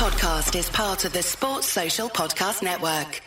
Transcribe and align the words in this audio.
podcast 0.00 0.58
is 0.58 0.70
part 0.70 1.04
of 1.04 1.12
the 1.12 1.22
Sports 1.22 1.66
Social 1.66 2.08
Podcast 2.08 2.62
Network. 2.62 3.20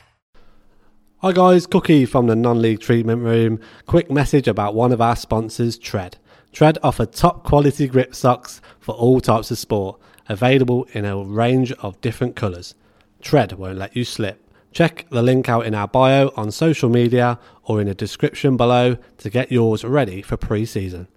Hi 1.18 1.32
guys, 1.32 1.68
Cookie 1.68 2.08
from 2.08 2.26
the 2.26 2.36
non-league 2.36 2.80
treatment 2.80 3.22
room. 3.22 3.60
Quick 3.86 4.10
message 4.10 4.48
about 4.48 4.74
one 4.74 4.92
of 4.92 5.00
our 5.00 5.16
sponsors, 5.16 5.78
Tred. 5.78 6.18
Tred 6.52 6.80
offer 6.82 7.06
top 7.06 7.44
quality 7.44 7.88
grip 7.88 8.16
socks 8.16 8.60
for 8.80 8.96
all 8.96 9.22
types 9.22 9.52
of 9.52 9.60
sport, 9.60 10.02
available 10.28 10.88
in 10.94 11.06
a 11.06 11.24
range 11.24 11.72
of 11.74 12.02
different 12.02 12.36
colours. 12.36 12.74
Tred 13.22 13.52
won't 13.52 13.78
let 13.78 13.96
you 13.96 14.04
slip. 14.04 14.44
Check 14.72 15.06
the 15.12 15.22
link 15.22 15.48
out 15.48 15.68
in 15.68 15.76
our 15.76 15.88
bio 15.88 16.32
on 16.36 16.50
social 16.50 16.90
media 16.90 17.38
or 17.66 17.82
in 17.82 17.88
the 17.88 17.94
description 17.94 18.58
below 18.58 18.98
to 19.20 19.30
get 19.30 19.52
yours 19.52 19.84
ready 19.84 20.24
for 20.24 20.38
pre-season. 20.38 21.08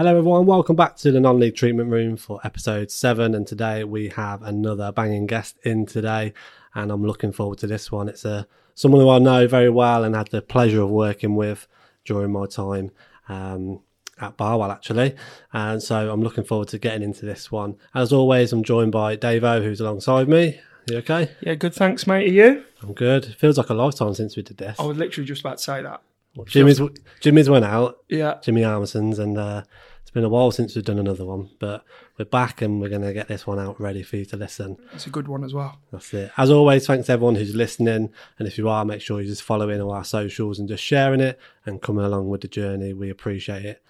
Hello, 0.00 0.16
everyone. 0.16 0.46
Welcome 0.46 0.76
back 0.76 0.96
to 0.96 1.12
the 1.12 1.20
non 1.20 1.38
league 1.38 1.56
treatment 1.56 1.90
room 1.90 2.16
for 2.16 2.40
episode 2.42 2.90
seven. 2.90 3.34
And 3.34 3.46
today 3.46 3.84
we 3.84 4.08
have 4.08 4.40
another 4.40 4.92
banging 4.92 5.26
guest 5.26 5.58
in 5.62 5.84
today, 5.84 6.32
and 6.74 6.90
I'm 6.90 7.04
looking 7.04 7.32
forward 7.32 7.58
to 7.58 7.66
this 7.66 7.92
one. 7.92 8.08
It's 8.08 8.24
a 8.24 8.46
someone 8.74 9.02
who 9.02 9.10
I 9.10 9.18
know 9.18 9.46
very 9.46 9.68
well 9.68 10.02
and 10.02 10.16
had 10.16 10.28
the 10.28 10.40
pleasure 10.40 10.80
of 10.80 10.88
working 10.88 11.36
with 11.36 11.68
during 12.06 12.32
my 12.32 12.46
time 12.46 12.92
um, 13.28 13.80
at 14.18 14.38
Barwell, 14.38 14.72
actually. 14.72 15.16
And 15.52 15.82
so 15.82 16.10
I'm 16.10 16.22
looking 16.22 16.44
forward 16.44 16.68
to 16.68 16.78
getting 16.78 17.02
into 17.02 17.26
this 17.26 17.52
one. 17.52 17.76
As 17.94 18.10
always, 18.10 18.54
I'm 18.54 18.64
joined 18.64 18.92
by 18.92 19.18
Davo, 19.18 19.62
who's 19.62 19.82
alongside 19.82 20.30
me. 20.30 20.58
You 20.88 20.96
okay? 20.96 21.30
Yeah, 21.42 21.56
good. 21.56 21.74
Thanks, 21.74 22.06
mate. 22.06 22.26
Are 22.26 22.32
you? 22.32 22.64
I'm 22.82 22.94
good. 22.94 23.26
It 23.26 23.34
feels 23.34 23.58
like 23.58 23.68
a 23.68 23.74
lifetime 23.74 24.14
since 24.14 24.34
we 24.34 24.42
did 24.44 24.56
this. 24.56 24.80
I 24.80 24.84
was 24.84 24.96
literally 24.96 25.26
just 25.26 25.42
about 25.42 25.58
to 25.58 25.62
say 25.62 25.82
that. 25.82 26.00
Jimmy's 26.46 26.80
Jimmy's 27.20 27.50
went 27.50 27.64
out. 27.64 27.98
Yeah. 28.08 28.38
Jimmy 28.42 28.64
Armison's, 28.64 29.18
and 29.18 29.36
uh, 29.36 29.64
it's 30.10 30.14
been 30.14 30.24
a 30.24 30.28
while 30.28 30.50
since 30.50 30.74
we've 30.74 30.84
done 30.84 30.98
another 30.98 31.24
one, 31.24 31.50
but 31.60 31.84
we're 32.18 32.24
back 32.24 32.62
and 32.62 32.80
we're 32.80 32.88
going 32.88 33.02
to 33.02 33.12
get 33.12 33.28
this 33.28 33.46
one 33.46 33.60
out 33.60 33.80
ready 33.80 34.02
for 34.02 34.16
you 34.16 34.24
to 34.24 34.36
listen. 34.36 34.76
It's 34.92 35.06
a 35.06 35.10
good 35.10 35.28
one 35.28 35.44
as 35.44 35.54
well. 35.54 35.78
That's 35.92 36.12
it. 36.12 36.32
As 36.36 36.50
always, 36.50 36.84
thanks 36.84 37.06
to 37.06 37.12
everyone 37.12 37.36
who's 37.36 37.54
listening, 37.54 38.10
and 38.36 38.48
if 38.48 38.58
you 38.58 38.68
are, 38.68 38.84
make 38.84 39.02
sure 39.02 39.20
you're 39.20 39.30
just 39.30 39.44
following 39.44 39.80
all 39.80 39.92
our 39.92 40.02
socials 40.02 40.58
and 40.58 40.68
just 40.68 40.82
sharing 40.82 41.20
it 41.20 41.38
and 41.64 41.80
coming 41.80 42.04
along 42.04 42.28
with 42.28 42.40
the 42.40 42.48
journey. 42.48 42.92
We 42.92 43.08
appreciate 43.08 43.64
it 43.64 43.84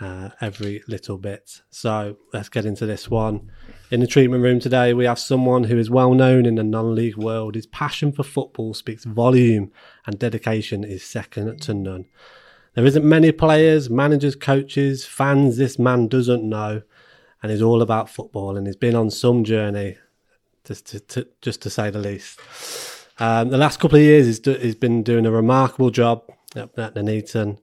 uh, 0.00 0.28
every 0.42 0.82
little 0.86 1.16
bit. 1.16 1.62
So 1.70 2.18
let's 2.34 2.50
get 2.50 2.66
into 2.66 2.84
this 2.84 3.08
one. 3.08 3.50
In 3.90 4.00
the 4.00 4.06
treatment 4.06 4.42
room 4.42 4.60
today, 4.60 4.92
we 4.92 5.06
have 5.06 5.18
someone 5.18 5.64
who 5.64 5.78
is 5.78 5.88
well 5.88 6.12
known 6.12 6.44
in 6.44 6.56
the 6.56 6.62
non 6.62 6.94
league 6.94 7.16
world. 7.16 7.54
His 7.54 7.66
passion 7.66 8.12
for 8.12 8.22
football 8.22 8.74
speaks 8.74 9.04
volume, 9.04 9.72
and 10.06 10.18
dedication 10.18 10.84
is 10.84 11.02
second 11.02 11.62
to 11.62 11.72
none. 11.72 12.04
There 12.74 12.84
isn't 12.84 13.04
many 13.04 13.30
players, 13.32 13.88
managers, 13.88 14.34
coaches, 14.34 15.04
fans 15.04 15.56
this 15.56 15.78
man 15.78 16.08
doesn't 16.08 16.42
know, 16.48 16.82
and 17.42 17.52
he's 17.52 17.62
all 17.62 17.82
about 17.82 18.10
football, 18.10 18.56
and 18.56 18.66
he's 18.66 18.76
been 18.76 18.96
on 18.96 19.10
some 19.10 19.44
journey, 19.44 19.96
just 20.64 20.86
to, 20.86 21.00
to 21.00 21.28
just 21.40 21.62
to 21.62 21.70
say 21.70 21.90
the 21.90 21.98
least. 22.00 22.40
Um, 23.20 23.50
the 23.50 23.58
last 23.58 23.78
couple 23.78 23.96
of 23.96 24.02
years, 24.02 24.26
he's, 24.26 24.40
do, 24.40 24.54
he's 24.54 24.74
been 24.74 25.04
doing 25.04 25.24
a 25.24 25.30
remarkable 25.30 25.90
job 25.90 26.22
at, 26.56 26.76
at 26.76 26.94
Nuneaton. 26.94 27.58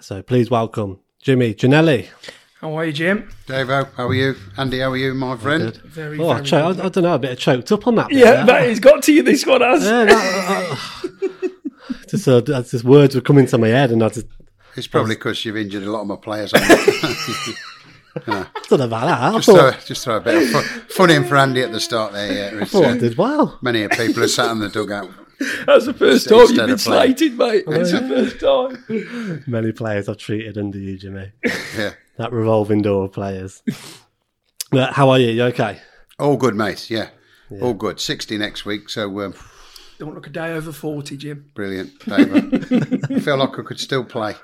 So 0.00 0.22
please 0.22 0.50
welcome 0.50 1.00
Jimmy 1.20 1.52
Ginnelly. 1.54 2.08
How 2.62 2.74
are 2.78 2.86
you, 2.86 2.92
Jim? 2.94 3.28
Davo, 3.46 3.92
how 3.94 4.08
are 4.08 4.14
you? 4.14 4.36
Andy, 4.56 4.78
how 4.80 4.90
are 4.92 4.96
you, 4.96 5.12
my 5.12 5.36
friend? 5.36 5.76
Very, 5.84 6.18
Oh, 6.18 6.30
I, 6.30 6.34
very 6.36 6.46
cho- 6.46 6.68
I, 6.68 6.72
good. 6.72 6.80
I 6.86 6.88
don't 6.88 7.04
know, 7.04 7.14
a 7.14 7.18
bit 7.18 7.32
of 7.32 7.38
choked 7.38 7.70
up 7.72 7.86
on 7.86 7.96
that. 7.96 8.08
bit 8.08 8.16
Yeah, 8.18 8.30
there. 8.36 8.46
that 8.46 8.68
has 8.68 8.80
got 8.80 9.02
to 9.02 9.12
you. 9.12 9.22
This 9.22 9.44
one 9.44 9.60
has. 9.60 9.84
Yeah, 9.84 10.04
that, 10.06 10.78
uh, 11.42 11.48
just, 12.08 12.26
uh, 12.26 12.40
just 12.40 12.84
words 12.84 13.14
were 13.14 13.20
coming 13.20 13.46
to 13.48 13.58
my 13.58 13.68
head, 13.68 13.90
and 13.90 14.02
I 14.02 14.08
just 14.08 14.26
It's 14.76 14.86
probably 14.86 15.14
because 15.14 15.44
you've 15.44 15.56
injured 15.56 15.82
a 15.84 15.90
lot 15.90 16.02
of 16.02 16.06
my 16.06 16.16
players. 16.16 16.52
haven't 16.52 16.86
you? 17.48 17.54
I 18.26 18.46
don't 18.68 18.78
know 18.78 18.86
about 18.86 19.06
that. 19.06 19.20
I 19.22 19.32
just, 19.34 19.46
thought, 19.46 19.74
throw, 19.74 19.80
just 19.86 20.04
throw 20.04 20.16
a 20.16 20.20
bit 20.20 20.42
of 20.42 20.50
fun, 20.50 20.62
fun 20.88 21.10
in 21.10 21.24
for 21.24 21.36
Andy 21.36 21.60
at 21.60 21.70
the 21.72 21.80
start 21.80 22.12
there. 22.14 22.32
Yeah, 22.52 22.58
I 22.58 22.62
It's, 22.62 22.70
thought 22.72 22.84
I 22.84 22.90
uh, 22.90 22.94
did 22.94 23.16
well. 23.18 23.58
many 23.60 23.86
people 23.88 24.22
are 24.24 24.28
sat 24.28 24.50
in 24.52 24.58
the 24.60 24.68
dugout. 24.70 25.10
That's 25.66 25.84
the 25.84 25.92
first 25.92 26.26
Instead 26.30 26.30
time 26.30 26.40
you've 26.48 26.56
been 26.56 26.70
of 26.70 26.80
playing. 26.80 27.16
slated, 27.16 27.38
mate. 27.38 27.64
It's 27.68 27.90
the 27.92 28.08
first 28.08 28.40
time. 28.40 29.44
Many 29.46 29.72
players 29.72 30.08
I've 30.08 30.16
treated 30.16 30.56
under 30.56 30.78
you, 30.78 30.96
Jimmy. 30.96 31.30
Yeah, 31.76 31.92
That 32.16 32.32
revolving 32.32 32.80
door 32.80 33.04
of 33.04 33.12
players. 33.12 33.62
But 34.70 34.94
how 34.94 35.10
are 35.10 35.18
you? 35.18 35.32
You 35.32 35.42
okay? 35.44 35.78
all 36.18 36.38
good, 36.38 36.54
mate. 36.54 36.88
Yeah, 36.88 37.10
all 37.60 37.74
good. 37.74 38.00
Sixty 38.00 38.38
next 38.38 38.64
week, 38.64 38.88
so 38.88 39.20
um, 39.20 39.34
Don't 39.98 40.14
look 40.14 40.26
a 40.26 40.30
day 40.30 40.52
over 40.52 40.72
40, 40.72 41.16
Jim. 41.16 41.50
brilliant, 41.54 41.98
Davo. 42.00 43.16
I 43.16 43.20
feel 43.20 43.38
like 43.38 43.58
I 43.58 43.62
could 43.62 43.80
still 43.80 44.04
play. 44.04 44.34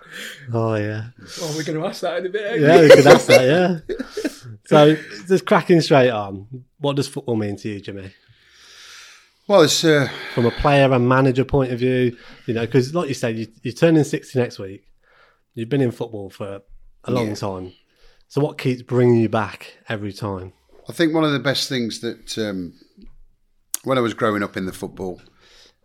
Oh 0.52 0.74
yeah, 0.76 1.08
Oh, 1.42 1.54
we're 1.56 1.64
going 1.64 1.78
to 1.78 1.86
ask 1.86 2.00
that 2.00 2.18
in 2.18 2.26
a 2.26 2.28
bit. 2.30 2.60
yeah. 2.60 2.80
We 2.80 2.88
could 2.88 3.06
ask 3.06 3.26
that. 3.26 3.44
Yeah. 3.88 3.96
So 4.66 4.96
just 5.26 5.44
cracking 5.44 5.80
straight 5.80 6.10
on. 6.10 6.64
What 6.78 6.94
does 6.96 7.08
football 7.08 7.34
mean 7.36 7.56
to 7.56 7.68
you, 7.68 7.80
Jimmy? 7.80 8.12
Well, 9.48 9.62
it's 9.62 9.84
uh, 9.84 10.08
From 10.34 10.46
a 10.46 10.50
player 10.52 10.90
and 10.92 11.08
manager 11.08 11.44
point 11.44 11.72
of 11.72 11.80
view, 11.80 12.16
you 12.46 12.54
know, 12.54 12.64
because 12.64 12.94
like 12.94 13.08
you 13.08 13.14
said, 13.14 13.36
you, 13.36 13.48
you're 13.62 13.74
turning 13.74 14.04
sixty 14.04 14.38
next 14.38 14.58
week. 14.58 14.84
You've 15.54 15.68
been 15.68 15.80
in 15.80 15.90
football 15.90 16.30
for 16.30 16.62
a 17.04 17.10
long 17.10 17.28
Yeah. 17.28 17.34
time. 17.34 17.72
So 18.28 18.40
what 18.40 18.56
keeps 18.56 18.82
bringing 18.82 19.16
you 19.16 19.28
back 19.28 19.76
every 19.88 20.12
time? 20.12 20.52
I 20.88 20.92
think 20.92 21.12
one 21.12 21.24
of 21.24 21.32
the 21.32 21.40
best 21.40 21.68
things 21.68 22.00
that 22.00 22.38
um, 22.38 22.72
when 23.84 23.98
I 23.98 24.00
was 24.00 24.14
growing 24.14 24.42
up 24.42 24.56
in 24.56 24.64
the 24.66 24.72
football, 24.72 25.20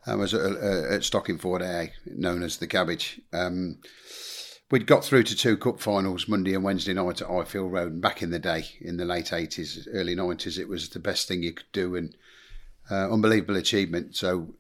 I 0.08 0.16
was 0.16 0.34
at, 0.34 0.42
at 0.42 1.02
Stockingford 1.02 1.62
A, 1.62 1.92
known 2.06 2.42
as 2.42 2.58
the 2.58 2.68
Cabbage. 2.68 3.20
Um, 3.34 3.80
we'd 4.72 4.88
got 4.88 5.04
through 5.04 5.24
to 5.24 5.36
two 5.36 5.58
cup 5.58 5.82
finals 5.82 6.28
Monday 6.28 6.54
and 6.54 6.64
Wednesday 6.64 6.94
night 6.94 7.22
at 7.22 7.28
Highfield 7.28 7.72
Road. 7.72 7.92
And 7.92 8.02
back 8.02 8.24
in 8.24 8.30
the 8.32 8.40
day, 8.40 8.66
in 8.80 8.98
the 8.98 9.06
late 9.06 9.34
eighties, 9.34 9.88
early 9.92 10.16
nineties, 10.16 10.58
it 10.58 10.70
was 10.70 10.90
the 10.90 11.00
best 11.00 11.28
thing 11.28 11.44
you 11.44 11.54
could 11.54 11.72
do 11.74 11.96
and 11.96 12.16
uh, 12.90 13.12
unbelievable 13.12 13.58
achievement. 13.58 14.16
So, 14.16 14.54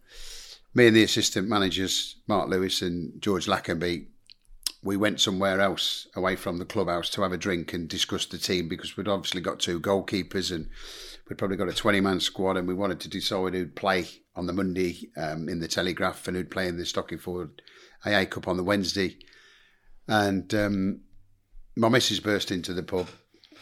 me 0.74 0.88
and 0.88 0.96
the 0.96 1.04
assistant 1.04 1.48
managers, 1.48 2.18
Mark 2.28 2.50
Lewis 2.50 2.82
and 2.82 3.22
George 3.22 3.48
Lackenby, 3.48 4.08
we 4.84 4.98
went 4.98 5.20
somewhere 5.20 5.62
else 5.62 6.08
away 6.16 6.36
from 6.36 6.58
the 6.58 6.66
clubhouse 6.66 7.10
to 7.12 7.22
have 7.22 7.32
a 7.32 7.38
drink 7.38 7.74
and 7.74 7.88
discuss 7.88 8.26
the 8.26 8.38
team 8.38 8.68
because 8.68 8.96
we'd 8.96 9.08
obviously 9.08 9.42
got 9.42 9.60
two 9.60 9.80
goalkeepers 9.80 10.52
and 10.54 10.70
we'd 11.30 11.38
probably 11.38 11.58
got 11.58 11.70
a 11.70 11.74
20 11.74 12.00
man 12.02 12.20
squad 12.20 12.58
and 12.58 12.68
we 12.68 12.74
wanted 12.74 13.00
to 13.02 13.10
decide 13.10 13.54
who'd 13.54 13.76
play 13.76 14.08
on 14.36 14.48
the 14.48 14.54
Monday 14.54 15.10
um, 15.18 15.50
in 15.50 15.60
the 15.60 15.68
Telegraph 15.68 16.28
and 16.28 16.38
who'd 16.38 16.52
play 16.52 16.68
in 16.68 16.78
the 16.78 16.84
Stockingford 16.84 17.60
AA 18.06 18.26
Cup 18.26 18.48
on 18.48 18.58
the 18.58 18.64
Wednesday. 18.64 19.18
And 20.08 20.54
um, 20.54 21.02
my 21.76 21.90
missus 21.90 22.20
burst 22.20 22.52
into 22.52 22.74
the 22.74 22.84
pub. 22.84 23.08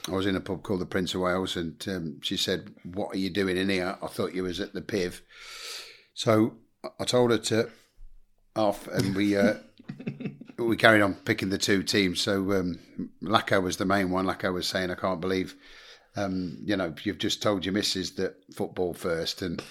I 0.07 0.11
was 0.11 0.27
in 0.27 0.35
a 0.35 0.41
pub 0.41 0.61
called 0.61 0.81
the 0.81 0.85
Prince 0.85 1.15
of 1.15 1.21
Wales 1.21 1.55
and 1.55 1.83
um, 1.87 2.21
she 2.21 2.37
said, 2.37 2.73
What 2.83 3.15
are 3.15 3.19
you 3.19 3.29
doing 3.29 3.57
in 3.57 3.69
here? 3.69 3.97
I 4.01 4.07
thought 4.07 4.35
you 4.35 4.43
was 4.43 4.59
at 4.59 4.73
the 4.73 4.81
PIV. 4.81 5.21
So 6.13 6.53
I 6.99 7.05
told 7.05 7.31
her 7.31 7.37
to 7.37 7.69
off 8.55 8.87
and 8.87 9.15
we. 9.15 9.35
Uh, 9.35 9.55
we 10.57 10.77
carried 10.77 11.01
on 11.01 11.13
picking 11.13 11.49
the 11.49 11.57
two 11.57 11.83
teams. 11.83 12.21
So 12.21 12.51
um, 12.53 12.79
Lacko 13.21 13.61
was 13.61 13.77
the 13.77 13.85
main 13.85 14.09
one. 14.09 14.25
Lacko 14.25 14.53
was 14.53 14.67
saying, 14.67 14.91
"I 14.91 14.95
can't 14.95 15.21
believe, 15.21 15.55
um, 16.15 16.57
you 16.63 16.75
know, 16.75 16.93
you've 17.03 17.17
just 17.17 17.41
told 17.41 17.65
your 17.65 17.73
missus 17.73 18.11
that 18.11 18.35
football 18.53 18.93
first. 18.93 19.41
And 19.41 19.61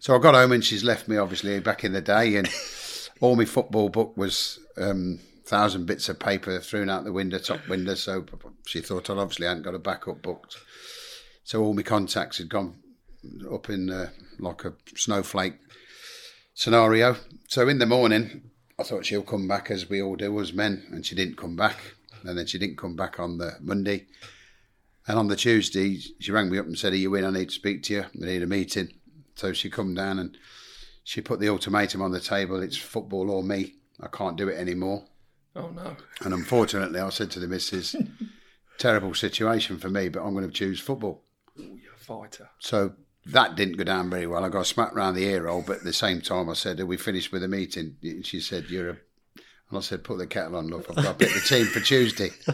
so 0.00 0.14
I 0.14 0.18
got 0.18 0.34
home 0.34 0.52
and 0.52 0.64
she's 0.64 0.84
left 0.84 1.08
me 1.08 1.16
obviously 1.16 1.58
back 1.60 1.84
in 1.84 1.92
the 1.92 2.00
day, 2.00 2.36
and 2.36 2.48
all 3.20 3.36
my 3.36 3.44
football 3.44 3.88
book 3.88 4.16
was 4.16 4.58
um, 4.76 5.18
thousand 5.44 5.86
bits 5.86 6.08
of 6.08 6.18
paper 6.18 6.60
thrown 6.60 6.90
out 6.90 7.04
the 7.04 7.12
window, 7.12 7.38
top 7.38 7.66
window. 7.68 7.94
So 7.94 8.24
she 8.66 8.80
thought 8.80 9.10
I 9.10 9.14
obviously 9.14 9.46
hadn't 9.46 9.62
got 9.62 9.74
a 9.74 9.78
backup 9.78 10.22
booked. 10.22 10.56
So 11.42 11.62
all 11.62 11.74
my 11.74 11.82
contacts 11.82 12.38
had 12.38 12.50
gone 12.50 12.76
up 13.52 13.70
in 13.70 13.90
uh, 13.90 14.10
like 14.38 14.64
a 14.64 14.74
snowflake 14.94 15.54
scenario. 16.54 17.16
So 17.48 17.68
in 17.68 17.78
the 17.78 17.86
morning, 17.86 18.50
I 18.78 18.82
thought 18.82 19.06
she'll 19.06 19.22
come 19.22 19.48
back 19.48 19.70
as 19.70 19.88
we 19.88 20.02
all 20.02 20.16
do 20.16 20.38
as 20.40 20.52
men, 20.52 20.86
and 20.92 21.04
she 21.04 21.14
didn't 21.14 21.36
come 21.36 21.56
back. 21.56 21.78
And 22.24 22.36
then 22.36 22.46
she 22.46 22.58
didn't 22.58 22.78
come 22.78 22.96
back 22.96 23.18
on 23.18 23.38
the 23.38 23.56
Monday. 23.60 24.06
And 25.08 25.18
on 25.18 25.28
the 25.28 25.36
Tuesday, 25.36 25.98
she 26.20 26.30
rang 26.30 26.50
me 26.50 26.58
up 26.58 26.66
and 26.66 26.78
said, 26.78 26.92
Are 26.92 26.96
you 26.96 27.14
in? 27.14 27.24
I 27.24 27.30
need 27.30 27.48
to 27.48 27.54
speak 27.54 27.82
to 27.84 27.94
you. 27.94 28.02
I 28.02 28.08
need 28.14 28.42
a 28.42 28.46
meeting. 28.46 28.92
So 29.34 29.54
she 29.54 29.70
come 29.70 29.94
down 29.94 30.18
and 30.18 30.36
she 31.02 31.22
put 31.22 31.40
the 31.40 31.48
ultimatum 31.48 32.02
on 32.02 32.12
the 32.12 32.20
table. 32.20 32.62
It's 32.62 32.76
football 32.76 33.30
or 33.30 33.42
me. 33.42 33.74
I 34.00 34.08
can't 34.08 34.36
do 34.36 34.48
it 34.48 34.58
anymore. 34.58 35.06
Oh, 35.56 35.70
no. 35.70 35.96
And 36.20 36.34
unfortunately, 36.34 37.00
I 37.00 37.08
said 37.08 37.30
to 37.32 37.40
the 37.40 37.48
missus, 37.48 37.96
terrible 38.78 39.14
situation 39.14 39.78
for 39.78 39.88
me, 39.88 40.10
but 40.10 40.22
I'm 40.22 40.34
going 40.34 40.46
to 40.46 40.52
choose 40.52 40.78
football. 40.78 41.24
Oh, 41.58 41.62
you're 41.62 41.94
a 41.94 41.98
fighter. 41.98 42.50
So 42.58 42.92
that 43.26 43.56
didn't 43.56 43.78
go 43.78 43.84
down 43.84 44.10
very 44.10 44.26
well. 44.26 44.44
I 44.44 44.50
got 44.50 44.66
smacked 44.66 44.94
round 44.94 45.16
the 45.16 45.24
ear 45.24 45.46
hole, 45.46 45.64
but 45.66 45.78
at 45.78 45.84
the 45.84 45.92
same 45.92 46.20
time, 46.20 46.50
I 46.50 46.52
said, 46.52 46.80
Are 46.80 46.86
we 46.86 46.98
finished 46.98 47.32
with 47.32 47.42
the 47.42 47.48
meeting? 47.48 47.96
And 48.02 48.26
she 48.26 48.40
said, 48.40 48.66
You're 48.68 48.90
a. 48.90 48.96
And 49.70 49.78
I 49.78 49.80
said, 49.80 50.02
put 50.04 50.18
the 50.18 50.26
kettle 50.26 50.56
on, 50.56 50.68
look, 50.68 50.86
I've 50.88 50.96
got 50.96 51.18
to 51.18 51.26
pick 51.26 51.34
the 51.34 51.40
team 51.40 51.66
for 51.66 51.80
Tuesday. 51.80 52.30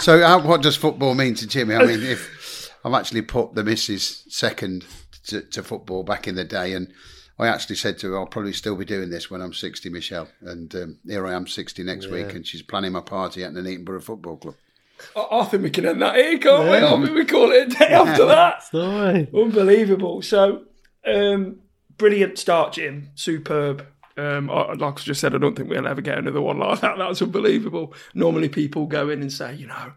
So 0.00 0.22
how, 0.22 0.40
what 0.40 0.62
does 0.62 0.76
football 0.76 1.14
mean 1.14 1.34
to 1.34 1.46
Jimmy? 1.46 1.74
I 1.74 1.84
mean, 1.84 2.02
if 2.02 2.70
I've 2.86 2.94
actually 2.94 3.20
put 3.20 3.54
the 3.54 3.62
missus 3.62 4.24
second 4.30 4.86
to, 5.26 5.42
to 5.42 5.62
football 5.62 6.04
back 6.04 6.26
in 6.26 6.36
the 6.36 6.44
day 6.44 6.72
and 6.72 6.90
I 7.38 7.48
actually 7.48 7.76
said 7.76 7.98
to 7.98 8.12
her, 8.12 8.18
I'll 8.18 8.26
probably 8.26 8.54
still 8.54 8.76
be 8.76 8.86
doing 8.86 9.10
this 9.10 9.30
when 9.30 9.42
I'm 9.42 9.52
60, 9.52 9.90
Michelle. 9.90 10.28
And 10.40 10.74
um, 10.74 10.98
here 11.06 11.26
I 11.26 11.34
am 11.34 11.46
60 11.46 11.82
next 11.82 12.06
week 12.06 12.34
and 12.34 12.46
she's 12.46 12.62
planning 12.62 12.92
my 12.92 13.02
party 13.02 13.44
at 13.44 13.52
the 13.52 13.60
Neaton 13.60 13.84
Borough 13.84 14.00
Football 14.00 14.38
Club. 14.38 14.54
I, 15.14 15.26
I 15.30 15.44
think 15.44 15.62
we 15.62 15.70
can 15.70 15.84
end 15.84 16.00
that 16.00 16.16
here, 16.16 16.38
can't 16.38 16.64
we? 16.64 16.76
I 16.76 17.02
think 17.02 17.14
we 17.14 17.24
call 17.26 17.50
it 17.52 17.72
a 17.72 17.78
day 17.78 17.88
after 17.88 18.24
that. 18.24 18.62
Story. 18.64 19.28
Unbelievable. 19.34 20.22
So, 20.22 20.62
um, 21.06 21.60
brilliant 21.98 22.38
start, 22.38 22.72
Jim. 22.72 23.10
Superb. 23.14 23.86
Um, 24.20 24.50
I, 24.50 24.74
like 24.74 24.98
I 24.98 25.02
just 25.02 25.20
said, 25.20 25.34
I 25.34 25.38
don't 25.38 25.56
think 25.56 25.70
we'll 25.70 25.86
ever 25.86 26.00
get 26.00 26.18
another 26.18 26.40
one 26.40 26.58
like 26.58 26.80
that. 26.80 26.98
That's 26.98 27.22
unbelievable. 27.22 27.94
Normally, 28.14 28.48
people 28.48 28.86
go 28.86 29.08
in 29.08 29.22
and 29.22 29.32
say, 29.32 29.54
you 29.54 29.66
know, 29.66 29.92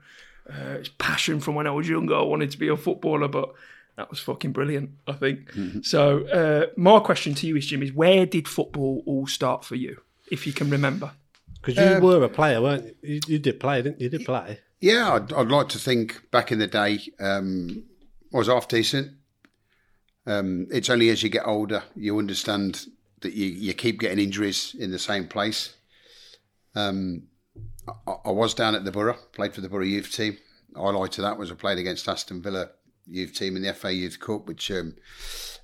uh, 0.50 0.78
it's 0.80 0.90
passion 0.98 1.40
from 1.40 1.56
when 1.56 1.68
I 1.68 1.72
was 1.72 1.90
younger. 1.90 2.16
I 2.16 2.22
wanted 2.22 2.52
to 2.52 2.58
be 2.58 2.68
a 2.70 2.78
footballer, 2.78 3.28
but 3.28 3.54
that 3.98 4.10
was 4.10 4.20
fucking 4.20 4.52
brilliant. 4.54 4.92
I 5.08 5.14
think. 5.14 5.52
So, 5.82 6.26
uh, 6.28 6.68
my 6.78 7.00
question 7.00 7.34
to 7.36 7.48
you 7.48 7.58
is, 7.58 7.66
Jim, 7.66 7.84
is 7.84 7.92
where 7.92 8.26
did 8.26 8.48
football 8.48 9.04
all 9.06 9.28
start 9.28 9.66
for 9.66 9.76
you, 9.76 10.02
if 10.32 10.48
you 10.48 10.54
can 10.54 10.70
remember? 10.70 11.12
Because 11.62 11.78
you 11.78 12.06
were 12.06 12.24
a 12.24 12.30
player, 12.30 12.62
weren't 12.62 12.86
you? 13.02 13.14
you? 13.16 13.20
You 13.28 13.40
did 13.40 13.60
play, 13.60 13.82
didn't 13.82 14.00
you? 14.00 14.06
You 14.06 14.18
did 14.18 14.26
play. 14.26 14.60
Yeah, 14.82 15.14
I'd, 15.14 15.32
I'd 15.32 15.48
like 15.48 15.70
to 15.70 15.80
think 15.80 16.30
back 16.30 16.52
in 16.52 16.60
the 16.60 16.68
day 16.68 17.00
um, 17.20 17.84
I 18.34 18.38
was 18.38 18.48
half 18.48 18.68
decent. 18.68 19.14
Um, 20.26 20.68
it's 20.72 20.90
only 20.90 21.10
as 21.10 21.24
you 21.24 21.30
get 21.30 21.46
older 21.46 21.84
you 21.96 22.18
understand 22.18 22.86
that 23.24 23.34
you, 23.34 23.48
you 23.48 23.74
keep 23.74 24.00
getting 24.00 24.24
injuries 24.24 24.76
in 24.78 24.92
the 24.92 25.00
same 25.00 25.28
place. 25.28 25.76
Um, 26.76 27.24
I, 28.08 28.16
I 28.26 28.32
was 28.32 28.54
down 28.54 28.76
at 28.76 28.86
the 28.86 28.92
Borough, 28.92 29.18
played 29.34 29.54
for 29.54 29.62
the 29.62 29.70
Borough 29.70 29.84
youth 29.84 30.12
team. 30.12 30.38
Highlight 30.76 31.12
to 31.14 31.22
that 31.22 31.38
was 31.38 31.52
I 31.52 31.56
played 31.56 31.78
against 31.78 32.08
Aston 32.08 32.42
Villa 32.42 32.70
youth 33.06 33.34
team 33.34 33.56
in 33.56 33.64
the 33.64 33.74
FA 33.74 33.94
Youth 33.94 34.20
Cup, 34.20 34.48
which 34.48 34.72
um, 34.72 34.96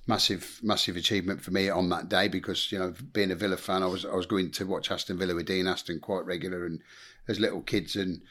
massive 0.06 0.60
massive 0.62 0.96
achievement 0.96 1.40
for 1.40 1.50
me 1.50 1.68
on 1.68 1.88
that 1.88 2.08
day 2.08 2.28
because 2.28 2.70
you 2.70 2.78
know 2.78 2.94
being 3.12 3.30
a 3.30 3.34
Villa 3.34 3.56
fan, 3.56 3.82
I 3.82 3.86
was 3.86 4.04
I 4.04 4.14
was 4.14 4.26
going 4.26 4.50
to 4.52 4.66
watch 4.66 4.90
Aston 4.90 5.18
Villa 5.18 5.34
with 5.34 5.46
Dean 5.46 5.66
Aston 5.66 6.00
quite 6.00 6.24
regular 6.24 6.64
and 6.64 6.80
as 7.28 7.40
little 7.40 7.62
kids, 7.62 7.96
and 7.96 8.22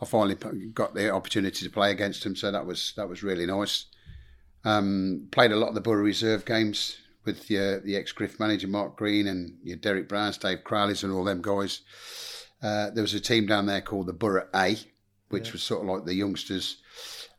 I 0.00 0.04
finally 0.04 0.34
got 0.34 0.94
the 0.94 1.10
opportunity 1.10 1.64
to 1.64 1.72
play 1.72 1.90
against 1.90 2.24
him, 2.24 2.36
so 2.36 2.50
that 2.50 2.66
was 2.66 2.92
that 2.96 3.08
was 3.08 3.22
really 3.22 3.46
nice. 3.46 3.86
Um, 4.64 5.28
played 5.30 5.52
a 5.52 5.56
lot 5.56 5.68
of 5.68 5.74
the 5.74 5.80
Borough 5.80 6.02
Reserve 6.02 6.44
games 6.44 6.98
with 7.24 7.50
your, 7.50 7.80
the 7.80 7.96
ex 7.96 8.12
Griff 8.12 8.40
manager 8.40 8.68
Mark 8.68 8.96
Green 8.96 9.26
and 9.26 9.58
your 9.62 9.76
Derek 9.76 10.08
Browns, 10.08 10.38
Dave 10.38 10.64
Crowley's, 10.64 11.04
and 11.04 11.12
all 11.12 11.24
them 11.24 11.42
guys. 11.42 11.82
Uh, 12.62 12.90
there 12.90 13.02
was 13.02 13.14
a 13.14 13.20
team 13.20 13.46
down 13.46 13.66
there 13.66 13.80
called 13.80 14.06
the 14.06 14.12
Borough 14.12 14.48
A, 14.54 14.76
which 15.28 15.52
was 15.52 15.62
sort 15.62 15.82
of 15.82 15.88
like 15.88 16.04
the 16.04 16.14
youngsters. 16.14 16.78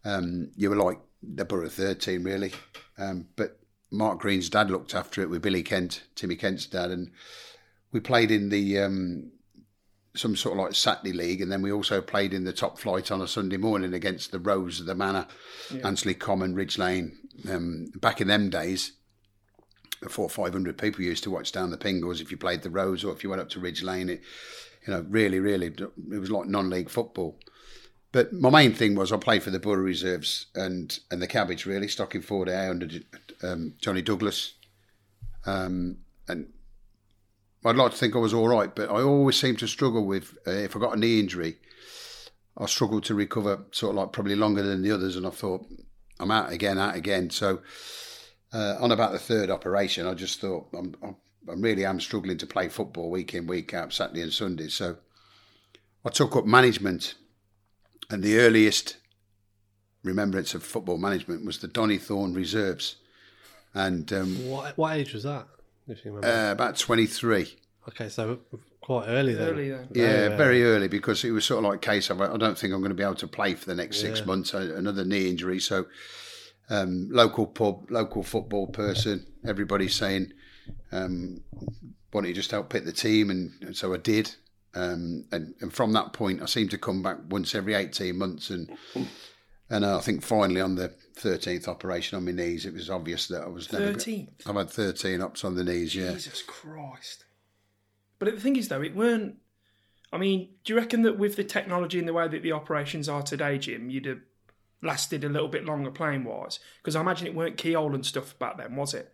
Um, 0.04 0.52
you 0.56 0.70
were 0.70 0.76
like 0.76 1.00
the 1.22 1.46
Borough 1.46 1.70
third 1.70 2.00
team, 2.00 2.24
really. 2.24 2.52
Um, 2.98 3.28
but 3.36 3.60
Mark 3.92 4.20
Green's 4.20 4.50
dad 4.50 4.72
looked 4.72 4.96
after 4.96 5.22
it 5.22 5.30
with 5.30 5.42
Billy 5.42 5.64
Kent, 5.64 6.04
Timmy 6.16 6.36
Kent's 6.36 6.66
dad, 6.66 6.92
and 6.92 7.12
we 7.92 8.00
played 8.00 8.32
in 8.32 8.50
the 8.50 8.80
um, 8.80 9.32
some 10.16 10.36
sort 10.36 10.58
of 10.58 10.64
like 10.64 10.76
Saturday 10.76 11.14
league, 11.14 11.42
and 11.42 11.52
then 11.52 11.62
we 11.62 11.72
also 11.72 12.02
played 12.02 12.34
in 12.34 12.44
the 12.44 12.54
top 12.54 12.80
flight 12.80 13.12
on 13.12 13.22
a 13.22 13.28
Sunday 13.28 13.58
morning 13.58 13.94
against 13.94 14.32
the 14.32 14.40
Rose 14.40 14.80
of 14.80 14.86
the 14.86 14.96
Manor, 14.96 15.28
Ansley 15.84 16.14
Common, 16.14 16.56
Ridge 16.56 16.78
Lane. 16.78 17.18
Um, 17.50 17.88
back 17.96 18.22
in 18.22 18.28
them 18.28 18.50
days, 18.50 18.94
four 20.10 20.26
or 20.26 20.30
five 20.30 20.54
hundred 20.54 20.78
people 20.78 21.04
used 21.04 21.24
to 21.24 21.32
watch 21.32 21.52
down 21.52 21.70
the 21.70 21.78
Pingles 21.78 22.22
if 22.22 22.32
you 22.32 22.38
played 22.38 22.62
the 22.62 22.70
Rose 22.70 23.04
or 23.04 23.14
if 23.14 23.24
you 23.24 23.30
went 23.30 23.42
up 23.42 23.50
to 23.50 23.60
Ridge 23.60 23.84
Lane. 23.84 24.10
It, 24.10 24.22
you 24.86 24.94
know, 24.94 25.06
really, 25.10 25.40
really, 25.40 25.68
it 25.68 26.20
was 26.20 26.32
like 26.32 26.48
non-league 26.48 26.90
football. 26.90 27.38
But 28.12 28.34
my 28.34 28.50
main 28.50 28.74
thing 28.74 28.96
was 28.96 29.12
I 29.12 29.18
played 29.18 29.44
for 29.44 29.52
the 29.52 29.60
Borough 29.60 29.84
Reserves 29.84 30.48
and 30.56 31.00
and 31.12 31.22
the 31.22 31.28
Cabbage 31.28 31.66
really, 31.66 31.88
Stockingford 31.88 32.48
A 32.48 32.70
under 32.70 32.88
um, 33.44 33.76
Johnny 33.80 34.02
Douglas, 34.02 34.56
um, 35.46 35.98
and 36.28 36.48
I'd 37.64 37.76
like 37.76 37.92
to 37.92 37.98
think 37.98 38.16
I 38.16 38.20
was 38.20 38.34
all 38.34 38.48
right, 38.48 38.74
but 38.74 38.90
I 38.90 39.02
always 39.02 39.40
seem 39.40 39.56
to 39.58 39.68
struggle 39.68 40.06
with 40.06 40.36
uh, 40.48 40.52
if 40.52 40.76
I 40.76 40.80
got 40.80 40.98
a 40.98 41.00
knee 41.00 41.20
injury, 41.20 41.58
I 42.58 42.66
struggled 42.66 43.04
to 43.06 43.16
recover 43.16 43.66
sort 43.72 43.92
of 43.92 43.98
like 43.98 44.12
probably 44.12 44.36
longer 44.36 44.64
than 44.64 44.82
the 44.82 44.92
others, 44.92 45.16
and 45.16 45.26
I 45.26 45.30
thought 45.30 45.66
I'm 46.20 46.32
out 46.32 46.52
again, 46.52 46.78
out 46.78 46.96
again. 46.96 47.30
So 47.30 47.62
uh, 48.54 48.76
on 48.80 48.92
about 48.92 49.12
the 49.12 49.20
third 49.20 49.50
operation, 49.50 50.06
I 50.08 50.14
just 50.14 50.40
thought 50.42 50.68
I'm, 50.78 50.96
I'm 51.04 51.16
I 51.50 51.54
really 51.54 51.86
am 51.86 52.00
struggling 52.00 52.38
to 52.38 52.46
play 52.46 52.70
football 52.70 53.10
week 53.10 53.34
in 53.34 53.48
week 53.48 53.74
out, 53.74 53.92
Saturday 53.94 54.22
and 54.22 54.32
Sunday. 54.32 54.68
So 54.68 54.98
I 56.06 56.10
took 56.10 56.36
up 56.36 56.46
management, 56.46 57.16
and 58.12 58.22
the 58.22 58.38
earliest 58.40 58.98
remembrance 60.04 60.54
of 60.54 60.64
football 60.64 60.98
management 60.98 61.46
was 61.46 61.58
the 61.60 61.68
Donny 61.68 61.98
Thorne 61.98 62.34
Reserves, 62.34 62.98
and 63.74 64.12
um, 64.14 64.36
What, 64.50 64.78
what 64.78 64.96
age 64.98 65.14
was 65.14 65.24
that? 65.24 65.48
If 65.88 66.06
you 66.06 66.12
remember. 66.14 66.28
uh, 66.28 66.52
about 66.52 66.78
twenty 66.78 67.08
three. 67.08 67.58
okay, 67.90 68.08
so 68.10 68.40
quite 68.82 69.08
early 69.08 69.34
then. 69.34 69.50
Early 69.50 69.70
then. 69.72 69.88
Yeah, 69.94 70.30
very 70.38 70.64
early 70.64 70.88
because 70.88 71.24
it 71.24 71.32
was 71.32 71.44
sort 71.46 71.64
of 71.66 71.70
like 71.72 71.78
a 71.86 71.92
case 71.92 72.10
of 72.12 72.22
I 72.22 72.38
don't 72.38 72.58
think 72.58 72.74
I'm 72.74 72.80
going 72.82 72.90
to 72.92 72.96
be 72.96 73.04
able 73.04 73.16
to 73.16 73.28
play 73.28 73.56
for 73.56 73.66
the 73.66 73.76
next 73.76 74.00
six 74.00 74.26
months. 74.26 74.54
uh, 74.54 74.74
Another 74.76 75.04
knee 75.04 75.28
injury, 75.30 75.60
so 75.60 75.88
um, 76.72 77.10
local 77.12 77.46
pub, 77.46 77.92
local 77.92 78.24
football 78.24 78.66
person, 78.68 79.28
everybody 79.46 79.90
saying, 79.90 80.32
um, 80.92 81.42
"Why 82.12 82.22
don't 82.22 82.30
you 82.30 82.34
just 82.34 82.52
help 82.52 82.70
pick 82.70 82.86
the 82.86 82.94
team?" 82.94 83.30
And, 83.30 83.52
and 83.62 83.76
so 83.76 83.94
I 83.94 83.98
did. 83.98 84.34
Um, 84.74 85.26
and, 85.34 85.54
and 85.60 85.74
from 85.74 85.92
that 85.94 86.14
point, 86.14 86.42
I 86.42 86.46
seemed 86.46 86.72
to 86.72 86.78
come 86.78 87.04
back 87.04 87.18
once 87.30 87.54
every 87.54 87.74
eighteen 87.74 88.18
months, 88.18 88.50
and 88.50 88.72
and 89.70 89.86
I 89.86 90.00
think 90.00 90.24
finally 90.24 90.62
on 90.62 90.76
the 90.76 90.94
thirteenth 91.16 91.68
operation 91.68 92.16
on 92.16 92.24
my 92.24 92.32
knees, 92.32 92.66
it 92.66 92.74
was 92.74 92.90
obvious 92.90 93.28
that 93.28 93.44
I 93.44 93.48
was 93.48 93.68
13th? 93.68 94.30
I've 94.48 94.56
had 94.56 94.70
thirteen 94.70 95.22
ups 95.22 95.44
on 95.44 95.56
the 95.56 95.66
knees. 95.66 95.94
Yeah. 95.94 96.14
Jesus 96.14 96.42
Christ. 96.42 97.26
But 98.18 98.34
the 98.34 98.40
thing 98.40 98.56
is, 98.56 98.70
though, 98.70 98.82
it 98.82 98.96
weren't. 98.96 99.36
I 100.14 100.18
mean, 100.18 100.50
do 100.64 100.74
you 100.74 100.80
reckon 100.80 101.02
that 101.04 101.18
with 101.18 101.36
the 101.36 101.44
technology 101.44 102.00
and 102.00 102.08
the 102.08 102.14
way 102.14 102.28
that 102.28 102.44
the 102.44 102.52
operations 102.52 103.10
are 103.10 103.24
today, 103.24 103.58
Jim, 103.58 103.90
you'd 103.90 104.06
have 104.06 104.20
lasted 104.82 105.24
a 105.24 105.30
little 105.30 105.48
bit 105.48 105.66
longer 105.66 105.92
playing 105.92 106.24
wise? 106.24 106.60
Because 106.82 106.96
I 106.96 107.02
imagine 107.02 107.28
it 107.28 107.36
weren't 107.36 107.58
keyhole 107.58 107.96
and 107.96 108.06
stuff 108.06 108.38
back 108.40 108.58
then, 108.58 108.76
was 108.76 108.94
it? 108.94 109.12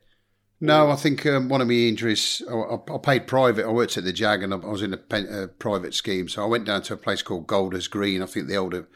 No, 0.60 0.90
I 0.90 0.96
think 0.96 1.24
um, 1.28 1.50
one 1.50 1.62
of 1.62 1.68
my 1.68 1.74
injuries. 1.76 2.42
I, 2.50 2.54
I 2.54 2.96
I 2.96 2.98
paid 2.98 3.28
private. 3.28 3.66
I 3.66 3.72
worked 3.72 3.96
at 3.96 4.06
the 4.06 4.12
Jag, 4.12 4.42
and 4.42 4.54
I 4.54 4.58
was 4.58 4.82
in 4.82 4.94
a 4.94 4.98
pen, 4.98 5.28
uh, 5.32 5.48
private 5.60 5.94
scheme. 5.94 6.28
So 6.28 6.42
I 6.42 6.48
went 6.48 6.66
down 6.66 6.82
to 6.84 6.94
a 6.96 6.98
place 6.98 7.22
called 7.22 7.46
Golders 7.46 7.88
Green. 7.88 8.24
I 8.24 8.26
think 8.26 8.48
the 8.48 8.58
older, 8.58 8.88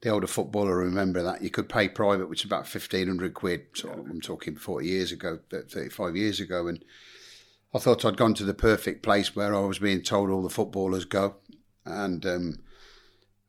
the 0.00 0.08
older 0.08 0.26
footballer 0.26 0.76
remember 0.76 1.22
that 1.22 1.40
you 1.40 1.50
could 1.50 1.68
pay 1.68 1.88
private, 1.88 2.28
which 2.28 2.40
is 2.40 2.46
about 2.46 2.66
fifteen 2.66 3.06
hundred 3.06 3.32
quid. 3.32 3.66
So 3.74 3.90
I'm 3.90 4.20
talking 4.20 4.56
forty 4.56 4.88
years 4.88 5.12
ago, 5.12 5.38
thirty-five 5.50 6.16
years 6.16 6.40
ago, 6.40 6.66
and 6.66 6.84
I 7.72 7.78
thought 7.78 8.04
I'd 8.04 8.16
gone 8.16 8.34
to 8.34 8.44
the 8.44 8.52
perfect 8.52 9.04
place 9.04 9.36
where 9.36 9.54
I 9.54 9.60
was 9.60 9.78
being 9.78 10.02
told 10.02 10.30
all 10.30 10.42
the 10.42 10.50
footballers 10.50 11.04
go, 11.04 11.36
and 11.84 12.26
um, 12.26 12.58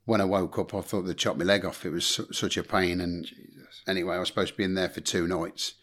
when 0.05 0.21
I 0.21 0.25
woke 0.25 0.57
up, 0.57 0.73
I 0.73 0.81
thought 0.81 1.03
they'd 1.03 1.17
chop 1.17 1.37
my 1.37 1.45
leg 1.45 1.65
off. 1.65 1.85
It 1.85 1.91
was 1.91 2.05
su- 2.05 2.31
such 2.31 2.57
a 2.57 2.63
pain, 2.63 3.01
and 3.01 3.27
anyway, 3.87 4.15
I 4.15 4.19
was 4.19 4.29
supposed 4.29 4.53
to 4.53 4.57
be 4.57 4.63
in 4.63 4.75
there 4.75 4.89
for 4.89 5.01
two 5.01 5.27
nights 5.27 5.73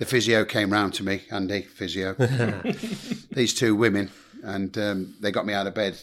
the 0.00 0.06
physio 0.06 0.46
came 0.46 0.72
round 0.72 0.94
to 0.94 1.04
me, 1.04 1.24
Andy, 1.30 1.60
physio, 1.60 2.14
these 3.32 3.52
two 3.54 3.76
women, 3.76 4.10
and 4.42 4.76
um, 4.78 5.14
they 5.20 5.30
got 5.30 5.44
me 5.44 5.52
out 5.52 5.66
of 5.66 5.74
bed 5.74 6.00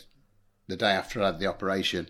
the 0.68 0.78
day 0.78 0.92
after 0.92 1.22
I 1.22 1.26
had 1.26 1.40
the 1.40 1.48
operation. 1.48 2.08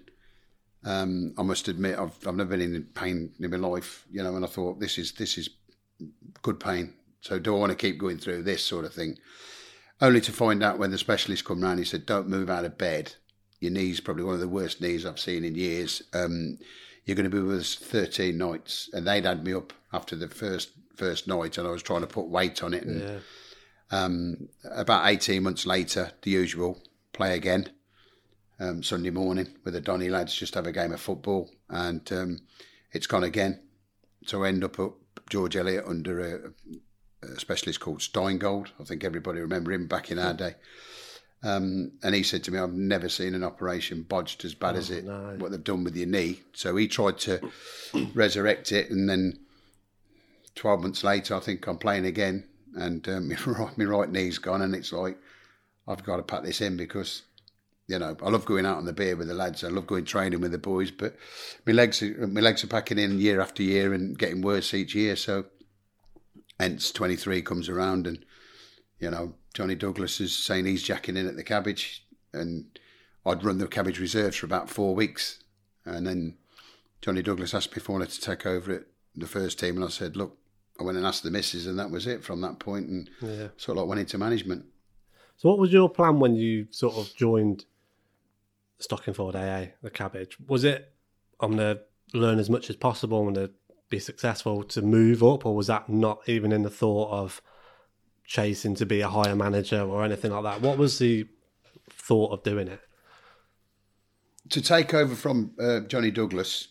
Um, 0.84 1.34
I 1.38 1.44
must 1.44 1.70
admit, 1.70 1.98
I've, 1.98 2.16
I've 2.28 2.36
never 2.36 2.58
been 2.58 2.76
in 2.76 2.84
pain 2.94 3.32
in 3.40 3.50
my 3.50 3.56
life, 3.56 4.06
you 4.12 4.22
know, 4.22 4.36
and 4.36 4.44
I 4.44 4.50
thought 4.50 4.82
this 4.82 4.98
is 4.98 5.14
this 5.14 5.38
is 5.38 5.50
good 6.42 6.60
pain. 6.60 6.94
So 7.22 7.40
do 7.40 7.56
I 7.56 7.60
want 7.60 7.72
to 7.72 7.78
keep 7.78 7.98
going 7.98 8.18
through 8.18 8.44
this 8.44 8.66
sort 8.66 8.84
of 8.84 8.94
thing? 8.94 9.18
Only 10.02 10.20
to 10.22 10.32
find 10.34 10.62
out 10.62 10.80
when 10.80 10.92
the 10.92 10.98
specialist 10.98 11.46
come 11.46 11.62
round, 11.62 11.80
he 11.80 11.86
said, 11.86 12.06
"Don't 12.06 12.28
move 12.28 12.50
out 12.50 12.66
of 12.66 12.78
bed. 12.78 13.14
Your 13.60 13.72
knee's 13.72 14.00
probably 14.00 14.24
one 14.24 14.36
of 14.36 14.40
the 14.40 14.48
worst 14.48 14.82
knees 14.82 15.06
I've 15.06 15.20
seen 15.20 15.44
in 15.44 15.56
years. 15.56 16.04
Um, 16.14 16.58
you're 17.06 17.16
going 17.16 17.30
to 17.30 17.36
be 17.36 17.42
with 17.42 17.60
us 17.60 17.76
13 17.76 18.38
nights." 18.38 18.90
And 18.94 19.08
they'd 19.08 19.26
had 19.26 19.44
me 19.44 19.54
up 19.54 19.74
after 19.94 20.16
the 20.16 20.28
first 20.28 20.72
first 20.96 21.28
night, 21.28 21.58
and 21.58 21.68
I 21.68 21.72
was 21.72 21.84
trying 21.84 22.02
to 22.02 22.08
put 22.08 22.28
weight 22.28 22.64
on 22.64 22.74
it. 22.74 22.84
And 22.84 23.02
Yeah. 23.02 23.20
um, 23.92 24.50
about 24.72 25.08
18 25.08 25.44
months 25.44 25.66
later, 25.66 26.12
the 26.24 26.32
usual, 26.32 26.82
play 27.14 27.36
again. 27.36 27.70
Um, 28.60 28.82
Sunday 28.82 29.12
morning 29.12 29.56
with 29.64 29.76
the 29.76 29.82
Donny 29.82 30.10
lads, 30.10 30.34
just 30.34 30.56
have 30.56 30.66
a 30.66 30.72
game 30.72 30.92
of 30.92 31.00
football, 31.00 31.52
and 31.70 32.12
um, 32.12 32.40
it's 32.92 33.06
gone 33.06 33.24
again. 33.24 33.62
So 34.26 34.44
I 34.44 34.48
end 34.48 34.64
up 34.64 34.80
at 34.80 34.90
George 35.30 35.56
Eliot 35.56 35.86
under 35.86 36.20
a, 36.20 36.54
a 37.28 37.40
specialist 37.40 37.80
called 37.80 38.00
Steingold. 38.00 38.70
I 38.80 38.84
think 38.84 39.04
everybody 39.04 39.40
remember 39.42 39.72
him 39.72 39.86
back 39.88 40.10
in 40.10 40.18
our 40.18 40.34
day. 40.34 40.56
Um, 41.44 41.92
and 42.04 42.16
he 42.16 42.24
said 42.24 42.44
to 42.46 42.52
me, 42.52 42.58
"I've 42.60 42.74
never 42.74 43.10
seen 43.10 43.36
an 43.36 43.44
operation 43.44 44.04
bodged 44.04 44.44
as 44.44 44.56
bad 44.56 44.76
as 44.76 44.90
it. 44.90 45.06
no. 45.06 45.36
What 45.38 45.52
they've 45.52 45.64
done 45.64 45.84
with 45.84 45.96
your 45.96 46.08
knee." 46.08 46.42
So 46.54 46.76
he 46.76 46.88
tried 46.88 47.20
to 47.20 47.52
resurrect 48.14 48.72
it, 48.72 48.90
and 48.90 49.08
then 49.08 49.40
12 50.56 50.82
months 50.82 51.04
later, 51.04 51.36
I 51.36 51.40
think 51.40 51.68
I'm 51.68 51.78
playing 51.78 52.06
again, 52.06 52.44
and 52.76 53.08
um, 53.08 53.30
my, 53.30 53.36
right, 53.46 53.78
my 53.78 53.86
right 53.86 54.10
knee's 54.10 54.40
gone, 54.40 54.62
and 54.62 54.76
it's 54.76 54.92
like, 54.92 55.18
I've 55.88 56.04
got 56.04 56.18
to 56.18 56.24
pack 56.24 56.44
this 56.44 56.60
in 56.62 56.76
because 56.76 57.22
You 57.88 58.00
know, 58.00 58.18
I 58.22 58.30
love 58.30 58.46
going 58.46 58.66
out 58.66 58.78
on 58.78 58.86
the 58.86 58.92
beer 58.92 59.16
with 59.16 59.28
the 59.28 59.34
lads. 59.34 59.64
I 59.64 59.70
love 59.70 59.88
going 59.88 60.04
training 60.04 60.42
with 60.42 60.52
the 60.52 60.58
boys, 60.58 60.92
but 60.92 61.16
my 61.66 61.72
legs, 61.72 62.02
are, 62.02 62.28
my 62.28 62.42
legs 62.42 62.64
are 62.64 62.68
packing 62.68 63.00
in 63.00 63.20
year 63.20 63.40
after 63.40 63.64
year 63.64 63.94
and 63.94 64.18
getting 64.18 64.42
worse 64.42 64.74
each 64.74 64.94
year. 64.94 65.16
So, 65.16 65.46
hence 66.60 66.92
twenty 66.92 67.16
three 67.16 67.42
comes 67.42 67.70
around, 67.70 68.08
and 68.08 68.26
you 69.00 69.10
know, 69.12 69.36
Johnny 69.58 69.74
Douglas 69.74 70.22
is 70.22 70.38
saying 70.38 70.66
he's 70.66 70.84
jacking 70.84 71.18
in 71.18 71.28
at 71.28 71.36
the 71.36 71.44
cabbage, 71.44 72.06
and 72.32 72.78
I'd 73.26 73.44
run 73.44 73.58
the 73.58 73.66
cabbage 73.68 74.00
reserves 74.00 74.38
for 74.38 74.46
about 74.46 74.70
four 74.70 74.94
weeks, 74.94 75.40
and 75.84 76.06
then 76.06 76.38
Johnny 77.02 77.24
Douglas 77.24 77.56
asked 77.56 77.72
me 77.72 77.78
if 77.78 77.90
I 77.90 77.94
wanted 77.94 78.10
to 78.12 78.22
take 78.22 78.46
over 78.46 78.72
it 78.72 78.88
the 79.16 79.26
first 79.26 79.60
team, 79.60 79.76
and 79.78 79.84
I 79.84 79.88
said, 79.88 80.16
look, 80.16 80.38
I 80.80 80.84
went 80.84 81.00
and 81.00 81.08
asked 81.08 81.24
the 81.24 81.32
missus, 81.32 81.66
and 81.66 81.80
that 81.80 81.90
was 81.90 82.06
it 82.06 82.24
from 82.24 82.40
that 82.42 82.60
point, 82.60 82.88
and 82.88 83.10
Yeah. 83.20 83.48
sort 83.58 83.80
of 83.80 83.86
like 83.86 83.88
went 83.88 84.02
into 84.02 84.20
management. 84.20 84.64
So, 85.38 85.50
what 85.50 85.58
was 85.58 85.74
your 85.74 85.90
plan 85.90 86.20
when 86.20 86.36
you 86.36 86.68
sort 86.70 86.94
of 86.94 87.12
joined 87.16 87.66
Stockingford 88.80 89.34
AA, 89.34 89.72
the 89.82 89.90
cabbage? 89.90 90.38
Was 90.48 90.66
it 90.66 90.94
I'm 91.40 91.56
going 91.58 91.78
to 91.78 91.82
learn 92.16 92.38
as 92.38 92.48
much 92.48 92.70
as 92.70 92.76
possible, 92.76 93.18
I'm 93.26 93.34
going 93.34 93.48
to 93.48 93.54
be 93.90 93.98
successful 93.98 94.62
to 94.66 94.84
move 94.84 95.24
up, 95.24 95.48
or 95.48 95.56
was 95.56 95.66
that 95.66 95.90
not 95.90 96.30
even 96.30 96.52
in 96.52 96.62
the 96.62 96.70
thought 96.70 97.10
of 97.10 97.42
chasing 98.28 98.76
to 98.76 98.86
be 98.86 99.02
a 99.02 99.10
higher 99.10 99.36
manager 99.36 99.82
or 99.82 100.04
anything 100.04 100.32
like 100.32 100.44
that? 100.44 100.62
What 100.62 100.78
was 100.78 101.00
the 101.00 101.28
thought 101.90 102.32
of 102.34 102.44
doing 102.44 102.68
it? 102.68 102.82
to 104.50 104.62
take 104.62 104.94
over 104.94 105.16
from 105.16 105.52
uh, 105.60 105.82
Johnny 105.82 106.12
Douglas 106.12 106.70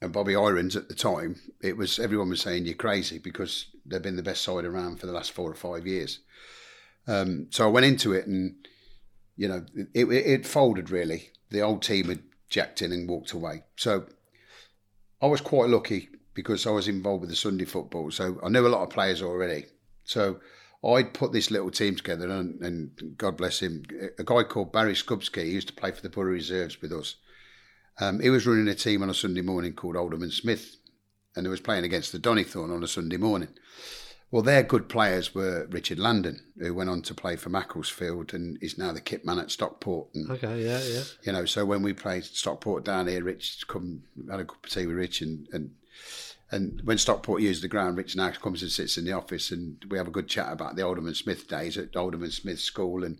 and 0.00 0.12
Bobby 0.12 0.34
Irons 0.34 0.76
at 0.76 0.88
the 0.88 0.94
time, 0.94 1.40
it 1.62 1.76
was 1.76 1.98
everyone 1.98 2.30
was 2.30 2.40
saying 2.40 2.64
you're 2.64 2.74
crazy 2.74 3.18
because 3.18 3.66
they've 3.86 4.02
been 4.02 4.16
the 4.16 4.22
best 4.22 4.42
side 4.42 4.64
around 4.64 4.98
for 4.98 5.06
the 5.06 5.12
last 5.12 5.32
four 5.32 5.50
or 5.50 5.54
five 5.54 5.86
years. 5.86 6.20
Um, 7.06 7.48
so 7.50 7.64
I 7.66 7.70
went 7.70 7.86
into 7.86 8.12
it, 8.12 8.26
and 8.26 8.54
you 9.36 9.48
know, 9.48 9.64
it, 9.74 9.88
it, 9.94 10.26
it 10.26 10.46
folded 10.46 10.90
really. 10.90 11.30
The 11.50 11.60
old 11.60 11.82
team 11.82 12.08
had 12.08 12.22
jacked 12.48 12.82
in 12.82 12.92
and 12.92 13.08
walked 13.08 13.32
away. 13.32 13.64
So 13.76 14.06
I 15.20 15.26
was 15.26 15.40
quite 15.40 15.68
lucky 15.68 16.08
because 16.34 16.66
I 16.66 16.70
was 16.70 16.88
involved 16.88 17.22
with 17.22 17.30
the 17.30 17.36
Sunday 17.36 17.64
football, 17.64 18.10
so 18.10 18.38
I 18.42 18.48
knew 18.48 18.66
a 18.66 18.68
lot 18.68 18.82
of 18.82 18.90
players 18.90 19.22
already. 19.22 19.66
So 20.12 20.40
I'd 20.84 21.14
put 21.14 21.32
this 21.32 21.50
little 21.50 21.70
team 21.70 21.96
together, 21.96 22.28
and, 22.28 22.60
and 22.60 23.14
God 23.16 23.36
bless 23.36 23.60
him, 23.60 23.84
a 24.18 24.24
guy 24.24 24.42
called 24.42 24.72
Barry 24.72 24.94
Skubsky, 24.94 25.44
he 25.44 25.52
used 25.52 25.68
to 25.68 25.74
play 25.74 25.90
for 25.92 26.02
the 26.02 26.10
Borough 26.10 26.32
Reserves 26.32 26.80
with 26.82 26.92
us. 26.92 27.16
Um, 28.00 28.20
he 28.20 28.30
was 28.30 28.46
running 28.46 28.68
a 28.68 28.74
team 28.74 29.02
on 29.02 29.10
a 29.10 29.14
Sunday 29.14 29.42
morning 29.42 29.74
called 29.74 29.96
Alderman 29.96 30.30
Smith, 30.30 30.76
and 31.36 31.46
they 31.46 31.50
was 31.50 31.60
playing 31.60 31.84
against 31.84 32.12
the 32.12 32.18
Donnythorn 32.18 32.74
on 32.74 32.82
a 32.82 32.88
Sunday 32.88 33.16
morning. 33.16 33.48
Well, 34.30 34.42
their 34.42 34.62
good 34.62 34.88
players 34.88 35.34
were 35.34 35.66
Richard 35.70 35.98
Landon, 35.98 36.40
who 36.58 36.72
went 36.72 36.88
on 36.88 37.02
to 37.02 37.14
play 37.14 37.36
for 37.36 37.50
Macclesfield 37.50 38.32
and 38.32 38.56
is 38.62 38.78
now 38.78 38.90
the 38.92 39.00
kit 39.00 39.26
man 39.26 39.38
at 39.38 39.50
Stockport. 39.50 40.08
And 40.14 40.30
Okay, 40.30 40.64
yeah, 40.64 40.82
yeah. 40.82 41.02
you 41.22 41.32
know, 41.32 41.44
so 41.44 41.66
when 41.66 41.82
we 41.82 41.92
played 41.92 42.24
Stockport 42.24 42.82
down 42.82 43.08
here, 43.08 43.22
Rich 43.22 43.68
come 43.68 44.04
had 44.30 44.40
a 44.40 44.44
cup 44.46 44.64
of 44.64 44.70
tea 44.70 44.86
with 44.86 44.96
Rich, 44.96 45.20
and 45.20 45.46
and 45.52 45.72
and 46.52 46.82
when 46.84 46.98
Stockport 46.98 47.40
used 47.40 47.62
the 47.62 47.68
ground, 47.68 47.96
Rich 47.96 48.14
now 48.14 48.30
comes 48.30 48.60
and 48.62 48.70
sits 48.70 48.98
in 48.98 49.06
the 49.06 49.12
office, 49.12 49.50
and 49.50 49.82
we 49.88 49.96
have 49.96 50.06
a 50.06 50.12
good 50.12 50.28
chat 50.28 50.52
about 50.52 50.76
the 50.76 50.82
Alderman 50.82 51.14
Smith 51.14 51.48
days 51.48 51.78
at 51.78 51.96
Alderman 51.96 52.30
Smith 52.30 52.60
School, 52.60 53.02
and 53.02 53.18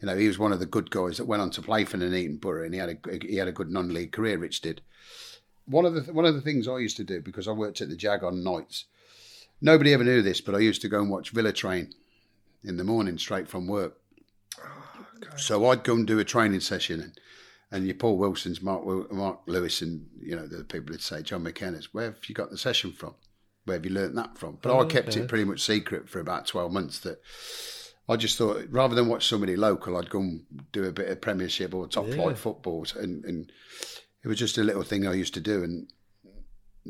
you 0.00 0.06
know, 0.06 0.16
he 0.16 0.26
was 0.26 0.38
one 0.38 0.50
of 0.50 0.60
the 0.60 0.66
good 0.66 0.90
guys 0.90 1.18
that 1.18 1.26
went 1.26 1.42
on 1.42 1.50
to 1.50 1.62
play 1.62 1.84
for 1.84 1.98
Nuneaton 1.98 2.40
Borough, 2.40 2.64
and 2.64 2.72
he 2.72 2.80
had 2.80 2.88
a 2.88 3.18
he 3.20 3.36
had 3.36 3.48
a 3.48 3.52
good 3.52 3.70
non-league 3.70 4.12
career. 4.12 4.38
Rich 4.38 4.62
did. 4.62 4.80
One 5.66 5.84
of 5.84 5.94
the 5.94 6.12
one 6.12 6.24
of 6.24 6.34
the 6.34 6.40
things 6.40 6.66
I 6.66 6.78
used 6.78 6.96
to 6.96 7.04
do 7.04 7.20
because 7.20 7.46
I 7.46 7.52
worked 7.52 7.82
at 7.82 7.90
the 7.90 7.96
Jag 7.96 8.24
on 8.24 8.42
nights. 8.42 8.86
Nobody 9.60 9.92
ever 9.92 10.04
knew 10.04 10.22
this, 10.22 10.40
but 10.40 10.54
I 10.54 10.60
used 10.60 10.80
to 10.80 10.88
go 10.88 11.00
and 11.00 11.10
watch 11.10 11.30
Villa 11.30 11.52
train 11.52 11.92
in 12.64 12.78
the 12.78 12.84
morning 12.84 13.18
straight 13.18 13.46
from 13.46 13.66
work. 13.66 14.00
Ah, 14.58 15.06
so 15.36 15.68
I'd 15.68 15.84
go 15.84 15.94
and 15.94 16.06
do 16.06 16.18
a 16.18 16.24
training 16.24 16.60
session, 16.60 17.00
and, 17.02 17.20
and 17.72 17.86
your 17.86 17.94
Paul 17.94 18.18
Wilson's, 18.18 18.60
Mark 18.60 18.84
Mark 19.12 19.40
Lewis, 19.46 19.82
and 19.82 20.06
you 20.20 20.36
know 20.36 20.46
the 20.46 20.64
people 20.64 20.92
would 20.92 21.02
say 21.02 21.22
John 21.22 21.42
McKenna's. 21.42 21.94
Where 21.94 22.06
have 22.06 22.28
you 22.28 22.34
got 22.34 22.50
the 22.50 22.58
session 22.58 22.92
from? 22.92 23.14
Where 23.64 23.76
have 23.76 23.84
you 23.84 23.92
learnt 23.92 24.14
that 24.16 24.38
from? 24.38 24.58
But 24.60 24.74
I 24.74 24.78
oh, 24.78 24.86
kept 24.86 25.10
okay. 25.10 25.20
it 25.20 25.28
pretty 25.28 25.44
much 25.44 25.60
secret 25.60 26.08
for 26.08 26.20
about 26.20 26.46
twelve 26.46 26.72
months. 26.72 27.00
That 27.00 27.20
I 28.08 28.16
just 28.16 28.36
thought 28.38 28.66
rather 28.70 28.94
than 28.94 29.08
watch 29.08 29.28
somebody 29.28 29.56
local, 29.56 29.96
I'd 29.96 30.10
go 30.10 30.20
and 30.20 30.44
do 30.72 30.84
a 30.84 30.92
bit 30.92 31.08
of 31.08 31.20
Premiership 31.20 31.74
or 31.74 31.86
top 31.86 32.08
Yeah. 32.08 32.14
flight 32.14 32.38
football, 32.38 32.86
and 32.96 33.24
and 33.24 33.52
it 34.22 34.28
was 34.28 34.38
just 34.38 34.58
a 34.58 34.64
little 34.64 34.82
thing 34.82 35.06
I 35.06 35.14
used 35.14 35.34
to 35.34 35.40
do, 35.40 35.62
and 35.62 35.92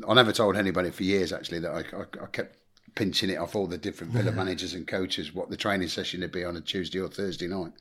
I 0.07 0.13
never 0.13 0.31
told 0.31 0.57
anybody 0.57 0.89
for 0.89 1.03
years 1.03 1.31
actually 1.31 1.59
that 1.59 1.71
I, 1.71 1.97
I, 1.97 2.23
I 2.23 2.27
kept 2.27 2.57
pinching 2.95 3.29
it 3.29 3.37
off 3.37 3.55
all 3.55 3.67
the 3.67 3.77
different 3.77 4.13
Villa 4.13 4.31
managers 4.41 4.73
and 4.73 4.87
coaches 4.87 5.33
what 5.33 5.49
the 5.49 5.57
training 5.57 5.87
session 5.87 6.21
would 6.21 6.31
be 6.31 6.43
on 6.43 6.57
a 6.57 6.61
Tuesday 6.61 6.99
or 6.99 7.07
Thursday 7.07 7.47
night. 7.47 7.73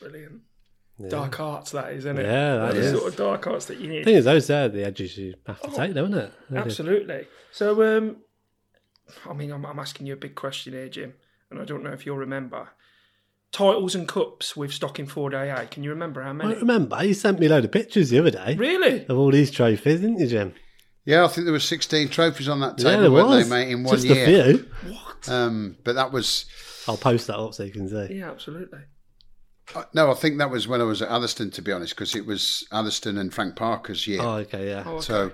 Brilliant. 0.00 0.40
Dark 1.08 1.40
arts, 1.40 1.70
that 1.72 1.92
is, 1.92 1.98
isn't 2.00 2.18
it? 2.18 2.24
Yeah, 2.26 2.56
that 2.56 2.74
the 2.74 2.80
is. 2.80 2.92
sort 2.92 3.08
of 3.12 3.16
dark 3.16 3.46
arts 3.46 3.66
that 3.66 3.78
you 3.78 3.88
need. 3.88 4.00
The 4.00 4.04
thing 4.04 4.16
is, 4.16 4.24
those 4.24 4.50
are 4.50 4.68
the 4.68 4.84
edges 4.84 5.16
you 5.16 5.34
have 5.46 5.60
to 5.62 5.70
take, 5.70 5.94
don't 5.94 6.12
it? 6.14 6.32
They 6.50 6.56
do. 6.56 6.62
Absolutely. 6.62 7.26
So, 7.52 7.98
um, 7.98 8.16
I 9.28 9.32
mean, 9.32 9.50
I'm, 9.50 9.64
I'm 9.64 9.78
asking 9.78 10.06
you 10.06 10.12
a 10.12 10.16
big 10.16 10.34
question 10.34 10.72
here, 10.74 10.88
Jim, 10.88 11.14
and 11.50 11.60
I 11.60 11.64
don't 11.64 11.82
know 11.82 11.90
if 11.92 12.04
you'll 12.04 12.16
remember. 12.18 12.68
Titles 13.52 13.96
and 13.96 14.06
cups 14.06 14.56
with 14.56 14.70
Stockingford 14.70 15.34
AA. 15.34 15.66
Can 15.68 15.82
you 15.82 15.90
remember 15.90 16.22
how 16.22 16.32
many 16.32 16.44
I 16.50 16.52
many? 16.54 16.60
remember 16.60 17.04
you 17.04 17.14
sent 17.14 17.40
me 17.40 17.46
a 17.46 17.50
load 17.50 17.64
of 17.64 17.72
pictures 17.72 18.10
the 18.10 18.20
other 18.20 18.30
day 18.30 18.54
Really? 18.56 19.04
of 19.06 19.18
all 19.18 19.32
these 19.32 19.50
trophies, 19.50 20.00
didn't 20.00 20.20
you, 20.20 20.28
Jim? 20.28 20.54
Yeah, 21.04 21.24
I 21.24 21.28
think 21.28 21.46
there 21.46 21.52
was 21.52 21.64
16 21.64 22.10
trophies 22.10 22.48
on 22.48 22.60
that 22.60 22.78
table, 22.78 23.00
there 23.00 23.10
weren't 23.10 23.28
was. 23.28 23.48
they, 23.48 23.64
mate, 23.64 23.72
in 23.72 23.82
one 23.82 23.96
Just 23.96 24.06
year? 24.06 24.22
a 24.22 24.58
few. 24.58 24.66
Um, 25.34 25.76
but 25.82 25.94
that 25.96 26.12
was 26.12 26.44
I'll 26.86 26.96
post 26.96 27.26
that 27.26 27.38
up 27.38 27.54
so 27.54 27.64
you 27.64 27.72
can 27.72 27.88
see. 27.88 28.14
Yeah, 28.18 28.30
absolutely. 28.30 28.78
Uh, 29.74 29.84
no, 29.94 30.10
I 30.10 30.14
think 30.14 30.38
that 30.38 30.50
was 30.50 30.66
when 30.66 30.80
I 30.80 30.84
was 30.84 31.02
at 31.02 31.08
Atherstone, 31.10 31.50
to 31.52 31.62
be 31.62 31.72
honest, 31.72 31.94
because 31.94 32.14
it 32.14 32.26
was 32.26 32.66
Atherstone 32.72 33.18
and 33.18 33.32
Frank 33.32 33.56
Parker's 33.56 34.06
year. 34.06 34.20
Oh, 34.22 34.36
okay, 34.36 34.68
yeah. 34.68 34.82
Oh, 34.86 34.96
okay. 34.96 35.04
So, 35.06 35.32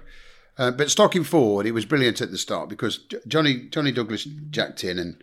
uh, 0.58 0.70
but 0.70 0.88
Stockingford, 0.88 1.64
it 1.66 1.72
was 1.72 1.84
brilliant 1.84 2.20
at 2.20 2.30
the 2.30 2.38
start 2.38 2.68
because 2.68 2.98
J- 2.98 3.18
Johnny 3.26 3.68
Johnny 3.68 3.92
Douglas 3.92 4.24
jacked 4.24 4.84
in, 4.84 4.98
and 4.98 5.22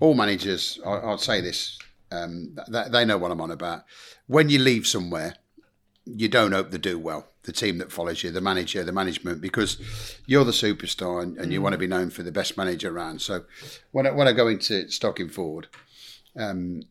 all 0.00 0.14
managers, 0.14 0.78
I, 0.84 0.90
I'll 0.90 1.18
say 1.18 1.40
this, 1.40 1.78
um, 2.10 2.56
th- 2.70 2.88
they 2.92 3.04
know 3.04 3.18
what 3.18 3.30
I'm 3.30 3.40
on 3.40 3.50
about. 3.50 3.84
When 4.26 4.48
you 4.48 4.58
leave 4.58 4.86
somewhere, 4.86 5.36
you 6.04 6.28
don't 6.28 6.52
hope 6.52 6.70
they 6.70 6.78
do 6.78 6.98
well. 6.98 7.28
The 7.44 7.52
team 7.52 7.78
that 7.78 7.90
follows 7.90 8.22
you, 8.22 8.30
the 8.30 8.40
manager, 8.40 8.84
the 8.84 8.92
management, 8.92 9.40
because 9.40 9.76
you're 10.26 10.44
the 10.44 10.52
superstar 10.52 11.22
and, 11.22 11.36
and 11.38 11.52
you 11.52 11.60
want 11.60 11.72
to 11.72 11.78
be 11.78 11.88
known 11.88 12.10
for 12.10 12.22
the 12.22 12.30
best 12.30 12.56
manager 12.56 12.96
around. 12.96 13.20
So, 13.20 13.44
when 13.90 14.06
I, 14.06 14.12
when 14.12 14.28
I 14.28 14.32
go 14.32 14.46
into 14.46 14.84
Stockingford, 14.84 15.64
um, 16.36 16.82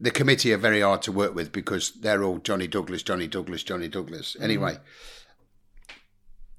the 0.00 0.10
committee 0.10 0.52
are 0.52 0.58
very 0.58 0.80
hard 0.80 1.02
to 1.02 1.12
work 1.12 1.34
with 1.34 1.52
because 1.52 1.92
they're 1.92 2.22
all 2.22 2.38
Johnny 2.38 2.66
Douglas, 2.66 3.02
Johnny 3.02 3.26
Douglas, 3.26 3.62
Johnny 3.62 3.88
Douglas. 3.88 4.36
Anyway, 4.40 4.78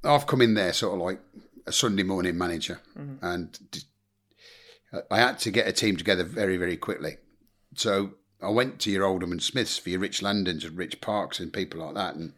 I've 0.03 0.27
come 0.27 0.41
in 0.41 0.53
there 0.53 0.73
sort 0.73 0.95
of 0.95 1.01
like 1.05 1.19
a 1.65 1.71
Sunday 1.71 2.03
morning 2.03 2.37
manager, 2.37 2.79
and 3.21 3.57
I 5.09 5.17
had 5.17 5.39
to 5.39 5.51
get 5.51 5.67
a 5.67 5.71
team 5.71 5.97
together 5.97 6.23
very, 6.23 6.57
very 6.57 6.77
quickly. 6.77 7.17
So 7.75 8.11
I 8.41 8.49
went 8.49 8.79
to 8.81 8.91
your 8.91 9.05
Alderman 9.05 9.39
Smiths 9.39 9.77
for 9.77 9.89
your 9.89 9.99
Rich 9.99 10.21
Landons 10.21 10.65
and 10.65 10.77
Rich 10.77 11.01
Parks 11.01 11.39
and 11.39 11.53
people 11.53 11.85
like 11.85 11.95
that, 11.95 12.15
and 12.15 12.33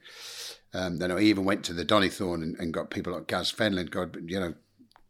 um, 0.74 0.98
then 0.98 1.12
I 1.12 1.20
even 1.22 1.46
went 1.46 1.64
to 1.66 1.74
the 1.74 1.86
Donnythorn 1.86 2.44
and, 2.44 2.56
and 2.60 2.74
got 2.74 2.90
people 2.90 3.14
like 3.14 3.28
Gaz 3.28 3.52
Fenland. 3.52 3.92
God, 3.92 4.18
you 4.26 4.40
know, 4.40 4.54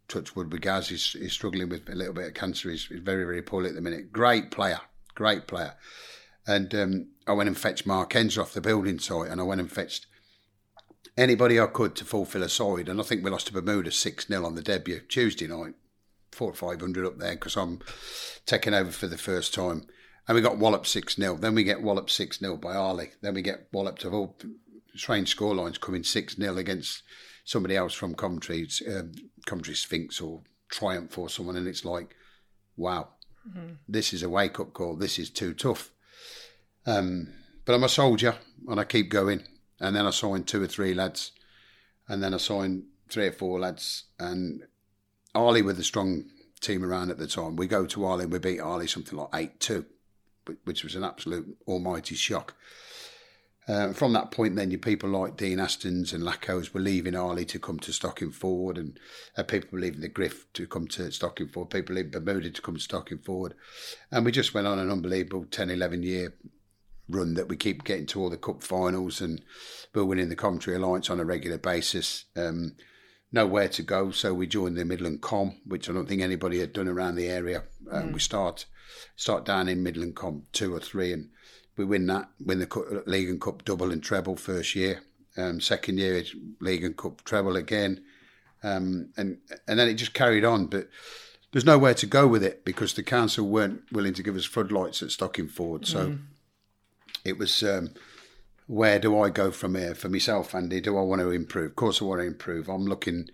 touch 0.07 0.35
wood 0.35 0.51
with 0.51 0.61
Gaz. 0.61 0.89
He's, 0.89 1.13
he's 1.13 1.33
struggling 1.33 1.69
with 1.69 1.89
a 1.89 1.95
little 1.95 2.13
bit 2.13 2.27
of 2.27 2.33
cancer. 2.35 2.69
He's, 2.69 2.85
he's 2.85 2.99
very, 2.99 3.25
very 3.25 3.41
poorly 3.41 3.69
at 3.69 3.75
the 3.75 3.81
minute. 3.81 4.11
Great 4.11 4.51
player, 4.51 4.79
great 5.15 5.47
player. 5.47 5.73
And 6.47 6.73
um, 6.75 7.07
I 7.25 7.33
went 7.33 7.47
and 7.47 7.57
fetched 7.57 7.87
Mark 7.87 8.11
Enzer 8.11 8.41
off 8.41 8.53
the 8.53 8.61
building 8.61 8.99
site, 8.99 9.31
and 9.31 9.41
I 9.41 9.43
went 9.43 9.61
and 9.61 9.71
fetched 9.71 10.05
anybody 11.17 11.59
I 11.59 11.67
could 11.67 11.95
to 11.95 12.05
fulfil 12.05 12.43
a 12.43 12.49
side. 12.49 12.89
And 12.89 12.99
I 12.99 13.03
think 13.03 13.23
we 13.23 13.31
lost 13.31 13.47
to 13.47 13.53
Bermuda 13.53 13.91
6 13.91 14.27
0 14.27 14.45
on 14.45 14.55
the 14.55 14.61
debut 14.61 14.99
Tuesday 14.99 15.47
night, 15.47 15.73
four 16.31 16.51
or 16.51 16.53
500 16.53 17.05
up 17.05 17.17
there 17.17 17.33
because 17.33 17.55
I'm 17.55 17.79
taking 18.45 18.73
over 18.73 18.91
for 18.91 19.07
the 19.07 19.17
first 19.17 19.53
time. 19.53 19.87
And 20.27 20.35
we 20.35 20.41
got 20.41 20.57
walloped 20.57 20.87
6 20.87 21.15
0. 21.15 21.37
Then 21.37 21.55
we 21.55 21.63
get 21.63 21.81
walloped 21.81 22.11
6 22.11 22.39
0 22.39 22.57
by 22.57 22.75
Arley. 22.75 23.11
Then 23.21 23.33
we 23.33 23.41
get 23.41 23.67
walloped 23.71 24.03
of 24.05 24.13
all 24.13 24.37
strange 24.95 25.35
scorelines 25.35 25.79
coming 25.79 26.03
6 26.03 26.35
0 26.35 26.57
against 26.57 27.03
somebody 27.43 27.75
else 27.75 27.93
from 27.93 28.15
Coventry, 28.15 28.67
um, 28.87 29.13
Coventry 29.45 29.75
Sphinx 29.75 30.19
or 30.19 30.41
Triumph 30.69 31.17
or 31.17 31.29
someone. 31.29 31.55
And 31.55 31.67
it's 31.67 31.85
like, 31.85 32.15
wow, 32.75 33.09
this 33.87 34.13
is 34.13 34.23
a 34.23 34.29
wake 34.29 34.59
up 34.59 34.73
call. 34.73 34.95
This 34.95 35.19
is 35.19 35.29
too 35.29 35.53
tough. 35.53 35.91
Um, 36.85 37.33
but 37.65 37.73
I'm 37.73 37.83
a 37.83 37.89
soldier 37.89 38.35
and 38.67 38.79
I 38.79 38.83
keep 38.83 39.09
going. 39.09 39.43
And 39.79 39.95
then 39.95 40.05
I 40.05 40.11
signed 40.11 40.47
two 40.47 40.61
or 40.63 40.67
three 40.67 40.93
lads. 40.93 41.31
And 42.07 42.23
then 42.23 42.33
I 42.33 42.37
signed 42.37 42.83
three 43.09 43.27
or 43.27 43.31
four 43.31 43.59
lads. 43.59 44.05
And 44.19 44.63
Arley 45.33 45.61
with 45.61 45.77
the 45.77 45.83
strong 45.83 46.25
team 46.61 46.83
around 46.83 47.11
at 47.11 47.17
the 47.17 47.27
time. 47.27 47.55
We 47.55 47.67
go 47.67 47.85
to 47.85 48.05
Arley 48.05 48.23
and 48.23 48.33
we 48.33 48.39
beat 48.39 48.59
Arley 48.59 48.87
something 48.87 49.17
like 49.17 49.29
8 49.33 49.59
2, 49.59 49.85
which 50.63 50.83
was 50.83 50.95
an 50.95 51.03
absolute 51.03 51.57
almighty 51.67 52.15
shock. 52.15 52.55
Uh, 53.67 53.93
from 53.93 54.13
that 54.13 54.29
point, 54.29 54.55
then, 54.55 54.69
your 54.69 54.79
people 54.79 55.09
like 55.09 55.37
Dean 55.37 55.57
Astons 55.57 56.13
and 56.13 56.23
Lacos 56.23 56.73
were 56.73 56.79
leaving 56.79 57.15
Arley 57.15 57.45
to 57.45 57.59
come 57.59 57.79
to 57.79 57.91
Stockingford, 57.91 58.77
and 58.77 58.99
uh, 59.37 59.43
people 59.43 59.69
were 59.71 59.79
leaving 59.79 60.01
the 60.01 60.07
Griff 60.07 60.45
to 60.53 60.67
come 60.67 60.87
to 60.89 61.03
Stockingford, 61.03 61.71
people 61.71 61.95
leaving 61.95 62.11
Bermuda 62.11 62.51
to 62.51 62.61
come 62.61 62.77
to 62.77 62.87
Stockingford. 62.87 63.53
And 64.11 64.23
we 64.23 64.31
just 64.31 64.53
went 64.53 64.67
on 64.67 64.77
an 64.77 64.91
unbelievable 64.91 65.45
10, 65.49 65.71
11 65.71 66.03
year 66.03 66.35
run 67.09 67.35
that 67.35 67.47
we 67.47 67.55
keep 67.55 67.83
getting 67.83 68.05
to 68.07 68.21
all 68.21 68.29
the 68.29 68.37
cup 68.37 68.63
finals 68.63 69.21
and 69.21 69.41
we're 69.93 70.03
winning 70.03 70.29
the 70.29 70.35
Coventry 70.35 70.75
Alliance 70.75 71.09
on 71.09 71.19
a 71.19 71.25
regular 71.25 71.57
basis. 71.57 72.25
Um, 72.35 72.75
nowhere 73.31 73.69
to 73.69 73.83
go, 73.83 74.11
so 74.11 74.33
we 74.33 74.47
joined 74.47 74.77
the 74.77 74.85
Midland 74.85 75.21
Com, 75.21 75.55
which 75.65 75.89
I 75.89 75.93
don't 75.93 76.07
think 76.07 76.21
anybody 76.21 76.59
had 76.59 76.73
done 76.73 76.87
around 76.87 77.15
the 77.15 77.27
area. 77.27 77.63
Um, 77.91 78.11
We 78.11 78.19
start 78.19 78.65
start 79.15 79.45
down 79.45 79.67
in 79.67 79.83
Midland 79.83 80.15
Com 80.15 80.43
two 80.51 80.73
or 80.73 80.79
three, 80.79 81.11
and 81.13 81.29
we 81.77 81.85
win 81.85 82.05
that, 82.07 82.29
win 82.43 82.59
the 82.59 83.03
League 83.05 83.29
and 83.29 83.41
Cup 83.41 83.65
double 83.65 83.91
and 83.91 84.01
treble 84.03 84.35
first 84.35 84.75
year. 84.75 85.01
Um, 85.37 85.59
second 85.59 85.97
year, 85.97 86.15
it's 86.15 86.33
League 86.61 86.83
and 86.83 86.95
Cup 86.95 87.23
treble 87.25 87.55
again, 87.55 88.03
um, 88.63 89.09
and 89.17 89.37
and 89.67 89.77
then 89.77 89.89
it 89.89 89.95
just 89.95 90.13
carried 90.13 90.45
on. 90.45 90.67
But 90.67 90.87
there's 91.51 91.65
nowhere 91.65 91.93
to 91.95 92.05
go 92.05 92.27
with 92.27 92.43
it 92.43 92.63
because 92.65 92.93
the 92.93 93.03
council 93.03 93.47
weren't 93.47 93.81
willing 93.91 94.13
to 94.13 94.23
give 94.23 94.35
us 94.35 94.45
floodlights 94.45 95.01
at 95.03 95.09
Stockingford. 95.09 95.85
So 95.85 96.17
it 97.25 97.37
was 97.37 97.63
um, 97.63 97.89
where 98.67 98.99
do 98.99 99.19
I 99.19 99.29
go 99.29 99.51
from 99.51 99.75
here 99.75 99.93
for 99.95 100.09
myself, 100.09 100.55
Andy? 100.55 100.81
Do 100.81 100.97
I 100.97 101.01
want 101.01 101.21
to 101.21 101.31
improve? 101.31 101.71
Of 101.71 101.75
course, 101.75 102.01
I 102.01 102.05
want 102.05 102.21
to 102.21 102.27
improve. 102.27 102.69
I'm 102.69 102.85
looking, 102.85 103.27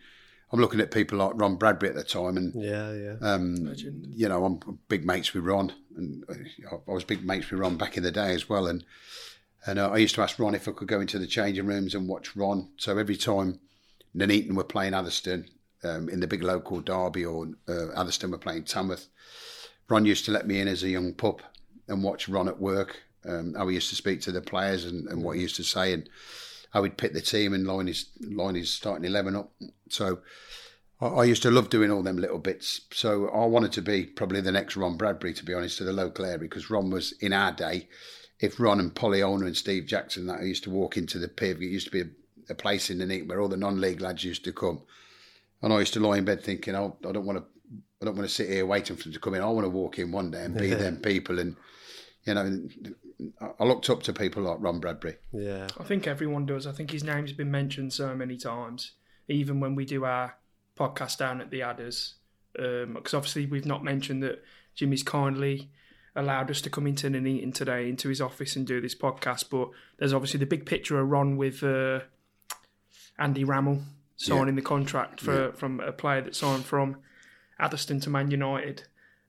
I'm 0.51 0.59
looking 0.59 0.79
at 0.81 0.91
people 0.91 1.19
like 1.19 1.33
Ron 1.35 1.55
Bradbury 1.55 1.89
at 1.91 1.95
the 1.95 2.03
time, 2.03 2.37
and 2.37 2.53
Yeah, 2.55 2.91
yeah. 2.93 3.15
um, 3.21 3.73
you 4.13 4.27
know, 4.27 4.43
I'm 4.45 4.79
big 4.89 5.05
mates 5.05 5.33
with 5.33 5.45
Ron, 5.45 5.73
and 5.97 6.23
uh, 6.29 6.77
I 6.87 6.91
was 6.91 7.03
big 7.03 7.25
mates 7.25 7.49
with 7.49 7.59
Ron 7.59 7.77
back 7.77 7.97
in 7.97 8.03
the 8.03 8.11
day 8.11 8.33
as 8.33 8.49
well. 8.49 8.67
And 8.67 8.83
and 9.65 9.79
uh, 9.79 9.91
I 9.91 9.97
used 9.97 10.15
to 10.15 10.21
ask 10.21 10.39
Ron 10.39 10.55
if 10.55 10.67
I 10.67 10.71
could 10.71 10.87
go 10.87 11.01
into 11.01 11.19
the 11.19 11.27
changing 11.27 11.67
rooms 11.67 11.95
and 11.95 12.07
watch 12.07 12.35
Ron. 12.35 12.69
So 12.77 12.97
every 12.97 13.17
time 13.17 13.59
Nuneaton 14.13 14.55
were 14.55 14.63
playing 14.63 14.93
Atherstone 14.93 15.45
um, 15.83 16.09
in 16.09 16.19
the 16.19 16.27
big 16.27 16.43
local 16.43 16.81
derby, 16.81 17.25
or 17.25 17.47
uh, 17.67 18.05
were 18.29 18.37
playing 18.37 18.63
Tamworth, 18.63 19.07
Ron 19.89 20.05
used 20.05 20.25
to 20.25 20.31
let 20.31 20.47
me 20.47 20.59
in 20.59 20.67
as 20.67 20.83
a 20.83 20.89
young 20.89 21.13
pup 21.13 21.41
and 21.87 22.03
watch 22.03 22.29
Ron 22.29 22.47
at 22.47 22.59
work. 22.59 22.97
Um, 23.23 23.53
how 23.53 23.67
he 23.67 23.75
used 23.75 23.89
to 23.89 23.95
speak 23.95 24.21
to 24.21 24.31
the 24.31 24.41
players 24.41 24.85
and, 24.85 25.07
and 25.07 25.23
what 25.23 25.35
he 25.35 25.43
used 25.43 25.57
to 25.57 25.63
say, 25.63 25.93
and 25.93 26.09
how 26.71 26.81
he'd 26.83 26.97
pick 26.97 27.13
the 27.13 27.21
team 27.21 27.53
and 27.53 27.67
line 27.67 27.85
his 27.85 28.09
line 28.19 28.55
his 28.55 28.73
starting 28.73 29.05
eleven 29.05 29.35
up. 29.35 29.51
So 29.89 30.21
I, 31.01 31.07
I 31.07 31.23
used 31.25 31.43
to 31.43 31.51
love 31.51 31.69
doing 31.69 31.91
all 31.91 32.03
them 32.03 32.17
little 32.17 32.39
bits. 32.39 32.81
So 32.93 33.27
I 33.29 33.45
wanted 33.45 33.71
to 33.73 33.81
be 33.81 34.05
probably 34.05 34.41
the 34.41 34.51
next 34.51 34.75
Ron 34.77 34.97
Bradbury, 34.97 35.33
to 35.33 35.45
be 35.45 35.53
honest, 35.53 35.77
to 35.79 35.83
the 35.83 35.93
local 35.93 36.25
area, 36.25 36.37
because 36.37 36.69
Ron 36.69 36.89
was 36.89 37.13
in 37.13 37.33
our 37.33 37.51
day. 37.51 37.87
If 38.39 38.59
Ron 38.59 38.79
and 38.79 38.93
Polly 38.95 39.21
Owner 39.21 39.45
and 39.45 39.55
Steve 39.57 39.85
Jackson 39.85 40.25
that 40.27 40.43
used 40.43 40.63
to 40.63 40.71
walk 40.71 40.97
into 40.97 41.19
the 41.19 41.27
piv, 41.27 41.57
it 41.61 41.65
used 41.69 41.85
to 41.87 41.91
be 41.91 42.01
a, 42.01 42.05
a 42.49 42.55
place 42.55 42.89
in 42.89 42.97
the 42.97 43.05
neat 43.05 43.27
where 43.27 43.39
all 43.39 43.47
the 43.47 43.57
non-league 43.57 44.01
lads 44.01 44.23
used 44.23 44.43
to 44.45 44.51
come, 44.53 44.81
and 45.61 45.71
I 45.71 45.79
used 45.79 45.93
to 45.93 45.99
lie 45.99 46.17
in 46.17 46.25
bed 46.25 46.43
thinking, 46.43 46.75
oh, 46.75 46.97
I 47.07 47.11
don't 47.11 47.25
want 47.25 47.37
to, 47.39 47.45
I 48.01 48.05
don't 48.05 48.15
want 48.17 48.27
to 48.27 48.33
sit 48.33 48.49
here 48.49 48.65
waiting 48.65 48.95
for 48.95 49.03
them 49.03 49.13
to 49.13 49.19
come 49.19 49.35
in. 49.35 49.41
I 49.43 49.49
want 49.49 49.65
to 49.65 49.69
walk 49.69 49.99
in 49.99 50.11
one 50.11 50.31
day 50.31 50.43
and 50.43 50.57
be 50.57 50.69
them 50.73 50.97
people, 50.97 51.37
and 51.37 51.55
you 52.25 52.33
know, 52.33 52.67
I- 53.39 53.51
I 53.59 53.63
looked 53.65 53.89
up 53.91 54.01
to 54.03 54.13
people 54.13 54.41
like 54.43 54.57
Ron 54.59 54.79
Bradbury. 54.79 55.17
Yeah. 55.31 55.67
I 55.79 55.83
think 55.83 56.07
everyone 56.07 56.47
does. 56.47 56.65
I 56.65 56.71
think 56.71 56.89
his 56.89 57.03
name's 57.03 57.33
been 57.33 57.51
mentioned 57.51 57.93
so 57.93 58.15
many 58.15 58.37
times, 58.37 58.93
even 59.27 59.59
when 59.59 59.75
we 59.75 59.85
do 59.85 60.03
our 60.03 60.35
podcast 60.81 61.17
down 61.17 61.41
at 61.41 61.51
the 61.51 61.61
Adders. 61.61 62.15
Because 62.53 63.13
obviously 63.13 63.45
we've 63.45 63.65
not 63.65 63.83
mentioned 63.83 64.23
that 64.23 64.43
Jimmy's 64.75 65.03
kindly 65.03 65.69
allowed 66.15 66.51
us 66.51 66.61
to 66.61 66.69
come 66.69 66.87
into 66.87 67.09
Nuneaton 67.09 67.53
today 67.53 67.87
into 67.87 68.09
his 68.09 68.19
office 68.19 68.55
and 68.55 68.67
do 68.67 68.81
this 68.81 68.95
podcast. 68.95 69.49
But 69.49 69.69
there's 69.97 70.13
obviously 70.13 70.39
the 70.39 70.45
big 70.45 70.65
picture 70.65 70.99
of 70.99 71.09
Ron 71.09 71.37
with 71.37 71.63
uh, 71.63 72.01
Andy 73.17 73.45
Rammell 73.45 73.83
signing 74.17 74.55
the 74.55 74.61
contract 74.61 75.21
for 75.21 75.51
from 75.53 75.79
a 75.79 75.91
player 75.91 76.21
that 76.21 76.35
signed 76.35 76.65
from 76.65 76.97
Atherstone 77.59 77.99
to 78.01 78.09
Man 78.09 78.29
United. 78.31 78.83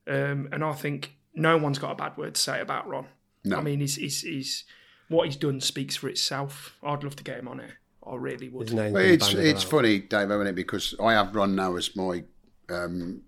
Um, 0.06 0.48
and 0.52 0.64
I 0.64 0.72
think 0.72 1.16
no 1.34 1.56
one's 1.56 1.78
got 1.78 1.92
a 1.92 1.94
bad 1.94 2.16
word 2.16 2.34
to 2.34 2.40
say 2.40 2.60
about 2.60 2.88
Ron. 2.88 3.06
No. 3.44 3.58
I 3.58 3.62
mean, 3.62 3.80
he's, 3.80 3.96
he's, 3.96 4.22
he's 4.22 4.64
what 5.08 5.26
he's 5.26 5.36
done 5.36 5.60
speaks 5.60 5.96
for 5.96 6.08
itself. 6.08 6.76
I'd 6.82 7.04
love 7.04 7.16
to 7.16 7.24
get 7.24 7.38
him 7.38 7.48
on 7.48 7.60
here. 7.60 7.78
I 8.06 8.16
really 8.16 8.48
would. 8.48 8.72
Well, 8.72 8.96
it's 8.96 9.32
it's 9.34 9.62
funny, 9.62 10.00
Dave, 10.00 10.30
isn't 10.30 10.46
it? 10.46 10.54
Because 10.54 10.94
I 11.02 11.12
have 11.12 11.34
Ron 11.34 11.54
now 11.54 11.76
as 11.76 11.94
my 11.96 12.24
um, 12.68 13.22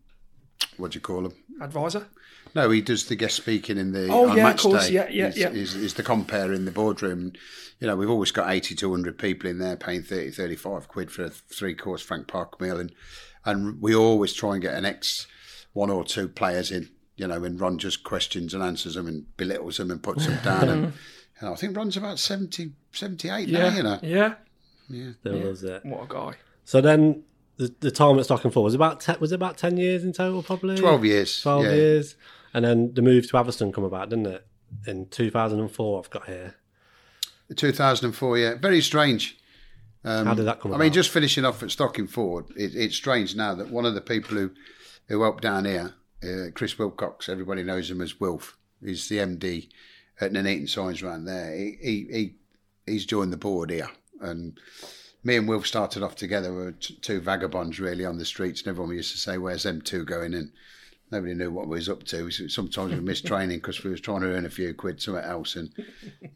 what 0.77 0.93
do 0.93 0.97
you 0.97 1.01
call 1.01 1.27
him? 1.27 1.35
Advisor? 1.61 2.07
No, 2.55 2.71
he 2.71 2.81
does 2.81 3.07
the 3.07 3.17
guest 3.17 3.37
speaking 3.37 3.79
in 3.79 3.93
the 3.93 4.09
Oh, 4.09 4.31
on 4.31 4.37
yeah, 4.37 4.51
of 4.51 4.57
course, 4.59 4.87
day. 4.89 4.95
yeah, 4.95 5.09
yeah, 5.11 5.27
he's, 5.27 5.39
yeah. 5.39 5.51
He's, 5.51 5.73
he's 5.75 5.95
the 5.95 6.03
compare 6.03 6.53
in 6.53 6.65
the 6.65 6.71
boardroom. 6.71 7.33
You 7.81 7.89
know, 7.89 7.97
we've 7.97 8.11
always 8.11 8.31
got 8.31 8.51
80 8.51 8.77
to 8.77 8.89
100 8.89 9.19
people 9.19 9.51
in 9.51 9.59
there 9.59 9.77
paying 9.77 10.03
30, 10.03 10.31
35 10.31 10.87
quid 10.89 11.11
for 11.11 11.25
a 11.25 11.31
three 11.31 11.75
course 11.75 12.01
Frank 12.03 12.29
Park 12.29 12.61
meal. 12.61 12.79
And, 12.79 12.93
and 13.45 13.83
we 13.83 13.95
always 13.95 14.33
try 14.33 14.53
and 14.53 14.63
get 14.63 14.75
an 14.75 14.85
ex 14.85 15.27
one 15.73 15.91
or 15.91 16.05
two 16.05 16.29
players 16.29 16.71
in, 16.71 16.89
you 17.17 17.27
know, 17.27 17.43
and 17.43 17.61
Ron 17.61 17.79
just 17.79 18.05
questions 18.05 18.55
and 18.55 18.63
answers 18.63 18.95
them 18.95 19.09
and 19.09 19.37
belittles 19.37 19.79
them 19.79 19.91
and 19.91 20.01
puts 20.03 20.27
them 20.27 20.39
down. 20.45 20.69
and, 20.69 20.93
and 21.41 21.49
I 21.49 21.55
think 21.57 21.77
Ron's 21.77 21.97
about 21.97 22.21
70, 22.21 22.71
78 22.93 23.49
now, 23.49 23.69
you 23.71 23.83
know. 23.83 23.99
Yeah. 24.03 24.35
Still 24.87 25.37
loves 25.39 25.65
it. 25.65 25.85
What 25.85 26.05
a 26.05 26.07
guy. 26.07 26.35
So 26.65 26.81
then 26.81 27.25
the, 27.57 27.75
the 27.81 27.91
time 27.91 28.19
at 28.19 28.27
Stockingford 28.27 28.63
was 28.63 28.75
about 28.75 29.01
te- 29.01 29.17
was 29.21 29.33
it 29.33 29.37
about 29.37 29.59
ten 29.59 29.77
years 29.77 30.05
in 30.05 30.13
total, 30.13 30.43
probably 30.43 30.77
12 30.77 31.05
years. 31.05 31.41
Twelve 31.41 31.65
yeah. 31.65 31.73
years, 31.73 32.17
and 32.53 32.65
then 32.65 32.95
the 32.95 33.03
move 33.03 33.29
to 33.31 33.37
Atherstone 33.37 33.73
come 33.73 33.85
about, 33.85 34.11
didn't 34.11 34.27
it? 34.27 34.47
In 34.87 35.07
two 35.07 35.31
thousand 35.31 35.61
and 35.61 35.71
four, 35.71 35.99
I've 35.99 36.11
got 36.11 36.27
here. 36.27 36.57
2004, 37.55 38.39
yeah. 38.39 38.55
Very 38.55 38.81
strange. 38.81 39.39
How 40.03 40.35
did 40.35 40.47
that 40.47 40.61
come 40.61 40.73
I 40.73 40.77
about? 40.77 40.83
mean, 40.83 40.93
just 40.93 41.11
finishing 41.11 41.45
off 41.45 41.63
at 41.63 41.69
Stockingford, 41.69 42.51
it, 42.57 42.75
it's 42.75 42.97
strange 42.97 43.37
now 43.37 43.55
that 43.55 43.71
one 43.71 43.85
of 43.85 43.95
the 43.95 44.01
people 44.01 44.37
who, 44.37 44.51
who 45.09 45.23
helped 45.23 45.43
down 45.43 45.67
here, 45.67 45.95
uh, 46.23 46.51
Chris 46.55 46.79
Wilcox, 46.79 47.29
everybody 47.29 47.63
knows 47.63 47.91
him 47.91 48.01
as 48.01 48.19
Wilf, 48.19 48.57
he's 48.83 49.09
the 49.09 49.19
MD 49.19 49.69
at 50.21 50.33
Nuneaton 50.33 50.69
Signs 50.69 51.03
around 51.03 51.27
there. 51.27 51.55
He, 51.55 51.77
he, 51.81 52.07
he 52.11 52.35
He's 52.87 53.07
joined 53.07 53.33
the 53.33 53.39
board 53.39 53.71
here. 53.71 53.89
And 54.21 54.59
me 55.23 55.37
and 55.37 55.49
Wilf 55.49 55.67
started 55.67 56.03
off 56.03 56.17
together. 56.17 56.53
We 56.53 56.65
were 56.65 56.73
t- 56.73 56.99
two 57.01 57.21
vagabonds 57.21 57.81
really 57.81 58.05
on 58.05 58.19
the 58.19 58.25
streets, 58.25 58.61
and 58.61 58.69
everyone 58.69 58.95
used 58.95 59.13
to 59.13 59.19
say, 59.19 59.39
Where's 59.39 59.63
them 59.63 59.81
two 59.81 60.05
going? 60.05 60.35
And 60.35 60.53
nobody 61.11 61.35
knew 61.35 61.51
what 61.51 61.69
we 61.69 61.77
was 61.77 61.89
up 61.89 62.05
to. 62.05 62.31
So 62.31 62.47
Sometimes 62.49 62.93
we 62.93 63.01
missed 63.01 63.27
training 63.27 63.59
because 63.59 63.83
we 63.83 63.91
was 63.91 64.01
trying 64.01 64.21
to 64.21 64.29
earn 64.29 64.47
a 64.47 64.51
few 64.51 64.75
quid, 64.75 65.01
somewhere 65.01 65.25
else. 65.25 65.57
And, 65.57 65.71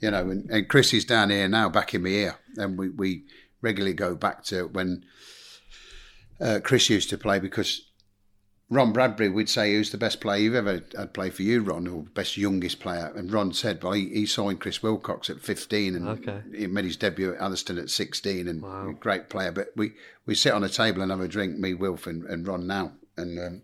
you 0.01 0.11
know, 0.11 0.31
and, 0.31 0.51
and 0.51 0.69
Chris 0.69 0.93
is 0.95 1.05
down 1.05 1.31
here 1.31 1.49
now, 1.49 1.69
back 1.69 1.95
in 1.95 2.03
my 2.03 2.11
ear. 2.11 2.37
And 2.57 2.79
we, 2.79 2.89
we 2.91 3.25
regularly 3.61 3.95
go 3.95 4.15
back 4.15 4.45
to 4.45 4.69
when 4.69 5.05
uh, 6.41 6.61
Chris 6.63 6.89
used 6.89 7.11
to 7.11 7.19
play 7.19 7.39
because 7.39 7.88
Ron 8.71 8.93
Bradbury 8.93 9.31
would 9.31 9.49
say, 9.49 9.73
Who's 9.73 9.91
the 9.91 9.99
best 9.99 10.21
player 10.21 10.41
you've 10.41 10.55
ever 10.55 10.83
had 10.97 11.15
play 11.15 11.31
for 11.31 11.43
you, 11.43 11.63
Ron, 11.63 11.89
or 11.89 12.03
best 12.03 12.37
youngest 12.37 12.81
player? 12.81 13.11
And 13.17 13.33
Ron 13.33 13.53
said, 13.55 13.83
Well, 13.83 13.93
he, 13.95 14.09
he 14.11 14.27
signed 14.27 14.61
Chris 14.61 14.83
Wilcox 14.83 15.31
at 15.31 15.41
15 15.41 15.95
and 15.95 16.09
Okay. 16.09 16.43
he 16.55 16.67
made 16.67 16.85
his 16.85 16.97
debut 16.99 17.33
at 17.35 17.41
Atherstone 17.41 17.79
at 17.79 17.89
16 17.91 18.47
and 18.47 18.63
a 18.63 18.93
great 18.93 19.31
player. 19.31 19.53
But 19.53 19.69
we, 19.75 19.93
we 20.27 20.35
sit 20.35 20.53
on 20.53 20.65
a 20.65 20.69
table 20.69 21.01
and 21.01 21.11
have 21.11 21.21
a 21.21 21.29
drink, 21.29 21.57
me, 21.59 21.73
Wilf, 21.75 22.07
and, 22.07 22.25
and 22.25 22.47
Ron 22.47 22.67
now. 22.67 22.93
And 23.17 23.39
um, 23.39 23.63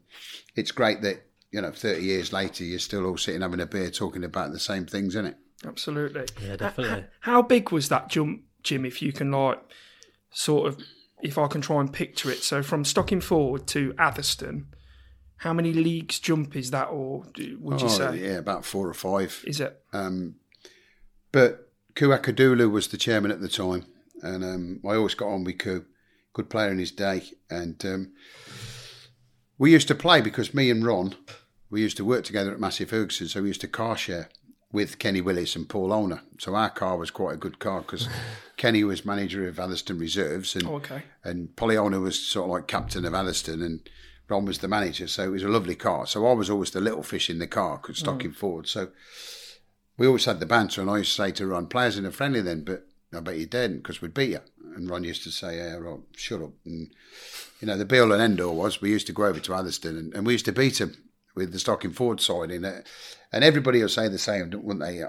it's 0.56 0.72
great 0.72 1.02
that, 1.02 1.22
you 1.52 1.60
know, 1.60 1.70
30 1.70 2.02
years 2.02 2.32
later, 2.32 2.64
you're 2.64 2.78
still 2.78 3.04
all 3.04 3.18
sitting 3.18 3.42
having 3.42 3.60
a 3.60 3.66
beer 3.66 3.90
talking 3.90 4.24
about 4.24 4.52
the 4.52 4.58
same 4.58 4.86
things, 4.86 5.14
isn't 5.14 5.26
it? 5.26 5.36
Absolutely. 5.66 6.24
Yeah, 6.42 6.56
definitely. 6.56 7.04
How 7.20 7.42
big 7.42 7.70
was 7.70 7.88
that 7.90 8.08
jump, 8.08 8.42
Jim, 8.62 8.84
if 8.84 9.00
you 9.02 9.12
can, 9.12 9.30
like, 9.30 9.60
sort 10.30 10.66
of, 10.66 10.80
if 11.22 11.38
I 11.38 11.46
can 11.46 11.60
try 11.60 11.80
and 11.80 11.92
picture 11.92 12.30
it? 12.30 12.42
So 12.42 12.62
from 12.62 12.84
Stockingford 12.84 13.66
to 13.66 13.94
Atherstone, 13.98 14.66
how 15.38 15.52
many 15.52 15.72
leagues 15.72 16.18
jump 16.20 16.56
is 16.56 16.70
that, 16.70 16.86
or 16.86 17.20
would 17.20 17.38
you 17.38 17.58
Oh, 17.86 17.88
say? 17.88 18.18
yeah, 18.22 18.38
about 18.38 18.64
four 18.64 18.88
or 18.88 18.94
five. 18.94 19.42
Is 19.46 19.60
it? 19.60 19.80
Um, 19.92 20.36
But 21.32 21.72
Ku 21.94 22.08
Akadulu 22.08 22.70
was 22.70 22.88
the 22.88 22.96
chairman 22.96 23.30
at 23.30 23.40
the 23.40 23.48
time, 23.48 23.84
and 24.22 24.44
um, 24.44 24.80
I 24.84 24.94
always 24.94 25.14
got 25.14 25.28
on 25.28 25.44
with 25.44 25.58
Ku, 25.58 25.84
good 26.32 26.48
player 26.48 26.70
in 26.70 26.78
his 26.78 26.92
day. 26.92 27.22
And 27.50 27.84
um, 27.84 28.12
we 29.58 29.72
used 29.72 29.88
to 29.88 29.94
play 29.94 30.20
because 30.20 30.54
me 30.54 30.70
and 30.70 30.84
Ron, 30.84 31.14
we 31.70 31.80
used 31.80 31.96
to 31.98 32.04
work 32.04 32.24
together 32.24 32.52
at 32.52 32.60
Massey 32.60 32.84
Ferguson, 32.84 33.28
so 33.28 33.42
we 33.42 33.48
used 33.48 33.60
to 33.62 33.68
car 33.68 33.96
share 33.96 34.28
with 34.72 34.98
Kenny 34.98 35.20
Willis 35.20 35.54
and 35.56 35.68
Paul 35.68 35.92
Owner. 35.92 36.22
So 36.38 36.54
our 36.56 36.70
car 36.70 36.96
was 36.96 37.10
quite 37.10 37.34
a 37.34 37.38
good 37.38 37.58
car 37.60 37.80
because 37.82 38.08
Kenny 38.56 38.82
was 38.84 39.04
manager 39.04 39.46
of 39.46 39.58
Atherstone 39.60 39.98
Reserves, 39.98 40.54
and 40.56 40.66
Oh, 40.66 40.76
okay. 40.76 41.02
and 41.22 41.54
Polly 41.56 41.76
Owner 41.76 42.00
was 42.00 42.18
sort 42.18 42.44
of 42.46 42.50
like 42.50 42.66
captain 42.66 43.04
of 43.04 43.14
Atherstone, 43.14 43.62
and 43.62 43.88
Ron 44.28 44.44
was 44.44 44.58
the 44.58 44.68
manager. 44.68 45.06
So 45.06 45.24
it 45.24 45.30
was 45.30 45.42
a 45.42 45.48
lovely 45.48 45.74
car. 45.74 46.06
So 46.06 46.26
I 46.26 46.32
was 46.32 46.50
always 46.50 46.70
the 46.70 46.80
little 46.80 47.02
fish 47.02 47.28
in 47.28 47.38
the 47.38 47.46
car, 47.46 47.78
because 47.78 48.02
mm. 48.02 48.22
him 48.22 48.32
forward. 48.32 48.68
So 48.68 48.88
we 49.96 50.06
always 50.06 50.24
had 50.24 50.40
the 50.40 50.46
banter, 50.46 50.80
and 50.80 50.90
I 50.90 50.98
used 50.98 51.16
to 51.16 51.22
say 51.22 51.30
to 51.32 51.46
Ron, 51.46 51.66
"Players 51.66 51.98
in 51.98 52.06
a 52.06 52.10
friendly 52.10 52.40
then, 52.40 52.64
but 52.64 52.86
I 53.14 53.20
bet 53.20 53.38
you 53.38 53.46
didn't 53.46 53.78
because 53.78 54.00
we'd 54.00 54.14
beat 54.14 54.30
you." 54.30 54.40
And 54.74 54.90
Ron 54.90 55.04
used 55.04 55.22
to 55.24 55.30
say, 55.30 55.58
"Yeah, 55.58 55.76
right, 55.76 56.00
shut 56.16 56.42
up." 56.42 56.52
And 56.64 56.92
you 57.60 57.66
know, 57.66 57.76
the 57.76 57.84
be 57.84 57.98
all 57.98 58.12
and 58.12 58.22
end 58.22 58.40
all 58.40 58.56
was 58.56 58.80
we 58.80 58.90
used 58.90 59.06
to 59.06 59.12
go 59.12 59.26
over 59.26 59.40
to 59.40 59.54
Atherstone, 59.54 59.96
and, 59.96 60.14
and 60.14 60.26
we 60.26 60.32
used 60.32 60.46
to 60.46 60.52
beat 60.52 60.78
them 60.78 60.96
with 61.34 61.52
the 61.52 61.58
Stockingford 61.58 62.20
side 62.20 62.50
in 62.50 62.64
it. 62.64 62.86
And 63.32 63.42
everybody 63.42 63.80
will 63.80 63.88
say 63.88 64.08
the 64.08 64.18
same, 64.18 64.50
don't 64.50 64.64
wouldn't 64.64 64.84
they? 64.84 65.02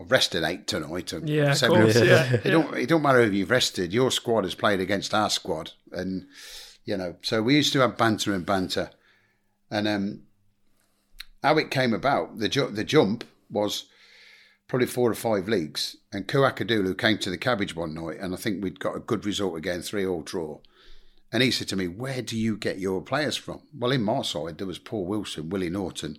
I've 0.00 0.10
rested 0.10 0.44
eight 0.44 0.66
tonight. 0.68 1.12
Yeah, 1.24 1.52
of 1.52 1.60
course. 1.60 2.00
Yeah. 2.00 2.32
It 2.44 2.50
don't 2.50 2.76
it 2.76 2.88
don't 2.88 3.02
matter 3.02 3.20
if 3.20 3.32
you've 3.32 3.50
rested. 3.50 3.92
Your 3.92 4.12
squad 4.12 4.44
has 4.44 4.54
played 4.54 4.80
against 4.80 5.12
our 5.12 5.30
squad, 5.30 5.72
and 5.90 6.26
you 6.88 6.96
know. 6.96 7.16
So 7.20 7.42
we 7.42 7.54
used 7.54 7.74
to 7.74 7.80
have 7.80 7.98
banter 7.98 8.32
and 8.32 8.46
banter, 8.46 8.90
and 9.70 9.86
um, 9.86 10.22
how 11.42 11.58
it 11.58 11.70
came 11.70 11.92
about 11.92 12.38
the 12.38 12.48
ju- 12.48 12.70
the 12.70 12.82
jump 12.82 13.24
was 13.50 13.84
probably 14.68 14.86
four 14.86 15.10
or 15.10 15.14
five 15.14 15.48
leagues. 15.48 15.96
And 16.10 16.26
Kuakadulu 16.26 16.96
came 16.96 17.18
to 17.18 17.30
the 17.30 17.36
cabbage 17.36 17.76
one 17.76 17.92
night, 17.92 18.16
and 18.20 18.32
I 18.32 18.38
think 18.38 18.62
we'd 18.62 18.80
got 18.80 18.96
a 18.96 19.00
good 19.00 19.26
result 19.26 19.58
again, 19.58 19.82
three 19.82 20.06
all 20.06 20.22
draw. 20.22 20.60
And 21.30 21.42
he 21.42 21.50
said 21.50 21.68
to 21.68 21.76
me, 21.76 21.88
Where 21.88 22.22
do 22.22 22.38
you 22.38 22.56
get 22.56 22.78
your 22.78 23.02
players 23.02 23.36
from? 23.36 23.60
Well, 23.78 23.92
in 23.92 24.02
my 24.02 24.22
side, 24.22 24.56
there 24.56 24.66
was 24.66 24.78
Paul 24.78 25.04
Wilson, 25.04 25.50
Willie 25.50 25.68
Norton, 25.68 26.18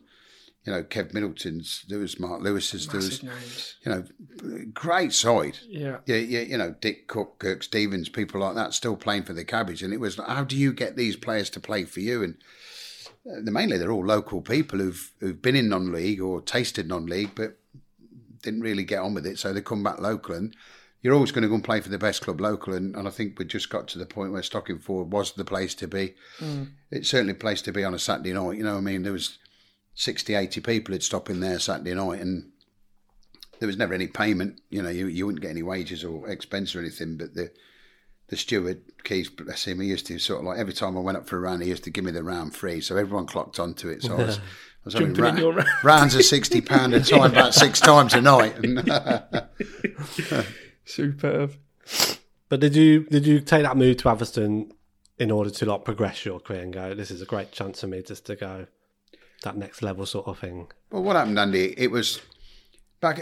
you 0.69 0.75
know, 0.75 0.83
Kev 0.83 1.15
Middleton's, 1.15 1.83
there 1.87 1.97
was 1.97 2.19
Mark 2.19 2.43
Lewis's, 2.43 2.87
there 2.89 2.97
was, 2.97 3.23
names. 3.23 3.75
you 3.83 3.91
know, 3.91 4.03
great 4.71 5.13
side. 5.13 5.57
Yeah. 5.67 5.97
Yeah, 6.05 6.17
yeah, 6.17 6.41
you 6.41 6.59
know, 6.59 6.75
Dick 6.79 7.07
Cook, 7.07 7.39
Kirk 7.39 7.63
Stevens, 7.63 8.07
people 8.07 8.41
like 8.41 8.53
that 8.53 8.75
still 8.75 8.95
playing 8.95 9.23
for 9.23 9.33
the 9.33 9.43
cabbage. 9.43 9.81
And 9.81 9.91
it 9.95 9.99
was 9.99 10.19
like, 10.19 10.27
how 10.27 10.43
do 10.43 10.55
you 10.55 10.71
get 10.71 10.95
these 10.95 11.15
players 11.15 11.49
to 11.51 11.59
play 11.59 11.85
for 11.85 12.01
you? 12.01 12.21
And 12.21 12.35
uh, 13.25 13.49
mainly 13.49 13.79
they're 13.79 13.91
all 13.91 14.05
local 14.05 14.41
people 14.41 14.77
who've 14.77 15.11
who've 15.19 15.41
been 15.41 15.55
in 15.55 15.69
non-league 15.69 16.21
or 16.21 16.39
tasted 16.39 16.87
non-league, 16.87 17.31
but 17.33 17.57
didn't 18.43 18.61
really 18.61 18.83
get 18.83 18.99
on 18.99 19.15
with 19.15 19.25
it. 19.25 19.39
So 19.39 19.51
they 19.51 19.61
come 19.61 19.81
back 19.81 19.99
local, 19.99 20.35
and 20.35 20.55
you're 21.01 21.15
always 21.15 21.31
going 21.31 21.41
to 21.41 21.49
go 21.49 21.55
and 21.55 21.63
play 21.63 21.81
for 21.81 21.89
the 21.89 21.97
best 21.97 22.21
club 22.21 22.39
local. 22.39 22.75
And, 22.75 22.95
and 22.95 23.07
I 23.07 23.11
think 23.11 23.39
we 23.39 23.45
just 23.45 23.71
got 23.71 23.87
to 23.87 23.97
the 23.97 24.05
point 24.05 24.33
where 24.33 24.43
Stockingford 24.43 25.07
was 25.07 25.31
the 25.31 25.45
place 25.45 25.73
to 25.73 25.87
be. 25.87 26.13
It's 26.91 27.09
certainly 27.09 27.31
a 27.31 27.35
place 27.35 27.63
to 27.63 27.71
be 27.71 27.83
on 27.83 27.95
a 27.95 27.99
Saturday 27.99 28.33
night. 28.33 28.57
You 28.59 28.65
know, 28.65 28.77
I 28.77 28.81
mean, 28.81 29.01
there 29.01 29.13
was 29.13 29.39
60, 29.99 30.33
80 30.33 30.61
people 30.61 30.93
who'd 30.93 31.03
stop 31.03 31.29
in 31.29 31.41
there 31.41 31.59
Saturday 31.59 31.93
night, 31.93 32.21
and 32.21 32.51
there 33.59 33.67
was 33.67 33.75
never 33.75 33.93
any 33.93 34.07
payment. 34.07 34.61
You 34.69 34.81
know, 34.81 34.89
you, 34.89 35.07
you 35.07 35.25
wouldn't 35.25 35.41
get 35.41 35.51
any 35.51 35.61
wages 35.61 36.05
or 36.05 36.29
expense 36.29 36.73
or 36.73 36.79
anything, 36.79 37.17
but 37.17 37.33
the 37.33 37.51
the 38.29 38.37
steward, 38.37 38.81
Keith, 39.03 39.35
bless 39.35 39.65
him, 39.65 39.81
he 39.81 39.87
used 39.87 40.05
to 40.05 40.17
sort 40.17 40.39
of 40.39 40.45
like 40.45 40.57
every 40.57 40.71
time 40.71 40.95
I 40.95 41.01
went 41.01 41.17
up 41.17 41.27
for 41.27 41.35
a 41.35 41.39
round, 41.41 41.63
he 41.63 41.67
used 41.67 41.83
to 41.83 41.89
give 41.89 42.05
me 42.05 42.11
the 42.11 42.23
round 42.23 42.55
free. 42.55 42.79
So 42.79 42.95
everyone 42.95 43.25
clocked 43.25 43.59
onto 43.59 43.89
it. 43.89 44.03
So 44.03 44.13
I 44.13 44.23
was, 44.23 44.37
I 44.37 44.41
was 44.85 44.93
having 44.93 45.13
Jumping 45.13 45.35
in 45.35 45.41
your 45.41 45.53
round. 45.53 45.67
rounds 45.83 46.15
of 46.15 46.23
sixty 46.23 46.61
pound 46.61 46.93
a 46.93 47.01
time, 47.01 47.31
about 47.31 47.53
six 47.53 47.79
times 47.81 48.13
a 48.13 48.21
night. 48.21 48.55
Superb. 50.85 51.55
But 52.47 52.61
did 52.61 52.73
you 52.73 53.03
did 53.03 53.27
you 53.27 53.41
take 53.41 53.63
that 53.63 53.75
move 53.75 53.97
to 53.97 54.09
Atherstone 54.09 54.71
in 55.17 55.29
order 55.29 55.49
to 55.49 55.65
like 55.65 55.83
progress 55.83 56.23
your 56.23 56.39
career 56.39 56.61
and 56.61 56.71
go, 56.71 56.95
this 56.95 57.11
is 57.11 57.21
a 57.21 57.25
great 57.25 57.51
chance 57.51 57.81
for 57.81 57.87
me 57.87 58.01
just 58.01 58.25
to 58.27 58.37
go 58.37 58.67
that 59.43 59.57
next 59.57 59.81
level 59.81 60.05
sort 60.05 60.27
of 60.27 60.39
thing? 60.39 60.67
well, 60.91 61.03
what 61.03 61.15
happened, 61.15 61.39
Andy? 61.39 61.73
It 61.77 61.91
was 61.91 62.21
back 63.01 63.19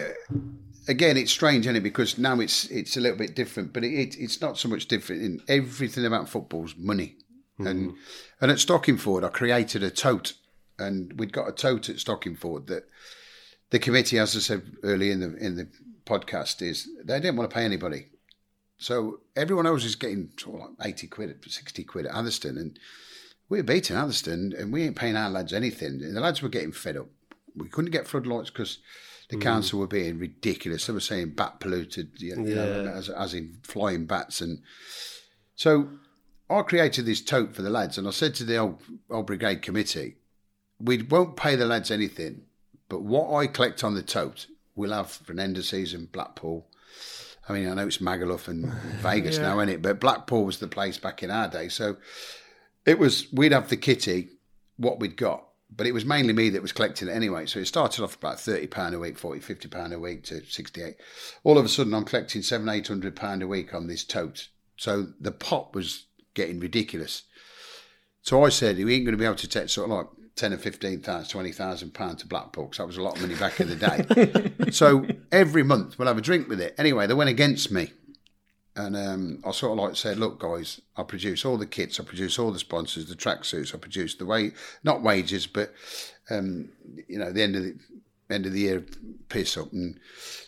again. 0.87 1.17
It's 1.17 1.31
strange, 1.31 1.65
isn't 1.65 1.75
it? 1.75 1.83
Because 1.83 2.17
now 2.17 2.39
it's 2.39 2.65
it's 2.65 2.97
a 2.97 3.01
little 3.01 3.17
bit 3.17 3.35
different, 3.35 3.73
but 3.73 3.83
it, 3.83 3.93
it 3.93 4.15
it's 4.17 4.41
not 4.41 4.57
so 4.57 4.69
much 4.69 4.87
different. 4.87 5.21
In 5.21 5.41
everything 5.47 6.05
about 6.05 6.29
football's 6.29 6.75
money, 6.77 7.15
and 7.59 7.91
mm-hmm. 7.91 7.97
and 8.41 8.51
at 8.51 8.57
Stockingford, 8.57 9.23
I 9.23 9.29
created 9.29 9.83
a 9.83 9.89
tote, 9.89 10.33
and 10.77 11.13
we'd 11.19 11.33
got 11.33 11.49
a 11.49 11.51
tote 11.51 11.89
at 11.89 11.97
Stockingford 11.97 12.67
that 12.67 12.83
the 13.69 13.79
committee, 13.79 14.19
as 14.19 14.35
I 14.35 14.39
said 14.39 14.63
earlier 14.83 15.11
in 15.11 15.19
the 15.19 15.35
in 15.37 15.55
the 15.55 15.67
podcast, 16.05 16.61
is 16.61 16.87
they 17.03 17.19
didn't 17.19 17.37
want 17.37 17.49
to 17.49 17.53
pay 17.53 17.65
anybody. 17.65 18.07
So 18.79 19.21
everyone 19.35 19.65
else 19.65 19.83
is 19.83 19.95
getting 19.95 20.29
sort 20.37 20.61
of 20.61 20.69
like 20.77 20.89
80 20.89 21.07
quid, 21.07 21.43
60 21.47 21.83
quid 21.83 22.05
at 22.05 22.15
Atherstone. 22.15 22.57
And 22.57 22.79
we 23.49 23.57
were 23.57 23.63
beating 23.63 23.95
Atherstone 23.95 24.53
and 24.57 24.73
we 24.73 24.83
ain't 24.83 24.95
paying 24.95 25.15
our 25.15 25.29
lads 25.29 25.53
anything. 25.53 26.01
And 26.03 26.15
the 26.15 26.21
lads 26.21 26.41
were 26.41 26.49
getting 26.49 26.71
fed 26.71 26.97
up. 26.97 27.07
We 27.55 27.69
couldn't 27.69 27.91
get 27.91 28.07
floodlights 28.07 28.49
because 28.49 28.79
the 29.29 29.37
mm. 29.37 29.41
council 29.41 29.79
were 29.79 29.87
being 29.87 30.19
ridiculous. 30.19 30.85
They 30.85 30.93
were 30.93 30.99
saying 30.99 31.31
bat 31.31 31.59
polluted, 31.59 32.11
you 32.21 32.35
know, 32.35 32.45
Yeah. 32.45 32.91
as, 32.91 33.09
as 33.09 33.33
in 33.33 33.59
flying 33.63 34.05
bats. 34.05 34.41
And 34.41 34.61
so 35.55 35.89
I 36.49 36.61
created 36.61 37.05
this 37.05 37.21
tote 37.21 37.55
for 37.55 37.61
the 37.61 37.69
lads. 37.69 37.97
And 37.97 38.07
I 38.07 38.11
said 38.11 38.35
to 38.35 38.43
the 38.43 38.57
old, 38.57 38.81
old 39.09 39.27
brigade 39.27 39.61
committee, 39.61 40.17
we 40.79 41.01
won't 41.01 41.35
pay 41.35 41.55
the 41.55 41.65
lads 41.65 41.89
anything, 41.89 42.43
but 42.89 43.01
what 43.01 43.33
I 43.33 43.47
collect 43.47 43.83
on 43.83 43.95
the 43.95 44.03
tote, 44.03 44.47
we'll 44.75 44.93
have 44.93 45.09
for 45.09 45.31
an 45.31 45.39
end 45.39 45.57
of 45.57 45.65
season 45.65 46.07
Blackpool. 46.11 46.67
I 47.49 47.53
mean, 47.53 47.69
I 47.69 47.73
know 47.73 47.87
it's 47.87 47.97
Magaluf 47.97 48.47
and 48.47 48.71
Vegas 49.01 49.39
now, 49.39 49.59
isn't 49.59 49.69
it? 49.69 49.81
But 49.81 49.99
Blackpool 49.99 50.45
was 50.45 50.59
the 50.59 50.67
place 50.67 50.97
back 50.97 51.23
in 51.23 51.31
our 51.31 51.47
day. 51.47 51.69
So 51.69 51.97
it 52.87 52.97
was, 52.97 53.27
we'd 53.31 53.51
have 53.51 53.69
the 53.69 53.77
kitty, 53.77 54.29
what 54.77 54.99
we'd 54.99 55.17
got. 55.17 55.43
But 55.69 55.85
it 55.85 55.93
was 55.93 56.05
mainly 56.05 56.31
me 56.31 56.49
that 56.51 56.61
was 56.61 56.71
collecting 56.71 57.09
it 57.09 57.11
anyway. 57.11 57.45
So 57.45 57.59
it 57.59 57.65
started 57.65 58.01
off 58.01 58.15
about 58.15 58.37
£30 58.37 58.93
a 58.93 58.99
week, 58.99 59.17
40 59.17 59.41
£50 59.41 59.93
a 59.93 59.99
week 59.99 60.23
to 60.23 60.43
68 60.45 60.95
All 61.43 61.57
of 61.57 61.65
a 61.65 61.69
sudden, 61.69 61.93
I'm 61.93 62.05
collecting 62.05 62.41
seven, 62.41 62.67
£800 62.67 63.43
a 63.43 63.47
week 63.47 63.73
on 63.73 63.87
this 63.87 64.05
tote. 64.05 64.47
So 64.77 65.07
the 65.19 65.33
pot 65.33 65.75
was 65.75 66.07
getting 66.33 66.61
ridiculous. 66.61 67.23
So 68.21 68.45
I 68.45 68.49
said, 68.49 68.77
we 68.77 68.95
ain't 68.95 69.05
going 69.05 69.13
to 69.13 69.19
be 69.19 69.25
able 69.25 69.35
to 69.35 69.47
take 69.47 69.67
sort 69.67 69.91
of 69.91 69.97
like 69.97 70.07
10 70.37 70.53
or 70.53 70.57
15,000, 70.57 71.29
20,000 71.29 71.93
pounds 71.93 72.21
to 72.21 72.27
Blackpool 72.27 72.65
because 72.65 72.77
that 72.77 72.87
was 72.87 72.97
a 72.97 73.01
lot 73.01 73.15
of 73.15 73.21
money 73.21 73.35
back 73.35 73.59
in 73.59 73.67
the 73.67 73.75
day. 73.75 74.71
so 74.71 75.05
every 75.31 75.63
month 75.63 75.99
we'll 75.99 76.07
have 76.07 76.17
a 76.17 76.21
drink 76.21 76.47
with 76.47 76.61
it. 76.61 76.75
Anyway, 76.77 77.07
they 77.07 77.13
went 77.13 77.29
against 77.29 77.71
me. 77.71 77.91
And 78.77 78.95
um, 78.95 79.39
I 79.43 79.51
sort 79.51 79.71
of 79.77 79.83
like 79.83 79.95
said, 79.95 80.19
look, 80.19 80.39
guys, 80.39 80.79
I 80.95 81.01
produce 81.03 81.43
all 81.43 81.57
the 81.57 81.65
kits, 81.65 81.99
I 81.99 82.03
produce 82.03 82.37
all 82.37 82.51
the 82.51 82.59
sponsors, 82.59 83.07
the 83.07 83.15
tracksuits, 83.15 83.73
I 83.73 83.79
produce 83.79 84.13
the 84.15 84.25
way, 84.25 84.51
not 84.83 85.01
wages, 85.01 85.47
but 85.47 85.73
um, 86.29 86.69
you 87.07 87.17
know, 87.17 87.31
the 87.31 87.41
end 87.41 87.55
of 87.55 87.63
the 87.63 87.75
end 88.29 88.45
of 88.45 88.51
the 88.53 88.59
year 88.59 88.85
piss 89.29 89.57
up, 89.57 89.71
and 89.73 89.99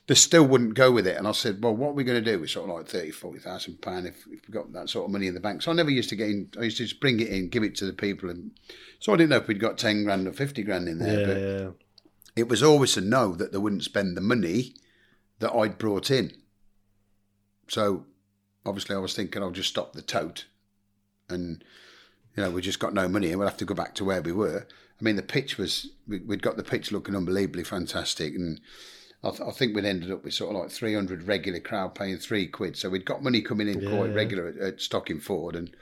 they 0.07 0.13
still 0.13 0.45
wouldn't 0.45 0.75
go 0.75 0.91
with 0.91 1.07
it. 1.07 1.17
And 1.17 1.27
I 1.27 1.31
said, 1.31 1.63
well, 1.63 1.75
what 1.75 1.89
are 1.89 1.93
we 1.93 2.03
going 2.03 2.23
to 2.23 2.31
do? 2.31 2.39
We're 2.39 2.45
sort 2.47 2.69
of 2.69 2.75
like 2.75 2.87
30, 2.87 3.11
40,000 3.11 3.81
pound 3.81 4.05
if, 4.05 4.17
if 4.29 4.47
we 4.47 4.53
got 4.53 4.71
that 4.73 4.89
sort 4.89 5.05
of 5.05 5.11
money 5.11 5.27
in 5.27 5.33
the 5.33 5.39
bank. 5.39 5.61
So 5.63 5.71
I 5.71 5.73
never 5.75 5.89
used 5.89 6.09
to 6.09 6.15
get 6.15 6.29
in. 6.29 6.49
I 6.59 6.63
used 6.65 6.77
to 6.77 6.83
just 6.83 6.99
bring 7.01 7.19
it 7.21 7.29
in, 7.29 7.49
give 7.49 7.63
it 7.63 7.73
to 7.77 7.85
the 7.85 7.93
people, 7.93 8.29
and 8.29 8.51
so 8.99 9.11
I 9.11 9.17
didn't 9.17 9.31
know 9.31 9.37
if 9.37 9.47
we'd 9.47 9.59
got 9.59 9.79
ten 9.79 10.03
grand 10.03 10.27
or 10.27 10.33
fifty 10.33 10.61
grand 10.61 10.87
in 10.87 10.99
there, 10.99 11.19
Yeah, 11.19 11.25
but 11.25 11.37
yeah. 11.41 11.69
it 12.35 12.47
was 12.47 12.61
always 12.61 12.95
a 12.95 13.01
no 13.01 13.33
that 13.33 13.51
they 13.53 13.57
wouldn't 13.57 13.85
spend 13.85 14.15
the 14.15 14.21
money 14.21 14.75
that 15.39 15.53
I'd 15.53 15.77
brought 15.79 16.11
in. 16.11 16.31
So 17.69 18.05
obviously, 18.65 18.95
I 18.95 18.99
was 18.99 19.15
thinking 19.15 19.41
I'll 19.41 19.51
just 19.51 19.69
stop 19.69 19.93
the 19.93 20.01
tote, 20.01 20.45
and 21.29 21.63
you 22.35 22.43
know 22.43 22.51
we 22.51 22.61
just 22.61 22.79
got 22.79 22.93
no 22.93 23.07
money, 23.07 23.29
and 23.29 23.39
we'll 23.39 23.47
have 23.47 23.57
to 23.57 23.65
go 23.65 23.73
back 23.75 23.95
to 23.95 24.05
where 24.05 24.21
we 24.21 24.31
were. 24.31 24.67
I 24.99 25.03
mean, 25.03 25.15
the 25.15 25.21
pitch 25.23 25.57
was 25.57 25.87
we, 26.07 26.19
we'd 26.19 26.41
got 26.43 26.57
the 26.57 26.63
pitch 26.63 26.91
looking 26.91 27.15
unbelievably 27.15 27.63
fantastic, 27.63 28.35
and 28.35 28.59
I, 29.23 29.29
th- 29.29 29.41
I 29.41 29.51
think 29.51 29.75
we'd 29.75 29.85
ended 29.85 30.11
up 30.11 30.23
with 30.23 30.33
sort 30.33 30.55
of 30.55 30.61
like 30.61 30.71
three 30.71 30.93
hundred 30.93 31.23
regular 31.23 31.59
crowd 31.59 31.95
paying 31.95 32.17
three 32.17 32.47
quid. 32.47 32.77
So 32.77 32.89
we'd 32.89 33.05
got 33.05 33.23
money 33.23 33.41
coming 33.41 33.67
in 33.67 33.79
quite 33.79 34.09
Yeah. 34.09 34.15
regular 34.15 34.47
at, 34.47 34.57
at 34.57 34.77
Stockingford, 34.77 35.55
and 35.55 35.73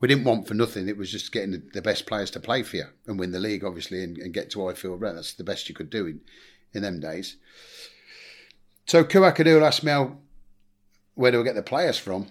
we 0.00 0.08
didn't 0.08 0.24
want 0.24 0.46
for 0.48 0.54
nothing. 0.54 0.88
It 0.88 0.96
was 0.96 1.10
just 1.10 1.32
getting 1.32 1.50
the, 1.50 1.62
the 1.74 1.82
best 1.82 2.06
players 2.06 2.30
to 2.32 2.40
play 2.40 2.62
for 2.62 2.76
you 2.76 2.84
and 3.06 3.18
win 3.18 3.32
the 3.32 3.40
league, 3.40 3.64
obviously, 3.64 4.02
and, 4.04 4.16
and 4.18 4.32
get 4.32 4.50
to 4.50 4.66
Highfield 4.66 5.00
Road. 5.00 5.16
That's 5.16 5.34
the 5.34 5.44
best 5.44 5.68
you 5.68 5.74
could 5.74 5.90
do 5.90 6.06
in, 6.06 6.20
in 6.72 6.82
them 6.82 7.00
days. 7.00 7.36
So 8.86 9.04
Kuakadul 9.04 9.62
asked 9.66 9.84
me 9.84 9.92
how, 9.92 10.16
where 11.20 11.30
do 11.30 11.40
I 11.40 11.44
get 11.44 11.54
the 11.54 11.62
players 11.62 11.98
from? 11.98 12.28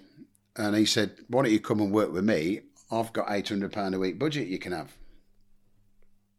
And 0.55 0.75
he 0.75 0.83
said, 0.83 1.11
why 1.27 1.43
don't 1.43 1.51
you 1.51 1.59
come 1.59 1.79
and 1.79 1.91
work 1.91 2.11
with 2.11 2.23
me? 2.23 2.61
I've 2.89 3.13
got 3.13 3.27
£800 3.27 3.93
a 3.93 3.99
week 3.99 4.17
budget 4.17 4.47
you 4.47 4.57
can 4.57 4.71
have. 4.71 4.97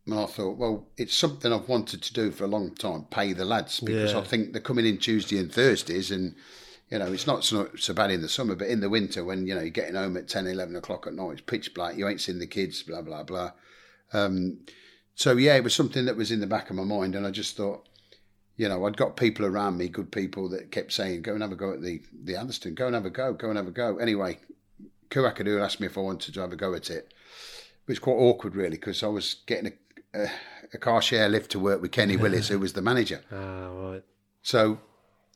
And 0.05 0.19
I 0.19 0.27
thought, 0.27 0.57
well, 0.57 0.89
it's 0.97 1.17
something 1.17 1.53
I've 1.53 1.69
wanted 1.69 2.03
to 2.03 2.13
do 2.13 2.33
for 2.33 2.43
a 2.43 2.49
long 2.49 2.75
time, 2.75 3.05
pay 3.05 3.35
the 3.35 3.45
lads, 3.45 3.79
because 3.79 4.15
Yeah. 4.15 4.19
I 4.19 4.25
think 4.25 4.53
they're 4.53 4.61
coming 4.61 4.85
in 4.85 4.99
Tuesday 4.99 5.39
and 5.39 5.53
Thursdays 5.53 6.11
and, 6.11 6.35
you 6.91 6.99
know, 6.99 7.13
it's 7.13 7.27
not 7.27 7.45
so, 7.45 7.71
so 7.79 7.95
bad 7.95 8.11
in 8.11 8.21
the 8.21 8.29
summer, 8.29 8.57
but 8.57 8.67
in 8.67 8.81
the 8.81 8.91
winter 8.91 9.23
when, 9.23 9.47
you 9.47 9.55
know, 9.55 9.61
you're 9.61 9.71
getting 9.71 9.95
home 9.95 10.17
at 10.17 10.27
10, 10.27 10.49
11 10.49 10.75
o'clock 10.75 11.07
at 11.07 11.15
night, 11.15 11.35
it's 11.35 11.43
pitch 11.43 11.73
black, 11.73 11.97
you 11.97 12.09
ain't 12.09 12.21
seen 12.21 12.41
the 12.41 12.49
kids, 12.49 12.83
blah, 12.83 13.01
blah, 13.01 13.23
blah. 13.23 13.53
Um, 14.13 14.59
so, 15.15 15.37
yeah, 15.37 15.55
it 15.55 15.63
was 15.63 15.75
something 15.75 16.05
that 16.07 16.17
was 16.17 16.33
in 16.33 16.41
the 16.41 16.49
back 16.49 16.69
of 16.69 16.75
my 16.75 16.83
mind. 16.83 17.15
And 17.15 17.25
I 17.25 17.31
just 17.31 17.57
thought, 17.57 17.87
you 18.61 18.69
know, 18.69 18.85
I'd 18.85 18.99
got 18.99 19.17
people 19.17 19.47
around 19.47 19.79
me, 19.79 19.89
good 19.89 20.13
people 20.13 20.51
that 20.51 20.71
kept 20.71 20.93
saying, 20.93 21.23
go 21.23 21.33
and 21.33 21.41
have 21.41 21.51
a 21.51 21.57
go 21.57 21.73
at 21.73 21.81
the, 21.81 22.03
the 22.13 22.37
Atherstone, 22.37 22.75
go 22.75 22.85
and 22.85 22.95
have 22.95 23.07
a 23.07 23.11
go, 23.11 23.33
go 23.33 23.49
and 23.49 23.57
have 23.57 23.67
a 23.67 23.71
go. 23.71 23.97
Anyway, 23.97 24.39
Kuakadu 25.09 25.65
asked 25.65 25.81
me 25.81 25.87
if 25.87 25.97
I 25.97 26.03
wanted 26.03 26.35
to 26.35 26.41
have 26.43 26.53
a 26.53 26.57
go 26.57 26.75
at 26.75 26.91
it. 26.91 27.07
It 27.09 27.89
was 27.89 27.99
quite 27.99 28.17
awkward, 28.17 28.55
really, 28.55 28.77
because 28.77 29.03
I 29.03 29.07
was 29.07 29.37
getting 29.47 29.73
a, 30.13 30.25
a, 30.25 30.31
a 30.75 30.79
car 30.79 31.01
share 31.01 31.27
lift 31.31 31.53
to 31.53 31.59
work 31.59 31.81
with 31.81 31.93
Kenny 31.93 32.19
Willis, 32.19 32.49
who 32.49 32.59
was 32.59 32.75
the 32.75 32.83
manager. 32.83 33.23
Ah, 33.33 33.71
right. 33.71 34.05
So 34.43 34.79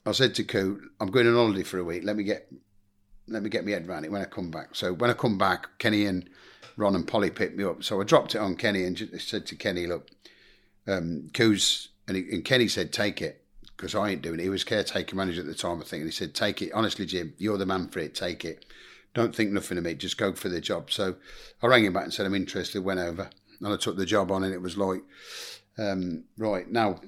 I 0.04 0.12
said 0.12 0.34
to 0.34 0.44
Koo, 0.44 0.82
I'm 1.00 1.10
going 1.10 1.26
on 1.26 1.32
holiday 1.32 1.62
for 1.62 1.78
a 1.78 1.84
week. 1.84 2.04
Let 2.04 2.16
me 2.16 2.24
get 2.24 2.52
let 3.26 3.42
me 3.42 3.48
get 3.48 3.64
my 3.64 3.70
head 3.70 3.88
around 3.88 4.04
it 4.04 4.12
when 4.12 4.20
I 4.20 4.26
come 4.26 4.50
back. 4.50 4.74
So 4.74 4.92
when 4.92 5.08
I 5.08 5.14
come 5.14 5.38
back, 5.38 5.78
Kenny 5.78 6.04
and 6.04 6.28
Ron 6.76 6.94
and 6.94 7.08
Polly 7.08 7.30
picked 7.30 7.56
me 7.56 7.64
up. 7.64 7.84
So 7.84 8.02
I 8.02 8.04
dropped 8.04 8.34
it 8.34 8.38
on 8.38 8.56
Kenny 8.56 8.84
and 8.84 8.94
just 8.94 9.30
said 9.30 9.46
to 9.46 9.56
Kenny, 9.56 9.86
look, 9.86 10.10
um, 10.86 11.30
Koo's, 11.32 11.88
and, 12.06 12.16
he, 12.16 12.24
and 12.30 12.44
Kenny 12.44 12.68
said, 12.68 12.92
take 12.92 13.22
it, 13.22 13.44
because 13.76 13.94
I 13.94 14.10
ain't 14.10 14.22
doing 14.22 14.40
it. 14.40 14.44
He 14.44 14.48
was 14.48 14.64
caretaker 14.64 15.16
manager 15.16 15.40
at 15.40 15.46
the 15.46 15.54
time, 15.54 15.80
I 15.80 15.84
think. 15.84 16.02
And 16.02 16.10
he 16.10 16.14
said, 16.14 16.34
take 16.34 16.62
it. 16.62 16.72
Honestly, 16.72 17.06
Jim, 17.06 17.34
you're 17.38 17.58
the 17.58 17.66
man 17.66 17.88
for 17.88 17.98
it. 18.00 18.14
Take 18.14 18.44
it. 18.44 18.64
Don't 19.14 19.34
think 19.34 19.52
nothing 19.52 19.78
of 19.78 19.86
it. 19.86 19.98
Just 19.98 20.18
go 20.18 20.32
for 20.32 20.48
the 20.48 20.60
job. 20.60 20.90
So 20.90 21.16
I 21.62 21.66
rang 21.66 21.84
him 21.84 21.92
back 21.92 22.04
and 22.04 22.12
said, 22.12 22.26
I'm 22.26 22.34
interested. 22.34 22.82
Went 22.82 23.00
over 23.00 23.30
and 23.60 23.72
I 23.72 23.76
took 23.76 23.96
the 23.96 24.06
job 24.06 24.30
on, 24.30 24.44
and 24.44 24.52
it 24.52 24.60
was 24.60 24.76
like, 24.76 25.02
um, 25.78 26.24
right 26.36 26.70
now, 26.70 27.00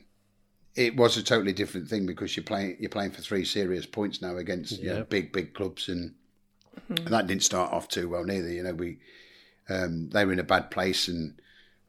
it 0.74 0.96
was 0.96 1.16
a 1.16 1.22
totally 1.22 1.52
different 1.52 1.88
thing 1.88 2.06
because 2.06 2.36
you're 2.36 2.44
playing 2.44 2.76
you're 2.78 2.90
playing 2.90 3.10
for 3.10 3.22
three 3.22 3.44
serious 3.44 3.86
points 3.86 4.20
now 4.20 4.36
against 4.36 4.78
you 4.78 4.92
know, 4.92 5.04
big 5.04 5.32
big 5.32 5.54
clubs 5.54 5.88
and, 5.88 6.14
and 6.88 7.08
that 7.08 7.26
didn't 7.26 7.42
start 7.42 7.72
off 7.72 7.88
too 7.88 8.08
well 8.10 8.24
neither. 8.24 8.50
You 8.50 8.62
know 8.62 8.74
we 8.74 8.98
um, 9.68 10.10
they 10.10 10.24
were 10.24 10.32
in 10.32 10.38
a 10.38 10.44
bad 10.44 10.70
place 10.70 11.08
and 11.08 11.40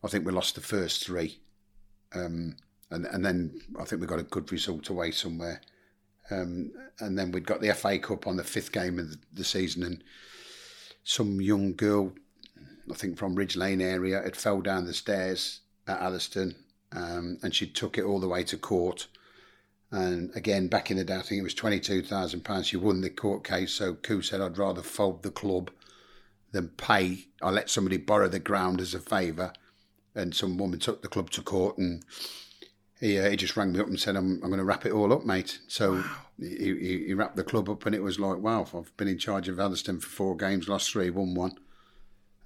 I 0.03 0.07
think 0.07 0.25
we 0.25 0.31
lost 0.31 0.55
the 0.55 0.61
first 0.61 1.05
three. 1.05 1.39
Um, 2.15 2.55
and 2.91 3.05
and 3.05 3.25
then 3.25 3.61
I 3.79 3.85
think 3.85 4.01
we 4.01 4.07
got 4.07 4.19
a 4.19 4.23
good 4.23 4.51
result 4.51 4.89
away 4.89 5.11
somewhere. 5.11 5.61
Um, 6.29 6.71
and 6.99 7.17
then 7.17 7.31
we'd 7.31 7.47
got 7.47 7.61
the 7.61 7.73
FA 7.73 7.99
Cup 7.99 8.27
on 8.27 8.35
the 8.35 8.43
fifth 8.43 8.71
game 8.71 8.99
of 8.99 9.15
the, 9.33 9.43
season, 9.43 9.83
and 9.83 10.03
some 11.03 11.39
young 11.39 11.73
girl, 11.73 12.11
I 12.91 12.95
think 12.95 13.17
from 13.17 13.35
Ridge 13.35 13.55
Lane 13.55 13.79
area, 13.79 14.21
had 14.21 14.35
fell 14.35 14.61
down 14.61 14.85
the 14.85 14.93
stairs 14.93 15.61
at 15.87 16.01
Alliston, 16.01 16.55
um, 16.91 17.37
and 17.43 17.55
she 17.55 17.65
took 17.65 17.97
it 17.97 18.03
all 18.03 18.19
the 18.19 18.27
way 18.27 18.43
to 18.43 18.57
court. 18.57 19.07
And 19.89 20.35
again, 20.35 20.67
back 20.67 20.91
in 20.91 20.97
the 20.97 21.05
day, 21.05 21.15
I 21.15 21.21
think 21.21 21.39
it 21.39 21.43
was 21.43 21.53
twenty-two 21.53 22.01
thousand 22.01 22.43
pounds. 22.43 22.67
She 22.67 22.77
won 22.77 22.99
the 22.99 23.09
court 23.09 23.45
case, 23.45 23.71
so 23.71 23.93
Koo 23.93 24.21
said, 24.21 24.41
"I'd 24.41 24.57
rather 24.57 24.81
fold 24.81 25.23
the 25.23 25.31
club 25.31 25.71
than 26.51 26.69
pay. 26.69 27.27
I 27.41 27.51
let 27.51 27.69
somebody 27.69 27.97
borrow 27.97 28.27
the 28.27 28.39
ground 28.39 28.81
as 28.81 28.93
a 28.93 28.99
favour." 28.99 29.53
And 30.13 30.35
some 30.35 30.57
woman 30.57 30.79
took 30.79 31.01
the 31.01 31.07
club 31.07 31.29
to 31.31 31.41
court, 31.41 31.77
and 31.77 32.03
he, 32.99 33.19
uh, 33.19 33.29
he 33.29 33.35
just 33.35 33.55
rang 33.55 33.71
me 33.73 33.79
up 33.79 33.87
and 33.87 33.99
said, 33.99 34.15
"I'm, 34.15 34.33
I'm 34.43 34.49
going 34.49 34.57
to 34.57 34.63
wrap 34.63 34.85
it 34.85 34.91
all 34.91 35.13
up, 35.13 35.25
mate." 35.25 35.59
So 35.67 36.03
he, 36.39 36.47
he, 36.47 37.03
he 37.07 37.13
wrapped 37.13 37.35
the 37.35 37.43
club 37.43 37.69
up, 37.69 37.85
and 37.85 37.93
it 37.95 38.03
was 38.03 38.19
like, 38.19 38.39
"Wow, 38.39 38.67
I've 38.73 38.95
been 38.97 39.07
in 39.07 39.17
charge 39.17 39.47
of 39.47 39.59
Atherstone 39.59 39.99
for 39.99 40.09
four 40.09 40.35
games, 40.35 40.67
lost 40.67 40.91
three, 40.91 41.09
won 41.09 41.35
one, 41.35 41.55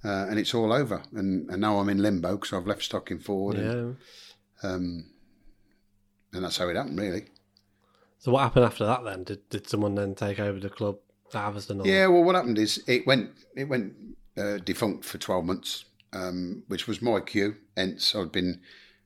uh, 0.04 0.26
and 0.28 0.38
it's 0.38 0.54
all 0.54 0.72
over." 0.72 1.02
And, 1.14 1.48
and 1.50 1.60
now 1.60 1.78
I'm 1.78 1.88
in 1.88 2.02
limbo 2.02 2.36
because 2.36 2.52
I've 2.52 2.66
left 2.66 2.88
Stockingford, 2.90 3.54
and, 3.54 3.98
Yeah. 4.62 4.68
um, 4.70 5.04
and 6.32 6.44
that's 6.44 6.58
how 6.58 6.68
it 6.68 6.76
happened, 6.76 6.98
really. 6.98 7.24
So 8.18 8.30
what 8.30 8.42
happened 8.42 8.66
after 8.66 8.86
that 8.86 9.04
then? 9.04 9.24
Did 9.24 9.48
did 9.48 9.68
someone 9.68 9.94
then 9.94 10.14
take 10.14 10.38
over 10.38 10.60
the 10.60 10.70
club 10.70 10.98
at 11.34 11.48
Atherstone? 11.48 11.80
Or... 11.80 11.86
Yeah, 11.86 12.06
well, 12.06 12.22
what 12.22 12.36
happened 12.36 12.58
is 12.58 12.82
it 12.86 13.06
went 13.06 13.30
it 13.56 13.64
went 13.64 13.94
uh, 14.36 14.58
defunct 14.58 15.04
for 15.04 15.18
twelve 15.18 15.44
months, 15.44 15.86
um, 16.12 16.62
which 16.68 16.86
was 16.86 17.02
my 17.02 17.20
cue. 17.20 17.56
Hence, 17.76 18.14
I'd 18.14 18.30
been 18.30 18.60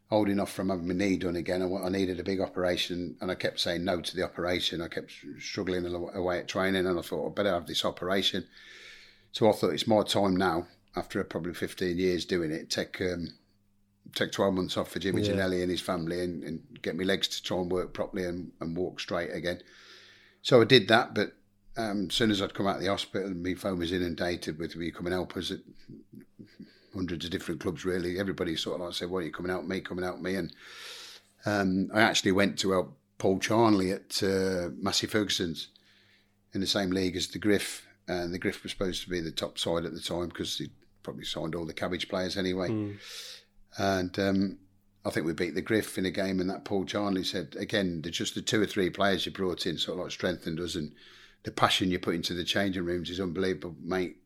holding 0.09 0.39
off 0.39 0.53
from 0.53 0.69
having 0.69 0.87
my 0.87 0.95
knee 0.95 1.17
done 1.17 1.37
again. 1.37 1.63
I, 1.63 1.87
I 1.87 1.89
needed 1.89 2.21
a 2.21 2.25
big 2.25 2.41
operation, 2.41 3.17
and 3.21 3.31
I 3.31 3.35
kept 3.35 3.61
saying 3.61 3.85
no 3.85 4.01
to 4.01 4.17
the 4.17 4.23
operation. 4.23 4.81
I 4.81 4.89
kept 4.89 5.13
struggling 5.39 5.85
away 6.15 6.39
at 6.39 6.49
training, 6.49 6.87
and 6.87 6.99
I 6.99 7.03
thought 7.03 7.27
I 7.27 7.35
better 7.35 7.53
have 7.53 7.67
this 7.67 7.85
operation. 7.85 8.47
So 9.33 9.49
I 9.49 9.53
thought 9.53 9.75
it's 9.75 9.87
my 9.87 10.03
time 10.03 10.37
now. 10.37 10.69
After 10.95 11.23
probably 11.25 11.53
fifteen 11.53 11.99
years 11.99 12.25
doing 12.25 12.51
it, 12.51 12.71
take 12.71 13.01
um, 13.03 13.35
take 14.15 14.33
twelve 14.33 14.55
months 14.55 14.79
off 14.79 14.91
for 14.91 14.99
Jimmy 14.99 15.23
Yeah. 15.23 15.33
Ginnelly 15.33 15.61
and 15.61 15.71
his 15.71 15.83
family, 15.83 16.23
and, 16.25 16.43
and 16.43 16.63
get 16.81 16.97
my 16.97 17.05
legs 17.05 17.29
to 17.29 17.43
try 17.43 17.59
and 17.59 17.71
work 17.71 17.93
properly 17.93 18.25
and, 18.25 18.53
and 18.61 18.75
walk 18.75 18.99
straight 18.99 19.31
again. 19.35 19.61
So 20.41 20.63
I 20.63 20.65
did 20.65 20.89
that, 20.89 21.15
but 21.15 21.33
um, 21.77 22.07
as 22.09 22.15
soon 22.15 22.31
as 22.31 22.41
I'd 22.41 22.55
come 22.55 22.67
out 22.67 22.77
of 22.77 22.83
the 22.83 22.89
hospital, 22.89 23.29
my 23.35 23.55
phone 23.55 23.79
was 23.79 23.93
inundated 23.93 24.59
with, 24.59 24.75
will 24.75 24.85
you 24.85 24.93
come 24.93 25.07
and 25.07 25.13
help 25.13 25.37
us 25.37 25.51
at 25.51 25.59
hundreds 26.97 27.25
of 27.25 27.31
different 27.31 27.61
clubs, 27.61 27.85
really. 27.85 28.19
Everybody 28.19 28.57
sort 28.57 28.81
of 28.81 28.87
like 28.87 28.95
said, 28.95 29.11
well, 29.11 29.23
you 29.23 29.31
coming 29.31 29.53
out 29.53 29.69
me, 29.69 29.81
coming 29.81 30.05
out 30.05 30.21
me. 30.21 30.35
And 30.35 30.53
um, 31.45 31.91
I 31.95 32.01
actually 32.01 32.33
went 32.33 32.59
to 32.61 32.73
help 32.73 32.99
Paul 33.19 33.39
Charnley 33.39 33.93
at 33.93 34.23
uh, 34.23 34.71
Massey 34.81 35.07
Ferguson's 35.07 35.69
in 36.53 36.61
the 36.61 36.67
same 36.67 36.91
league 36.91 37.17
as 37.17 37.29
the 37.29 37.39
Griff. 37.39 37.87
And 38.09 38.33
the 38.33 38.39
Griff 38.39 38.63
was 38.63 38.73
supposed 38.73 39.03
to 39.05 39.11
be 39.11 39.21
the 39.21 39.31
top 39.31 39.59
side 39.59 39.85
at 39.85 39.93
the 39.93 40.01
time 40.01 40.29
because 40.29 40.59
he 40.59 40.71
probably 41.03 41.25
signed 41.25 41.55
all 41.55 41.67
the 41.67 41.73
cabbage 41.73 42.09
players 42.09 42.37
anyway. 42.37 42.69
And 43.79 44.19
um, 44.19 44.59
I 45.05 45.11
think 45.11 45.27
we 45.27 45.33
beat 45.33 45.55
the 45.55 45.63
Griff 45.63 45.99
in 45.99 46.07
a 46.07 46.11
game, 46.11 46.41
and 46.41 46.51
that 46.51 46.65
Paul 46.65 46.85
Charnley 46.85 47.23
said, 47.23 47.55
again, 47.59 48.03
just 48.03 48.35
the 48.35 48.43
two 48.43 48.61
or 48.61 48.67
three 48.67 48.91
players 48.91 49.25
you 49.25 49.33
brought 49.33 49.67
in 49.67 49.79
sort 49.79 49.99
of 49.99 50.05
like 50.05 50.13
strengthened 50.13 50.59
us, 50.59 50.75
and 50.75 50.93
the 51.45 51.53
passion 51.53 51.91
you 51.91 51.99
put 51.99 52.17
into 52.17 52.35
the 52.35 52.43
changing 52.43 52.85
rooms 52.85 53.09
is 53.09 53.21
unbelievable, 53.21 53.77
mate. 53.81 54.17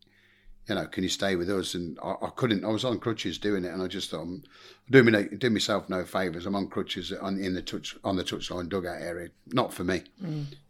You 0.69 0.77
know, 0.77 0.87
can 0.87 1.03
you 1.03 1.09
stay 1.09 1.35
with 1.37 1.51
us? 1.51 1.75
And 1.75 1.99
I, 2.03 2.15
I 2.23 2.31
couldn't. 2.37 2.65
I 2.65 2.69
was 2.69 2.85
on 2.85 2.99
crutches 3.01 3.39
doing 3.39 3.65
it, 3.65 3.73
and 3.73 3.83
I 3.83 3.87
just 3.89 4.11
thought, 4.11 4.23
I'm 4.23 4.45
doing 4.91 5.07
me 5.07 5.13
no, 5.13 5.25
doing 5.25 5.55
myself 5.55 5.89
no 5.89 6.05
favors. 6.05 6.47
I'm 6.47 6.55
on 6.55 6.69
crutches 6.69 7.13
on 7.13 7.39
in 7.39 7.55
the 7.55 7.63
touch 7.63 7.97
on 8.05 8.17
the 8.17 8.25
touchline 8.25 8.69
dugout 8.69 9.01
area. 9.01 9.31
Not 9.49 9.73
for 9.73 9.85
me. 9.85 10.03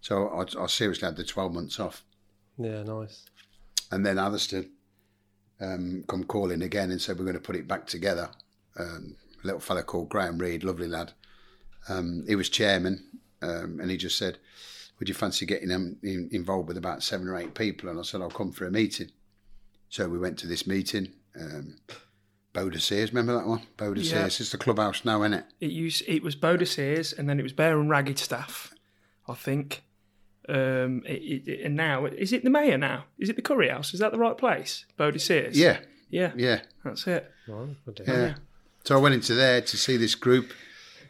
So 0.00 0.28
I, 0.28 0.62
I 0.62 0.66
seriously 0.66 1.06
had 1.06 1.16
the 1.16 1.24
12 1.24 1.52
months 1.52 1.80
off. 1.80 2.04
Yeah, 2.58 2.82
nice. 2.82 3.24
And 3.90 4.06
then 4.06 4.18
Atherstone 4.18 4.70
um, 5.60 6.04
come 6.08 6.24
calling 6.24 6.62
again 6.62 6.90
and 6.90 7.00
said 7.00 7.18
we're 7.18 7.24
going 7.24 7.34
to 7.34 7.40
put 7.40 7.56
it 7.56 7.68
back 7.68 7.86
together. 7.86 8.30
Um, 8.78 9.16
a 9.42 9.46
little 9.46 9.60
fella 9.60 9.82
called 9.82 10.08
Graham 10.08 10.38
Reed, 10.38 10.64
lovely 10.64 10.88
lad. 10.88 11.12
Um, 11.88 12.24
he 12.26 12.36
was 12.36 12.48
chairman, 12.48 13.04
um, 13.42 13.80
and 13.80 13.90
he 13.90 13.96
just 13.96 14.18
said, 14.18 14.38
"Would 14.98 15.08
you 15.08 15.14
fancy 15.14 15.46
getting 15.46 15.70
um, 15.72 15.96
in, 16.02 16.28
involved 16.32 16.68
with 16.68 16.76
about 16.76 17.02
seven 17.02 17.28
or 17.28 17.36
eight 17.36 17.54
people?" 17.54 17.88
And 17.88 17.98
I 17.98 18.02
said, 18.02 18.20
"I'll 18.20 18.30
come 18.30 18.52
for 18.52 18.66
a 18.66 18.70
meeting." 18.70 19.10
So 19.90 20.08
we 20.08 20.18
went 20.18 20.38
to 20.38 20.46
this 20.46 20.66
meeting. 20.66 21.12
Um, 21.38 21.76
Boda 22.54 22.80
Sears, 22.80 23.12
remember 23.12 23.34
that 23.34 23.46
one? 23.46 23.62
Boda 23.76 23.96
Yeah. 23.96 24.22
Sears. 24.22 24.40
It's 24.40 24.50
the 24.50 24.58
clubhouse 24.58 25.04
now, 25.04 25.22
isn't 25.22 25.34
it? 25.34 25.44
It 25.60 25.70
used 25.72 26.02
it 26.06 26.22
was 26.22 26.34
Boda 26.34 26.66
Sears, 26.66 27.12
and 27.12 27.28
then 27.28 27.38
it 27.38 27.42
was 27.42 27.52
Bear 27.52 27.78
and 27.78 27.90
Ragged 27.90 28.18
Staff, 28.18 28.72
I 29.28 29.34
think. 29.34 29.82
Um, 30.48 31.02
it, 31.06 31.46
it, 31.46 31.64
and 31.64 31.76
now 31.76 32.06
is 32.06 32.32
it 32.32 32.42
the 32.44 32.50
mayor 32.50 32.78
now? 32.78 33.04
Is 33.18 33.28
it 33.28 33.36
the 33.36 33.42
Curry 33.42 33.68
House? 33.68 33.92
Is 33.92 34.00
that 34.00 34.10
the 34.10 34.18
right 34.18 34.38
place? 34.38 34.86
Boda 34.98 35.20
Sears. 35.20 35.58
Yeah, 35.58 35.78
yeah, 36.08 36.32
yeah. 36.36 36.60
That's 36.84 37.06
it. 37.06 37.30
Right, 37.46 37.68
good 37.84 38.00
Yeah. 38.06 38.34
So 38.84 38.96
I 38.96 39.00
went 39.00 39.14
into 39.14 39.34
there 39.34 39.60
to 39.60 39.76
see 39.76 39.96
this 39.96 40.14
group, 40.14 40.52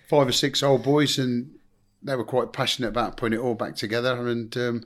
five 0.08 0.26
or 0.26 0.32
six 0.32 0.62
old 0.62 0.82
boys, 0.82 1.18
and 1.18 1.54
they 2.02 2.16
were 2.16 2.24
quite 2.24 2.52
passionate 2.52 2.88
about 2.88 3.16
putting 3.16 3.38
it 3.38 3.42
all 3.42 3.54
back 3.54 3.76
together. 3.76 4.26
And 4.26 4.54
um, 4.56 4.84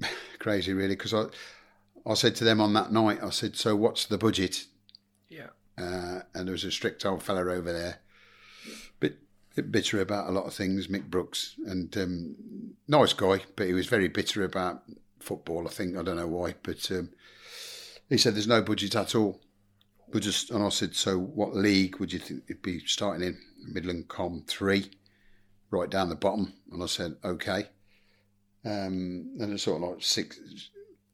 crazy, 0.38 0.72
really, 0.72 0.96
because 0.96 1.12
I, 1.12 1.26
I 2.06 2.14
said 2.14 2.34
to 2.36 2.44
them 2.44 2.60
on 2.60 2.72
that 2.74 2.92
night, 2.92 3.22
I 3.22 3.30
said, 3.30 3.56
"So 3.56 3.74
what's 3.74 4.06
the 4.06 4.18
budget?" 4.18 4.66
Yeah. 5.28 5.48
Uh, 5.76 6.20
and 6.34 6.46
there 6.46 6.52
was 6.52 6.64
a 6.64 6.70
strict 6.70 7.04
old 7.04 7.22
fella 7.22 7.40
over 7.50 7.72
there, 7.72 7.98
bit, 9.00 9.18
bit 9.56 9.72
bitter 9.72 10.00
about 10.00 10.28
a 10.28 10.32
lot 10.32 10.46
of 10.46 10.54
things, 10.54 10.86
Mick 10.86 11.10
Brooks, 11.10 11.54
and 11.66 11.96
um, 11.96 12.36
nice 12.86 13.12
guy, 13.12 13.42
but 13.56 13.66
he 13.66 13.72
was 13.72 13.88
very 13.88 14.08
bitter 14.08 14.44
about 14.44 14.82
football. 15.18 15.66
I 15.66 15.70
think 15.70 15.96
I 15.96 16.02
don't 16.02 16.16
know 16.16 16.28
why, 16.28 16.54
but 16.62 16.90
um, 16.92 17.10
he 18.08 18.18
said 18.18 18.34
there's 18.34 18.46
no 18.46 18.62
budget 18.62 18.94
at 18.94 19.14
all. 19.14 19.40
We 20.12 20.20
just 20.20 20.50
and 20.50 20.62
I 20.62 20.68
said, 20.68 20.94
so 20.94 21.18
what 21.18 21.56
league 21.56 21.98
would 21.98 22.12
you 22.12 22.20
think 22.20 22.44
it'd 22.46 22.62
be 22.62 22.78
starting 22.80 23.26
in? 23.26 23.38
Midland 23.66 24.08
Com 24.08 24.44
three, 24.46 24.90
right 25.70 25.90
down 25.90 26.10
the 26.10 26.14
bottom. 26.14 26.52
And 26.70 26.82
I 26.82 26.86
said, 26.86 27.16
okay. 27.24 27.68
Um, 28.64 29.36
and 29.40 29.52
it's 29.52 29.64
sort 29.64 29.82
of 29.82 29.88
like 29.88 30.02
six 30.02 30.38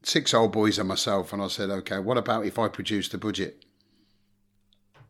six 0.03 0.33
old 0.33 0.51
boys 0.51 0.79
and 0.79 0.87
myself, 0.87 1.33
and 1.33 1.41
I 1.41 1.47
said, 1.47 1.69
okay, 1.69 1.99
what 1.99 2.17
about 2.17 2.45
if 2.45 2.57
I 2.57 2.67
produce 2.67 3.09
the 3.09 3.17
budget? 3.17 3.65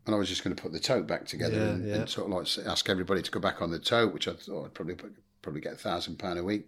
And 0.05 0.15
I 0.15 0.17
was 0.17 0.29
just 0.29 0.43
going 0.43 0.55
to 0.55 0.61
put 0.61 0.71
the 0.71 0.79
tote 0.79 1.05
back 1.07 1.27
together 1.27 1.57
Yeah, 1.57 1.69
and, 1.69 1.87
yeah. 1.87 1.95
and 1.95 2.09
sort 2.09 2.31
of 2.31 2.33
like 2.33 2.67
ask 2.67 2.89
everybody 2.89 3.21
to 3.21 3.31
go 3.31 3.39
back 3.39 3.61
on 3.61 3.69
the 3.69 3.79
tote, 3.79 4.13
which 4.13 4.27
I 4.27 4.33
thought 4.33 4.65
I'd 4.65 4.73
probably 4.73 4.95
probably 5.41 5.61
get 5.61 5.73
a 5.73 5.77
thousand 5.77 6.17
pound 6.17 6.39
a 6.39 6.43
week. 6.43 6.67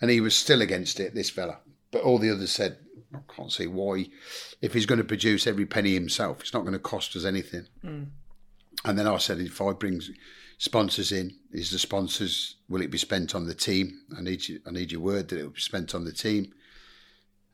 And 0.00 0.10
he 0.10 0.20
was 0.20 0.36
still 0.36 0.62
against 0.62 1.00
it, 1.00 1.14
this 1.14 1.30
fella. 1.30 1.58
But 1.90 2.02
all 2.02 2.18
the 2.18 2.30
others 2.30 2.52
said, 2.52 2.78
I 3.14 3.18
can't 3.34 3.52
see 3.52 3.66
why. 3.66 4.06
If 4.60 4.74
he's 4.74 4.86
going 4.86 4.98
to 4.98 5.04
produce 5.04 5.46
every 5.46 5.66
penny 5.66 5.94
himself, 5.94 6.40
it's 6.40 6.52
not 6.52 6.62
going 6.62 6.72
to 6.72 6.78
cost 6.78 7.16
us 7.16 7.24
anything. 7.24 7.66
Hmm. 7.82 8.04
And 8.84 8.98
then 8.98 9.06
I 9.06 9.16
said, 9.18 9.38
if 9.40 9.60
I 9.60 9.72
bring 9.72 10.00
sponsors 10.58 11.12
in, 11.12 11.36
is 11.50 11.70
the 11.70 11.78
sponsors 11.78 12.56
will 12.68 12.82
it 12.82 12.90
be 12.90 12.98
spent 12.98 13.34
on 13.34 13.46
the 13.46 13.54
team? 13.54 14.00
I 14.16 14.20
need 14.20 14.46
you, 14.46 14.60
I 14.66 14.70
need 14.70 14.92
your 14.92 15.00
word 15.00 15.28
that 15.28 15.38
it 15.38 15.42
will 15.42 15.50
be 15.50 15.60
spent 15.60 15.94
on 15.94 16.04
the 16.04 16.12
team. 16.12 16.52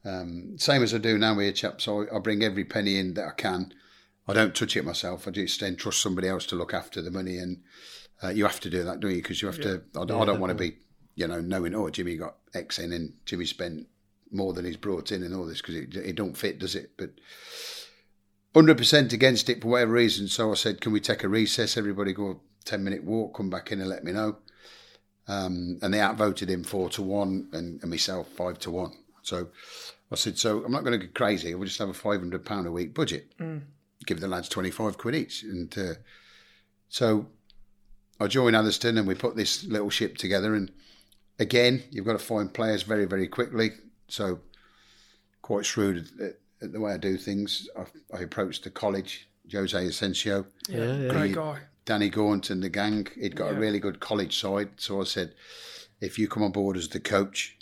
Um, 0.05 0.57
same 0.59 0.83
as 0.83 0.93
I 0.95 0.99
do 0.99 1.17
now 1.19 1.39
here, 1.39 1.53
chaps. 1.53 1.87
I, 1.87 2.05
I 2.15 2.19
bring 2.19 2.43
every 2.43 2.65
penny 2.65 2.99
in 2.99 3.15
that 3.15 3.27
I 3.29 3.33
can. 3.37 3.73
I 4.27 4.33
don't 4.33 4.55
touch 4.55 4.77
it 4.77 4.85
myself. 4.85 5.27
I 5.27 5.31
just 5.31 5.61
then 5.61 5.77
trust 5.77 6.01
somebody 6.01 6.29
else 6.29 6.47
to 6.47 6.57
look 6.57 6.75
after 6.75 7.01
the 7.03 7.11
money, 7.11 7.39
and 7.39 7.63
uh, 8.23 8.29
you 8.29 8.45
have 8.45 8.61
to 8.61 8.71
do 8.71 8.83
that, 8.85 9.01
don't 9.01 9.11
you? 9.11 9.17
Because 9.23 9.43
you 9.43 9.49
have 9.49 9.61
to. 9.61 9.83
I, 9.97 10.05
don't- 10.05 10.11
I 10.23 10.25
don't 10.27 10.41
want 10.41 10.51
to 10.51 10.55
be, 10.71 10.77
you 11.15 11.27
know, 11.29 11.41
knowing 11.41 11.75
oh 11.75 11.89
Jimmy 11.91 12.17
got 12.17 12.37
X 12.55 12.79
in 12.79 12.93
and 12.93 13.15
Jimmy 13.27 13.45
spent 13.47 13.87
more 14.31 14.53
than 14.53 14.65
he's 14.65 14.77
brought 14.77 15.13
in 15.13 15.23
and 15.23 15.35
all 15.35 15.45
this 15.45 15.61
because 15.61 15.77
it, 15.77 15.95
it 15.97 16.17
don't 16.17 16.37
fit, 16.37 16.59
does 16.59 16.75
it? 16.75 16.93
But 16.97 17.11
hundred 18.55 18.79
percent 18.79 19.13
against 19.13 19.49
it 19.49 19.61
for 19.63 19.69
whatever 19.69 19.93
reason. 19.93 20.29
So 20.29 20.51
I 20.51 20.55
said, 20.55 20.81
can 20.81 20.93
we 20.93 21.01
take 21.01 21.23
a 21.25 21.29
recess? 21.29 21.77
Everybody 21.77 22.13
go 22.13 22.41
ten 22.65 22.83
minute 22.85 23.05
walk, 23.05 23.37
come 23.37 23.51
back 23.51 23.73
in 23.73 23.81
and 23.81 23.89
let 23.91 24.05
me 24.05 24.13
know. 24.13 24.37
Um, 25.29 25.79
and 25.83 25.95
they 25.95 26.01
outvoted 26.01 26.51
him 26.51 26.65
four 26.65 26.89
to 26.91 27.03
one, 27.03 27.49
and, 27.53 27.81
and 27.81 27.91
myself 27.91 28.29
five 28.29 28.59
to 28.61 28.71
one. 28.71 28.93
So 29.23 29.49
I 30.11 30.17
said, 30.17 30.39
so 30.39 30.65
I'm 30.65 30.73
not 30.73 30.85
going 30.85 30.99
to 30.99 31.07
get 31.07 31.15
crazy. 31.15 31.55
We'll 31.55 31.67
just 31.69 31.79
have 31.79 31.89
a 31.89 31.95
five 31.95 32.21
hundred 32.21 32.45
pound 32.45 32.67
a 32.67 32.73
week 32.73 32.95
budget. 32.95 33.33
Give 34.07 34.21
the 34.21 34.29
lads 34.29 34.49
twenty 34.49 34.71
five 34.71 34.99
quid 34.99 35.15
each, 35.15 35.43
and 35.45 35.77
uh, 35.79 35.95
so 36.89 37.27
I 38.21 38.27
joined 38.27 38.57
Atherstone, 38.57 38.99
and 38.99 39.07
we 39.07 39.15
put 39.15 39.37
this 39.37 39.65
little 39.65 39.91
ship 39.91 40.17
together. 40.17 40.55
And 40.55 40.71
again, 41.39 41.83
you've 41.91 42.07
got 42.07 42.13
to 42.13 42.19
find 42.19 42.53
players 42.53 42.83
very, 42.83 43.05
very 43.05 43.29
quickly. 43.29 43.71
So 44.09 44.41
quite 45.41 45.65
shrewd 45.65 46.09
at, 46.21 46.37
at 46.61 46.73
the 46.73 46.81
way 46.81 46.93
I 46.93 46.97
do 46.99 47.17
things. 47.17 47.69
I, 47.79 47.85
I 48.17 48.21
approached 48.23 48.65
the 48.65 48.71
college, 48.71 49.29
Jose 49.53 49.87
Asensio. 49.87 50.47
Yeah, 50.69 50.97
yeah. 50.97 51.09
Great 51.09 51.35
guy. 51.35 51.59
Danny 51.85 52.11
Gaunt 52.11 52.51
and 52.51 52.63
the 52.63 52.69
gang. 52.69 53.07
He'd 53.19 53.35
got 53.37 53.53
Yeah. 53.53 53.57
a 53.57 53.61
really 53.61 53.79
good 53.81 53.99
college 54.01 54.39
side. 54.39 54.71
So 54.77 55.01
I 55.01 55.05
said, 55.05 55.35
if 56.01 56.19
you 56.19 56.29
come 56.29 56.43
on 56.43 56.53
board 56.53 56.77
as 56.77 56.89
the 56.89 57.01
coach, 57.01 57.57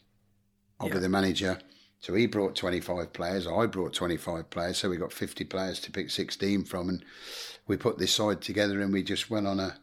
I'll 0.81 0.88
be 0.88 0.99
the 0.99 1.09
manager. 1.09 1.59
So 2.01 2.14
he 2.14 2.27
brought 2.27 2.57
25 2.57 3.12
players. 3.12 3.47
I 3.47 3.66
brought 3.66 3.93
25 3.93 4.49
players. 4.49 4.79
So 4.79 4.88
we 4.88 4.97
got 4.97 5.12
50 5.12 5.45
players 5.45 5.81
to 5.81 5.90
pick 5.90 6.11
16 6.11 6.64
from. 6.64 6.88
And 6.88 7.05
we 7.66 7.77
put 7.77 7.99
this 7.99 8.14
side 8.14 8.40
together 8.40 8.81
and 8.81 8.93
we 8.93 9.03
just 9.03 9.31
went 9.31 9.47
on 9.47 9.61
a 9.61 9.77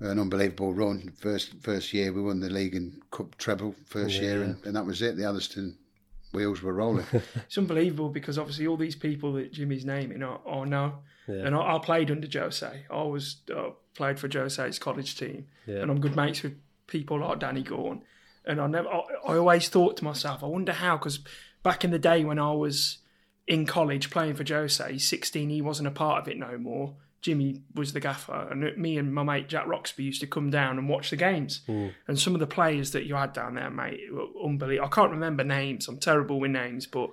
an 0.00 0.18
unbelievable 0.18 0.72
run. 0.72 1.12
First 1.18 1.54
first 1.60 1.92
year 1.92 2.12
we 2.12 2.22
won 2.22 2.40
the 2.40 2.48
league 2.48 2.74
and 2.74 3.02
cup 3.10 3.36
treble 3.36 3.74
first 3.84 4.20
year, 4.20 4.42
and, 4.42 4.56
and 4.64 4.74
that 4.74 4.86
was 4.86 5.02
it. 5.02 5.16
The 5.16 5.28
Atherstone 5.28 5.76
wheels 6.32 6.62
were 6.62 6.72
rolling. 6.72 7.04
It's 7.34 7.58
unbelievable 7.58 8.08
because 8.08 8.38
obviously 8.38 8.66
all 8.66 8.76
these 8.78 8.96
people 8.96 9.34
that 9.34 9.52
Jimmy's 9.52 9.84
naming 9.84 10.22
are, 10.22 10.40
are 10.46 10.66
now. 10.66 11.00
And 11.26 11.54
I, 11.54 11.76
I 11.76 11.78
played 11.78 12.10
under 12.10 12.26
Jose. 12.26 12.86
I 12.90 13.02
was 13.02 13.42
uh, 13.54 13.70
played 13.94 14.18
for 14.18 14.26
Jose's 14.26 14.78
college 14.80 15.16
team, 15.16 15.46
and 15.82 15.90
I'm 15.90 16.00
good 16.00 16.16
mates 16.16 16.42
with 16.42 16.54
people 16.86 17.20
like 17.20 17.38
Danny 17.38 17.62
Gaunt. 17.62 18.02
And 18.50 18.60
I 18.60 18.66
never, 18.66 18.88
I, 18.88 19.02
I 19.28 19.36
always 19.36 19.68
thought 19.68 19.96
to 19.98 20.04
myself, 20.04 20.42
I 20.42 20.46
wonder 20.46 20.72
how, 20.72 20.96
because 20.96 21.20
back 21.62 21.84
in 21.84 21.90
the 21.90 21.98
day 21.98 22.24
when 22.24 22.38
I 22.38 22.52
was 22.52 22.98
in 23.46 23.64
college 23.64 24.10
playing 24.10 24.34
for 24.34 24.44
Jose, 24.46 24.98
16, 24.98 25.50
he 25.50 25.62
wasn't 25.62 25.88
a 25.88 25.92
part 25.92 26.22
of 26.22 26.28
it 26.28 26.38
no 26.38 26.58
more. 26.58 26.94
Jimmy 27.22 27.62
was 27.74 27.92
the 27.92 28.00
gaffer, 28.00 28.48
and 28.50 28.76
me 28.78 28.96
and 28.96 29.14
my 29.14 29.22
mate 29.22 29.46
Jack 29.46 29.66
Roxby 29.66 30.04
used 30.04 30.22
to 30.22 30.26
come 30.26 30.50
down 30.50 30.78
and 30.78 30.88
watch 30.88 31.10
the 31.10 31.16
games. 31.16 31.60
Hmm. 31.66 31.88
And 32.08 32.18
some 32.18 32.34
of 32.34 32.40
the 32.40 32.46
players 32.46 32.92
that 32.92 33.04
you 33.04 33.14
had 33.14 33.34
down 33.34 33.54
there, 33.54 33.70
mate, 33.70 34.00
were 34.10 34.26
unbelievable. 34.42 34.86
I 34.86 34.94
can't 34.94 35.10
remember 35.10 35.44
names. 35.44 35.86
I'm 35.86 35.98
terrible 35.98 36.40
with 36.40 36.50
names, 36.50 36.86
but 36.86 37.10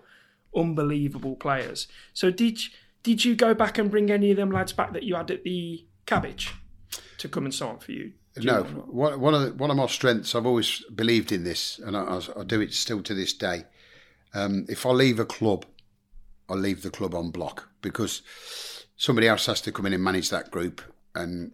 unbelievable 0.56 1.36
players. 1.36 1.88
So 2.13 2.32
did 2.32 2.60
did 3.04 3.26
you 3.26 3.36
go 3.36 3.54
back 3.54 3.78
and 3.78 3.91
bring 3.91 4.10
any 4.10 4.32
of 4.32 4.38
them 4.38 4.50
lads 4.50 4.71
back 4.71 4.93
that 4.93 5.04
you 5.04 5.15
had 5.15 5.30
at 5.30 5.43
the 5.43 5.86
cabbage 6.06 6.54
to 7.17 7.28
come 7.28 7.43
and 7.43 7.54
sign 7.54 7.78
for 7.80 7.91
you? 7.91 8.13
No, 8.43 8.63
one, 8.63 9.19
one 9.19 9.34
of 9.34 9.41
the, 9.41 9.54
one 9.54 9.71
of 9.71 9.78
my 9.78 9.88
strengths. 9.88 10.36
I've 10.36 10.45
always 10.45 10.84
believed 10.93 11.32
in 11.32 11.43
this, 11.43 11.80
and 11.80 11.95
I, 11.95 12.21
I, 12.38 12.43
do 12.43 12.62
it 12.62 12.73
still 12.73 13.02
to 13.04 13.13
this 13.13 13.34
day. 13.34 13.65
Um, 14.34 14.65
if 14.69 14.86
I 14.86 14.89
leave 14.91 15.19
a 15.19 15.26
club, 15.26 15.65
I 16.50 16.54
leave 16.54 16.84
the 16.84 16.89
club 16.89 17.15
on 17.15 17.32
block 17.32 17.69
because 17.82 18.21
somebody 18.95 19.28
else 19.28 19.45
has 19.45 19.62
to 19.62 19.71
come 19.71 19.86
in 19.86 19.93
and 19.93 20.04
manage 20.04 20.30
that 20.30 20.52
group. 20.52 20.82
And 21.15 21.52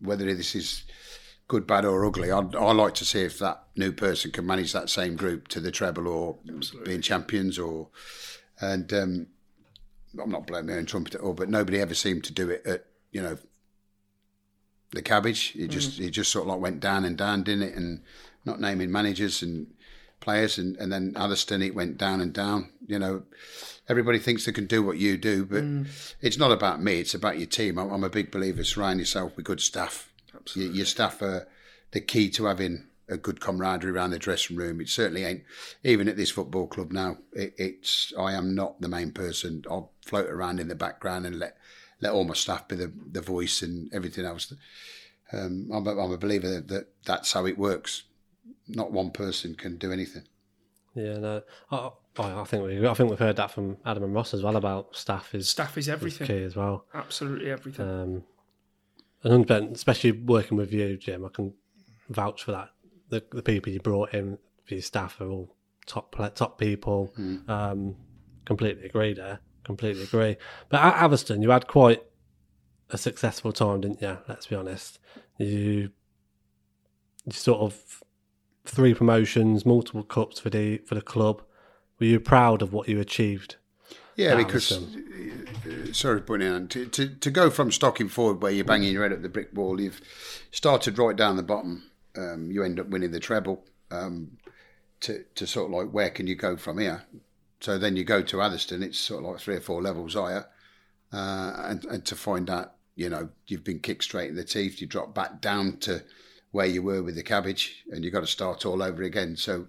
whether 0.00 0.24
this 0.34 0.54
is 0.54 0.84
good, 1.46 1.66
bad, 1.66 1.84
or 1.84 2.04
ugly, 2.04 2.32
I, 2.32 2.38
I 2.38 2.72
like 2.72 2.94
to 2.94 3.04
see 3.04 3.22
if 3.22 3.38
that 3.38 3.64
new 3.76 3.92
person 3.92 4.30
can 4.30 4.46
manage 4.46 4.72
that 4.72 4.90
same 4.90 5.16
group 5.16 5.48
to 5.48 5.60
the 5.60 5.70
treble 5.70 6.08
or 6.08 6.36
being 6.84 7.02
champions. 7.02 7.58
Or 7.58 7.88
and 8.60 8.92
um, 8.92 9.26
I'm 10.20 10.30
not 10.30 10.46
blowing 10.46 10.66
my 10.66 10.74
own 10.74 10.86
trumpet 10.86 11.14
at 11.14 11.20
all, 11.20 11.34
but 11.34 11.48
nobody 11.48 11.80
ever 11.80 11.94
seemed 11.94 12.24
to 12.24 12.32
do 12.32 12.50
it 12.50 12.66
at 12.66 12.84
you 13.12 13.22
know 13.22 13.38
the 14.92 15.02
cabbage. 15.02 15.54
It 15.56 15.68
mm. 15.68 15.70
just 15.70 16.00
it 16.00 16.10
just 16.10 16.30
sort 16.30 16.44
of 16.44 16.48
like 16.48 16.60
went 16.60 16.80
down 16.80 17.04
and 17.04 17.16
down, 17.16 17.42
didn't 17.42 17.62
it? 17.62 17.74
And 17.74 18.02
not 18.44 18.60
naming 18.60 18.90
managers 18.90 19.42
and 19.42 19.66
players, 20.20 20.58
and, 20.58 20.76
and 20.76 20.92
then 20.92 21.12
Atherstone 21.16 21.62
it 21.62 21.74
went 21.74 21.98
down 21.98 22.20
and 22.20 22.32
down. 22.32 22.70
You 22.86 22.98
know, 22.98 23.22
everybody 23.88 24.18
thinks 24.18 24.44
they 24.44 24.52
can 24.52 24.66
do 24.66 24.82
what 24.82 24.98
you 24.98 25.16
do, 25.16 25.44
but 25.44 25.64
mm. 25.64 26.14
it's 26.20 26.38
not 26.38 26.52
about 26.52 26.82
me. 26.82 27.00
It's 27.00 27.14
about 27.14 27.38
your 27.38 27.46
team. 27.46 27.78
I'm, 27.78 27.90
I'm 27.90 28.04
a 28.04 28.10
big 28.10 28.30
believer. 28.30 28.64
Surround 28.64 29.00
yourself 29.00 29.36
with 29.36 29.46
good 29.46 29.60
staff. 29.60 30.12
Your, 30.54 30.70
your 30.70 30.86
staff 30.86 31.20
are 31.22 31.46
the 31.90 32.00
key 32.00 32.30
to 32.30 32.46
having 32.46 32.86
a 33.08 33.16
good 33.16 33.40
camaraderie 33.40 33.92
around 33.92 34.10
the 34.10 34.18
dressing 34.18 34.56
room. 34.56 34.80
It 34.80 34.88
certainly 34.88 35.24
ain't. 35.24 35.42
Even 35.84 36.08
at 36.08 36.16
this 36.16 36.30
football 36.30 36.66
club 36.66 36.92
now, 36.92 37.18
it, 37.32 37.54
it's 37.56 38.12
I 38.18 38.32
am 38.32 38.54
not 38.54 38.80
the 38.80 38.88
main 38.88 39.12
person. 39.12 39.64
I'll 39.70 39.92
float 40.04 40.28
around 40.28 40.60
in 40.60 40.68
the 40.68 40.74
background 40.74 41.26
and 41.26 41.38
let 41.38 41.56
let 42.00 42.12
all 42.12 42.24
my 42.24 42.34
staff 42.34 42.68
be 42.68 42.76
the, 42.76 42.92
the 43.10 43.20
voice 43.20 43.62
and 43.62 43.92
everything 43.92 44.24
else. 44.24 44.52
Um, 45.32 45.68
I'm, 45.72 45.86
a, 45.86 45.90
I'm 45.90 46.12
a 46.12 46.18
believer 46.18 46.48
that, 46.48 46.68
that 46.68 46.88
that's 47.04 47.32
how 47.32 47.46
it 47.46 47.58
works. 47.58 48.04
Not 48.66 48.92
one 48.92 49.10
person 49.10 49.54
can 49.54 49.76
do 49.76 49.92
anything. 49.92 50.22
Yeah, 50.94 51.18
no, 51.18 51.42
I, 51.70 51.90
I 52.18 52.40
I 52.40 52.44
think 52.44 52.64
we 52.64 52.86
I 52.86 52.94
think 52.94 53.10
we've 53.10 53.18
heard 53.18 53.36
that 53.36 53.50
from 53.50 53.76
Adam 53.84 54.04
and 54.04 54.14
Ross 54.14 54.34
as 54.34 54.42
well 54.42 54.56
about 54.56 54.96
staff 54.96 55.34
is 55.34 55.48
Staff 55.48 55.76
is 55.78 55.86
is 55.86 55.88
everything. 55.90 56.26
key 56.26 56.42
as 56.42 56.56
well. 56.56 56.86
Absolutely 56.94 57.50
everything. 57.50 57.88
Um, 57.88 58.24
and 59.22 59.74
especially 59.74 60.12
working 60.12 60.56
with 60.56 60.72
you, 60.72 60.96
Jim, 60.96 61.24
I 61.24 61.28
can 61.28 61.54
vouch 62.08 62.44
for 62.44 62.52
that. 62.52 62.70
The, 63.10 63.22
the 63.32 63.42
people 63.42 63.72
you 63.72 63.80
brought 63.80 64.14
in 64.14 64.38
for 64.64 64.74
your 64.74 64.82
staff 64.82 65.20
are 65.20 65.28
all 65.28 65.56
top 65.86 66.14
top 66.34 66.58
people. 66.58 67.12
Um, 67.48 67.96
completely 68.44 68.84
agree 68.86 69.14
there. 69.14 69.40
Completely 69.68 70.04
agree. 70.04 70.38
But 70.70 70.80
at 70.80 70.94
Atherstone, 70.94 71.42
you 71.42 71.50
had 71.50 71.66
quite 71.66 72.02
a 72.88 72.96
successful 72.96 73.52
time, 73.52 73.82
didn't 73.82 74.00
you? 74.00 74.16
Let's 74.26 74.46
be 74.46 74.56
honest. 74.56 74.98
You, 75.36 75.90
you 77.26 77.32
sort 77.32 77.60
of 77.60 78.02
three 78.64 78.94
promotions, 78.94 79.66
multiple 79.66 80.04
cups 80.04 80.40
for 80.40 80.48
the 80.48 80.78
for 80.86 80.94
the 80.94 81.02
club. 81.02 81.42
Were 82.00 82.06
you 82.06 82.18
proud 82.18 82.62
of 82.62 82.72
what 82.72 82.88
you 82.88 82.98
achieved? 82.98 83.56
Yeah, 84.16 84.36
because 84.36 84.72
uh, 84.72 85.92
sorry, 85.92 86.22
putting 86.22 86.48
in 86.48 86.68
to, 86.68 86.86
to 86.86 87.08
to 87.10 87.30
go 87.30 87.50
from 87.50 87.68
Stockingford 87.68 88.40
where 88.40 88.50
you're 88.50 88.64
banging 88.64 88.94
your 88.94 89.02
head 89.02 89.12
at 89.12 89.22
the 89.22 89.28
brick 89.28 89.50
wall, 89.52 89.78
you've 89.78 90.00
started 90.50 90.96
right 90.96 91.14
down 91.14 91.36
the 91.36 91.42
bottom. 91.42 91.90
Um, 92.16 92.50
you 92.50 92.64
end 92.64 92.80
up 92.80 92.88
winning 92.88 93.10
the 93.10 93.20
treble. 93.20 93.66
Um, 93.90 94.38
to 95.00 95.24
to 95.34 95.46
sort 95.46 95.66
of 95.66 95.78
like 95.78 95.92
where 95.92 96.08
can 96.08 96.26
you 96.26 96.36
go 96.36 96.56
from 96.56 96.78
here? 96.78 97.04
So 97.60 97.78
then 97.78 97.96
you 97.96 98.04
go 98.04 98.22
to 98.22 98.42
Atherstone. 98.42 98.82
It's 98.82 98.98
sort 98.98 99.24
of 99.24 99.30
like 99.30 99.40
three 99.40 99.56
or 99.56 99.60
four 99.60 99.82
levels 99.82 100.14
higher, 100.14 100.46
uh, 101.12 101.52
and 101.64 101.84
and 101.86 102.04
to 102.06 102.14
find 102.14 102.48
out, 102.48 102.74
you 102.94 103.08
know, 103.08 103.30
you've 103.46 103.64
been 103.64 103.80
kicked 103.80 104.04
straight 104.04 104.30
in 104.30 104.36
the 104.36 104.44
teeth. 104.44 104.80
You 104.80 104.86
drop 104.86 105.14
back 105.14 105.40
down 105.40 105.78
to 105.78 106.02
where 106.50 106.66
you 106.66 106.82
were 106.82 107.02
with 107.02 107.14
the 107.14 107.22
cabbage, 107.22 107.84
and 107.90 108.04
you've 108.04 108.14
got 108.14 108.20
to 108.20 108.26
start 108.26 108.64
all 108.64 108.82
over 108.82 109.02
again. 109.02 109.36
So 109.36 109.66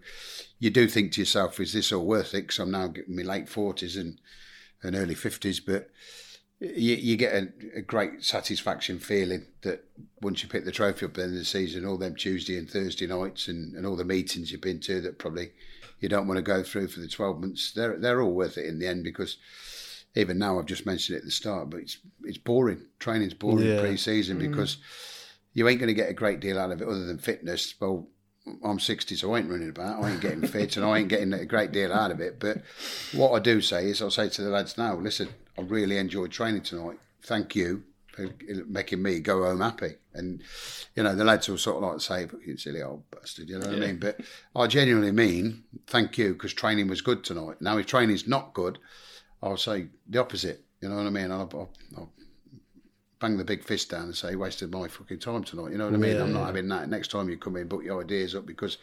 you 0.59 0.69
do 0.69 0.87
think 0.87 1.13
to 1.13 1.21
yourself, 1.21 1.59
is 1.59 1.73
this 1.73 1.91
all 1.91 2.05
worth 2.05 2.33
it? 2.33 2.41
Because 2.41 2.59
I'm 2.59 2.71
now 2.71 2.87
getting 2.87 3.15
my 3.15 3.23
late 3.23 3.49
forties 3.49 3.97
and 3.97 4.19
and 4.81 4.95
early 4.95 5.15
fifties, 5.15 5.59
but 5.59 5.89
you, 6.59 6.95
you 6.95 7.15
get 7.15 7.33
a, 7.33 7.49
a 7.77 7.81
great 7.81 8.23
satisfaction 8.23 8.99
feeling 8.99 9.45
that 9.61 9.85
once 10.21 10.43
you 10.43 10.49
pick 10.49 10.65
the 10.65 10.71
trophy 10.71 11.05
up 11.05 11.11
at 11.11 11.15
the 11.15 11.23
end 11.23 11.33
of 11.33 11.39
the 11.39 11.45
season, 11.45 11.85
all 11.85 11.97
them 11.97 12.15
Tuesday 12.15 12.57
and 12.57 12.69
Thursday 12.69 13.07
nights 13.07 13.47
and, 13.47 13.75
and 13.75 13.85
all 13.85 13.95
the 13.95 14.03
meetings 14.03 14.51
you've 14.51 14.61
been 14.61 14.79
to 14.81 15.01
that 15.01 15.17
probably 15.17 15.51
you 15.99 16.09
don't 16.09 16.27
want 16.27 16.37
to 16.37 16.41
go 16.41 16.63
through 16.63 16.87
for 16.87 16.99
the 16.99 17.07
12 17.07 17.39
months, 17.39 17.71
they're, 17.73 17.97
they're 17.97 18.21
all 18.21 18.33
worth 18.33 18.57
it 18.57 18.65
in 18.65 18.79
the 18.79 18.87
end 18.87 19.03
because 19.03 19.37
even 20.15 20.37
now 20.39 20.59
I've 20.59 20.65
just 20.65 20.85
mentioned 20.85 21.15
it 21.15 21.19
at 21.19 21.25
the 21.25 21.31
start, 21.31 21.69
but 21.69 21.81
it's 21.81 21.97
it's 22.23 22.37
boring. 22.37 22.85
Training's 22.99 23.33
boring 23.33 23.67
Yeah. 23.67 23.81
pre-season 23.81 24.39
mm. 24.39 24.49
because 24.51 24.77
you 25.53 25.67
ain't 25.67 25.79
going 25.79 25.87
to 25.87 25.93
get 25.93 26.09
a 26.09 26.13
great 26.13 26.39
deal 26.39 26.59
out 26.59 26.71
of 26.71 26.81
it 26.81 26.87
other 26.87 27.05
than 27.05 27.17
fitness. 27.17 27.75
Well, 27.79 28.07
I'm 28.63 28.79
60, 28.79 29.15
so 29.15 29.33
I 29.33 29.39
ain't 29.39 29.49
running 29.49 29.69
about. 29.69 30.03
I 30.03 30.11
ain't 30.11 30.21
getting 30.21 30.47
fit, 30.47 30.77
and 30.77 30.85
I 30.85 30.97
ain't 30.97 31.09
getting 31.09 31.33
a 31.33 31.45
great 31.45 31.71
deal 31.71 31.93
out 31.93 32.11
of 32.11 32.19
it. 32.19 32.39
But 32.39 32.61
what 33.13 33.33
I 33.33 33.39
do 33.39 33.61
say 33.61 33.89
is, 33.89 34.01
I'll 34.01 34.09
say 34.09 34.29
to 34.29 34.41
the 34.41 34.49
lads 34.49 34.77
now, 34.77 34.95
listen, 34.95 35.29
I 35.57 35.61
really 35.61 35.97
enjoyed 35.97 36.31
training 36.31 36.61
tonight. 36.61 36.99
Thank 37.21 37.55
you 37.55 37.83
for 37.83 37.88
making 38.67 39.01
me 39.01 39.19
go 39.19 39.43
home 39.43 39.61
happy. 39.61 39.95
And 40.13 40.41
you 40.95 41.03
know, 41.03 41.15
the 41.15 41.23
lads 41.23 41.47
will 41.47 41.57
sort 41.57 41.77
of 41.77 41.91
like 41.91 42.01
say, 42.01 42.27
"You 42.45 42.57
silly 42.57 42.81
old 42.81 43.03
bastard," 43.11 43.49
you 43.49 43.59
know 43.59 43.67
what 43.67 43.75
I 43.75 43.79
mean? 43.79 43.97
But 43.97 44.19
I 44.55 44.67
genuinely 44.67 45.11
mean 45.11 45.63
thank 45.87 46.17
you 46.17 46.33
because 46.33 46.53
training 46.53 46.87
was 46.87 47.01
good 47.01 47.23
tonight. 47.23 47.61
Now, 47.61 47.77
if 47.77 47.85
training's 47.85 48.27
not 48.27 48.53
good, 48.53 48.79
I'll 49.41 49.57
say 49.57 49.87
the 50.07 50.19
opposite. 50.19 50.63
You 50.81 50.89
know 50.89 50.95
what 50.95 51.05
I 51.05 51.09
mean? 51.09 51.31
I'll, 51.31 51.49
I'll, 51.53 51.69
I'll 51.97 52.11
bang 53.19 53.37
the 53.37 53.43
big 53.43 53.63
fist 53.63 53.89
down 53.89 54.03
and 54.03 54.15
say, 54.15 54.35
wasted 54.35 54.71
my 54.71 54.87
fucking 54.87 55.19
time 55.19 55.43
tonight. 55.43 55.71
You 55.71 55.77
know 55.77 55.85
what 55.85 55.93
I 55.93 55.97
mean? 55.97 56.19
I'm 56.19 56.33
not 56.33 56.45
having 56.45 56.69
that. 56.69 56.89
Next 56.89 57.09
time 57.09 57.29
you 57.29 57.37
come 57.37 57.57
in, 57.57 57.67
put 57.67 57.83
your 57.83 58.01
ideas 58.01 58.33
up 58.33 58.45
because 58.45 58.77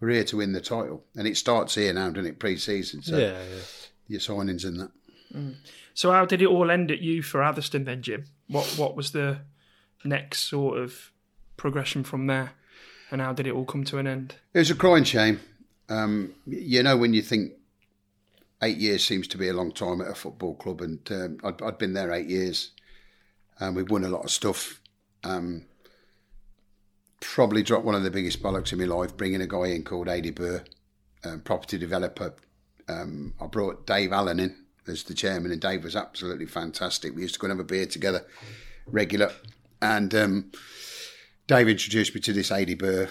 we're 0.00 0.10
here 0.10 0.24
to 0.24 0.38
win 0.38 0.52
the 0.52 0.60
title. 0.60 1.04
And 1.16 1.28
it 1.28 1.36
starts 1.36 1.74
here 1.74 1.92
now, 1.92 2.08
doesn't 2.10 2.30
it? 2.30 2.38
Pre 2.38 2.56
season. 2.56 3.02
So 3.02 3.18
yeah, 3.18 3.32
yeah. 3.32 3.62
your 4.08 4.20
signings 4.20 4.64
and 4.64 4.80
that. 4.80 4.90
Mm. 5.34 5.56
So 5.92 6.12
how 6.12 6.24
did 6.24 6.42
it 6.42 6.48
all 6.48 6.70
end 6.70 6.90
at 6.90 7.00
you 7.00 7.22
for 7.22 7.42
Atherstone 7.42 7.84
then, 7.84 8.02
Jim? 8.02 8.24
What 8.48 8.66
what 8.76 8.96
was 8.96 9.12
the 9.12 9.38
next 10.04 10.40
sort 10.40 10.78
of 10.78 11.12
progression 11.56 12.04
from 12.04 12.26
there, 12.26 12.52
and 13.10 13.20
how 13.20 13.32
did 13.32 13.46
it 13.46 13.52
all 13.52 13.64
come 13.64 13.84
to 13.84 13.98
an 13.98 14.06
end? 14.06 14.36
It 14.52 14.58
was 14.58 14.70
a 14.70 14.74
crying 14.74 15.04
shame. 15.04 15.40
Um, 15.88 16.34
you 16.46 16.82
know, 16.82 16.96
when 16.96 17.14
you 17.14 17.22
think 17.22 17.52
eight 18.62 18.78
years 18.78 19.04
seems 19.04 19.28
to 19.28 19.38
be 19.38 19.48
a 19.48 19.52
long 19.52 19.72
time 19.72 20.00
at 20.00 20.08
a 20.08 20.14
football 20.14 20.54
club, 20.54 20.80
and 20.80 21.00
um, 21.10 21.38
I'd, 21.44 21.62
I'd 21.62 21.78
been 21.78 21.92
there 21.92 22.12
eight 22.12 22.28
years, 22.28 22.70
and 23.58 23.76
we've 23.76 23.90
won 23.90 24.04
a 24.04 24.08
lot 24.08 24.24
of 24.24 24.30
stuff. 24.30 24.80
Um, 25.22 25.64
probably 27.20 27.62
dropped 27.62 27.86
one 27.86 27.94
of 27.94 28.02
the 28.02 28.10
biggest 28.10 28.42
bollocks 28.42 28.72
in 28.72 28.78
my 28.78 28.84
life, 28.84 29.16
bringing 29.16 29.40
a 29.40 29.46
guy 29.46 29.66
in 29.68 29.82
called 29.82 30.08
Adi 30.08 30.30
Burr, 30.30 30.62
um, 31.24 31.40
property 31.40 31.78
developer. 31.78 32.34
Um, 32.88 33.32
I 33.40 33.46
brought 33.46 33.86
Dave 33.86 34.12
Allen 34.12 34.40
in 34.40 34.63
as 34.86 35.02
the 35.04 35.14
chairman, 35.14 35.52
and 35.52 35.60
Dave 35.60 35.84
was 35.84 35.96
absolutely 35.96 36.46
fantastic. 36.46 37.14
We 37.14 37.22
used 37.22 37.34
to 37.34 37.40
go 37.40 37.46
and 37.46 37.58
have 37.58 37.64
a 37.64 37.68
beer 37.68 37.86
together, 37.86 38.26
regular, 38.86 39.32
and 39.80 40.14
um, 40.14 40.52
Dave 41.46 41.68
introduced 41.68 42.14
me 42.14 42.20
to 42.22 42.32
this 42.32 42.50
Adi 42.50 42.74
Burr 42.74 43.08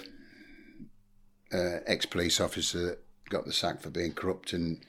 uh, 1.52 1.78
ex-police 1.86 2.40
officer 2.40 2.86
that 2.86 2.98
got 3.30 3.44
the 3.44 3.52
sack 3.52 3.80
for 3.80 3.90
being 3.90 4.12
corrupt. 4.12 4.52
And 4.52 4.84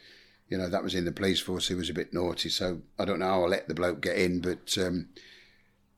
you 0.50 0.58
know 0.58 0.70
that 0.70 0.84
was 0.84 0.96
in 0.96 1.06
the 1.06 1.12
police 1.12 1.40
force. 1.40 1.68
He 1.68 1.76
was 1.76 1.90
a 1.90 1.94
bit 1.94 2.14
naughty. 2.14 2.50
So 2.50 2.82
i 3.00 3.06
don't 3.06 3.20
know 3.20 3.28
how 3.28 3.44
i 3.44 3.48
let 3.48 3.68
the 3.68 3.74
bloke 3.74 4.02
get 4.02 4.18
in 4.18 4.42
but 4.42 4.78
um, 4.78 5.10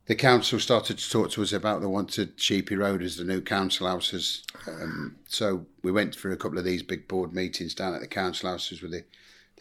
the 0.08 0.16
council 0.16 0.60
started 0.60 0.98
to 0.98 1.10
talk 1.10 1.32
to 1.32 1.42
us 1.42 1.52
about 1.52 1.82
they 1.82 1.88
wanted 1.88 2.40
sheepy 2.40 2.76
road 2.76 3.04
as 3.04 3.18
the 3.18 3.26
new 3.26 3.42
council 3.42 3.88
houses. 3.88 4.44
Um, 4.66 5.18
so 5.28 5.66
we 5.84 5.92
went 5.92 6.16
through 6.16 6.32
a 6.32 6.38
couple 6.38 6.58
of 6.58 6.64
these 6.64 6.82
big 6.82 7.10
board 7.10 7.34
meetings 7.34 7.76
down 7.76 7.94
at 7.94 8.00
the 8.00 8.08
council 8.08 8.50
houses 8.50 8.82
with 8.82 8.92
the, 8.92 9.04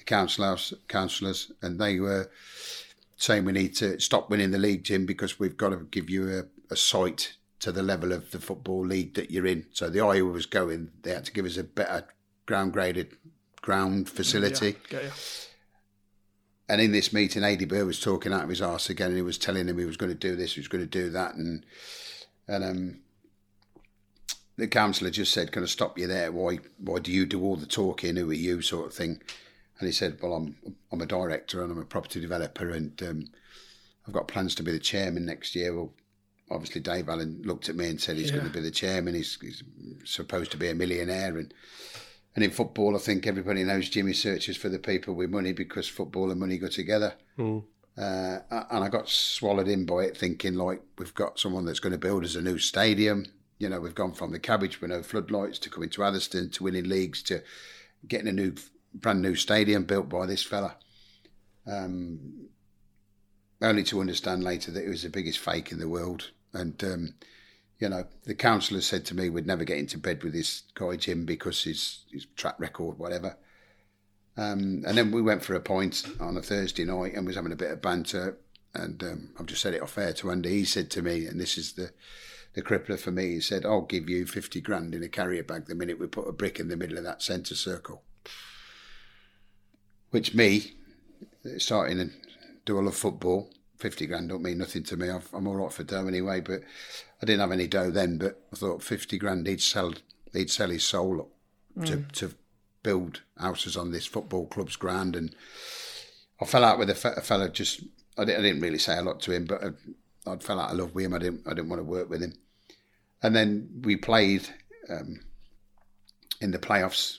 the 0.06 0.10
council 0.10 0.44
house 0.44 0.72
councillors 0.88 1.52
and 1.62 1.80
they 1.80 2.00
were 2.00 2.30
saying 3.16 3.44
we 3.44 3.52
need 3.52 3.74
to 3.76 3.98
stop 3.98 4.30
winning 4.30 4.50
the 4.50 4.58
league, 4.58 4.84
Jim, 4.84 5.06
because 5.06 5.38
we've 5.38 5.56
got 5.56 5.70
to 5.70 5.86
give 5.90 6.10
you 6.10 6.28
a, 6.38 6.72
a 6.72 6.76
sight 6.76 7.36
to 7.60 7.72
the 7.72 7.82
level 7.82 8.12
of 8.12 8.30
the 8.30 8.38
football 8.38 8.84
league 8.86 9.14
that 9.14 9.30
you're 9.30 9.46
in. 9.46 9.66
So 9.72 9.88
the 9.88 10.00
Iowa 10.00 10.30
was 10.30 10.46
going; 10.46 10.90
they 11.02 11.12
had 11.12 11.24
to 11.24 11.32
give 11.32 11.46
us 11.46 11.56
a 11.56 11.64
better 11.64 12.06
ground 12.44 12.72
graded 12.72 13.16
ground 13.62 14.08
facility. 14.08 14.76
Yeah, 14.90 15.00
yeah. 15.00 15.10
And 16.68 16.80
in 16.80 16.92
this 16.92 17.12
meeting, 17.12 17.44
Adi 17.44 17.64
Burr 17.64 17.84
was 17.84 18.00
talking 18.00 18.32
out 18.32 18.42
of 18.42 18.48
his 18.48 18.60
arse 18.60 18.90
again, 18.90 19.08
and 19.08 19.16
he 19.16 19.22
was 19.22 19.38
telling 19.38 19.68
him 19.68 19.78
he 19.78 19.84
was 19.84 19.96
going 19.96 20.12
to 20.12 20.18
do 20.18 20.36
this, 20.36 20.54
he 20.54 20.60
was 20.60 20.68
going 20.68 20.84
to 20.84 20.90
do 20.90 21.10
that, 21.10 21.34
and 21.34 21.64
and 22.48 22.64
um, 22.64 22.98
the 24.56 24.68
councillor 24.68 25.10
just 25.10 25.32
said, 25.32 25.52
"Can 25.52 25.62
I 25.62 25.66
stop 25.66 25.98
you 25.98 26.06
there? 26.06 26.30
Why 26.32 26.58
why 26.78 26.98
do 26.98 27.12
you 27.12 27.24
do 27.24 27.42
all 27.42 27.56
the 27.56 27.66
talking? 27.66 28.16
Who 28.16 28.30
are 28.30 28.34
you?" 28.34 28.62
sort 28.62 28.86
of 28.86 28.94
thing. 28.94 29.22
And 29.78 29.86
he 29.86 29.92
said, 29.92 30.18
"Well, 30.22 30.34
I'm 30.34 30.56
I'm 30.90 31.00
a 31.02 31.06
director 31.06 31.62
and 31.62 31.70
I'm 31.72 31.78
a 31.80 31.84
property 31.84 32.20
developer, 32.20 32.70
and 32.70 33.00
um, 33.02 33.28
I've 34.06 34.14
got 34.14 34.28
plans 34.28 34.54
to 34.56 34.62
be 34.62 34.72
the 34.72 34.78
chairman 34.78 35.26
next 35.26 35.54
year." 35.54 35.74
Well, 35.74 35.92
obviously, 36.50 36.80
Dave 36.80 37.08
Allen 37.08 37.42
looked 37.44 37.68
at 37.68 37.76
me 37.76 37.88
and 37.88 38.00
said 38.00 38.16
he's 38.16 38.30
Yeah. 38.30 38.36
going 38.38 38.46
to 38.48 38.52
be 38.52 38.60
the 38.60 38.70
chairman. 38.70 39.14
He's, 39.14 39.38
he's 39.40 39.62
supposed 40.04 40.50
to 40.52 40.56
be 40.56 40.68
a 40.70 40.74
millionaire, 40.74 41.36
and 41.36 41.52
and 42.34 42.44
in 42.44 42.50
football, 42.50 42.94
I 42.96 42.98
think 42.98 43.26
everybody 43.26 43.64
knows 43.64 43.88
Jimmy 43.88 44.12
searches 44.12 44.56
for 44.56 44.68
the 44.68 44.78
people 44.78 45.14
with 45.14 45.30
money 45.30 45.52
because 45.52 45.88
football 45.88 46.30
and 46.30 46.40
money 46.40 46.58
go 46.58 46.68
together. 46.68 47.14
Uh, 47.98 48.40
and 48.70 48.84
I 48.84 48.88
got 48.90 49.08
swallowed 49.08 49.68
in 49.68 49.86
by 49.86 50.02
it, 50.04 50.16
thinking 50.18 50.54
like 50.54 50.82
we've 50.98 51.14
got 51.14 51.38
someone 51.38 51.64
that's 51.64 51.80
going 51.80 51.92
to 51.94 51.98
build 51.98 52.24
us 52.24 52.34
a 52.34 52.42
new 52.42 52.58
stadium. 52.58 53.24
You 53.58 53.70
know, 53.70 53.80
we've 53.80 53.94
gone 53.94 54.12
from 54.12 54.32
the 54.32 54.38
cabbage 54.38 54.82
with 54.82 54.90
no 54.90 55.02
floodlights 55.02 55.58
to 55.60 55.70
coming 55.70 55.88
to 55.90 56.04
Atherstone 56.04 56.50
to 56.50 56.64
winning 56.64 56.90
leagues 56.90 57.22
to 57.22 57.42
getting 58.06 58.28
a 58.28 58.32
new, 58.32 58.52
brand 59.00 59.22
new 59.22 59.34
stadium 59.34 59.84
built 59.84 60.08
by 60.08 60.26
this 60.26 60.42
fella. 60.42 60.76
Um, 61.66 62.48
only 63.62 63.82
to 63.84 64.00
understand 64.00 64.44
later 64.44 64.70
that 64.70 64.84
it 64.84 64.88
was 64.88 65.02
the 65.02 65.08
biggest 65.08 65.38
fake 65.38 65.72
in 65.72 65.78
the 65.78 65.88
world. 65.88 66.30
And 66.52 66.82
um, 66.84 67.14
you 67.78 67.88
know, 67.88 68.04
the 68.24 68.34
councillor 68.34 68.80
said 68.80 69.04
to 69.06 69.14
me 69.14 69.28
we'd 69.28 69.46
never 69.46 69.64
get 69.64 69.78
into 69.78 69.98
bed 69.98 70.22
with 70.22 70.32
this 70.32 70.62
guy 70.74 70.96
Jim 70.96 71.24
because 71.24 71.64
his 71.64 72.04
his 72.10 72.26
track 72.36 72.58
record, 72.58 72.98
whatever. 72.98 73.36
Um, 74.36 74.84
and 74.86 74.98
then 74.98 75.12
we 75.12 75.22
went 75.22 75.42
for 75.42 75.54
a 75.54 75.60
pint 75.60 76.04
on 76.20 76.36
a 76.36 76.42
Thursday 76.42 76.84
night 76.84 77.14
and 77.14 77.26
was 77.26 77.36
having 77.36 77.52
a 77.52 77.56
bit 77.56 77.70
of 77.70 77.80
banter. 77.80 78.38
And 78.74 79.02
um, 79.02 79.30
I've 79.38 79.46
just 79.46 79.62
said 79.62 79.72
it 79.72 79.82
off 79.82 79.96
air 79.96 80.12
to 80.14 80.30
Andy. 80.30 80.50
He 80.50 80.64
said 80.66 80.90
to 80.90 81.02
me, 81.02 81.26
and 81.26 81.40
this 81.40 81.56
is 81.56 81.72
the 81.72 81.92
the 82.52 82.62
crippler 82.62 82.98
for 82.98 83.10
me. 83.10 83.34
He 83.34 83.40
said, 83.40 83.64
"I'll 83.64 83.82
give 83.82 84.08
you 84.08 84.26
fifty 84.26 84.60
grand 84.60 84.94
in 84.94 85.02
a 85.02 85.08
carrier 85.08 85.42
bag 85.42 85.66
the 85.66 85.74
minute 85.74 85.98
we 85.98 86.06
put 86.06 86.28
a 86.28 86.32
brick 86.32 86.58
in 86.58 86.68
the 86.68 86.76
middle 86.76 86.98
of 86.98 87.04
that 87.04 87.22
centre 87.22 87.54
circle." 87.54 88.02
Which 90.16 90.32
me, 90.34 90.72
starting 91.58 92.00
and 92.00 92.14
do 92.64 92.78
I 92.78 92.82
love 92.82 92.96
football. 92.96 93.50
Fifty 93.76 94.06
grand 94.06 94.30
don't 94.30 94.42
mean 94.42 94.56
nothing 94.56 94.82
to 94.84 94.96
me. 94.96 95.10
I've, 95.10 95.28
I'm 95.34 95.46
all 95.46 95.56
right 95.56 95.70
for 95.70 95.84
dough 95.84 96.06
anyway, 96.08 96.40
but 96.40 96.62
I 97.20 97.26
didn't 97.26 97.40
have 97.40 97.52
any 97.52 97.66
dough 97.66 97.90
then. 97.90 98.16
But 98.16 98.40
I 98.50 98.56
thought 98.56 98.82
fifty 98.82 99.18
grand 99.18 99.46
he'd 99.46 99.60
sell 99.60 99.92
he'd 100.32 100.50
sell 100.50 100.70
his 100.70 100.84
soul 100.84 101.20
up 101.20 101.84
to 101.84 101.96
to 102.14 102.34
build 102.82 103.20
houses 103.36 103.76
on 103.76 103.90
this 103.90 104.06
football 104.06 104.46
club's 104.46 104.76
ground. 104.76 105.16
And 105.16 105.36
I 106.40 106.46
fell 106.46 106.64
out 106.64 106.78
with 106.78 106.88
a, 106.88 106.94
fe- 106.94 107.12
a 107.18 107.20
fella. 107.20 107.50
Just 107.50 107.82
I 108.16 108.24
didn't, 108.24 108.40
I 108.40 108.42
didn't 108.42 108.62
really 108.62 108.78
say 108.78 108.96
a 108.96 109.02
lot 109.02 109.20
to 109.20 109.32
him, 109.32 109.44
but 109.44 109.62
I, 109.62 110.32
I 110.32 110.36
fell 110.36 110.58
out 110.58 110.70
of 110.70 110.78
love 110.78 110.94
with 110.94 111.04
him. 111.04 111.12
I 111.12 111.18
didn't 111.18 111.46
I 111.46 111.50
didn't 111.50 111.68
want 111.68 111.80
to 111.80 111.84
work 111.84 112.08
with 112.08 112.22
him. 112.22 112.32
And 113.22 113.36
then 113.36 113.82
we 113.82 113.96
played 113.96 114.48
um, 114.88 115.20
in 116.40 116.52
the 116.52 116.58
playoffs. 116.58 117.18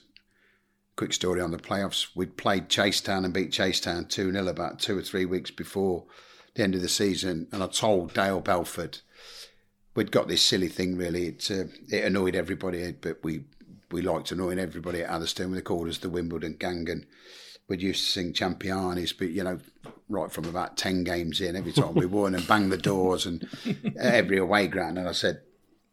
Quick 0.98 1.14
story 1.14 1.39
on 1.39 1.52
the 1.52 1.60
playoffs. 1.60 2.08
We'd 2.16 2.38
played 2.38 2.70
Chasetown 2.70 3.24
and 3.24 3.32
beat 3.32 3.52
Chasetown 3.52 4.10
2 4.10 4.32
0 4.32 4.48
about 4.48 4.80
two 4.80 4.98
or 4.98 5.04
three 5.04 5.26
weeks 5.26 5.52
before 5.52 6.06
the 6.56 6.64
end 6.64 6.74
of 6.74 6.82
the 6.82 6.89
season. 6.89 7.48
And 7.52 7.62
I 7.62 7.68
told 7.68 8.16
Dale 8.16 8.41
Belford 8.41 8.98
we'd 9.93 10.12
got 10.12 10.28
this 10.28 10.41
silly 10.41 10.68
thing 10.68 10.98
really. 10.98 11.28
It, 11.28 11.52
uh, 11.52 11.66
it 11.89 12.04
annoyed 12.04 12.36
everybody, 12.36 12.93
but 12.93 13.24
we, 13.24 13.43
we 13.91 14.02
liked 14.02 14.32
annoying 14.32 14.58
everybody 14.58 15.04
at 15.04 15.10
Atherstone. 15.12 15.52
They 15.52 15.62
called 15.62 15.88
us 15.88 16.00
the 16.00 16.10
Wimbledon 16.10 16.56
Gang. 16.60 16.89
And 16.89 17.06
we'd 17.68 17.84
used 17.84 18.04
to 18.04 18.12
sing 18.12 18.34
Champianis, 18.34 19.16
but 19.16 19.30
you 19.30 19.43
know, 19.43 19.60
right 20.10 20.32
from 20.32 20.45
about 20.45 20.78
10 20.78 21.04
games 21.04 21.41
in, 21.41 21.56
every 21.56 21.74
time 21.74 21.93
we 21.93 22.06
won 22.08 22.34
and 22.34 22.48
banged 22.48 22.72
the 22.72 22.78
doors 22.78 23.28
and 23.28 23.48
every 24.00 24.39
away 24.39 24.66
ground. 24.68 24.98
And 24.98 25.08
I 25.08 25.12
said, 25.12 25.41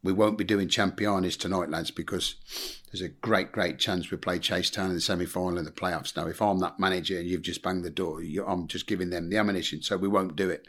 we 0.05 0.13
won't 0.13 0.37
be 0.37 0.45
doing 0.45 0.69
Champianis 0.69 1.39
tonight, 1.39 1.71
lads, 1.71 1.91
because 1.91 2.35
there's 2.93 3.01
a 3.01 3.09
great, 3.09 3.51
great 3.51 3.79
chance 3.79 4.11
we 4.11 4.19
play 4.19 4.39
Chasetown 4.39 4.89
in 4.89 4.95
the 4.95 5.01
semi 5.01 5.25
final 5.25 5.59
in 5.59 5.65
the 5.65 5.71
playoffs. 5.71 6.15
Now, 6.15 6.27
if 6.27 6.43
I'm 6.43 6.59
that 6.61 6.79
manager 6.79 7.19
and 7.19 7.27
you've 7.27 7.41
just 7.41 7.63
banged 7.63 7.85
the 7.85 7.91
door, 7.91 8.23
you, 8.23 8.45
I'm 8.47 8.69
just 8.69 8.87
giving 8.87 9.09
them 9.09 9.31
the 9.31 9.39
ammunition, 9.39 9.81
so 9.81 9.97
we 9.97 10.07
won't 10.07 10.37
do 10.37 10.51
it. 10.51 10.69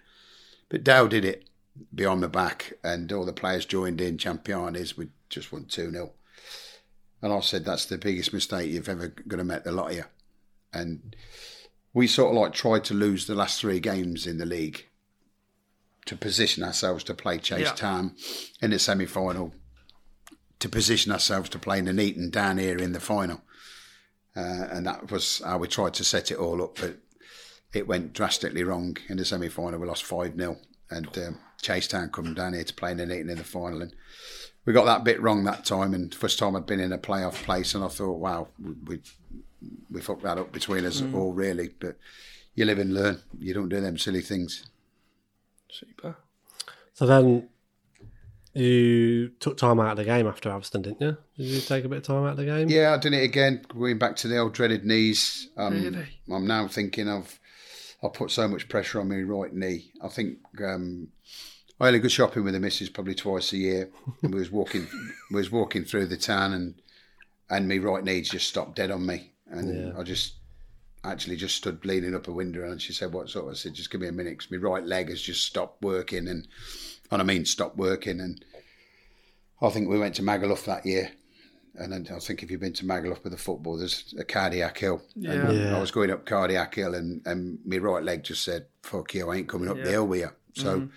But 0.69 0.85
Dow 0.85 1.07
did 1.07 1.25
it 1.25 1.49
behind 1.93 2.23
the 2.23 2.29
back, 2.29 2.73
and 2.81 3.11
all 3.11 3.25
the 3.25 3.33
players 3.33 3.65
joined 3.65 3.99
in 3.99 4.17
Champianis. 4.17 4.95
We 4.95 5.09
just 5.29 5.51
won 5.51 5.65
2 5.65 5.91
0. 5.91 6.13
And 7.21 7.33
I 7.33 7.39
said, 7.41 7.65
that's 7.65 7.85
the 7.85 7.97
biggest 7.97 8.31
mistake 8.31 8.71
you've 8.71 8.87
ever 8.87 9.09
going 9.27 9.39
to 9.39 9.43
make 9.43 9.65
the 9.65 9.73
lot 9.73 9.91
of 9.91 9.97
you. 9.97 10.05
And 10.71 11.13
we 11.93 12.07
sort 12.07 12.33
of 12.33 12.41
like 12.41 12.53
tried 12.53 12.85
to 12.85 12.93
lose 12.93 13.27
the 13.27 13.35
last 13.35 13.59
three 13.59 13.81
games 13.81 14.25
in 14.27 14.37
the 14.37 14.45
league 14.45 14.85
to 16.05 16.15
position 16.15 16.63
ourselves 16.63 17.03
to 17.05 17.13
play 17.13 17.37
Chase 17.37 17.61
Yeah. 17.61 17.73
Town 17.73 18.15
in 18.61 18.71
the 18.71 18.79
semi 18.79 19.05
final, 19.05 19.53
to 20.59 20.69
position 20.69 21.11
ourselves 21.11 21.49
to 21.49 21.59
play 21.59 21.81
Nuneaton 21.81 22.29
down 22.29 22.57
here 22.57 22.77
in 22.77 22.93
the 22.93 22.99
final. 22.99 23.41
Uh, 24.35 24.67
and 24.69 24.85
that 24.85 25.11
was 25.11 25.41
how 25.43 25.57
we 25.57 25.67
tried 25.67 25.93
to 25.95 26.03
set 26.03 26.29
it 26.31 26.37
all 26.37 26.61
up. 26.61 26.75
But 26.79 26.97
it 27.73 27.87
went 27.87 28.13
drastically 28.13 28.63
wrong 28.63 28.97
in 29.09 29.17
the 29.17 29.25
semi 29.25 29.49
final. 29.49 29.79
We 29.79 29.87
lost 29.87 30.03
5 30.03 30.35
0. 30.37 30.57
And 30.91 31.17
um, 31.17 31.39
Chasetown 31.61 32.11
come 32.11 32.35
down 32.35 32.53
here 32.53 32.63
to 32.63 32.73
play 32.73 32.93
Nuneaton 32.93 33.29
in 33.29 33.37
the 33.37 33.43
final. 33.43 33.81
And 33.81 33.95
we 34.65 34.73
got 34.73 34.85
that 34.85 35.03
bit 35.03 35.21
wrong 35.21 35.43
that 35.45 35.65
time. 35.65 35.93
And 35.93 36.13
first 36.13 36.37
time 36.37 36.55
I'd 36.55 36.65
been 36.67 36.79
in 36.79 36.93
a 36.93 36.97
playoff 36.97 37.43
place. 37.43 37.73
And 37.73 37.83
I 37.83 37.87
thought, 37.87 38.19
wow, 38.19 38.49
we, 38.61 38.73
we, 38.85 38.99
we 39.89 40.01
fucked 40.01 40.23
that 40.23 40.37
up 40.37 40.51
between 40.51 40.85
us 40.85 41.01
all, 41.13 41.33
really. 41.33 41.69
But 41.79 41.97
you 42.53 42.65
live 42.65 42.79
and 42.79 42.93
learn. 42.93 43.21
You 43.39 43.53
don't 43.53 43.69
do 43.69 43.81
them 43.81 43.97
silly 43.97 44.21
things. 44.21 44.65
Super. 45.79 46.15
So 46.93 47.05
then 47.05 47.49
you 48.53 49.29
took 49.39 49.57
time 49.57 49.79
out 49.79 49.91
of 49.91 49.97
the 49.97 50.05
game 50.05 50.27
after 50.27 50.49
Atherstone, 50.49 50.83
didn't 50.83 51.01
you? 51.01 51.17
Did 51.37 51.43
you 51.45 51.61
take 51.61 51.83
a 51.83 51.89
bit 51.89 51.97
of 51.97 52.03
time 52.03 52.23
out 52.23 52.31
of 52.31 52.37
the 52.37 52.45
game? 52.45 52.69
Yeah, 52.69 52.93
I 52.93 52.97
did 52.97 53.13
it 53.13 53.23
again, 53.23 53.61
going 53.67 53.97
back 53.97 54.15
to 54.17 54.27
the 54.29 54.37
old 54.37 54.53
dreaded 54.53 54.85
knees. 54.85 55.49
Um, 55.57 55.73
Really? 55.73 56.07
I'm 56.31 56.47
now 56.47 56.67
thinking 56.67 57.09
of, 57.09 57.37
I 58.01 58.07
put 58.07 58.31
so 58.31 58.47
much 58.47 58.69
pressure 58.69 59.01
on 59.01 59.09
my 59.09 59.17
right 59.17 59.53
knee. 59.53 59.91
I 60.01 60.07
think 60.07 60.37
um, 60.63 61.09
I 61.81 61.87
only 61.87 61.99
go 61.99 62.07
shopping 62.07 62.45
with 62.45 62.53
the 62.53 62.59
missus 62.61 62.89
probably 62.89 63.15
twice 63.15 63.51
a 63.51 63.57
year. 63.57 63.89
And 64.23 64.33
we 64.33 64.39
was 64.39 64.51
walking, 64.51 64.87
we 65.31 65.37
was 65.37 65.51
walking 65.51 65.83
through 65.83 66.05
the 66.07 66.17
town, 66.17 66.53
and 66.53 66.75
and 67.49 67.67
my 67.67 67.77
right 67.77 68.03
knee 68.03 68.21
just 68.21 68.47
stopped 68.47 68.75
dead 68.75 68.89
on 68.89 69.05
me, 69.05 69.31
and 69.47 69.95
I 69.97 70.01
just 70.03 70.35
actually 71.05 71.35
just 71.37 71.55
stood 71.55 71.85
leaning 71.85 72.15
up 72.15 72.27
a 72.27 72.31
window, 72.31 72.69
and 72.69 72.81
she 72.81 72.93
said, 72.93 73.13
"What's 73.13 73.35
up?" 73.35 73.47
I 73.49 73.53
said, 73.53 73.73
"Just 73.73 73.91
give 73.91 74.01
me 74.01 74.07
a 74.07 74.11
minute, 74.11 74.39
'cause 74.39 74.51
my 74.51 74.57
right 74.57 74.85
leg 74.85 75.09
has 75.09 75.21
just 75.21 75.43
stopped 75.43 75.81
working," 75.81 76.27
and 76.27 76.47
and 77.11 77.21
I 77.21 77.25
mean 77.25 77.45
stopped 77.45 77.77
working, 77.77 78.19
and 78.19 78.43
I 79.61 79.69
think 79.69 79.87
we 79.87 79.99
went 79.99 80.15
to 80.15 80.23
Magaluf 80.23 80.65
that 80.65 80.85
year. 80.85 81.11
And 81.77 81.91
then 81.91 82.07
I 82.09 82.19
think 82.19 82.41
if 82.41 82.49
you've 82.49 82.61
been 82.61 82.71
to 82.73 82.85
Magaluf 82.85 83.21
with 83.23 83.33
the 83.33 83.37
football, 83.37 83.77
there's 83.77 84.13
a 84.17 84.23
cardiac 84.23 84.77
hill. 84.77 85.01
Yeah. 85.13 85.31
And 85.49 85.57
Yeah. 85.59 85.75
I 85.75 85.79
was 85.81 85.91
going 85.91 86.09
up 86.09 86.25
cardiac 86.25 86.73
hill, 86.75 86.95
and, 86.95 87.21
and 87.25 87.59
my 87.65 87.77
right 87.77 88.03
leg 88.03 88.23
just 88.23 88.43
said, 88.43 88.67
"Fuck 88.81 89.13
you, 89.13 89.29
I 89.29 89.37
ain't 89.37 89.49
coming 89.49 89.69
up 89.69 89.77
the 89.77 89.91
hill 89.91 90.07
with 90.07 90.21
you." 90.21 90.29
So 90.53 90.89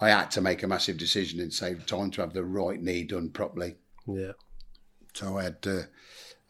I 0.00 0.08
had 0.08 0.30
to 0.32 0.40
make 0.40 0.62
a 0.62 0.66
massive 0.66 0.96
decision 0.96 1.38
and 1.40 1.52
save 1.52 1.84
"Time 1.86 2.10
to 2.12 2.22
have 2.22 2.32
the 2.32 2.44
right 2.44 2.80
knee 2.82 3.04
done 3.04 3.28
properly." 3.28 3.76
Yeah. 4.06 4.32
So 5.12 5.38
I 5.38 5.44
had 5.44 5.66
uh, 5.66 5.82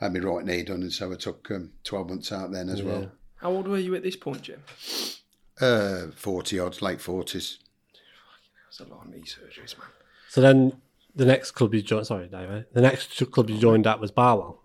had 0.00 0.12
my 0.12 0.20
right 0.20 0.44
knee 0.44 0.62
done, 0.62 0.82
and 0.82 0.92
so 0.92 1.12
I 1.12 1.16
took 1.16 1.50
um, 1.50 1.72
twelve 1.84 2.08
months 2.08 2.32
out 2.32 2.52
then 2.52 2.68
as 2.68 2.82
well. 2.82 3.10
How 3.36 3.50
old 3.50 3.68
were 3.68 3.78
you 3.78 3.94
at 3.94 4.02
this 4.02 4.16
point, 4.16 4.42
Jim? 4.42 4.62
Uh, 5.60 6.08
Forty 6.14 6.58
odds, 6.58 6.82
late 6.82 7.00
forties. 7.00 7.58
That's 8.66 8.80
a 8.88 8.92
lot 8.92 9.06
of 9.06 9.10
knee 9.12 9.22
surgeries, 9.22 9.78
man. 9.78 9.88
So 10.28 10.40
then 10.40 10.72
the 11.14 11.24
next 11.24 11.52
club 11.52 11.72
you 11.74 11.80
joined, 11.82 12.06
sorry, 12.06 12.28
Dave, 12.28 12.50
eh? 12.50 12.62
the 12.72 12.82
next 12.82 13.14
club 13.30 13.48
you 13.48 13.58
joined 13.58 13.86
at 13.86 14.00
was 14.00 14.10
Barwell. 14.10 14.60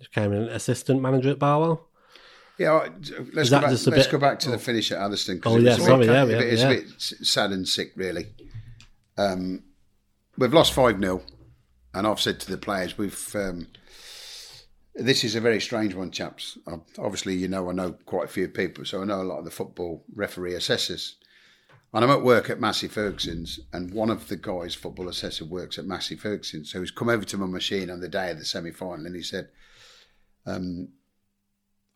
You 0.00 0.06
became 0.06 0.32
an 0.32 0.48
assistant 0.50 1.00
manager 1.00 1.30
at 1.30 1.38
Barwell. 1.38 1.86
Yeah, 2.58 2.88
let's 3.32 3.50
go 3.50 3.60
back. 3.60 3.70
Let's 3.70 3.84
bit- 3.86 4.10
go 4.10 4.18
back 4.18 4.38
to 4.40 4.50
the 4.50 4.58
finish 4.58 4.90
at 4.92 4.98
Atherstone. 4.98 5.40
'cause 5.40 5.54
Oh, 5.54 5.56
it 5.58 5.62
yeah, 5.62 5.76
was 5.76 5.84
sorry, 5.84 6.06
bit- 6.06 6.12
yeah, 6.12 6.24
yeah, 6.24 6.38
it's 6.40 6.62
yeah. 6.62 6.70
a 6.70 6.74
bit 6.80 6.90
sad 7.00 7.52
and 7.52 7.66
sick, 7.68 7.92
really. 7.96 8.26
Um, 9.16 9.62
we've 10.36 10.52
lost 10.52 10.72
five 10.72 11.00
0 11.00 11.22
and 11.94 12.06
I've 12.06 12.20
said 12.20 12.40
to 12.40 12.50
the 12.50 12.58
players, 12.58 12.98
we've. 12.98 13.34
Um, 13.36 13.68
this 14.98 15.24
is 15.24 15.34
a 15.34 15.40
very 15.40 15.60
strange 15.60 15.94
one, 15.94 16.10
chaps. 16.10 16.58
Obviously, 16.98 17.34
you 17.34 17.48
know, 17.48 17.70
I 17.70 17.72
know 17.72 17.92
quite 18.06 18.24
a 18.26 18.32
few 18.32 18.48
people, 18.48 18.84
so 18.84 19.00
I 19.00 19.04
know 19.04 19.22
a 19.22 19.24
lot 19.24 19.38
of 19.38 19.44
the 19.44 19.50
football 19.50 20.04
referee 20.14 20.54
assessors. 20.54 21.16
And 21.94 22.04
I'm 22.04 22.10
at 22.10 22.22
work 22.22 22.50
at 22.50 22.60
Massey 22.60 22.88
Ferguson's, 22.88 23.60
and 23.72 23.94
one 23.94 24.10
of 24.10 24.28
the 24.28 24.36
guys, 24.36 24.74
football 24.74 25.08
assessor, 25.08 25.46
works 25.46 25.78
at 25.78 25.86
Massey 25.86 26.16
Ferguson's. 26.16 26.70
So 26.70 26.80
he's 26.80 26.90
come 26.90 27.08
over 27.08 27.24
to 27.24 27.38
my 27.38 27.46
machine 27.46 27.88
on 27.88 28.00
the 28.00 28.08
day 28.08 28.30
of 28.30 28.38
the 28.38 28.44
semi 28.44 28.72
final, 28.72 29.06
and 29.06 29.16
he 29.16 29.22
said, 29.22 29.48
um, 30.44 30.88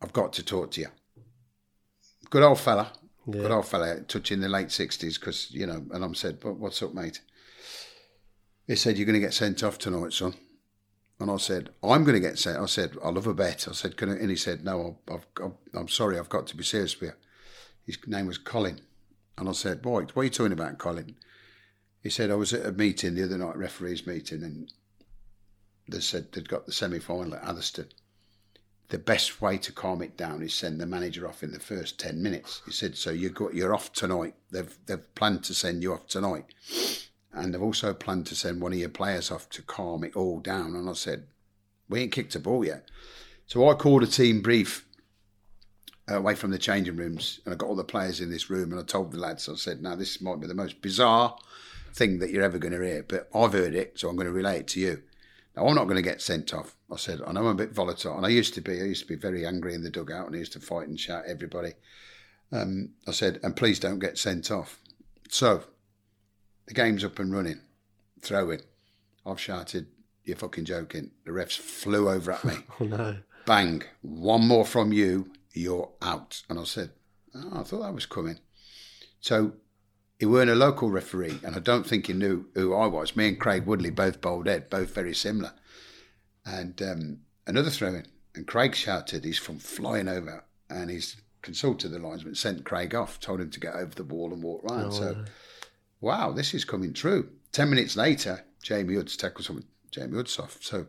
"I've 0.01 0.13
got 0.13 0.33
to 0.33 0.43
talk 0.43 0.71
to 0.71 0.81
you." 0.81 0.87
Good 2.31 2.41
old 2.41 2.59
fella, 2.59 2.91
Good 3.29 3.51
old 3.51 3.67
fella, 3.67 4.01
touching 4.01 4.41
the 4.41 4.49
late 4.49 4.67
60s, 4.67 5.17
because, 5.17 5.49
you 5.51 5.65
know, 5.65 5.85
and 5.91 6.03
I'm 6.03 6.15
said, 6.15 6.43
"What- 6.43 6.57
what's 6.57 6.81
up, 6.83 6.93
mate? 6.93 7.21
He 8.67 8.75
said, 8.75 8.97
you're 8.97 9.05
going 9.05 9.13
to 9.13 9.19
get 9.19 9.33
sent 9.33 9.63
off 9.63 9.77
tonight, 9.77 10.13
son. 10.13 10.33
And 11.23 11.31
I 11.31 11.37
said, 11.37 11.69
I'm 11.81 12.03
going 12.03 12.15
to 12.15 12.19
get 12.19 12.37
sent. 12.37 12.59
I 12.59 12.65
said, 12.65 12.97
I 13.01 13.07
love 13.07 13.27
a 13.27 13.33
bet. 13.33 13.65
I 13.69 13.71
said, 13.71 13.95
Can 13.95 14.09
I? 14.09 14.15
and 14.15 14.29
he 14.29 14.35
said, 14.35 14.65
No, 14.65 14.97
I've, 15.09 15.25
I'm 15.73 15.87
sorry, 15.87 16.19
I've 16.19 16.27
got 16.27 16.47
to 16.47 16.57
be 16.57 16.65
serious 16.65 16.99
with 16.99 17.11
you. 17.11 17.15
His 17.85 17.97
name 18.05 18.27
was 18.27 18.37
Colin. 18.37 18.81
And 19.37 19.47
I 19.47 19.53
said, 19.53 19.81
Boy, 19.81 20.01
what 20.01 20.17
are 20.17 20.23
you 20.25 20.29
talking 20.29 20.51
about, 20.51 20.79
Colin? 20.79 21.15
He 22.01 22.09
said, 22.09 22.29
I 22.29 22.35
was 22.35 22.51
at 22.51 22.65
a 22.65 22.73
meeting 22.73 23.15
the 23.15 23.23
other 23.23 23.37
night, 23.37 23.55
referees 23.55 24.05
meeting, 24.05 24.43
and 24.43 24.73
they 25.87 26.01
said 26.01 26.33
they'd 26.33 26.49
got 26.49 26.65
the 26.65 26.73
semi 26.73 26.99
final 26.99 27.35
at 27.35 27.43
Atherstone. 27.45 27.87
The 28.89 28.97
best 28.97 29.41
way 29.41 29.57
to 29.59 29.71
calm 29.71 30.01
it 30.01 30.17
down 30.17 30.43
is 30.43 30.53
send 30.53 30.81
the 30.81 30.85
manager 30.85 31.25
off 31.25 31.41
in 31.41 31.53
the 31.53 31.59
first 31.61 32.01
10 32.01 32.21
minutes. 32.21 32.61
He 32.65 32.73
said, 32.73 32.97
So 32.97 33.11
you 33.11 33.29
got, 33.29 33.53
you're 33.53 33.73
off 33.73 33.93
tonight. 33.93 34.35
They've, 34.51 34.77
they've 34.87 35.15
planned 35.15 35.45
to 35.45 35.53
send 35.53 35.83
you 35.83 35.93
off 35.93 36.05
tonight. 36.05 36.53
And 37.33 37.53
they've 37.53 37.61
also 37.61 37.93
planned 37.93 38.27
to 38.27 38.35
send 38.35 38.61
one 38.61 38.73
of 38.73 38.79
your 38.79 38.89
players 38.89 39.31
off 39.31 39.49
to 39.49 39.61
calm 39.61 40.03
it 40.03 40.15
all 40.15 40.39
down. 40.39 40.75
And 40.75 40.89
I 40.89 40.93
said, 40.93 41.25
We 41.89 42.01
ain't 42.01 42.11
kicked 42.11 42.35
a 42.35 42.39
ball 42.39 42.63
yet. 42.63 42.89
So 43.47 43.69
I 43.69 43.73
called 43.73 44.03
a 44.03 44.07
team 44.07 44.41
brief 44.41 44.85
uh, 46.09 46.17
away 46.17 46.35
from 46.35 46.51
the 46.51 46.57
changing 46.57 46.95
rooms 46.95 47.39
and 47.45 47.53
I 47.53 47.57
got 47.57 47.67
all 47.67 47.75
the 47.75 47.83
players 47.83 48.19
in 48.19 48.29
this 48.29 48.49
room 48.49 48.71
and 48.71 48.79
I 48.79 48.83
told 48.83 49.11
the 49.11 49.19
lads, 49.19 49.49
I 49.49 49.55
said, 49.55 49.81
Now, 49.81 49.95
this 49.95 50.21
might 50.21 50.39
be 50.39 50.47
the 50.47 50.53
most 50.53 50.81
bizarre 50.81 51.37
thing 51.93 52.19
that 52.19 52.29
you're 52.29 52.43
ever 52.43 52.57
going 52.57 52.73
to 52.73 52.85
hear, 52.85 53.03
but 53.07 53.29
I've 53.33 53.53
heard 53.53 53.75
it, 53.75 53.99
so 53.99 54.09
I'm 54.09 54.15
going 54.15 54.27
to 54.27 54.33
relay 54.33 54.59
it 54.59 54.67
to 54.69 54.79
you. 54.79 55.01
Now, 55.55 55.67
I'm 55.67 55.75
not 55.75 55.85
going 55.85 55.97
to 55.97 56.01
get 56.01 56.21
sent 56.21 56.53
off. 56.53 56.75
I 56.91 56.97
said, 56.97 57.21
I 57.25 57.31
know 57.31 57.41
I'm 57.41 57.47
a 57.47 57.55
bit 57.55 57.71
volatile, 57.71 58.17
and 58.17 58.25
I 58.25 58.29
used 58.29 58.53
to 58.55 58.61
be. 58.61 58.81
I 58.81 58.85
used 58.85 59.03
to 59.03 59.07
be 59.07 59.15
very 59.15 59.45
angry 59.45 59.75
in 59.75 59.83
the 59.83 59.89
dugout, 59.89 60.27
and 60.27 60.35
I 60.35 60.39
used 60.39 60.53
to 60.53 60.59
fight 60.59 60.87
and 60.87 60.99
shout 60.99 61.25
everybody. 61.27 61.73
Um, 62.51 62.89
I 63.07 63.11
said, 63.11 63.39
and 63.43 63.55
please 63.55 63.79
don't 63.79 63.99
get 63.99 64.17
sent 64.17 64.51
off. 64.51 64.79
So, 65.29 65.63
the 66.67 66.73
game's 66.73 67.03
up 67.03 67.19
and 67.19 67.33
running. 67.33 67.61
Throw 68.21 68.51
in. 68.51 68.61
I've 69.25 69.39
shouted, 69.39 69.87
you're 70.23 70.37
fucking 70.37 70.65
joking. 70.65 71.11
The 71.25 71.31
refs 71.31 71.57
flew 71.57 72.09
over 72.09 72.31
at 72.31 72.43
me. 72.43 72.55
Oh 72.79 72.85
no. 72.85 73.17
Bang. 73.45 73.83
One 74.01 74.47
more 74.47 74.65
from 74.65 74.93
you, 74.93 75.31
you're 75.51 75.89
out. 76.01 76.43
And 76.49 76.57
I 76.57 76.63
said, 76.63 76.91
oh, 77.35 77.59
I 77.59 77.63
thought 77.63 77.81
that 77.81 77.93
was 77.93 78.05
coming. 78.05 78.39
So 79.19 79.53
he 80.17 80.25
weren't 80.25 80.49
a 80.49 80.55
local 80.55 80.89
referee, 80.89 81.39
and 81.43 81.55
I 81.55 81.59
don't 81.59 81.85
think 81.85 82.07
he 82.07 82.13
knew 82.13 82.45
who 82.55 82.73
I 82.73 82.87
was. 82.87 83.15
Me 83.17 83.27
and 83.27 83.39
Craig 83.39 83.65
Woodley, 83.65 83.89
both 83.89 84.21
bowled 84.21 84.47
head, 84.47 84.69
both 84.69 84.93
very 84.95 85.13
similar. 85.13 85.51
And 86.45 86.81
um, 86.81 87.19
another 87.45 87.69
throw 87.69 87.89
in, 87.89 88.05
and 88.35 88.47
Craig 88.47 88.75
shouted, 88.75 89.25
he's 89.25 89.37
from 89.39 89.59
flying 89.59 90.07
over, 90.07 90.45
and 90.69 90.89
he's 90.89 91.17
consulted 91.41 91.89
the 91.89 91.99
linesman, 91.99 92.35
sent 92.35 92.63
Craig 92.63 92.95
off, 92.95 93.19
told 93.19 93.41
him 93.41 93.49
to 93.49 93.59
get 93.59 93.75
over 93.75 93.93
the 93.93 94.03
wall 94.05 94.31
and 94.33 94.41
walk 94.41 94.63
round. 94.63 94.93
so, 94.93 95.25
wow, 96.03 96.31
this 96.31 96.53
is 96.53 96.65
coming 96.65 96.93
true. 96.93 97.29
Ten 97.51 97.69
minutes 97.69 97.95
later, 97.95 98.43
Jamie 98.61 98.95
Hood's 98.95 99.17
tackled 99.17 99.45
someone, 99.45 99.65
Jamie 99.89 100.13
Hood's 100.13 100.37
off. 100.37 100.57
So 100.61 100.87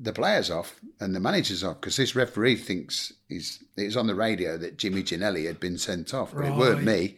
the 0.00 0.12
player's 0.12 0.50
off 0.50 0.80
and 1.00 1.14
the 1.14 1.20
manager's 1.20 1.62
off 1.62 1.80
because 1.80 1.96
this 1.96 2.16
referee 2.16 2.56
thinks 2.56 3.12
he's 3.28 3.62
it's 3.76 3.96
on 3.96 4.06
the 4.06 4.14
radio 4.14 4.56
that 4.56 4.78
Jimmy 4.78 5.02
Ginnelly 5.02 5.46
had 5.46 5.60
been 5.60 5.78
sent 5.78 6.14
off, 6.14 6.34
but 6.34 6.46
it 6.46 6.54
weren't 6.54 6.82
me. 6.82 7.16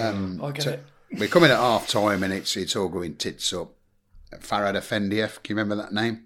Um, 0.00 0.40
I 0.42 0.50
get 0.50 0.62
so 0.62 0.70
it. 0.72 0.84
We're 1.16 1.28
coming 1.28 1.50
at 1.50 1.58
half 1.58 1.88
time 1.88 2.22
and 2.22 2.32
it's 2.32 2.56
it's 2.56 2.74
all 2.76 2.88
going 2.88 3.16
tits 3.16 3.52
up. 3.52 3.72
Farad 4.34 4.74
Efendiev, 4.74 5.42
can 5.44 5.56
you 5.56 5.62
remember 5.62 5.76
that 5.76 5.92
name? 5.92 6.24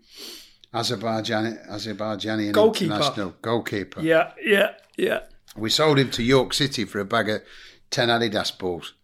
Azerbaijani, 0.72 1.68
Azerbaijani 1.68 2.52
Goalkeeper. 2.52 2.94
international 2.94 3.34
goalkeeper. 3.42 4.00
Yeah, 4.00 4.32
yeah, 4.42 4.72
yeah. 4.96 5.20
We 5.56 5.68
sold 5.68 5.98
him 5.98 6.10
to 6.12 6.22
York 6.22 6.54
City 6.54 6.84
for 6.84 7.00
a 7.00 7.04
bag 7.04 7.28
of 7.28 7.42
10 7.90 8.08
Adidas 8.08 8.56
balls. 8.56 8.94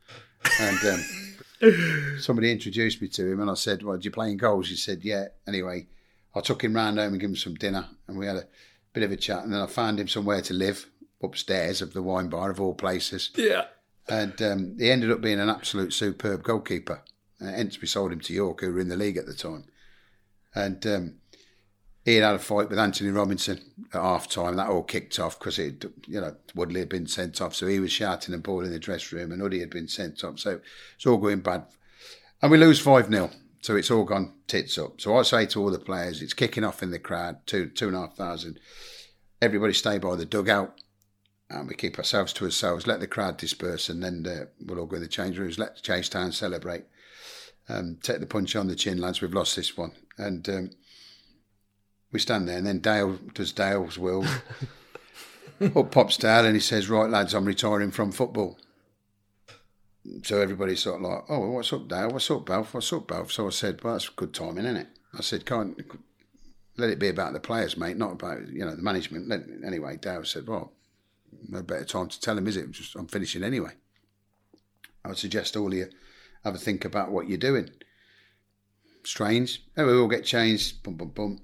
And 0.60 0.78
um, 0.84 2.18
somebody 2.20 2.50
introduced 2.50 3.00
me 3.00 3.08
to 3.08 3.32
him 3.32 3.40
and 3.40 3.50
I 3.50 3.54
said, 3.54 3.82
Well, 3.82 3.96
do 3.96 4.04
you 4.04 4.10
play 4.10 4.30
in 4.30 4.36
goals? 4.36 4.68
He 4.68 4.76
said, 4.76 5.00
Yeah. 5.02 5.26
Anyway, 5.46 5.86
I 6.34 6.40
took 6.40 6.62
him 6.62 6.74
round 6.74 6.98
home 6.98 7.12
and 7.12 7.20
gave 7.20 7.30
him 7.30 7.36
some 7.36 7.54
dinner 7.54 7.88
and 8.08 8.18
we 8.18 8.26
had 8.26 8.36
a 8.36 8.46
bit 8.92 9.02
of 9.02 9.12
a 9.12 9.16
chat. 9.16 9.44
And 9.44 9.52
then 9.52 9.60
I 9.60 9.66
found 9.66 10.00
him 10.00 10.08
somewhere 10.08 10.42
to 10.42 10.54
live 10.54 10.88
upstairs 11.22 11.82
of 11.82 11.92
the 11.92 12.02
wine 12.02 12.28
bar, 12.28 12.50
of 12.50 12.60
all 12.60 12.74
places. 12.74 13.30
Yeah. 13.34 13.66
And 14.08 14.40
um, 14.42 14.76
he 14.78 14.90
ended 14.90 15.10
up 15.10 15.20
being 15.20 15.40
an 15.40 15.48
absolute 15.48 15.92
superb 15.92 16.42
goalkeeper. 16.42 17.02
Uh, 17.40 17.46
hence, 17.46 17.80
we 17.80 17.86
sold 17.86 18.12
him 18.12 18.20
to 18.20 18.32
York, 18.32 18.60
who 18.60 18.72
were 18.72 18.80
in 18.80 18.88
the 18.88 18.96
league 18.96 19.16
at 19.16 19.26
the 19.26 19.34
time. 19.34 19.64
And 20.54 20.86
um, 20.86 21.14
he 22.04 22.16
had 22.16 22.34
a 22.34 22.38
fight 22.38 22.68
with 22.68 22.78
Anthony 22.78 23.10
Robinson 23.10 23.60
at 23.92 24.00
half 24.00 24.28
time. 24.28 24.56
That 24.56 24.68
all 24.68 24.82
kicked 24.82 25.18
off 25.18 25.38
because 25.38 25.58
it, 25.58 25.84
you 26.06 26.20
know, 26.20 26.36
Woodley 26.54 26.80
had 26.80 26.90
been 26.90 27.06
sent 27.06 27.40
off, 27.40 27.54
so 27.54 27.66
he 27.66 27.80
was 27.80 27.92
shouting 27.92 28.34
and 28.34 28.42
bawling 28.42 28.66
in 28.66 28.72
the 28.72 28.78
dressing 28.78 29.18
room, 29.18 29.32
and 29.32 29.40
Uddy 29.40 29.60
had 29.60 29.70
been 29.70 29.88
sent 29.88 30.22
off. 30.22 30.38
So 30.38 30.60
it's 30.96 31.06
all 31.06 31.16
going 31.16 31.40
bad, 31.40 31.64
and 32.42 32.50
we 32.50 32.58
lose 32.58 32.78
five 32.78 33.08
0 33.08 33.30
So 33.62 33.76
it's 33.76 33.90
all 33.90 34.04
gone 34.04 34.34
tits 34.46 34.76
up. 34.76 35.00
So 35.00 35.16
I 35.16 35.22
say 35.22 35.46
to 35.46 35.62
all 35.62 35.70
the 35.70 35.78
players, 35.78 36.20
it's 36.20 36.34
kicking 36.34 36.64
off 36.64 36.82
in 36.82 36.90
the 36.90 36.98
crowd, 36.98 37.38
two 37.46 37.70
two 37.70 37.88
and 37.88 37.96
a 37.96 38.00
half 38.00 38.16
thousand. 38.16 38.60
Everybody 39.40 39.72
stay 39.72 39.96
by 39.96 40.14
the 40.14 40.26
dugout, 40.26 40.78
and 41.48 41.68
we 41.68 41.74
keep 41.74 41.96
ourselves 41.96 42.34
to 42.34 42.44
ourselves. 42.44 42.86
Let 42.86 43.00
the 43.00 43.06
crowd 43.06 43.38
disperse, 43.38 43.88
and 43.88 44.02
then 44.02 44.26
uh, 44.26 44.44
we'll 44.60 44.78
all 44.78 44.86
go 44.86 44.96
in 44.96 45.02
the 45.02 45.08
change 45.08 45.38
rooms. 45.38 45.58
Let 45.58 45.82
Chasetown 45.82 46.34
celebrate. 46.34 46.84
Um, 47.66 47.96
take 48.02 48.20
the 48.20 48.26
punch 48.26 48.56
on 48.56 48.66
the 48.66 48.76
chin, 48.76 48.98
lads. 48.98 49.22
We've 49.22 49.32
lost 49.32 49.56
this 49.56 49.74
one, 49.74 49.92
and. 50.18 50.46
Um, 50.50 50.70
we 52.14 52.20
stand 52.20 52.48
there, 52.48 52.56
and 52.56 52.66
then 52.66 52.78
Dale 52.78 53.18
does 53.34 53.52
Dale's 53.52 53.98
will. 53.98 54.24
Up 55.76 55.90
pops 55.90 56.16
Dale, 56.16 56.46
and 56.46 56.54
he 56.54 56.60
says, 56.60 56.88
"Right, 56.88 57.10
lads, 57.10 57.34
I'm 57.34 57.44
retiring 57.44 57.90
from 57.90 58.12
football." 58.12 58.56
So 60.22 60.40
everybody's 60.40 60.80
sort 60.80 61.00
of 61.00 61.10
like, 61.10 61.24
"Oh, 61.28 61.50
what's 61.50 61.72
up, 61.72 61.88
Dale? 61.88 62.10
What's 62.10 62.30
up, 62.30 62.46
Balf? 62.46 62.72
What's 62.72 62.92
up, 62.92 63.08
Balf?" 63.08 63.32
So 63.32 63.48
I 63.48 63.50
said, 63.50 63.82
"Well, 63.82 63.94
that's 63.94 64.08
good 64.08 64.32
timing, 64.32 64.64
isn't 64.64 64.76
it?" 64.76 64.86
I 65.12 65.22
said, 65.22 65.44
"Can't 65.44 65.76
let 66.76 66.90
it 66.90 67.00
be 67.00 67.08
about 67.08 67.32
the 67.32 67.40
players, 67.40 67.76
mate, 67.76 67.96
not 67.96 68.12
about 68.12 68.46
you 68.46 68.64
know 68.64 68.76
the 68.76 68.82
management." 68.82 69.32
Anyway, 69.64 69.96
Dale 69.96 70.24
said, 70.24 70.46
"Well, 70.46 70.72
no 71.48 71.62
better 71.62 71.84
time 71.84 72.08
to 72.08 72.20
tell 72.20 72.38
him, 72.38 72.46
is 72.46 72.56
it? 72.56 72.70
Just, 72.70 72.94
I'm 72.94 73.08
finishing 73.08 73.42
anyway." 73.42 73.72
I 75.04 75.08
would 75.08 75.18
suggest 75.18 75.56
all 75.56 75.66
of 75.66 75.74
you 75.74 75.90
have 76.44 76.54
a 76.54 76.58
think 76.58 76.84
about 76.84 77.10
what 77.10 77.28
you're 77.28 77.38
doing. 77.38 77.70
Strange. 79.02 79.64
Oh, 79.76 79.86
we 79.86 79.92
all 79.94 80.08
get 80.08 80.24
changed. 80.24 80.82
Bum 80.84 80.94
bum 80.94 81.08
bum. 81.08 81.40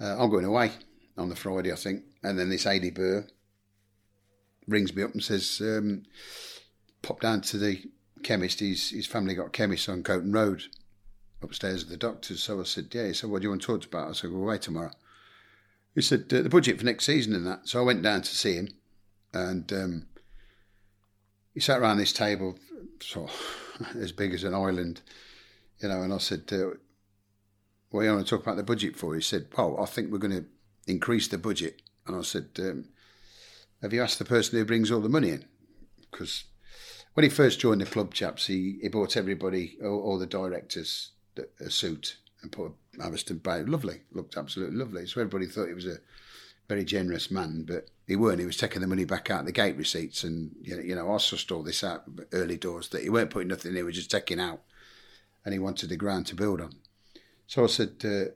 Uh, 0.00 0.16
I'm 0.18 0.30
going 0.30 0.44
away 0.44 0.72
on 1.18 1.28
the 1.28 1.36
Friday, 1.36 1.72
I 1.72 1.76
think. 1.76 2.04
And 2.22 2.38
then 2.38 2.48
this 2.48 2.66
AD 2.66 2.94
Burr 2.94 3.26
rings 4.66 4.94
me 4.94 5.02
up 5.02 5.12
and 5.12 5.22
says, 5.22 5.60
um, 5.62 6.04
pop 7.02 7.20
down 7.20 7.42
to 7.42 7.58
the 7.58 7.82
chemist. 8.22 8.60
His, 8.60 8.90
his 8.90 9.06
family 9.06 9.34
got 9.34 9.52
chemists 9.52 9.88
on 9.88 10.02
Coton 10.02 10.32
Road 10.32 10.64
upstairs 11.42 11.82
at 11.82 11.88
the 11.88 11.96
doctor's. 11.96 12.42
So 12.42 12.60
I 12.60 12.64
said, 12.64 12.88
yeah. 12.92 13.08
He 13.08 13.12
said, 13.12 13.30
what 13.30 13.40
do 13.40 13.46
you 13.46 13.50
want 13.50 13.62
to 13.62 13.66
talk 13.66 13.84
about? 13.84 14.08
I 14.08 14.12
said, 14.12 14.30
we're 14.30 14.42
away 14.42 14.58
tomorrow. 14.58 14.92
He 15.94 16.02
said, 16.02 16.32
uh, 16.32 16.42
the 16.42 16.48
budget 16.48 16.78
for 16.78 16.84
next 16.84 17.04
season 17.04 17.34
and 17.34 17.46
that. 17.46 17.68
So 17.68 17.80
I 17.80 17.84
went 17.84 18.02
down 18.02 18.22
to 18.22 18.36
see 18.36 18.54
him 18.54 18.68
and 19.32 19.72
um, 19.72 20.06
he 21.54 21.60
sat 21.60 21.80
around 21.80 21.98
this 21.98 22.12
table, 22.12 22.58
sort 23.00 23.30
of 23.30 23.96
as 23.96 24.12
big 24.12 24.32
as 24.32 24.44
an 24.44 24.54
island, 24.54 25.02
you 25.80 25.88
know, 25.88 26.02
and 26.02 26.12
I 26.12 26.18
said, 26.18 26.44
uh, 26.52 26.76
do 27.92 28.04
you 28.04 28.12
want 28.12 28.26
to 28.26 28.30
talk 28.30 28.42
about 28.42 28.56
the 28.56 28.62
budget 28.62 28.96
for? 28.96 29.14
He 29.14 29.20
said, 29.20 29.48
Well, 29.56 29.78
I 29.80 29.86
think 29.86 30.10
we're 30.10 30.18
going 30.18 30.36
to 30.36 30.46
increase 30.86 31.28
the 31.28 31.38
budget. 31.38 31.82
And 32.06 32.16
I 32.16 32.22
said, 32.22 32.48
um, 32.58 32.86
Have 33.82 33.92
you 33.92 34.02
asked 34.02 34.18
the 34.18 34.24
person 34.24 34.58
who 34.58 34.64
brings 34.64 34.90
all 34.90 35.00
the 35.00 35.08
money 35.08 35.30
in? 35.30 35.44
Because 36.10 36.44
when 37.14 37.24
he 37.24 37.30
first 37.30 37.60
joined 37.60 37.80
the 37.80 37.86
club, 37.86 38.14
chaps, 38.14 38.46
he, 38.46 38.78
he 38.80 38.88
bought 38.88 39.16
everybody, 39.16 39.76
all, 39.82 40.00
all 40.00 40.18
the 40.18 40.26
directors, 40.26 41.10
a 41.60 41.70
suit 41.70 42.16
and 42.42 42.52
put 42.52 42.72
a 42.98 43.02
Atherstone 43.02 43.38
Bay. 43.38 43.62
Lovely, 43.62 44.02
looked 44.12 44.36
absolutely 44.36 44.76
lovely. 44.76 45.06
So 45.06 45.20
everybody 45.20 45.46
thought 45.46 45.68
he 45.68 45.74
was 45.74 45.86
a 45.86 45.98
very 46.68 46.84
generous 46.84 47.30
man, 47.30 47.64
but 47.66 47.88
he 48.06 48.16
weren't. 48.16 48.40
He 48.40 48.46
was 48.46 48.56
taking 48.56 48.80
the 48.80 48.86
money 48.86 49.04
back 49.04 49.30
out 49.30 49.40
of 49.40 49.46
the 49.46 49.52
gate 49.52 49.76
receipts. 49.76 50.24
And, 50.24 50.54
you 50.62 50.76
know, 50.76 50.82
you 50.82 50.94
know 50.94 51.10
I 51.10 51.16
sussed 51.16 51.54
all 51.54 51.62
this 51.62 51.82
out 51.82 52.04
early 52.32 52.56
doors 52.56 52.88
that 52.90 53.02
he 53.02 53.10
weren't 53.10 53.30
putting 53.30 53.48
nothing 53.48 53.70
in, 53.72 53.76
he 53.76 53.82
was 53.82 53.96
just 53.96 54.10
taking 54.10 54.40
out. 54.40 54.60
And 55.44 55.52
he 55.52 55.58
wanted 55.58 55.88
the 55.88 55.96
ground 55.96 56.26
to 56.26 56.34
build 56.34 56.60
on. 56.60 56.74
So 57.50 57.64
I 57.64 57.66
said, 57.66 57.96
uh, 58.04 58.30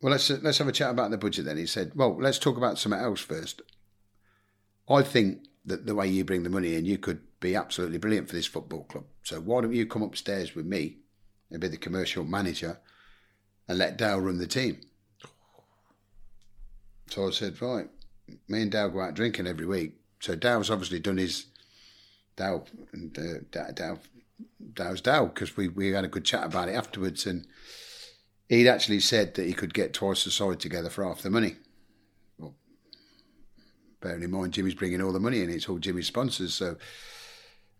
"Well, 0.00 0.12
let's 0.12 0.30
let's 0.30 0.58
have 0.58 0.68
a 0.68 0.72
chat 0.72 0.90
about 0.90 1.10
the 1.10 1.18
budget." 1.18 1.44
Then 1.44 1.56
he 1.56 1.66
said, 1.66 1.90
"Well, 1.96 2.16
let's 2.20 2.38
talk 2.38 2.56
about 2.56 2.78
something 2.78 3.00
else 3.00 3.20
first. 3.20 3.62
I 4.88 5.02
think 5.02 5.48
that 5.64 5.86
the 5.86 5.96
way 5.96 6.06
you 6.06 6.24
bring 6.24 6.44
the 6.44 6.50
money 6.50 6.76
in, 6.76 6.84
you 6.84 6.98
could 6.98 7.20
be 7.40 7.56
absolutely 7.56 7.98
brilliant 7.98 8.28
for 8.28 8.36
this 8.36 8.46
football 8.46 8.84
club. 8.84 9.06
So 9.24 9.40
why 9.40 9.62
don't 9.62 9.72
you 9.72 9.86
come 9.86 10.02
upstairs 10.02 10.54
with 10.54 10.66
me 10.66 10.98
and 11.50 11.60
be 11.60 11.66
the 11.66 11.76
commercial 11.76 12.24
manager, 12.24 12.78
and 13.66 13.78
let 13.78 13.98
Dale 13.98 14.20
run 14.20 14.38
the 14.38 14.46
team?" 14.46 14.82
So 17.08 17.26
I 17.26 17.30
said, 17.32 17.60
"Right." 17.60 17.88
Me 18.46 18.62
and 18.62 18.70
Dale 18.70 18.90
go 18.90 19.00
out 19.00 19.14
drinking 19.14 19.48
every 19.48 19.66
week. 19.66 19.94
So 20.20 20.36
Dale's 20.36 20.70
obviously 20.70 21.00
done 21.00 21.16
his 21.16 21.46
Dale 22.36 22.64
and 22.92 23.18
uh, 23.18 23.40
Da- 23.50 23.72
Dale 23.72 23.98
Dale's 24.74 25.00
Dale 25.00 25.26
because 25.26 25.56
we, 25.56 25.68
we 25.68 25.88
had 25.88 26.04
a 26.04 26.08
good 26.08 26.24
chat 26.24 26.44
about 26.44 26.68
it 26.68 26.74
afterwards 26.74 27.26
and 27.26 27.46
he'd 28.48 28.68
actually 28.68 29.00
said 29.00 29.34
that 29.34 29.46
he 29.46 29.52
could 29.52 29.74
get 29.74 29.92
twice 29.92 30.24
the 30.24 30.30
side 30.30 30.60
together 30.60 30.90
for 30.90 31.04
half 31.04 31.22
the 31.22 31.30
money. 31.30 31.56
Well, 32.38 32.54
bearing 34.00 34.22
in 34.22 34.30
mind 34.30 34.52
Jimmy's 34.52 34.74
bringing 34.74 35.02
all 35.02 35.12
the 35.12 35.20
money 35.20 35.40
in, 35.40 35.50
it's 35.50 35.68
all 35.68 35.78
Jimmy's 35.78 36.06
sponsors. 36.06 36.54
So 36.54 36.76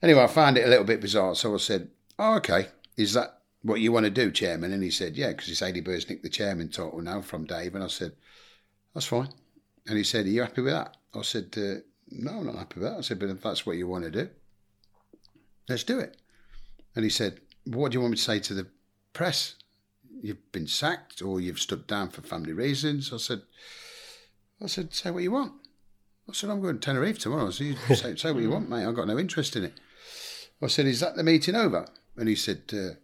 anyway, 0.03 0.23
I 0.23 0.27
found 0.27 0.59
it 0.59 0.67
a 0.67 0.71
little 0.71 0.85
bit 0.85 1.01
bizarre. 1.01 1.35
So 1.35 1.55
I 1.55 1.59
said, 1.59 1.91
oh, 2.19 2.37
okay, 2.37 2.69
is 2.97 3.15
that 3.15 3.41
what 3.63 3.81
you 3.81 3.93
want 3.93 4.05
to 4.05 4.11
do, 4.11 4.31
chairman? 4.31 4.73
And 4.73 4.83
he 4.83 4.91
said, 4.91 5.17
yeah, 5.17 5.29
because 5.29 5.49
it's 5.49 5.61
Aidy 5.61 5.85
Bursnick, 5.85 6.23
the 6.23 6.29
chairman 6.29 6.69
title 6.69 7.03
now 7.03 7.21
from 7.21 7.45
Dave. 7.45 7.75
And 7.75 7.85
I 7.85 7.89
said, 7.89 8.13
that's 8.95 9.07
fine. 9.07 9.29
And 9.87 9.97
he 9.97 10.05
said, 10.05 10.27
are 10.27 10.29
you 10.29 10.43
happy 10.43 10.63
with 10.63 10.73
that? 10.73 10.97
I 11.15 11.23
said, 11.23 11.55
uh, 11.57 11.81
no, 12.11 12.39
I'm 12.39 12.47
not 12.47 12.57
happy 12.57 12.81
with 12.81 12.89
that. 12.89 12.99
I 12.99 13.01
said, 13.01 13.19
but 13.19 13.31
if 13.31 13.43
that's 13.43 13.67
what 13.67 13.77
you 13.77 13.87
want 13.87 14.05
to 14.05 14.11
do, 14.11 14.29
let's 15.69 15.85
do 15.85 15.99
it. 15.99 16.17
And 16.95 17.05
he 17.05 17.11
said, 17.11 17.41
what 17.64 17.93
do 17.93 17.97
you 17.97 18.01
want 18.01 18.12
me 18.12 18.16
to 18.16 18.22
say 18.22 18.41
to 18.41 18.55
the 18.55 18.66
press? 19.12 19.57
You've 20.22 20.53
been 20.53 20.66
sacked 20.66 21.22
or 21.22 21.41
you've 21.41 21.61
stood 21.61 21.86
down 21.86 22.11
for 22.11 22.22
family 22.22 22.53
reasons. 22.53 23.12
I 23.12 23.16
said, 23.18 23.43
I 24.62 24.66
said, 24.66 24.93
say 24.93 25.11
what 25.11 25.22
you 25.22 25.32
want. 25.32 25.53
I 26.28 26.32
said, 26.32 26.51
I'm 26.51 26.61
going 26.61 26.74
to 26.74 26.80
Tenerife 26.80 27.18
tomorrow. 27.18 27.51
So 27.51 27.64
you 27.64 27.76
say, 27.95 28.16
say 28.16 28.32
what 28.32 28.43
you 28.43 28.51
want, 28.51 28.68
mate. 28.68 28.84
I've 28.84 28.95
got 28.95 29.09
no 29.09 29.18
interest 29.18 29.57
in 29.57 29.64
it. 29.64 29.74
I 30.62 30.66
said, 30.66 30.86
is 30.86 31.01
that 31.01 31.16
the 31.16 31.22
meeting 31.22 31.55
over? 31.55 31.86
And 32.16 32.28
he 32.28 32.34
said, 32.34 32.62
uh, 32.72 32.95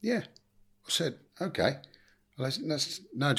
yeah. 0.00 0.22
I 0.86 0.90
said, 0.90 1.18
okay. 1.40 1.76
Well, 2.36 2.44
let's, 2.44 2.58
let's, 2.60 3.00
now 3.14 3.34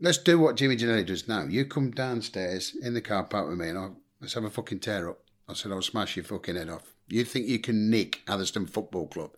let's 0.00 0.18
do 0.18 0.38
what 0.38 0.56
Jimmy 0.56 0.76
Ginnelly 0.76 1.06
does 1.06 1.28
now. 1.28 1.44
You 1.44 1.66
come 1.66 1.90
downstairs 1.90 2.74
in 2.80 2.94
the 2.94 3.00
car 3.00 3.24
park 3.24 3.48
with 3.48 3.58
me 3.58 3.68
and 3.68 3.78
I'll, 3.78 3.96
let's 4.20 4.34
have 4.34 4.44
a 4.44 4.50
fucking 4.50 4.80
tear 4.80 5.10
up. 5.10 5.18
I 5.48 5.54
said, 5.54 5.72
I'll 5.72 5.82
smash 5.82 6.16
your 6.16 6.24
fucking 6.24 6.56
head 6.56 6.70
off. 6.70 6.94
You 7.10 7.24
think 7.24 7.46
you 7.46 7.58
can 7.58 7.90
nick 7.90 8.22
Atherstone 8.28 8.66
Football 8.66 9.08
Club 9.08 9.32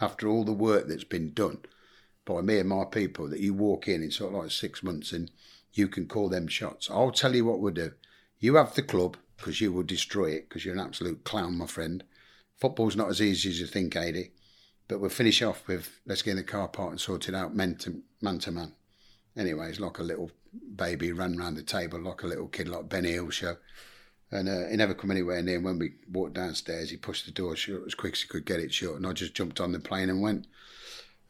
after 0.00 0.28
all 0.28 0.44
the 0.44 0.52
work 0.52 0.88
that's 0.88 1.04
been 1.04 1.32
done 1.32 1.58
by 2.24 2.40
me 2.40 2.58
and 2.58 2.68
my 2.68 2.84
people 2.84 3.28
that 3.28 3.40
you 3.40 3.54
walk 3.54 3.88
in 3.88 4.02
in 4.02 4.10
sort 4.10 4.34
of 4.34 4.42
like 4.42 4.50
six 4.50 4.82
months 4.82 5.12
and 5.12 5.30
you 5.72 5.88
can 5.88 6.06
call 6.06 6.28
them 6.28 6.48
shots. 6.48 6.90
I'll 6.90 7.10
tell 7.10 7.34
you 7.34 7.44
what 7.44 7.60
we'll 7.60 7.74
do. 7.74 7.92
You 8.38 8.56
have 8.56 8.74
the 8.74 8.82
club 8.82 9.16
because 9.36 9.60
you 9.60 9.72
will 9.72 9.82
destroy 9.82 10.26
it 10.30 10.48
because 10.48 10.64
you're 10.64 10.74
an 10.74 10.80
absolute 10.80 11.24
clown, 11.24 11.58
my 11.58 11.66
friend. 11.66 12.04
Football's 12.60 12.96
not 12.96 13.08
as 13.08 13.20
easy 13.20 13.50
as 13.50 13.60
you 13.60 13.66
think, 13.66 13.94
Aidy. 13.94 14.30
But 14.86 15.00
we'll 15.00 15.10
finish 15.10 15.42
off 15.42 15.66
with 15.66 16.00
let's 16.06 16.22
get 16.22 16.32
in 16.32 16.36
the 16.36 16.42
car 16.42 16.68
park 16.68 16.90
and 16.90 17.00
sort 17.00 17.28
it 17.28 17.34
out 17.34 17.54
man 17.54 17.76
to 17.76 18.02
man. 18.20 18.38
To 18.40 18.50
man. 18.50 18.74
Anyway, 19.36 19.68
it's 19.68 19.80
like 19.80 19.98
a 19.98 20.02
little 20.02 20.30
baby 20.76 21.12
ran 21.12 21.36
round 21.36 21.56
the 21.56 21.62
table 21.62 22.00
like 22.00 22.22
a 22.22 22.26
little 22.26 22.46
kid, 22.46 22.68
like 22.68 22.88
Benny 22.88 23.12
Hill 23.12 23.30
show. 23.30 23.56
And 24.30 24.48
uh, 24.48 24.68
he 24.68 24.76
never 24.76 24.94
come 24.94 25.10
anywhere 25.10 25.42
near. 25.42 25.56
And 25.56 25.64
when 25.64 25.78
we 25.78 25.92
walked 26.10 26.34
downstairs, 26.34 26.90
he 26.90 26.96
pushed 26.96 27.26
the 27.26 27.32
door 27.32 27.54
shut 27.56 27.82
as 27.86 27.94
quick 27.94 28.14
as 28.14 28.22
he 28.22 28.28
could 28.28 28.44
get 28.44 28.60
it 28.60 28.72
shut. 28.72 28.94
And 28.94 29.06
I 29.06 29.12
just 29.12 29.34
jumped 29.34 29.60
on 29.60 29.72
the 29.72 29.78
plane 29.78 30.10
and 30.10 30.20
went. 30.20 30.46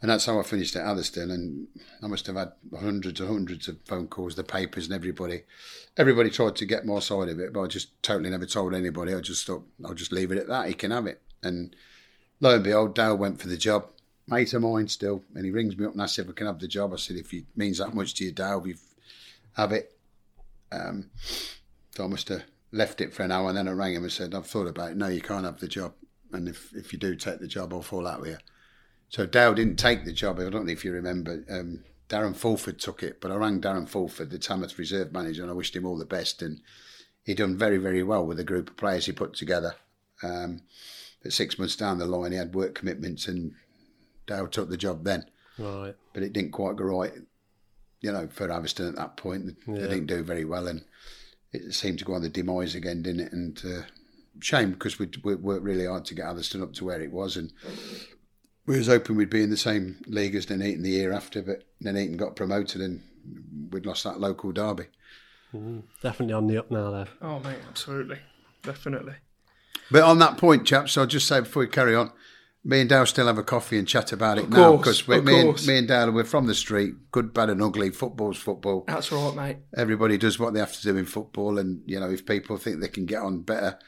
And 0.01 0.11
that's 0.11 0.27
how 0.27 0.39
I 0.39 0.43
finished 0.43 0.77
at 0.77 0.87
Atherstone. 0.87 1.31
And 1.31 1.67
I 2.03 2.07
must 2.07 2.27
have 2.27 2.37
had 2.37 2.53
hundreds 2.79 3.21
and 3.21 3.29
hundreds 3.29 3.69
of 3.69 3.79
phone 3.85 4.07
calls, 4.07 4.35
the 4.35 4.45
papers 4.45 4.85
and 4.85 4.95
everybody. 4.95 5.43
Everybody 5.97 6.31
tried 6.31 6.57
to 6.57 6.67
get 6.67 6.85
my 6.85 6.99
side 6.99 7.29
of 7.29 7.41
it, 7.41 7.53
but 7.53 7.63
I 7.63 7.67
just 7.69 8.03
totally 8.03 8.31
never 8.31 8.47
told 8.47 8.75
anybody. 8.75 9.15
I 9.15 9.21
just 9.21 9.47
thought, 9.47 9.67
I'll 9.85 9.95
just 9.95 10.13
leave 10.13 10.31
it 10.31 10.39
at 10.39 10.49
that. 10.49 10.69
He 10.69 10.75
can 10.75 10.91
have 10.91 11.07
it. 11.07 11.23
And 11.43 11.75
lo 12.41 12.55
and 12.55 12.65
behold, 12.65 12.95
Dale 12.95 13.17
went 13.17 13.41
for 13.41 13.49
the 13.49 13.57
job. 13.57 13.87
Mate 14.27 14.53
of 14.55 14.63
mine 14.63 14.89
still. 14.89 15.23
And 15.35 15.45
he 15.45 15.51
rings 15.51 15.77
me 15.77 15.87
up 15.87 15.93
and 15.93 16.03
asks 16.03 16.19
if 16.19 16.29
I 16.29 16.33
can 16.33 16.47
have 16.47 16.59
the 16.59 16.69
job. 16.69 16.93
I 16.93 16.97
said, 16.97 17.17
if 17.17 17.33
it 17.33 17.45
means 17.57 17.79
that 17.79 17.95
much 17.95 18.15
to 18.15 18.25
you, 18.25 18.33
Dale, 18.33 18.61
we 18.61 18.77
have 19.57 19.73
it. 19.73 19.97
Um, 20.73 21.11
so 21.95 22.05
I 22.05 22.07
must 22.09 22.29
have 22.29 22.43
left 22.75 23.01
it 23.01 23.15
for 23.15 23.23
an 23.23 23.31
hour 23.31 23.49
and 23.49 23.57
then 23.57 23.69
I 23.69 23.73
rang 23.73 23.95
him 23.95 24.03
and 24.03 24.13
said, 24.13 24.35
I've 24.35 24.47
thought 24.47 24.67
about 24.67 24.91
it. 24.91 24.97
No, 24.97 25.07
you 25.09 25.21
can't 25.21 25.45
have 25.45 25.61
the 25.61 25.69
job. 25.69 25.95
And 26.33 26.49
if, 26.49 26.75
if 26.75 26.93
you 26.93 26.99
do 26.99 27.15
take 27.15 27.39
the 27.39 27.47
job, 27.47 27.73
I'll 27.73 27.83
fall 27.83 28.07
out 28.07 28.21
with 28.21 28.31
you. 28.31 28.39
So 29.09 29.27
Dale 29.27 29.55
didn't 29.55 29.77
take 29.77 30.05
the 30.05 30.13
job. 30.13 30.41
I 30.41 30.51
don't 30.51 30.67
know 30.67 30.73
if 30.73 30.85
you 30.85 30.93
remember. 30.93 31.45
Um, 31.49 31.85
Darren 32.09 32.35
Fulford 32.37 32.81
took 32.81 33.03
it, 33.03 33.21
but 33.21 33.31
I 33.31 33.37
rang 33.37 33.61
Darren 33.61 33.89
Fulford, 33.89 34.31
the 34.31 34.39
Tamworth 34.39 34.79
reserve 34.79 35.13
manager, 35.13 35.43
and 35.43 35.51
I 35.51 35.55
wished 35.55 35.77
him 35.77 35.87
all 35.87 35.97
the 35.97 36.05
best. 36.05 36.43
And 36.43 36.61
he 37.23 37.35
done 37.35 37.57
very, 37.57 37.79
very 37.79 38.03
well 38.03 38.27
with 38.27 38.39
the 38.39 38.45
group 38.45 38.71
of 38.71 38.77
players 38.77 39.07
he 39.07 39.13
put 39.13 39.35
together. 39.35 39.77
Um, 40.23 40.63
but 41.23 41.33
six 41.33 41.59
months 41.59 41.77
down 41.77 41.99
the 41.99 42.07
line, 42.07 42.33
he 42.33 42.39
had 42.39 42.55
work 42.55 42.75
commitments, 42.75 43.29
and 43.29 43.53
Dale 44.27 44.49
took 44.49 44.69
the 44.69 44.77
job 44.77 45.05
then. 45.05 45.27
Right. 45.59 45.95
But 46.13 46.25
it 46.25 46.33
didn't 46.33 46.51
quite 46.51 46.77
go 46.77 46.85
right, 46.85 47.13
you 48.01 48.11
know, 48.11 48.27
for 48.29 48.51
Atherstone 48.51 48.89
at 48.89 48.97
that 48.97 49.17
point. 49.17 49.47
They 49.67 49.73
Yeah. 49.75 49.87
didn't 49.87 50.07
do 50.07 50.23
very 50.25 50.45
well, 50.45 50.67
and 50.67 50.85
it 51.55 51.75
seemed 51.75 51.99
to 52.01 52.05
go 52.05 52.15
on 52.15 52.23
the 52.23 52.29
demise 52.29 52.75
again, 52.75 53.03
didn't 53.03 53.27
it? 53.27 53.33
And 53.33 53.63
uh, 53.65 53.83
shame 54.41 54.73
because 54.73 54.99
we 54.99 55.09
we 55.23 55.35
worked 55.35 55.65
really 55.65 55.87
hard 55.87 56.05
to 56.07 56.15
get 56.15 56.27
Atherstone 56.27 56.63
up 56.63 56.73
to 56.75 56.85
where 56.85 57.01
it 57.01 57.13
was, 57.13 57.37
and 57.37 57.53
we 58.67 58.79
was 58.79 58.87
hoping 58.87 59.17
we'd 59.17 59.31
be 59.31 59.43
in 59.43 59.51
the 59.51 59.57
same 59.57 59.97
league 60.07 60.35
as 60.35 60.47
Nuneaton 60.47 60.83
the 60.83 60.91
year 60.91 61.13
after, 61.13 61.43
but 61.43 61.65
Nuneaton 61.81 62.17
got 62.17 62.37
promoted, 62.37 62.81
and 62.81 63.03
we'd 63.71 63.87
lost 63.87 64.05
that 64.05 64.21
local 64.21 64.53
derby. 64.53 64.87
Definitely 66.03 66.35
on 66.35 66.47
the 66.49 66.59
up 66.59 66.71
now, 66.71 66.91
though. 66.91 67.07
Oh, 67.23 67.39
mate, 67.39 67.59
absolutely. 67.69 68.19
Definitely. 68.63 69.15
But 69.91 70.03
on 70.03 70.19
that 70.19 70.39
point, 70.39 70.67
chaps, 70.67 70.97
I'll 70.99 71.07
just 71.07 71.29
say 71.29 71.41
before 71.41 71.61
we 71.61 71.69
carry 71.69 71.95
on, 71.95 72.11
me 72.67 72.81
and 72.81 72.89
Dale 72.89 73.05
still 73.07 73.27
have 73.27 73.37
a 73.39 73.43
coffee 73.43 73.79
and 73.79 73.87
chat 73.87 74.11
about 74.13 74.39
it 74.39 74.49
now 74.49 74.77
course, 74.77 75.03
because 75.03 75.19
of 75.19 75.25
me, 75.25 75.35
and- 75.41 75.49
course. 75.51 75.67
me 75.67 75.79
and 75.79 75.87
Dale, 75.89 76.11
we're 76.11 76.25
from 76.25 76.47
the 76.47 76.55
street, 76.55 76.95
good, 77.13 77.35
bad, 77.35 77.51
and 77.51 77.63
ugly. 77.63 77.91
Football's 77.91 78.39
football. 78.39 78.85
That's 78.87 79.13
right, 79.13 79.35
mate. 79.37 79.57
everybody 79.77 80.17
does 80.19 80.39
what 80.39 80.55
they 80.55 80.61
have 80.61 80.73
to 80.75 80.83
do 80.83 80.97
in 80.97 81.05
football, 81.07 81.59
and 81.59 81.83
you 81.87 82.01
know 82.01 82.11
if 82.11 82.25
people 82.27 82.57
think 82.57 82.81
they 82.81 82.89
can 82.89 83.07
get 83.07 83.21
on 83.23 83.43
better 83.43 83.79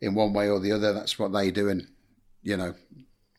in 0.00 0.14
one 0.14 0.32
way 0.32 0.48
or 0.48 0.60
the 0.60 0.72
other, 0.72 0.92
that's 0.92 1.18
what 1.18 1.32
they 1.32 1.50
do. 1.50 1.68
And 1.68 1.88
you 2.42 2.56
know, 2.56 2.74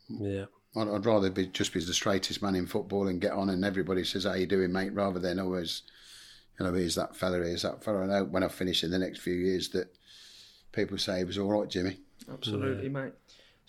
Yeah. 0.09 0.45
I'd, 0.75 0.87
I'd 0.87 1.05
rather 1.05 1.29
be 1.29 1.47
just 1.47 1.73
be 1.73 1.83
the 1.83 1.93
straightest 1.93 2.41
man 2.41 2.55
in 2.55 2.65
football 2.65 3.07
and 3.07 3.19
get 3.21 3.33
on, 3.33 3.49
and 3.49 3.63
everybody 3.65 4.03
says, 4.03 4.23
"How 4.25 4.33
you 4.33 4.47
doing, 4.47 4.71
mate?" 4.71 4.93
Rather 4.93 5.19
than 5.19 5.39
always, 5.39 5.83
you 6.59 6.65
know, 6.65 6.73
here's 6.73 6.95
that 6.95 7.15
fella, 7.15 7.37
here's 7.37 7.63
that 7.63 7.83
fella. 7.83 8.01
And 8.01 8.11
I 8.13 8.17
hope 8.19 8.29
when 8.31 8.43
I 8.43 8.47
finish 8.47 8.83
in 8.83 8.89
the 8.91 8.99
next 8.99 9.19
few 9.19 9.33
years 9.33 9.69
that 9.69 9.95
people 10.71 10.97
say 10.97 11.19
he 11.19 11.23
was 11.23 11.37
all 11.37 11.51
right, 11.51 11.69
Jimmy. 11.69 11.99
Absolutely, 12.31 12.89
mate. 12.89 13.13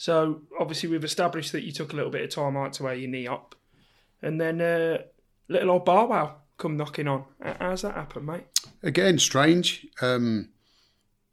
So 0.03 0.41
obviously 0.59 0.89
we've 0.89 1.05
established 1.05 1.53
that 1.53 1.63
you 1.63 1.71
took 1.71 1.93
a 1.93 1.97
little 1.97 2.11
bit 2.11 2.23
of 2.23 2.31
time 2.31 2.57
out 2.57 2.73
to 2.73 2.83
wear 2.83 2.95
your 2.95 3.09
knee 3.09 3.29
up, 3.29 3.55
and 4.21 4.41
then 4.41 4.61
uh, 4.61 4.99
little 5.47 5.71
old 5.71 5.85
Barwell 5.85 6.43
come 6.59 6.77
knocking 6.77 7.07
on. 7.07 7.25
How's 7.41 7.83
that 7.83 7.95
happen, 7.95 8.27
mate? 8.27 8.43
Again, 8.83 9.21
strange. 9.21 9.87
Um, 10.01 10.49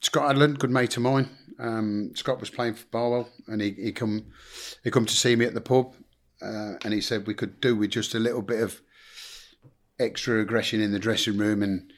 Scott 0.02 0.36
Adlam, 0.36 0.60
good 0.60 0.70
mate 0.70 0.96
of 0.98 1.02
mine. 1.02 1.30
Um, 1.58 2.12
Scott 2.14 2.40
was 2.40 2.52
playing 2.52 2.76
for 2.76 2.86
Barwell, 2.92 3.30
and 3.48 3.60
he, 3.60 3.72
he 3.72 3.92
come 3.92 4.28
he 4.84 4.92
come 4.92 5.08
to 5.08 5.18
see 5.18 5.36
me 5.36 5.46
at 5.46 5.56
the 5.56 5.62
pub, 5.62 5.96
uh, 6.40 6.74
and 6.84 6.94
he 6.94 7.02
said 7.02 7.26
we 7.26 7.34
could 7.34 7.60
do 7.60 7.76
with 7.76 7.90
just 7.90 8.14
a 8.14 8.20
little 8.20 8.44
bit 8.44 8.62
of 8.62 8.82
extra 9.98 10.42
aggression 10.42 10.80
in 10.80 10.92
the 10.92 11.00
dressing 11.00 11.40
room, 11.40 11.64
and 11.64 11.92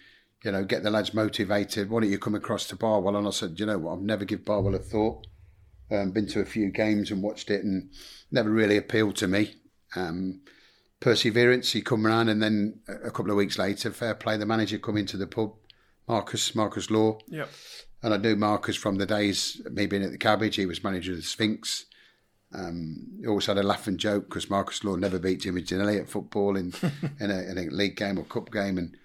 you 0.45 0.53
know 0.53 0.63
get 0.63 0.83
the 0.83 0.89
lads 0.89 1.13
motivated. 1.13 1.89
Why 1.89 1.99
don't 1.99 2.11
you 2.11 2.17
come 2.17 2.35
across 2.35 2.65
to 2.67 2.77
Barwell? 2.77 3.17
And 3.17 3.27
I 3.27 3.31
said, 3.31 3.59
you 3.59 3.65
know 3.65 3.77
what, 3.77 3.95
I've 3.95 4.01
never 4.01 4.23
give 4.23 4.45
Barwell 4.45 4.75
a 4.75 4.79
thought. 4.79 5.27
Um, 5.91 6.11
been 6.11 6.27
to 6.27 6.39
a 6.39 6.45
few 6.45 6.69
games 6.71 7.11
and 7.11 7.21
watched 7.21 7.49
it, 7.51 7.63
and 7.65 7.89
never 8.31 8.49
really 8.49 8.77
appealed 8.77 9.17
to 9.17 9.27
me. 9.27 9.55
Um, 9.95 10.41
perseverance. 11.01 11.71
He 11.73 11.81
come 11.81 12.05
round, 12.05 12.29
and 12.29 12.41
then 12.41 12.79
a 12.87 13.11
couple 13.11 13.31
of 13.31 13.37
weeks 13.37 13.57
later, 13.57 13.91
fair 13.91 14.15
play, 14.15 14.37
the 14.37 14.45
manager 14.45 14.77
come 14.77 14.97
into 14.97 15.17
the 15.17 15.27
pub, 15.27 15.53
Marcus 16.07 16.55
Marcus 16.55 16.89
Law, 16.89 17.19
Yep. 17.27 17.49
and 18.03 18.13
I 18.13 18.17
knew 18.17 18.35
Marcus 18.35 18.75
from 18.75 18.95
the 18.97 19.05
days 19.05 19.61
me 19.71 19.85
being 19.85 20.03
at 20.03 20.11
the 20.11 20.17
Cabbage. 20.17 20.55
He 20.55 20.65
was 20.65 20.83
manager 20.83 21.11
of 21.11 21.17
the 21.17 21.23
Sphinx. 21.23 21.85
Um, 22.53 23.07
he 23.21 23.27
always 23.27 23.45
had 23.45 23.57
a 23.57 23.63
laugh 23.63 23.87
and 23.87 23.97
joke 23.97 24.25
because 24.29 24.49
Marcus 24.49 24.83
Law 24.83 24.95
never 24.95 25.19
beat 25.19 25.39
Jimmy 25.41 25.61
Ginnelly 25.61 25.99
at 26.01 26.09
football 26.09 26.55
in 26.57 26.73
in, 27.19 27.31
a, 27.31 27.41
in 27.43 27.57
a 27.57 27.63
league 27.71 27.95
game 27.95 28.17
or 28.17 28.23
cup 28.23 28.51
game, 28.51 28.77
and 28.77 28.95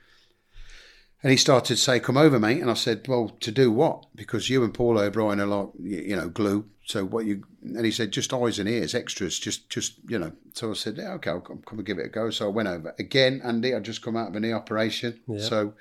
and 1.26 1.32
he 1.32 1.36
started 1.36 1.74
to 1.74 1.76
say, 1.76 1.98
"Come 1.98 2.16
over, 2.16 2.38
mate." 2.38 2.60
And 2.60 2.70
I 2.70 2.74
said, 2.74 3.08
"Well, 3.08 3.30
to 3.40 3.50
do 3.50 3.72
what? 3.72 4.06
Because 4.14 4.48
you 4.48 4.62
and 4.62 4.72
Paul 4.72 4.96
O'Brien 4.96 5.40
are 5.40 5.46
like, 5.46 5.70
you 5.82 6.14
know, 6.14 6.28
glue. 6.28 6.66
So 6.84 7.04
what 7.04 7.26
you?" 7.26 7.42
And 7.62 7.84
he 7.84 7.90
said, 7.90 8.12
"Just 8.12 8.32
eyes 8.32 8.60
and 8.60 8.68
ears, 8.68 8.94
extras. 8.94 9.36
Just, 9.40 9.68
just 9.68 9.94
you 10.08 10.20
know." 10.20 10.30
So 10.52 10.70
I 10.70 10.74
said, 10.74 10.98
"Yeah, 10.98 11.14
okay, 11.14 11.30
I'll 11.30 11.40
come, 11.40 11.62
come 11.66 11.80
and 11.80 11.86
give 11.86 11.98
it 11.98 12.06
a 12.06 12.10
go." 12.10 12.30
So 12.30 12.46
I 12.46 12.50
went 12.50 12.68
over 12.68 12.94
again. 13.00 13.40
Andy, 13.42 13.74
I 13.74 13.80
just 13.80 14.02
come 14.02 14.16
out 14.16 14.28
of 14.28 14.36
a 14.36 14.40
knee 14.40 14.52
operation, 14.52 15.18
so. 15.40 15.74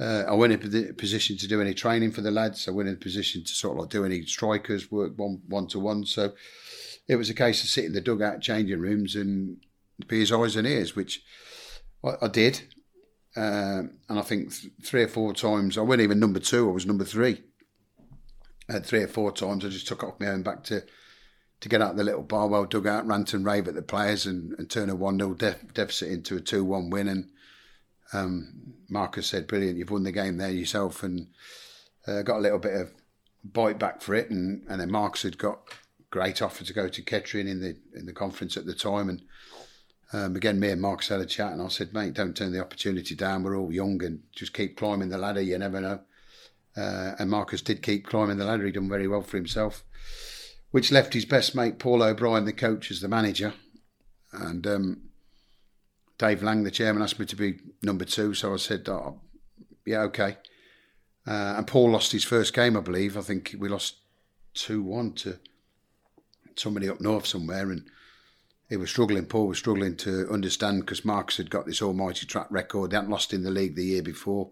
Uh, 0.00 0.24
I 0.26 0.32
went 0.32 0.54
in 0.54 0.88
a 0.88 0.92
position 0.94 1.36
to 1.36 1.46
do 1.46 1.60
any 1.60 1.74
training 1.74 2.10
for 2.10 2.22
the 2.22 2.30
lads. 2.30 2.66
I 2.66 2.72
went 2.72 2.88
in 2.88 2.94
a 2.94 2.98
position 2.98 3.44
to 3.44 3.52
sort 3.52 3.76
of 3.76 3.82
like 3.82 3.90
do 3.90 4.06
any 4.06 4.24
strikers 4.24 4.90
work 4.90 5.12
one 5.16 5.42
one 5.46 5.68
to 5.68 5.78
one. 5.78 6.06
So 6.06 6.32
it 7.06 7.16
was 7.16 7.28
a 7.28 7.34
case 7.34 7.62
of 7.62 7.68
sitting 7.68 7.90
in 7.90 7.94
the 7.94 8.00
dugout 8.00 8.40
changing 8.40 8.80
rooms 8.80 9.14
and 9.14 9.58
be 10.08 10.20
his 10.20 10.32
eyes 10.32 10.56
and 10.56 10.66
ears, 10.66 10.96
which 10.96 11.22
I, 12.02 12.14
I 12.22 12.28
did. 12.28 12.62
Um, 13.34 13.98
and 14.08 14.18
I 14.18 14.22
think 14.22 14.52
th- 14.54 14.72
three 14.82 15.02
or 15.02 15.08
four 15.08 15.32
times, 15.32 15.78
I 15.78 15.80
wasn't 15.80 16.02
even 16.02 16.20
number 16.20 16.40
two, 16.40 16.68
I 16.68 16.72
was 16.72 16.86
number 16.86 17.04
three. 17.04 17.42
Uh, 18.68 18.80
three 18.80 19.02
or 19.02 19.08
four 19.08 19.32
times, 19.32 19.64
I 19.64 19.68
just 19.68 19.88
took 19.88 20.04
off 20.04 20.20
my 20.20 20.28
own 20.28 20.42
back 20.42 20.64
to 20.64 20.84
to 21.62 21.68
get 21.68 21.80
out 21.80 21.94
the 21.94 22.02
little 22.02 22.24
Barwell 22.24 22.64
dugout, 22.64 23.06
rant 23.06 23.32
and 23.34 23.46
rave 23.46 23.68
at 23.68 23.76
the 23.76 23.82
players 23.82 24.26
and, 24.26 24.52
and 24.58 24.68
turn 24.68 24.90
a 24.90 24.96
1 24.96 25.16
0 25.16 25.34
def- 25.34 25.72
deficit 25.72 26.10
into 26.10 26.36
a 26.36 26.40
2 26.40 26.64
1 26.64 26.90
win. 26.90 27.06
And 27.06 27.30
um, 28.12 28.74
Marcus 28.90 29.28
said, 29.28 29.46
Brilliant, 29.46 29.78
you've 29.78 29.90
won 29.90 30.02
the 30.02 30.10
game 30.10 30.38
there 30.38 30.50
yourself. 30.50 31.04
And 31.04 31.28
uh, 32.06 32.22
got 32.22 32.38
a 32.38 32.40
little 32.40 32.58
bit 32.58 32.74
of 32.74 32.92
bite 33.44 33.78
back 33.78 34.02
for 34.02 34.16
it. 34.16 34.28
And, 34.28 34.64
and 34.68 34.80
then 34.80 34.90
Marcus 34.90 35.22
had 35.22 35.38
got 35.38 35.60
great 36.10 36.42
offer 36.42 36.64
to 36.64 36.72
go 36.72 36.88
to 36.88 37.00
Kettering 37.00 37.46
in 37.46 37.60
the 37.60 37.76
in 37.94 38.06
the 38.06 38.12
conference 38.12 38.56
at 38.56 38.66
the 38.66 38.74
time. 38.74 39.08
And 39.08 39.22
um, 40.12 40.36
again, 40.36 40.60
me 40.60 40.70
and 40.70 40.80
Marcus 40.80 41.08
had 41.08 41.20
a 41.20 41.26
chat, 41.26 41.52
and 41.52 41.62
I 41.62 41.68
said, 41.68 41.94
"Mate, 41.94 42.14
don't 42.14 42.36
turn 42.36 42.52
the 42.52 42.60
opportunity 42.60 43.14
down. 43.14 43.42
We're 43.42 43.56
all 43.56 43.72
young, 43.72 44.02
and 44.04 44.22
just 44.32 44.52
keep 44.52 44.76
climbing 44.76 45.08
the 45.08 45.18
ladder. 45.18 45.40
You 45.40 45.58
never 45.58 45.80
know." 45.80 46.00
Uh, 46.76 47.14
and 47.18 47.30
Marcus 47.30 47.62
did 47.62 47.82
keep 47.82 48.06
climbing 48.06 48.36
the 48.36 48.44
ladder. 48.44 48.66
He 48.66 48.72
done 48.72 48.88
very 48.88 49.08
well 49.08 49.22
for 49.22 49.36
himself, 49.36 49.84
which 50.70 50.92
left 50.92 51.14
his 51.14 51.24
best 51.24 51.54
mate 51.54 51.78
Paul 51.78 52.02
O'Brien, 52.02 52.44
the 52.44 52.52
coach, 52.52 52.90
as 52.90 53.00
the 53.00 53.08
manager, 53.08 53.54
and 54.32 54.66
um, 54.66 55.02
Dave 56.18 56.42
Lang, 56.42 56.64
the 56.64 56.70
chairman, 56.70 57.02
asked 57.02 57.18
me 57.18 57.26
to 57.26 57.36
be 57.36 57.60
number 57.82 58.04
two. 58.04 58.34
So 58.34 58.52
I 58.52 58.56
said, 58.56 58.88
oh, 58.88 59.20
"Yeah, 59.86 60.02
okay." 60.02 60.36
Uh, 61.26 61.54
and 61.56 61.66
Paul 61.66 61.92
lost 61.92 62.12
his 62.12 62.24
first 62.24 62.52
game, 62.52 62.76
I 62.76 62.80
believe. 62.80 63.16
I 63.16 63.22
think 63.22 63.54
we 63.58 63.68
lost 63.68 63.96
two 64.54 64.82
one 64.82 65.12
to 65.14 65.38
somebody 66.56 66.88
up 66.88 67.00
north 67.00 67.26
somewhere, 67.26 67.70
and 67.70 67.86
he 68.72 68.78
was 68.78 68.88
struggling. 68.88 69.26
Paul 69.26 69.48
was 69.48 69.58
struggling 69.58 69.96
to 69.98 70.26
understand 70.30 70.80
because 70.80 71.04
Marcus 71.04 71.36
had 71.36 71.50
got 71.50 71.66
this 71.66 71.82
almighty 71.82 72.24
track 72.24 72.46
record. 72.48 72.90
They 72.90 72.96
hadn't 72.96 73.10
lost 73.10 73.34
in 73.34 73.42
the 73.42 73.50
league 73.50 73.76
the 73.76 73.84
year 73.84 74.02
before. 74.02 74.48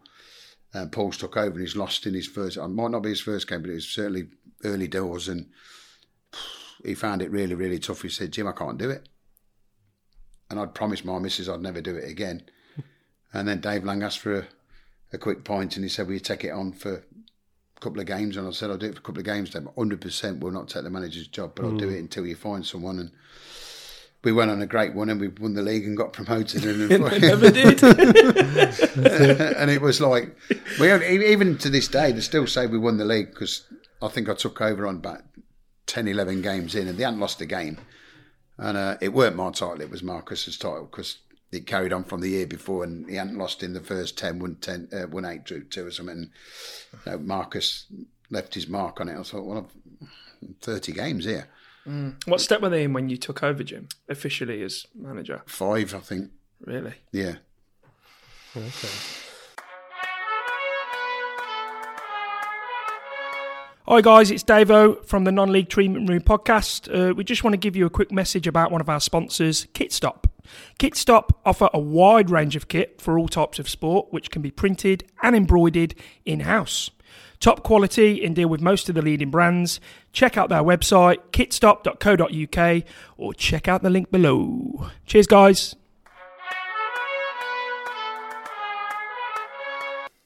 Uh, 0.75 0.85
Paul's 0.93 1.17
took 1.17 1.39
over 1.39 1.53
and 1.53 1.61
he's 1.63 1.75
lost 1.75 2.05
in 2.05 2.13
his 2.13 2.27
first. 2.27 2.59
It 2.59 2.69
might 2.69 2.91
not 2.91 3.03
be 3.03 3.09
his 3.09 3.23
first 3.23 3.49
game, 3.49 3.63
but 3.63 3.71
it 3.71 3.77
was 3.77 3.89
certainly 3.89 4.29
early 4.63 4.89
doors, 4.89 5.27
and 5.27 5.49
he 6.85 6.95
found 6.95 7.23
it 7.23 7.31
really, 7.31 7.55
really 7.55 7.79
tough. 7.79 8.03
He 8.03 8.11
said, 8.11 8.33
"Jim, 8.33 8.47
I 8.47 8.53
can't 8.53 8.77
do 8.77 8.91
it," 8.91 9.09
and 10.51 10.61
I'd 10.61 10.75
promised 10.75 11.07
my 11.07 11.19
missus 11.19 11.49
I'd 11.49 11.63
never 11.63 11.81
do 11.81 11.97
it 11.97 12.07
again. 12.07 12.43
and 13.33 13.49
then 13.49 13.63
Dave 13.63 13.85
Lang 13.85 14.03
asked 14.03 14.19
for 14.19 14.41
a, 14.41 14.47
a 15.15 15.19
quick 15.19 15.45
point, 15.45 15.77
and 15.77 15.85
he 15.85 15.89
said, 15.89 16.07
"Will 16.07 16.15
you 16.15 16.21
take 16.21 16.45
it 16.45 16.51
on 16.51 16.73
for 16.73 16.97
a 16.97 17.81
couple 17.81 18.01
of 18.01 18.07
games?" 18.07 18.37
And 18.37 18.47
I 18.47 18.51
said, 18.51 18.69
"I'll 18.69 18.77
do 18.77 18.91
it 18.91 18.97
for 18.97 19.01
a 19.01 19.05
couple 19.05 19.21
of 19.21 19.25
games." 19.25 19.55
Then, 19.55 19.67
hundred 19.79 20.03
percent 20.03 20.41
will 20.41 20.51
not 20.51 20.69
take 20.69 20.83
the 20.83 20.91
manager's 20.91 21.29
job, 21.29 21.53
but 21.55 21.65
I'll 21.65 21.79
do 21.79 21.89
it 21.89 22.01
until 22.01 22.27
you 22.27 22.37
find 22.37 22.67
someone. 22.67 22.99
And 22.99 23.13
we 24.23 24.33
went 24.33 24.51
on 24.51 24.61
a 24.61 24.67
great 24.67 24.95
one, 24.95 25.09
and 25.09 25.21
we 25.21 25.29
won 25.29 25.55
the 25.55 25.63
league 25.63 25.87
and 25.87 25.97
got 25.97 26.13
promoted. 26.13 26.65
And 26.65 26.91
Never 27.21 27.51
did. 27.51 27.83
and 29.57 29.71
it 29.71 29.81
was 29.81 30.01
like 30.01 30.37
we 30.79 30.93
even 31.07 31.57
to 31.59 31.71
this 31.71 31.89
day 31.89 32.13
they 32.13 32.21
still 32.21 32.47
say 32.47 32.67
we 32.67 32.79
won 32.79 32.99
the 32.99 33.05
league 33.05 33.31
because 33.31 33.67
I 34.03 34.09
think 34.09 34.29
I 34.29 34.35
took 34.35 34.61
over 34.61 34.87
on 34.87 34.97
about 34.97 35.23
10, 35.87 36.07
11 36.09 36.43
games 36.43 36.75
in, 36.75 36.89
and 36.89 36.99
they 36.99 37.05
hadn't 37.05 37.21
lost 37.21 37.41
a 37.41 37.47
game. 37.47 37.79
And 38.59 38.77
uh, 38.77 38.97
it 39.01 39.15
weren't 39.15 39.37
my 39.37 39.51
title; 39.51 39.81
it 39.81 39.91
was 39.91 40.03
Marcus's 40.03 40.59
title 40.59 40.87
because 40.91 41.19
it 41.51 41.67
carried 41.67 41.93
on 41.93 42.05
from 42.05 42.21
the 42.21 42.29
year 42.29 42.47
before, 42.47 42.85
and 42.85 43.09
he 43.09 43.17
hadn't 43.17 43.39
lost 43.39 43.63
in 43.63 43.73
the 43.73 43.81
first 43.81 44.19
ten, 44.19 44.39
won 44.39 44.57
ten, 44.57 44.89
uh, 44.93 45.09
won 45.09 45.25
eight, 45.25 45.45
drew 45.45 45.65
two 45.65 45.87
or 45.87 45.91
something. 45.91 46.17
And, 46.17 46.31
you 47.07 47.13
know, 47.13 47.19
Marcus 47.19 47.87
left 48.29 48.55
his 48.55 48.69
mark 48.69 49.01
on 49.01 49.09
it. 49.09 49.19
I 49.19 49.23
thought, 49.23 49.47
well, 49.47 49.67
I've 50.03 50.09
thirty 50.61 50.93
games 50.93 51.25
here, 51.25 51.49
what 52.27 52.41
step 52.41 52.61
were 52.61 52.69
they 52.69 52.85
in 52.85 52.93
when 52.93 53.09
you 53.09 53.17
took 53.17 53.43
over, 53.43 53.63
Jim, 53.63 53.89
officially 54.09 54.63
as 54.63 54.87
manager? 54.95 55.43
five, 55.47 55.95
I 55.95 55.99
think. 56.01 56.31
Really? 56.61 56.95
Yeah. 57.13 57.37
Okay. 58.57 58.89
Hi 63.87 64.01
guys, 64.03 64.31
it's 64.31 64.45
Davo 64.45 65.05
from 65.05 65.25
the 65.25 65.33
Non 65.33 65.51
League 65.51 65.69
Treatment 65.69 66.09
Room 66.09 66.21
podcast. 66.21 66.89
Uh, 66.95 67.13
we 67.13 67.25
just 67.25 67.43
want 67.43 67.55
to 67.55 67.59
give 67.59 67.75
you 67.75 67.87
a 67.87 67.91
quick 67.91 68.13
message 68.13 68.47
about 68.47 68.71
one 68.71 68.81
of 68.81 68.89
our 68.89 69.01
sponsors, 69.01 69.67
Kitstop. 69.75 70.27
Kitstop 70.79 71.31
offer 71.45 71.69
a 71.75 71.81
wide 71.81 72.31
range 72.31 72.55
of 72.55 72.69
kit 72.69 73.01
for 73.01 73.19
all 73.19 73.27
types 73.27 73.59
of 73.59 73.69
sport, 73.69 74.07
which 74.11 74.31
can 74.31 74.43
be 74.43 74.51
printed 74.53 75.11
and 75.25 75.35
embroidered 75.35 75.97
in 76.25 76.41
house. 76.41 76.91
Top 77.41 77.63
quality 77.63 78.23
and 78.23 78.37
deal 78.37 78.49
with 78.49 78.61
most 78.61 78.91
of 78.91 78.95
the 78.95 79.03
leading 79.03 79.31
brands. 79.31 79.81
Check 80.13 80.37
out 80.37 80.51
their 80.51 80.63
website, 80.63 81.17
kitstop.co.uk, 81.33 82.85
or 83.17 83.33
check 83.33 83.67
out 83.67 83.83
the 83.83 83.89
link 83.89 84.11
below. 84.11 84.91
Cheers, 85.07 85.27
guys. 85.27 85.75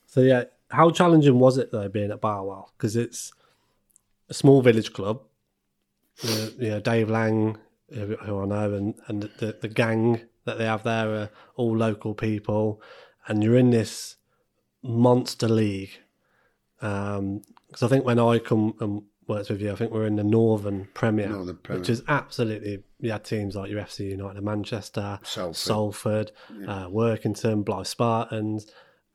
So 0.07 0.21
yeah, 0.21 0.45
how 0.71 0.91
challenging 0.91 1.39
was 1.39 1.57
it 1.57 1.71
though 1.73 1.89
being 1.89 2.11
at 2.11 2.21
Barwell? 2.21 2.73
Because 2.77 2.97
it's 2.97 3.33
a 4.29 4.35
small 4.35 4.63
village 4.63 4.93
club. 4.93 5.23
You 6.59 6.71
know, 6.71 6.81
Dave 6.81 7.11
Lang, 7.11 7.59
who 7.93 8.17
I 8.43 8.47
know, 8.47 8.75
and 8.75 8.95
and 9.09 9.23
the 9.39 9.57
the 9.61 9.69
gang 9.69 10.21
that 10.45 10.59
they 10.59 10.67
have 10.67 10.85
there 10.85 11.15
are 11.15 11.31
all 11.57 11.77
local 11.77 12.15
people, 12.15 12.81
and 13.27 13.43
you're 13.43 13.57
in 13.57 13.71
this 13.71 14.17
monster 14.83 15.49
league. 15.49 15.99
Because 16.85 17.83
I 17.83 17.89
think 17.89 18.05
when 18.05 18.19
I 18.19 18.39
come 18.39 18.75
and 18.81 19.03
worked 19.27 19.49
with 19.49 19.63
you, 19.63 19.73
I 19.73 19.75
think 19.75 19.91
we're 19.91 20.07
in 20.07 20.17
the 20.17 20.25
Northern 20.25 20.87
Premier, 20.93 21.29
Northern 21.29 21.57
Premier. 21.57 21.81
which 21.81 21.89
is 21.89 22.03
absolutely. 22.09 22.83
You 23.01 23.11
had 23.13 23.25
teams 23.25 23.57
like 23.57 23.71
your 23.71 23.81
FC 23.81 24.11
United, 24.11 24.39
of 24.39 24.45
Manchester, 24.45 25.19
Salford. 25.25 25.57
Salford, 25.57 26.33
uh, 26.69 26.89
Workington, 26.89 27.65
Blyth 27.65 27.87
Spartans, 27.87 28.67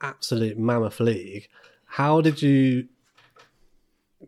absolute 0.02 0.58
mammoth 0.58 1.00
league. 1.00 1.48
How 1.86 2.22
did 2.22 2.42
you 2.42 2.88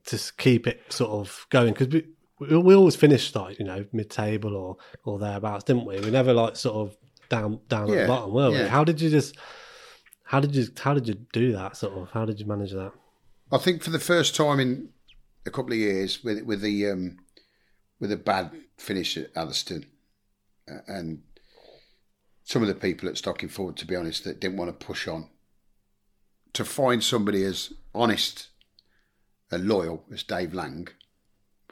just 0.06 0.38
keep 0.38 0.68
it 0.68 0.82
sort 0.90 1.12
of 1.12 1.46
going? 1.50 1.74
Because 1.74 1.88
we, 1.90 2.06
we 2.40 2.58
we 2.58 2.76
always 2.76 2.96
finished 2.96 3.36
like 3.36 3.60
you 3.60 3.66
know 3.66 3.86
mid 3.92 4.10
table 4.10 4.56
or 4.56 4.78
or 5.04 5.20
thereabouts, 5.20 5.64
didn't 5.64 5.86
we? 5.86 6.00
We 6.00 6.12
never 6.12 6.34
like 6.34 6.56
sort 6.56 6.76
of 6.76 6.98
down 7.30 7.60
down 7.68 7.90
at 7.90 7.96
the 8.04 8.08
bottom, 8.08 8.34
were 8.34 8.50
we? 8.52 8.58
How 8.70 8.84
did 8.84 9.02
you 9.02 9.10
just? 9.10 9.36
How 10.24 10.40
did 10.40 10.56
you 10.56 10.68
how 10.80 10.94
did 10.94 11.08
you 11.08 11.16
do 11.34 11.52
that 11.54 11.76
sort 11.78 11.94
of? 11.94 12.10
How 12.12 12.26
did 12.26 12.40
you 12.40 12.46
manage 12.46 12.72
that? 12.72 12.94
I 13.52 13.58
think 13.58 13.84
for 13.84 13.90
the 13.90 14.00
first 14.00 14.36
time 14.36 14.60
in 14.60 14.90
a 15.46 15.52
couple 15.52 15.74
of 15.74 15.78
years, 15.78 16.24
with 16.24 16.42
with 16.44 16.62
the 16.62 16.90
um, 16.90 17.18
with 18.00 18.12
a 18.12 18.18
bad 18.18 18.52
finish 18.78 19.18
at 19.18 19.36
Atherstone, 19.36 19.86
uh, 20.72 20.80
and 20.88 21.24
some 22.44 22.62
of 22.62 22.70
the 22.70 22.76
people 22.76 23.10
at 23.10 23.16
Stockingford, 23.16 23.76
to 23.78 23.86
be 23.86 23.96
honest, 23.96 24.24
that 24.24 24.40
didn't 24.40 24.58
want 24.58 24.70
to 24.80 24.86
push 24.86 25.08
on, 25.08 25.30
to 26.54 26.64
find 26.64 27.04
somebody 27.04 27.44
as 27.44 27.74
honest 27.94 28.48
and 29.52 29.68
loyal 29.68 30.06
as 30.14 30.24
Dave 30.24 30.54
Lang 30.54 30.88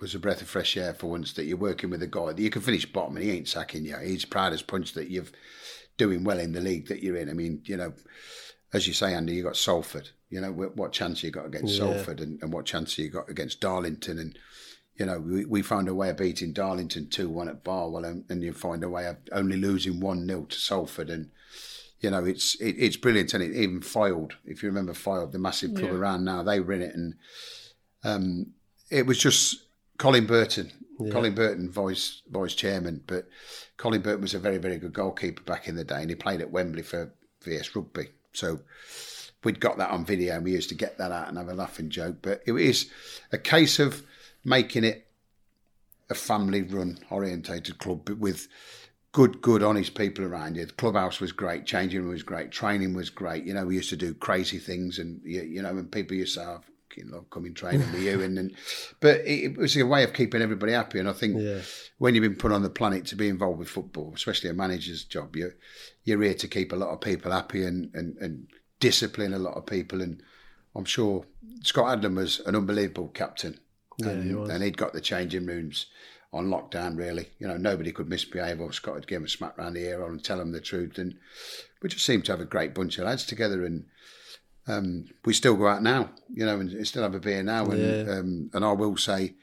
was 0.02 0.16
a 0.16 0.20
breath 0.20 0.42
of 0.42 0.50
fresh 0.50 0.76
air 0.76 0.94
for 0.94 1.08
once. 1.08 1.32
That 1.34 1.46
you're 1.46 1.58
working 1.58 1.90
with 1.90 2.04
a 2.04 2.08
guy 2.08 2.34
that 2.34 2.40
you 2.40 2.50
can 2.50 2.62
finish 2.62 2.86
bottom 2.86 3.16
and 3.16 3.26
he 3.26 3.32
ain't 3.32 3.48
sacking 3.48 3.86
you. 3.86 3.96
He's 3.98 4.26
proud 4.26 4.52
as 4.52 4.62
punch 4.62 4.94
that 4.94 5.10
you're 5.10 5.26
doing 5.98 6.26
well 6.26 6.40
in 6.40 6.52
the 6.52 6.62
league 6.62 6.88
that 6.90 7.04
you're 7.04 7.18
in. 7.18 7.30
I 7.30 7.34
mean, 7.34 7.62
you 7.66 7.78
know, 7.78 7.94
as 8.74 8.86
you 8.86 8.94
say, 8.94 9.14
Andy, 9.14 9.36
you 9.36 9.44
got 9.44 9.56
Salford. 9.56 10.10
You 10.30 10.42
know, 10.42 10.52
what 10.52 10.92
chance 10.92 11.24
you 11.24 11.32
got 11.32 11.46
against 11.48 11.74
Yeah. 11.74 11.80
Salford 11.80 12.20
and, 12.22 12.42
and 12.42 12.54
what 12.54 12.66
chance 12.66 12.98
you 12.98 13.10
got 13.10 13.30
against 13.30 13.60
Darlington. 13.60 14.20
And, 14.20 14.38
you 14.96 15.06
know, 15.06 15.20
we, 15.20 15.46
we 15.46 15.62
found 15.62 15.88
a 15.88 15.96
way 15.96 16.10
of 16.10 16.18
beating 16.18 16.54
Darlington 16.54 17.10
2 17.10 17.30
1 17.30 17.50
at 17.50 17.64
Barwell 17.64 18.06
and, 18.06 18.26
and 18.30 18.44
you 18.44 18.54
find 18.54 18.84
a 18.84 18.90
way 18.90 19.08
of 19.08 19.18
only 19.32 19.58
losing 19.58 20.00
1 20.00 20.28
0 20.28 20.44
to 20.44 20.58
Salford. 20.60 21.10
And, 21.10 21.32
you 22.00 22.12
know, 22.12 22.24
it's 22.26 22.56
it, 22.62 22.76
it's 22.78 22.98
brilliant. 22.98 23.34
And 23.34 23.44
it 23.44 23.56
even 23.56 23.82
Fylde, 23.82 24.34
if 24.46 24.62
you 24.62 24.70
remember 24.70 24.94
Fylde, 24.94 25.32
the 25.32 25.40
massive 25.40 25.74
club 25.74 25.92
Yeah. 25.92 25.98
around 25.98 26.26
now, 26.26 26.44
they 26.44 26.60
were 26.60 26.74
in 26.74 26.82
it. 26.84 26.96
And 26.96 27.16
um, 28.04 28.48
it 28.90 29.06
was 29.06 29.18
just 29.18 29.64
Colin 29.98 30.26
Burton. 30.26 30.72
Colin 31.12 31.34
Burton, 31.34 31.72
vice 31.72 32.22
vice 32.30 32.54
chairman, 32.54 33.02
but 33.08 33.30
Colin 33.78 34.02
Burton 34.02 34.20
was 34.20 34.34
a 34.34 34.40
very 34.40 34.58
very 34.58 34.78
good 34.78 34.92
goalkeeper 34.92 35.42
back 35.44 35.70
in 35.70 35.78
the 35.78 35.86
day, 35.86 36.02
and 36.02 36.10
he 36.10 36.16
played 36.18 36.42
at 36.42 36.52
Wembley 36.52 36.82
for 36.82 37.14
VS 37.42 37.74
Rugby. 37.74 38.10
So 38.34 38.60
we'd 39.44 39.60
got 39.60 39.78
that 39.78 39.92
on 39.92 40.06
video, 40.06 40.36
and 40.36 40.44
we 40.44 40.52
used 40.52 40.70
to 40.70 40.76
get 40.76 40.98
that 40.98 41.12
out 41.12 41.28
and 41.28 41.38
have 41.38 41.50
a 41.50 41.54
laughing 41.54 41.90
joke. 41.90 42.18
But 42.22 42.42
it 42.46 42.54
is 42.54 42.90
a 43.32 43.38
case 43.38 43.80
of 43.80 44.04
making 44.44 44.84
it 44.84 45.08
a 46.10 46.16
family 46.16 46.64
run 46.64 46.98
orientated 47.10 47.78
club 47.78 48.10
with 48.10 48.48
good, 49.12 49.42
good, 49.42 49.64
honest 49.64 49.96
people 49.96 50.26
around 50.26 50.56
you. 50.56 50.66
The 50.66 50.74
clubhouse 50.74 51.20
was 51.20 51.32
great, 51.32 51.66
changing 51.66 52.02
room 52.02 52.10
was 52.10 52.24
great, 52.24 52.52
training 52.52 52.94
was 52.94 53.10
great. 53.10 53.44
You 53.46 53.54
know, 53.54 53.66
we 53.66 53.76
used 53.76 53.90
to 53.90 53.98
do 53.98 54.14
crazy 54.14 54.60
things, 54.60 55.00
and 55.00 55.22
you, 55.24 55.42
you 55.42 55.62
know, 55.62 55.70
and 55.70 55.92
people 55.92 56.18
used 56.18 56.36
to 56.36 56.42
have. 56.46 56.64
Oh, 56.68 56.74
"I 56.98 57.04
love 57.16 57.30
coming 57.30 57.54
training 57.54 57.92
with 57.94 58.02
you, 58.02 58.22
and, 58.22 58.38
and 58.38 58.52
but 59.00 59.20
it, 59.22 59.52
it 59.52 59.58
was 59.58 59.78
a 59.78 59.84
way 59.86 60.04
of 60.04 60.12
keeping 60.12 60.42
everybody 60.42 60.74
happy. 60.74 61.00
And 61.00 61.08
I 61.08 61.14
think 61.14 61.38
Yeah. 61.38 61.62
when 62.00 62.16
you've 62.16 62.24
been 62.24 62.36
put 62.36 62.52
on 62.52 62.64
the 62.64 62.70
planet 62.70 63.06
to 63.08 63.16
be 63.16 63.30
involved 63.30 63.60
with 63.60 63.70
football, 63.70 64.12
especially 64.16 64.50
a 64.50 64.54
manager's 64.54 65.04
job, 65.04 65.36
you're 65.36 65.56
you're 66.04 66.22
here 66.22 66.34
to 66.34 66.48
keep 66.48 66.74
a 66.74 66.76
lot 66.76 66.90
of 66.90 67.00
people 67.00 67.32
happy 67.32 67.64
and 67.64 67.94
and, 67.94 68.18
and 68.18 68.48
discipline 68.80 69.34
a 69.34 69.40
lot 69.40 69.56
of 69.56 69.66
people. 69.66 70.02
And 70.02 70.22
I'm 70.76 70.86
sure 70.86 71.26
Scott 71.64 72.00
Adlam 72.00 72.16
was 72.16 72.40
an 72.42 72.56
unbelievable 72.56 73.10
captain, 73.10 73.60
and, 74.02 74.30
he 74.30 74.36
was. 74.36 74.50
and 74.50 74.64
he'd 74.64 74.78
got 74.78 74.94
the 74.94 75.02
changing 75.02 75.46
rooms 75.46 75.88
on 76.32 76.48
lockdown. 76.48 76.98
Really, 76.98 77.30
you 77.40 77.48
know, 77.48 77.58
nobody 77.58 77.92
could 77.92 78.10
misbehave, 78.10 78.62
or 78.62 78.72
Scott 78.72 78.96
would 78.96 79.08
give 79.08 79.18
him 79.18 79.26
a 79.26 79.30
smack 79.30 79.58
round 79.58 79.76
the 79.76 79.82
ear 79.88 80.06
and 80.06 80.24
tell 80.24 80.38
them 80.38 80.52
the 80.52 80.62
truth. 80.62 80.98
And 80.98 81.16
we 81.82 81.90
just 81.90 82.06
seemed 82.06 82.26
to 82.26 82.32
have 82.32 82.42
a 82.42 82.46
great 82.46 82.74
bunch 82.74 82.98
of 82.98 83.06
lads 83.06 83.26
together, 83.26 83.66
and 83.66 83.86
um, 84.68 85.06
we 85.26 85.34
still 85.34 85.56
go 85.56 85.68
out 85.68 85.84
now, 85.84 86.12
you 86.34 86.46
know, 86.46 86.60
and 86.60 86.88
still 86.88 87.04
have 87.04 87.16
a 87.16 87.20
beer 87.20 87.44
now. 87.44 87.66
And 87.66 88.08
Yeah. 88.08 88.14
um, 88.14 88.50
and 88.54 88.64
I 88.64 88.72
will 88.72 88.98
say 88.98 89.36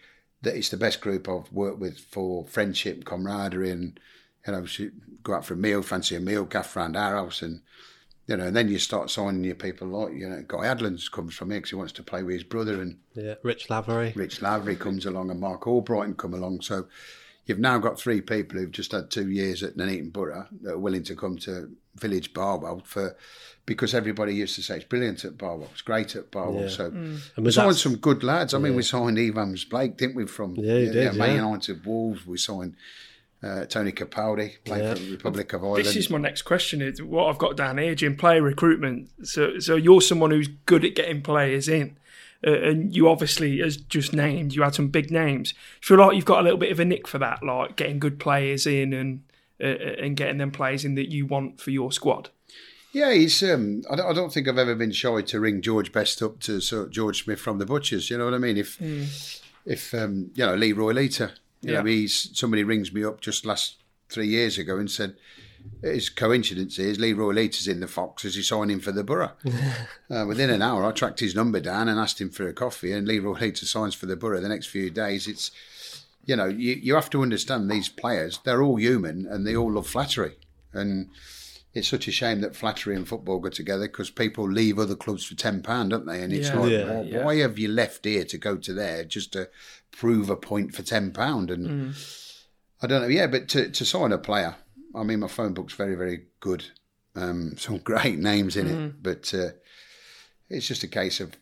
that 0.42 0.54
it's 0.54 0.68
the 0.68 0.76
best 0.76 1.00
group 1.00 1.28
I've 1.28 1.50
worked 1.50 1.78
with 1.80 1.98
for 1.98 2.46
friendship, 2.46 3.04
camaraderie, 3.04 3.70
and 3.70 3.98
you 4.46 4.52
know, 4.52 4.64
go 5.24 5.34
out 5.34 5.44
for 5.44 5.54
a 5.54 5.56
meal, 5.56 5.82
fancy 5.82 6.14
a 6.14 6.20
meal, 6.20 6.44
gaff 6.44 6.76
round 6.76 6.96
our 6.96 7.16
house, 7.16 7.42
and 7.42 7.62
you 8.26 8.36
know, 8.36 8.46
and 8.46 8.56
then 8.56 8.68
you 8.68 8.78
start 8.78 9.10
signing 9.10 9.44
your 9.44 9.54
people 9.54 9.88
like 9.88 10.12
you 10.12 10.28
know, 10.28 10.44
Guy 10.46 10.66
Adlands 10.66 11.08
comes 11.08 11.34
from 11.34 11.50
here 11.50 11.60
because 11.60 11.70
he 11.70 11.76
wants 11.76 11.92
to 11.94 12.02
play 12.02 12.22
with 12.22 12.34
his 12.34 12.44
brother, 12.44 12.80
and 12.80 12.98
Yeah, 13.14 13.34
Rich 13.42 13.70
Lavery. 13.70 14.12
Rich 14.16 14.42
Lavery 14.42 14.76
comes 14.76 15.06
along, 15.06 15.30
and 15.30 15.40
Mark 15.40 15.62
Albrighton 15.62 16.16
come 16.16 16.34
along. 16.34 16.62
So, 16.62 16.86
you've 17.46 17.60
now 17.60 17.78
got 17.78 17.98
three 17.98 18.20
people 18.20 18.58
who've 18.58 18.70
just 18.70 18.92
had 18.92 19.10
two 19.10 19.30
years 19.30 19.62
at 19.62 19.76
Nuneaton 19.76 20.10
Borough 20.10 20.46
that 20.62 20.72
are 20.72 20.78
willing 20.78 21.04
to 21.04 21.14
come 21.14 21.38
to 21.38 21.70
Village 21.94 22.34
Barwell 22.34 22.82
for 22.84 23.16
because 23.64 23.94
everybody 23.94 24.34
used 24.34 24.54
to 24.54 24.62
say 24.62 24.76
it's 24.76 24.84
brilliant 24.84 25.24
at 25.24 25.36
Barwell, 25.38 25.68
it's 25.72 25.82
great 25.82 26.14
at 26.14 26.30
Barwell. 26.30 26.62
Yeah. 26.62 26.68
So 26.68 26.90
mm. 26.90 27.20
And 27.36 27.44
we 27.44 27.50
signed 27.50 27.76
some 27.76 27.96
good 27.96 28.22
lads. 28.22 28.54
I 28.54 28.58
mean, 28.58 28.76
we 28.76 28.82
signed 28.82 29.18
Evans 29.18 29.64
Blake, 29.64 29.96
didn't 29.96 30.16
we? 30.16 30.26
From 30.26 30.54
Yeah, 30.56 30.74
you 30.74 30.92
did, 30.92 31.14
Man 31.14 31.30
yeah. 31.30 31.44
United, 31.44 31.84
Wolves. 31.84 32.26
We 32.26 32.38
signed 32.38 32.76
uh, 33.46 33.64
Tony 33.66 33.92
Capaldi, 33.92 34.56
playing 34.64 34.84
Yeah. 34.84 34.94
for 34.94 35.00
the 35.00 35.10
Republic 35.12 35.52
of 35.52 35.62
Ireland. 35.64 35.84
This 35.84 35.96
is 35.96 36.10
my 36.10 36.18
next 36.18 36.42
question. 36.42 36.82
Is 36.82 37.00
what 37.02 37.28
I've 37.28 37.38
got 37.38 37.56
down 37.56 37.78
here, 37.78 37.94
Jim. 37.94 38.16
Player 38.16 38.42
recruitment. 38.42 39.10
So, 39.22 39.58
so 39.58 39.76
you're 39.76 40.00
someone 40.00 40.30
who's 40.30 40.48
good 40.66 40.84
at 40.84 40.94
getting 40.94 41.22
players 41.22 41.68
in, 41.68 41.96
uh, 42.46 42.50
and 42.50 42.94
you 42.94 43.08
obviously, 43.08 43.62
as 43.62 43.76
just 43.76 44.12
named, 44.12 44.54
you 44.54 44.62
had 44.62 44.74
some 44.74 44.88
big 44.88 45.10
names. 45.10 45.52
Do 45.52 45.56
you 45.58 45.96
feel 45.96 46.06
like 46.06 46.16
you've 46.16 46.24
got 46.24 46.40
a 46.40 46.42
little 46.42 46.58
bit 46.58 46.72
of 46.72 46.80
a 46.80 46.84
nick 46.84 47.06
for 47.06 47.18
that, 47.18 47.42
like 47.42 47.76
getting 47.76 47.98
good 47.98 48.18
players 48.18 48.66
in 48.66 48.92
and 48.92 49.22
uh, 49.62 49.66
and 49.66 50.16
getting 50.16 50.38
them 50.38 50.50
players 50.50 50.84
in 50.84 50.96
that 50.96 51.10
you 51.10 51.24
want 51.26 51.60
for 51.60 51.70
your 51.70 51.90
squad. 51.92 52.28
Yeah, 52.92 53.12
he's. 53.12 53.42
Um, 53.42 53.82
I, 53.90 53.96
don't, 53.96 54.06
I 54.10 54.12
don't 54.14 54.32
think 54.32 54.48
I've 54.48 54.58
ever 54.58 54.74
been 54.74 54.92
shy 54.92 55.20
to 55.22 55.40
ring 55.40 55.60
George 55.60 55.92
Best 55.92 56.22
up 56.22 56.40
to 56.40 56.60
sort 56.60 56.86
of 56.86 56.92
George 56.92 57.24
Smith 57.24 57.40
from 57.40 57.58
the 57.58 57.66
Butchers. 57.66 58.08
You 58.10 58.16
know 58.18 58.24
what 58.26 58.34
I 58.34 58.38
mean? 58.38 58.56
If 58.56 58.80
if 59.66 59.92
um, 59.94 60.30
you 60.34 60.46
know 60.46 60.54
Leroy 60.54 60.92
Lita, 60.92 61.32
you 61.62 61.72
know, 61.72 61.84
Yeah. 61.84 61.90
he's 61.90 62.30
somebody 62.38 62.64
rings 62.64 62.92
me 62.92 63.04
up 63.04 63.20
just 63.20 63.46
last 63.46 63.76
three 64.08 64.28
years 64.28 64.58
ago 64.58 64.78
and 64.78 64.90
said. 64.90 65.16
His 65.82 66.08
coincidence 66.10 66.78
is 66.78 67.00
Leroy 67.00 67.32
Lita's 67.32 67.66
in 67.66 67.80
the 67.80 67.88
Fox 67.88 68.22
Foxes. 68.22 68.36
He's 68.36 68.46
signing 68.46 68.78
for 68.78 68.92
the 68.92 69.02
Borough. 69.02 69.32
uh, 70.10 70.24
within 70.26 70.48
an 70.48 70.62
hour, 70.62 70.84
I 70.84 70.92
tracked 70.92 71.18
his 71.18 71.34
number 71.34 71.58
down 71.58 71.88
and 71.88 71.98
asked 71.98 72.20
him 72.20 72.30
for 72.30 72.46
a 72.46 72.52
coffee. 72.52 72.92
And 72.92 73.06
Leroy 73.06 73.32
Lita 73.38 73.66
signs 73.66 73.92
for 73.94 74.06
the 74.06 74.14
Borough 74.14 74.40
the 74.40 74.48
next 74.48 74.66
few 74.66 74.90
days. 74.90 75.26
It's, 75.26 75.50
you 76.24 76.36
know, 76.36 76.46
you, 76.46 76.74
you 76.74 76.94
have 76.94 77.10
to 77.10 77.22
understand 77.22 77.68
these 77.68 77.88
players. 77.88 78.38
They're 78.44 78.62
all 78.62 78.76
human 78.76 79.26
and 79.26 79.44
they 79.44 79.56
all 79.56 79.72
love 79.72 79.88
flattery. 79.88 80.36
And 80.72 81.10
it's 81.76 81.88
such 81.88 82.08
a 82.08 82.10
shame 82.12 82.40
that 82.40 82.56
flattery 82.56 82.96
and 82.96 83.06
football 83.06 83.38
go 83.38 83.50
together 83.50 83.86
because 83.86 84.08
people 84.08 84.50
leave 84.50 84.78
other 84.78 84.96
clubs 84.96 85.26
for 85.26 85.34
ten 85.34 85.62
pound, 85.62 85.90
don't 85.90 86.06
they? 86.06 86.22
And 86.22 86.32
it's 86.32 86.48
Yeah. 86.48 86.58
like, 86.58 86.72
Yeah. 86.72 86.84
why, 86.86 87.02
Yeah. 87.02 87.24
why 87.24 87.36
have 87.36 87.58
you 87.58 87.68
left 87.68 88.06
here 88.06 88.24
to 88.24 88.38
go 88.38 88.56
to 88.56 88.72
there 88.72 89.04
just 89.04 89.34
to 89.34 89.50
prove 89.90 90.30
a 90.30 90.36
point 90.36 90.74
for 90.74 90.82
ten 90.82 91.10
pound? 91.12 91.50
And 91.50 91.94
I 92.80 92.86
don't 92.86 93.02
know, 93.02 93.08
yeah, 93.08 93.26
but 93.26 93.48
to, 93.48 93.68
to 93.70 93.84
sign 93.84 94.10
a 94.12 94.16
player, 94.18 94.56
I 94.94 95.02
mean, 95.02 95.20
my 95.20 95.28
phone 95.28 95.52
book's 95.52 95.74
very, 95.74 95.94
very 95.96 96.28
good. 96.40 96.64
Um, 97.14 97.54
some 97.58 97.76
great 97.78 98.18
names 98.18 98.56
in 98.56 98.66
it, 98.68 99.02
but 99.02 99.34
uh, 99.34 99.50
it's 100.48 100.66
just 100.66 100.82
a 100.82 100.88
case 100.88 101.20
of 101.20 101.36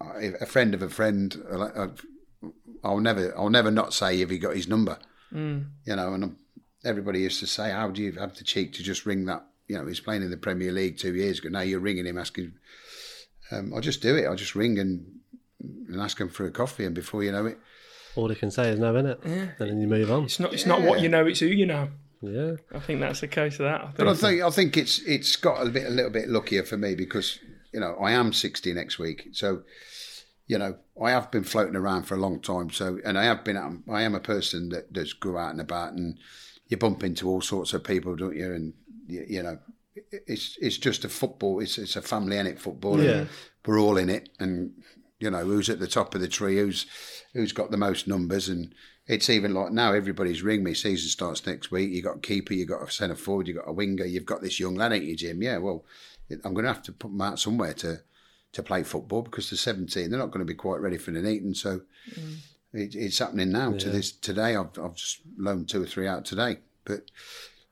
uh, 0.00 0.30
a 0.40 0.46
friend 0.46 0.74
of 0.74 0.82
a 0.82 0.88
friend. 0.90 1.42
uh, 1.50 1.88
I'll 2.84 3.00
never, 3.00 3.36
I'll 3.36 3.50
never 3.50 3.70
not 3.72 3.94
say 3.94 4.20
if 4.20 4.30
he 4.30 4.38
got 4.38 4.54
his 4.56 4.68
number 4.68 4.98
you 5.84 5.96
know, 5.96 6.14
and 6.14 6.24
um, 6.24 6.36
everybody 6.84 7.20
used 7.20 7.40
to 7.40 7.46
say, 7.46 7.70
"How 7.70 7.88
do 7.90 8.00
you 8.02 8.12
have 8.12 8.36
the 8.36 8.44
cheek 8.44 8.72
to 8.74 8.82
just 8.82 9.06
ring 9.06 9.24
that?" 9.24 9.44
You 9.72 9.78
know, 9.78 9.86
he's 9.86 10.00
playing 10.00 10.20
in 10.20 10.30
the 10.30 10.36
Premier 10.36 10.70
League 10.70 10.98
two 10.98 11.14
years 11.14 11.38
ago. 11.38 11.48
Now 11.48 11.62
you're 11.62 11.80
ringing 11.80 12.04
him 12.04 12.18
asking. 12.18 12.52
Um, 13.50 13.72
I'll 13.74 13.80
just 13.80 14.02
do 14.02 14.14
it. 14.16 14.26
I'll 14.26 14.36
just 14.36 14.54
ring 14.54 14.78
and 14.78 15.06
and 15.88 15.98
ask 15.98 16.20
him 16.20 16.28
for 16.28 16.44
a 16.44 16.50
coffee, 16.50 16.84
and 16.84 16.94
before 16.94 17.24
you 17.24 17.32
know 17.32 17.46
it, 17.46 17.58
All 18.14 18.28
they 18.28 18.34
can 18.34 18.50
say 18.50 18.68
is 18.68 18.78
no, 18.78 18.92
innit? 18.92 19.24
And 19.24 19.52
then 19.58 19.80
you 19.80 19.86
move 19.86 20.10
on. 20.10 20.24
It's 20.24 20.38
not. 20.38 20.52
It's 20.52 20.66
not 20.66 20.82
what 20.82 21.00
you 21.00 21.08
know. 21.08 21.26
It's 21.26 21.40
who 21.40 21.46
you 21.46 21.64
know. 21.64 21.88
Yeah. 22.20 22.56
I 22.74 22.80
think 22.80 23.00
that's 23.00 23.20
the 23.20 23.28
case 23.28 23.54
of 23.54 23.64
that. 23.64 23.80
I 23.80 23.84
think. 23.84 23.96
But 23.96 24.08
I 24.08 24.14
think 24.14 24.42
I 24.42 24.50
think 24.50 24.76
it's 24.76 24.98
it's 25.00 25.36
got 25.36 25.66
a 25.66 25.70
bit 25.70 25.86
a 25.86 25.90
little 25.90 26.10
bit 26.10 26.28
luckier 26.28 26.64
for 26.64 26.76
me 26.76 26.94
because 26.94 27.38
you 27.72 27.80
know 27.80 27.96
I 27.98 28.12
am 28.12 28.34
sixty 28.34 28.74
next 28.74 28.98
week, 28.98 29.28
so 29.32 29.62
you 30.46 30.58
know 30.58 30.76
I 31.02 31.12
have 31.12 31.30
been 31.30 31.44
floating 31.44 31.76
around 31.76 32.02
for 32.02 32.14
a 32.14 32.20
long 32.20 32.40
time. 32.40 32.68
So 32.70 32.98
and 33.06 33.18
I 33.18 33.24
have 33.24 33.42
been 33.42 33.56
I 33.90 34.02
am 34.02 34.14
a 34.14 34.20
person 34.20 34.68
that 34.68 34.92
does 34.92 35.14
go 35.14 35.38
out 35.38 35.52
and 35.52 35.60
about, 35.62 35.94
and 35.94 36.18
you 36.68 36.76
bump 36.76 37.02
into 37.02 37.28
all 37.28 37.40
sorts 37.40 37.72
of 37.72 37.84
people, 37.84 38.16
don't 38.16 38.36
you? 38.36 38.52
And 38.52 38.74
you, 39.06 39.26
you 39.28 39.42
know 39.42 39.58
it's 39.94 40.56
it's 40.60 40.78
just 40.78 41.04
a 41.04 41.08
football. 41.08 41.60
It's 41.60 41.78
it's 41.78 41.96
a 41.96 42.02
family 42.02 42.38
in 42.38 42.46
it 42.46 42.60
football. 42.60 42.94
and 42.94 43.04
Yeah. 43.04 43.24
we're 43.66 43.80
all 43.80 43.96
in 43.96 44.08
it, 44.08 44.30
and 44.38 44.72
you 45.18 45.30
know 45.30 45.44
who's 45.44 45.68
at 45.68 45.78
the 45.78 45.86
top 45.86 46.14
of 46.14 46.20
the 46.20 46.28
tree, 46.28 46.58
who's 46.58 46.86
who's 47.34 47.52
got 47.52 47.70
the 47.70 47.76
most 47.76 48.08
numbers, 48.08 48.48
and 48.48 48.74
it's 49.06 49.28
even 49.28 49.54
like 49.54 49.72
now 49.72 49.92
everybody's 49.92 50.42
ring 50.42 50.62
me. 50.62 50.74
Season 50.74 51.08
starts 51.08 51.46
next 51.46 51.70
week. 51.70 51.90
You 51.90 52.02
got 52.02 52.16
a 52.16 52.20
keeper, 52.20 52.54
you 52.54 52.66
got 52.66 52.88
a 52.88 52.90
centre 52.90 53.16
forward, 53.16 53.48
you 53.48 53.54
got 53.54 53.68
a 53.68 53.72
winger, 53.72 54.04
you've 54.04 54.26
got 54.26 54.42
this 54.42 54.60
young 54.60 54.76
lad, 54.76 54.92
ain't 54.92 55.04
you, 55.04 55.16
Jim? 55.16 55.42
Yeah, 55.42 55.58
well, 55.58 55.84
I'm 56.30 56.54
going 56.54 56.64
to 56.64 56.72
have 56.72 56.82
to 56.84 56.92
put 56.92 57.08
them 57.08 57.20
out 57.20 57.38
somewhere 57.38 57.74
to 57.74 58.00
to 58.52 58.62
play 58.62 58.82
football 58.82 59.22
because 59.22 59.48
they're 59.48 59.56
17. 59.56 60.10
They're 60.10 60.18
not 60.18 60.30
going 60.30 60.44
to 60.44 60.50
be 60.50 60.54
quite 60.54 60.80
ready 60.80 60.98
for 60.98 61.10
the 61.10 61.26
Eton, 61.26 61.54
so 61.54 61.80
mm. 62.10 62.36
it, 62.72 62.94
it's 62.94 63.18
happening 63.18 63.50
now. 63.52 63.72
To 63.72 63.90
this 63.90 64.12
today, 64.12 64.56
I've 64.56 64.78
I've 64.78 64.94
just 64.94 65.20
loaned 65.36 65.68
two 65.68 65.82
or 65.82 65.86
three 65.86 66.08
out 66.08 66.24
today, 66.24 66.58
but. 66.84 67.10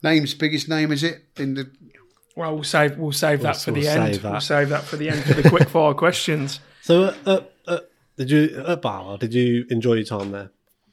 Name's 0.02 0.34
biggest 0.34 0.68
name 0.68 0.92
is 0.92 1.02
it 1.02 1.24
in 1.36 1.54
the 1.54 1.70
well, 2.36 2.54
we'll 2.54 2.64
save. 2.64 2.96
We'll 2.96 3.12
save 3.12 3.42
that 3.42 3.56
for 3.56 3.72
we'll 3.72 3.82
the 3.82 3.88
end. 3.88 4.14
save 4.14 4.22
that. 4.22 4.32
We'll 4.32 4.40
save 4.40 4.68
that 4.70 4.84
for 4.84 4.96
the 4.96 5.10
end 5.10 5.22
for 5.24 5.34
the 5.34 5.48
quick 5.48 5.68
fire 5.76 5.92
questions. 5.94 6.60
So, 6.80 7.02
uh, 7.04 7.14
uh, 7.26 7.40
uh, 7.66 7.78
did 8.16 8.30
you 8.30 8.64
at 8.66 8.80
Barwell? 8.80 9.18
Did 9.18 9.34
you 9.34 9.66
enjoy 9.68 9.94
your 9.94 10.04
time 10.04 10.30
there? 10.30 10.50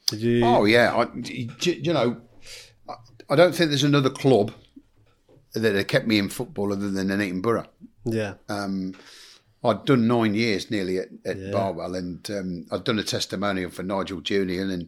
Did 0.07 0.19
you? 0.21 0.43
Oh 0.43 0.65
yeah, 0.65 0.93
I, 0.95 1.07
you 1.23 1.49
you 1.63 1.93
know, 1.93 2.17
I- 2.89 2.93
I 3.29 3.35
don't 3.35 3.53
think 3.53 3.69
there's 3.69 3.83
another 3.83 4.09
club 4.09 4.51
that 5.53 5.75
have 5.75 5.87
kept 5.87 6.07
me 6.07 6.17
in 6.17 6.29
football 6.29 6.71
other 6.73 6.89
than 6.89 7.07
Nuneaton 7.07 7.41
Borough. 7.41 7.67
yeah. 8.05 8.33
Um, 8.49 8.93
I'd 9.63 9.85
done 9.85 10.07
nine 10.07 10.33
years 10.33 10.69
nearly 10.71 10.99
at, 10.99 11.07
at 11.25 11.51
Barwell, 11.51 11.95
and 11.95 12.29
um, 12.31 12.65
I'd 12.71 12.83
done 12.83 12.99
a 12.99 13.03
testimonial 13.03 13.69
for 13.71 13.83
Nigel 13.83 14.21
Julian, 14.21 14.69
and 14.69 14.87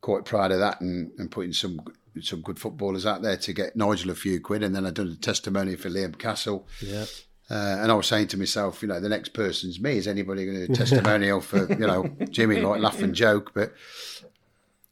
quite 0.00 0.24
proud 0.24 0.52
of 0.52 0.60
that, 0.60 0.80
and, 0.80 1.10
and 1.18 1.30
putting 1.30 1.52
some 1.52 1.80
some 2.20 2.40
good 2.42 2.58
footballers 2.58 3.06
out 3.06 3.22
there 3.22 3.36
to 3.36 3.52
get 3.52 3.76
Nigel 3.76 4.10
a 4.10 4.14
few 4.14 4.40
quid, 4.40 4.62
and 4.62 4.74
then 4.74 4.86
I'd 4.86 4.94
done 4.94 5.08
a 5.08 5.16
testimonial 5.16 5.78
for 5.78 5.88
Liam 5.90 6.18
Castle. 6.18 6.66
Yeah. 6.80 7.04
Uh, 7.50 7.78
and 7.80 7.90
I 7.90 7.94
was 7.94 8.06
saying 8.06 8.28
to 8.28 8.36
myself, 8.36 8.82
you 8.82 8.88
know, 8.88 9.00
the 9.00 9.08
next 9.08 9.30
person's 9.30 9.80
me. 9.80 9.96
Is 9.96 10.06
anybody 10.06 10.44
going 10.44 10.58
to 10.58 10.66
do 10.66 10.72
a 10.72 10.76
testimonial 10.76 11.40
for, 11.40 11.66
you 11.72 11.86
know, 11.86 12.06
Jimmy, 12.30 12.60
like 12.60 12.80
laugh 12.80 13.00
and 13.00 13.14
joke? 13.14 13.52
But 13.54 13.72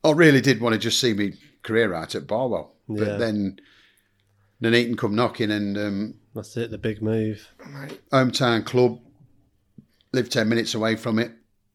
I 0.03 0.13
really 0.13 0.41
did 0.41 0.61
want 0.61 0.73
to 0.73 0.79
just 0.79 0.99
see 1.01 1.13
me 1.13 1.35
career 1.63 1.93
out 1.93 2.15
at 2.15 2.27
Barwell. 2.27 2.75
But 2.89 3.07
Yeah. 3.07 3.17
then 3.17 3.59
Nuneaton 4.63 4.97
come 4.97 5.15
knocking 5.15 5.51
and 5.51 5.77
um, 5.77 6.15
That's 6.35 6.57
it. 6.57 6.71
The 6.71 6.79
big 6.79 7.03
move. 7.03 7.47
hometown 8.11 8.65
club, 8.65 9.01
lived 10.13 10.33
10 10.33 10.49
minutes 10.49 10.75
away 10.75 10.97
from 10.97 11.19
it. 11.19 11.33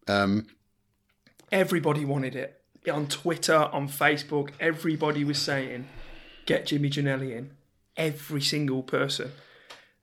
Um, 0.08 0.48
Everybody 1.52 2.06
wanted 2.06 2.36
it 2.36 2.61
on 2.90 3.08
Twitter, 3.08 3.56
on 3.56 3.88
Facebook. 3.88 4.52
Everybody 4.60 5.24
was 5.24 5.40
saying, 5.40 5.88
"Get 6.46 6.68
Jimmy 6.68 6.90
Ginnelly 6.90 7.36
in." 7.36 7.52
Every 7.98 8.42
single 8.42 8.84
person. 8.84 9.32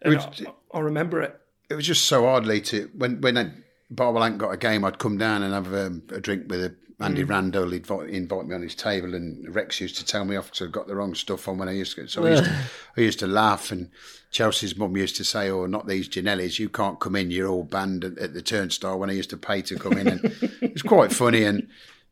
And 0.03 0.15
Which- 0.15 0.47
I, 0.47 0.77
I 0.79 0.81
remember 0.81 1.23
it. 1.23 1.41
it 1.71 1.75
was 1.75 1.87
just 1.87 2.05
so 2.05 2.27
oddly 2.27 2.61
to, 2.61 2.91
when, 2.97 3.21
when 3.21 3.39
I, 3.39 3.51
Barwell 3.91 4.31
got 4.37 4.51
a 4.51 4.57
game, 4.57 4.85
I'd 4.85 4.99
come 4.99 5.19
down 5.19 5.43
and 5.43 5.55
have 5.55 5.73
um, 5.75 6.03
a 6.11 6.21
drink 6.21 6.45
with 6.49 6.77
Andy 7.01 7.25
Randall. 7.25 7.71
He'd 7.71 7.79
invite, 7.79 8.11
invite 8.11 8.47
me 8.47 8.55
on 8.55 8.63
his 8.63 8.75
table, 8.75 9.15
and 9.15 9.55
Rex 9.55 9.81
used 9.81 9.97
to 9.99 10.05
tell 10.05 10.25
me 10.25 10.37
off 10.37 10.47
because 10.47 10.67
I'd 10.67 10.73
got 10.73 10.89
the 10.89 10.97
wrong 10.97 11.15
stuff 11.15 11.49
on 11.49 11.59
when 11.59 11.69
I 11.69 11.73
used 11.73 11.97
to. 11.97 12.07
So 12.09 12.27
I 12.27 12.31
used 12.31 12.45
to, 12.45 12.51
I 12.97 13.01
used 13.01 13.19
to 13.21 13.27
laugh, 13.27 13.71
and 13.71 13.91
Chelsea's 14.31 14.77
mum 14.77 14.97
used 14.97 15.17
to 15.17 15.25
say, 15.25 15.49
"Oh, 15.49 15.67
not 15.67 15.87
these 15.87 16.09
Ginnellys. 16.09 16.59
You 16.59 16.69
can't 16.69 16.99
come 16.99 17.17
in. 17.17 17.31
You're 17.31 17.49
all 17.49 17.65
banned 17.65 18.05
at, 18.05 18.19
at 18.19 18.35
the 18.35 18.43
turnstile." 18.43 18.99
When 18.99 19.11
I 19.11 19.15
used 19.15 19.31
to 19.31 19.37
pay 19.37 19.63
to 19.63 19.79
come 19.79 19.95
in, 19.95 20.09
and 20.09 20.25
it 20.61 20.73
was 20.73 20.83
quite 20.83 21.13
funny. 21.13 21.45
And 21.45 21.69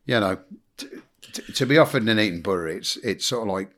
you 0.07 0.19
know, 0.19 0.39
t- 0.77 0.87
t- 1.33 1.53
to 1.53 1.65
be 1.65 1.77
offered 1.77 2.03
Nuneaton 2.03 2.41
Borough, 2.41 2.71
it's 2.71 2.95
it's 2.97 3.27
sort 3.27 3.47
of 3.47 3.53
like 3.53 3.69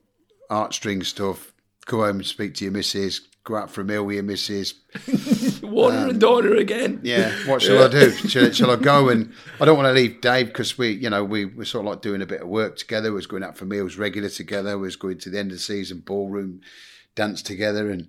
heartstring 0.50 1.06
stuff. 1.06 1.54
Go 1.86 2.06
home 2.06 2.18
and 2.18 2.26
speak 2.26 2.54
to 2.56 2.66
your 2.66 2.72
missus. 2.72 3.20
Go 3.44 3.56
out 3.56 3.72
for 3.72 3.82
a 3.82 3.84
meal 3.84 4.06
with 4.06 4.16
your 4.16 4.24
missus. 4.24 4.76
Water 5.64 5.98
and 5.98 6.12
um, 6.12 6.20
daughter 6.20 6.56
again. 6.56 7.00
Yeah, 7.04 7.32
what 7.48 7.62
shall 7.62 7.84
I 7.84 7.88
do? 7.88 8.12
Shall, 8.12 8.52
shall 8.52 8.72
I 8.72 8.76
go? 8.76 9.10
And 9.10 9.34
I 9.60 9.66
don't 9.66 9.78
want 9.78 9.88
to 9.88 9.94
leave 9.94 10.22
Dave 10.22 10.48
because 10.48 10.78
we, 10.78 10.92
you 10.92 11.10
know, 11.10 11.24
we 11.24 11.46
were 11.46 11.66
sort 11.66 11.86
of 11.86 11.92
like 11.92 12.02
doing 12.02 12.22
a 12.22 12.28
bit 12.28 12.42
of 12.42 12.48
work 12.48 12.78
together. 12.78 13.10
We 13.10 13.16
was 13.16 13.28
going 13.28 13.44
out 13.44 13.58
for 13.58 13.66
meals 13.66 13.98
regular 13.98 14.30
together. 14.30 14.78
We 14.78 14.88
was 14.88 14.96
going 14.96 15.18
to 15.20 15.30
the 15.30 15.40
end 15.40 15.52
of 15.52 15.58
the 15.58 15.64
season 15.64 16.04
ballroom 16.06 16.62
dance 17.16 17.42
together, 17.42 17.90
and 17.90 18.08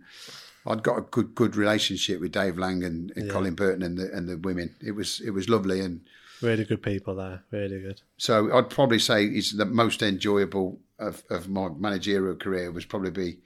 I'd 0.67 0.83
got 0.83 0.99
a 0.99 1.03
good 1.03 1.35
good 1.35 1.57
relationship 1.57 2.21
with 2.21 2.33
Dave 2.33 2.59
Lang 2.59 2.85
and, 2.85 3.13
and 3.17 3.31
Colin 3.31 3.55
Burton 3.55 3.83
and 3.83 3.97
the 3.97 4.13
and 4.13 4.29
the 4.29 4.37
women. 4.37 4.75
It 4.85 4.93
was 4.93 5.21
it 5.21 5.31
was 5.31 5.49
lovely, 5.49 5.81
and 5.81 6.03
Really 6.43 6.65
good 6.65 6.83
people 6.83 7.15
there. 7.17 7.43
Really 7.51 7.81
good. 7.81 8.01
so 8.17 8.57
I'd 8.57 8.71
probably 8.71 8.99
say 8.99 9.25
it's 9.27 9.53
the 9.53 9.67
most 9.67 10.03
enjoyable 10.03 10.79
of, 10.99 11.23
of 11.31 11.49
my 11.49 11.69
managerial 11.69 12.37
career 12.37 12.71
was 12.71 12.85
probably 12.85 13.11
be 13.11 13.39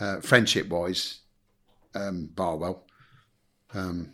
uh, 0.00 0.20
friendship 0.20 0.68
wise, 0.68 1.20
um, 1.94 2.30
Barwell, 2.34 2.84
um, 3.74 4.12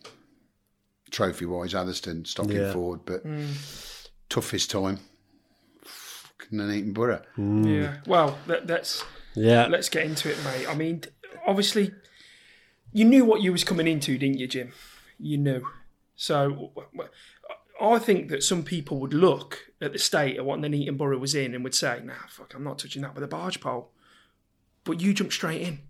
trophy 1.10 1.46
wise, 1.46 1.74
Atherstone, 1.74 2.24
Stocking 2.24 2.56
Yeah. 2.56 2.72
Ford, 2.72 3.00
but 3.04 3.22
toughest 4.28 4.70
time, 4.70 4.98
Nuneaton 6.50 6.92
Borough. 6.92 7.22
Yeah. 7.36 7.96
Well, 8.06 8.38
that, 8.46 8.66
that's 8.66 9.04
Yeah. 9.34 9.66
let's 9.66 9.88
get 9.88 10.04
into 10.04 10.30
it, 10.30 10.36
mate. 10.44 10.66
I 10.68 10.74
mean, 10.74 11.02
obviously, 11.46 11.92
you 12.92 13.04
knew 13.04 13.24
what 13.24 13.42
you 13.42 13.52
was 13.52 13.64
coming 13.64 13.86
into, 13.86 14.16
didn't 14.18 14.38
you, 14.38 14.46
Jim? 14.46 14.72
You 15.18 15.36
knew. 15.38 15.66
So, 16.16 16.72
I 17.80 17.98
think 17.98 18.28
that 18.28 18.42
some 18.42 18.64
people 18.64 18.98
would 18.98 19.14
look 19.14 19.70
at 19.80 19.92
the 19.92 19.98
state 19.98 20.38
of 20.38 20.46
what 20.46 20.58
Nuneaton 20.58 20.96
Borough 20.96 21.18
was 21.18 21.34
in 21.34 21.54
and 21.54 21.62
would 21.62 21.74
say, 21.74 22.00
"Nah, 22.02 22.14
fuck, 22.28 22.54
I'm 22.54 22.64
not 22.64 22.78
touching 22.78 23.02
that 23.02 23.14
with 23.14 23.24
a 23.24 23.28
barge 23.28 23.60
pole." 23.60 23.92
But 24.84 25.00
you 25.00 25.14
jumped 25.14 25.34
straight 25.34 25.62
in. 25.62 25.80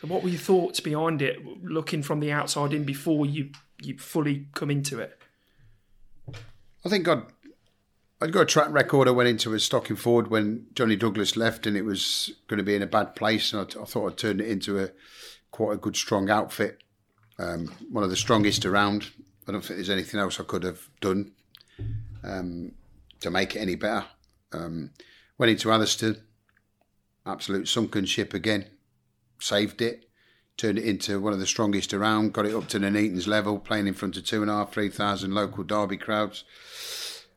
So, 0.00 0.06
what 0.06 0.22
were 0.22 0.28
your 0.28 0.38
thoughts 0.38 0.80
behind 0.80 1.22
it, 1.22 1.44
looking 1.62 2.02
from 2.02 2.20
the 2.20 2.30
outside 2.30 2.72
in 2.72 2.84
before 2.84 3.26
you 3.26 3.50
you 3.82 3.98
fully 3.98 4.46
come 4.54 4.70
into 4.70 5.00
it? 5.00 5.18
I 6.84 6.88
think 6.88 7.08
I'd 7.08 7.24
I'd 8.20 8.32
got 8.32 8.42
a 8.42 8.46
track 8.46 8.70
record. 8.70 9.08
I 9.08 9.12
went 9.12 9.28
into 9.28 9.54
a 9.54 9.56
Stockingford 9.56 10.28
when 10.28 10.66
Johnny 10.74 10.96
Douglas 10.96 11.36
left, 11.36 11.66
and 11.66 11.76
it 11.76 11.84
was 11.84 12.32
going 12.48 12.58
to 12.58 12.64
be 12.64 12.74
in 12.74 12.82
a 12.82 12.86
bad 12.86 13.14
place. 13.14 13.52
And 13.52 13.62
I, 13.62 13.82
I 13.82 13.84
thought 13.84 14.12
I'd 14.12 14.18
turn 14.18 14.40
it 14.40 14.48
into 14.48 14.78
a 14.78 14.90
quite 15.50 15.74
a 15.74 15.78
good, 15.78 15.96
strong 15.96 16.30
outfit, 16.30 16.82
um, 17.38 17.72
one 17.90 18.04
of 18.04 18.10
the 18.10 18.16
strongest 18.16 18.64
around. 18.64 19.10
I 19.48 19.52
don't 19.52 19.62
think 19.62 19.78
there's 19.78 19.90
anything 19.90 20.20
else 20.20 20.38
I 20.38 20.44
could 20.44 20.62
have 20.62 20.90
done 21.00 21.32
um, 22.22 22.72
to 23.20 23.30
make 23.30 23.56
it 23.56 23.60
any 23.60 23.76
better. 23.76 24.04
Um, 24.52 24.90
went 25.38 25.50
into 25.50 25.72
Atherstone, 25.72 26.20
absolute 27.24 27.66
sunken 27.66 28.04
ship 28.04 28.34
again. 28.34 28.66
Saved 29.40 29.80
it, 29.80 30.04
turned 30.58 30.78
it 30.78 30.84
into 30.84 31.20
one 31.20 31.32
of 31.32 31.38
the 31.38 31.46
strongest 31.46 31.94
around. 31.94 32.34
Got 32.34 32.46
it 32.46 32.54
up 32.54 32.68
to 32.68 32.78
the 32.78 33.24
level, 33.26 33.58
playing 33.58 33.86
in 33.86 33.94
front 33.94 34.16
of 34.18 34.24
two 34.24 34.42
and 34.42 34.50
a 34.50 34.54
half, 34.54 34.72
three 34.72 34.90
thousand 34.90 35.32
local 35.32 35.64
derby 35.64 35.96
crowds. 35.96 36.44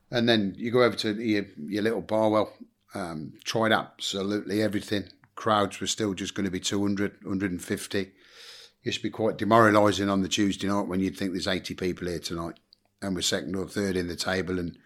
And 0.09 0.28
then 0.28 0.53
you 0.57 0.72
go 0.72 0.84
over 0.84 0.97
to 0.97 1.14
your, 1.14 1.45
your 1.57 1.84
little 1.84 2.01
Barwell, 2.01 2.51
um, 2.93 3.34
tried 3.45 3.72
absolutely 3.72 4.62
everything. 4.62 5.05
Crowds 5.36 5.80
were 5.80 5.88
still 5.88 6.14
just 6.14 6.36
going 6.36 6.43
to 6.43 6.51
be 6.51 6.59
200, 6.59 7.24
150 7.24 8.12
used 8.84 8.98
to 8.98 9.04
be 9.04 9.10
quite 9.10 9.38
demoralising 9.38 10.10
on 10.10 10.22
the 10.22 10.28
Tuesday 10.28 10.68
night 10.68 10.88
when 10.88 11.00
you'd 11.00 11.18
think 11.18 11.32
there's 11.32 11.48
80 11.48 11.76
people 11.76 12.08
here 12.08 12.20
tonight 12.20 12.60
and 13.02 13.16
we're 13.16 13.22
second 13.22 13.56
or 13.56 13.68
third 13.68 13.96
in 13.96 14.08
the 14.08 14.16
table 14.16 14.60
and 14.60 14.78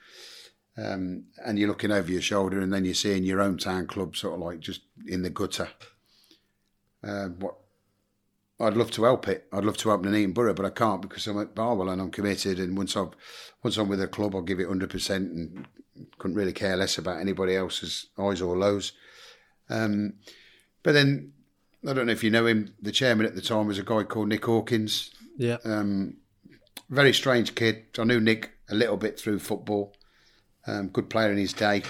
um, 0.78 1.26
and 1.46 1.58
you're 1.58 1.70
looking 1.70 1.91
over 1.91 2.12
your 2.12 2.22
shoulder 2.22 2.60
and 2.60 2.74
then 2.74 2.84
you're 2.84 2.93
seeing 2.93 3.24
your 3.24 3.39
hometown 3.39 3.88
club 3.88 4.18
sort 4.18 4.34
of 4.34 4.41
like 4.41 4.60
just 4.60 4.82
in 5.08 5.22
the 5.22 5.30
gutter. 5.30 5.70
Uh, 7.02 7.28
what 7.28 7.56
I'd 8.60 8.76
love 8.76 8.91
to 8.91 9.04
help 9.04 9.28
it. 9.28 9.48
I'd 9.54 9.66
love 9.66 9.78
to 9.78 9.89
help 9.89 10.02
Nuneaton 10.02 10.34
Borough, 10.34 10.54
but 10.54 10.66
I 10.66 10.70
can't 10.70 11.02
because 11.02 11.28
I'm 11.28 11.39
at 11.39 11.56
Barwell 11.56 11.89
and 11.89 12.02
I'm 12.02 12.12
committed. 12.12 12.60
And 12.60 12.78
once 12.78 12.96
I've 12.96 13.12
once 13.64 13.78
I'm 13.78 13.88
with 13.88 14.02
a 14.02 14.08
club, 14.08 14.36
I'll 14.36 14.41
give 14.41 14.60
it 14.60 14.68
hundred 14.68 14.89
percent 14.89 15.32
and 15.32 15.66
couldn't 16.18 16.38
really 16.38 16.54
care 16.54 16.76
less 16.76 16.98
about 16.98 17.20
anybody 17.20 17.56
else's 17.56 18.08
highs 18.18 18.41
or 18.41 18.58
lows. 18.58 18.93
Um, 19.70 20.16
but 20.84 20.93
then 20.93 21.34
I 21.88 21.93
don't 21.93 22.07
know 22.07 22.11
if 22.11 22.23
you 22.23 22.31
know 22.31 22.45
him. 22.45 22.73
The 22.81 22.91
chairman 22.91 23.25
at 23.25 23.36
the 23.36 23.41
time 23.41 23.67
was 23.67 23.79
a 23.79 23.83
guy 23.83 24.03
called 24.03 24.29
Nick 24.29 24.45
Hawkins. 24.45 25.11
Yeah. 25.38 25.57
Um, 25.63 26.17
very 26.89 27.13
strange 27.13 27.55
kid. 27.55 27.86
I 27.97 28.03
knew 28.03 28.19
Nick 28.19 28.51
a 28.69 28.75
little 28.75 28.97
bit 28.97 29.19
through 29.19 29.39
football. 29.39 29.93
Um, 30.67 30.89
good 30.89 31.09
player 31.09 31.31
in 31.31 31.38
his 31.38 31.53
day, 31.53 31.83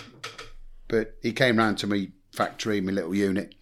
but 0.90 1.16
he 1.22 1.32
came 1.32 1.58
round 1.58 1.78
to 1.78 1.88
my 1.88 2.12
factory, 2.34 2.82
my 2.82 2.92
little 2.92 3.16
unit, 3.16 3.56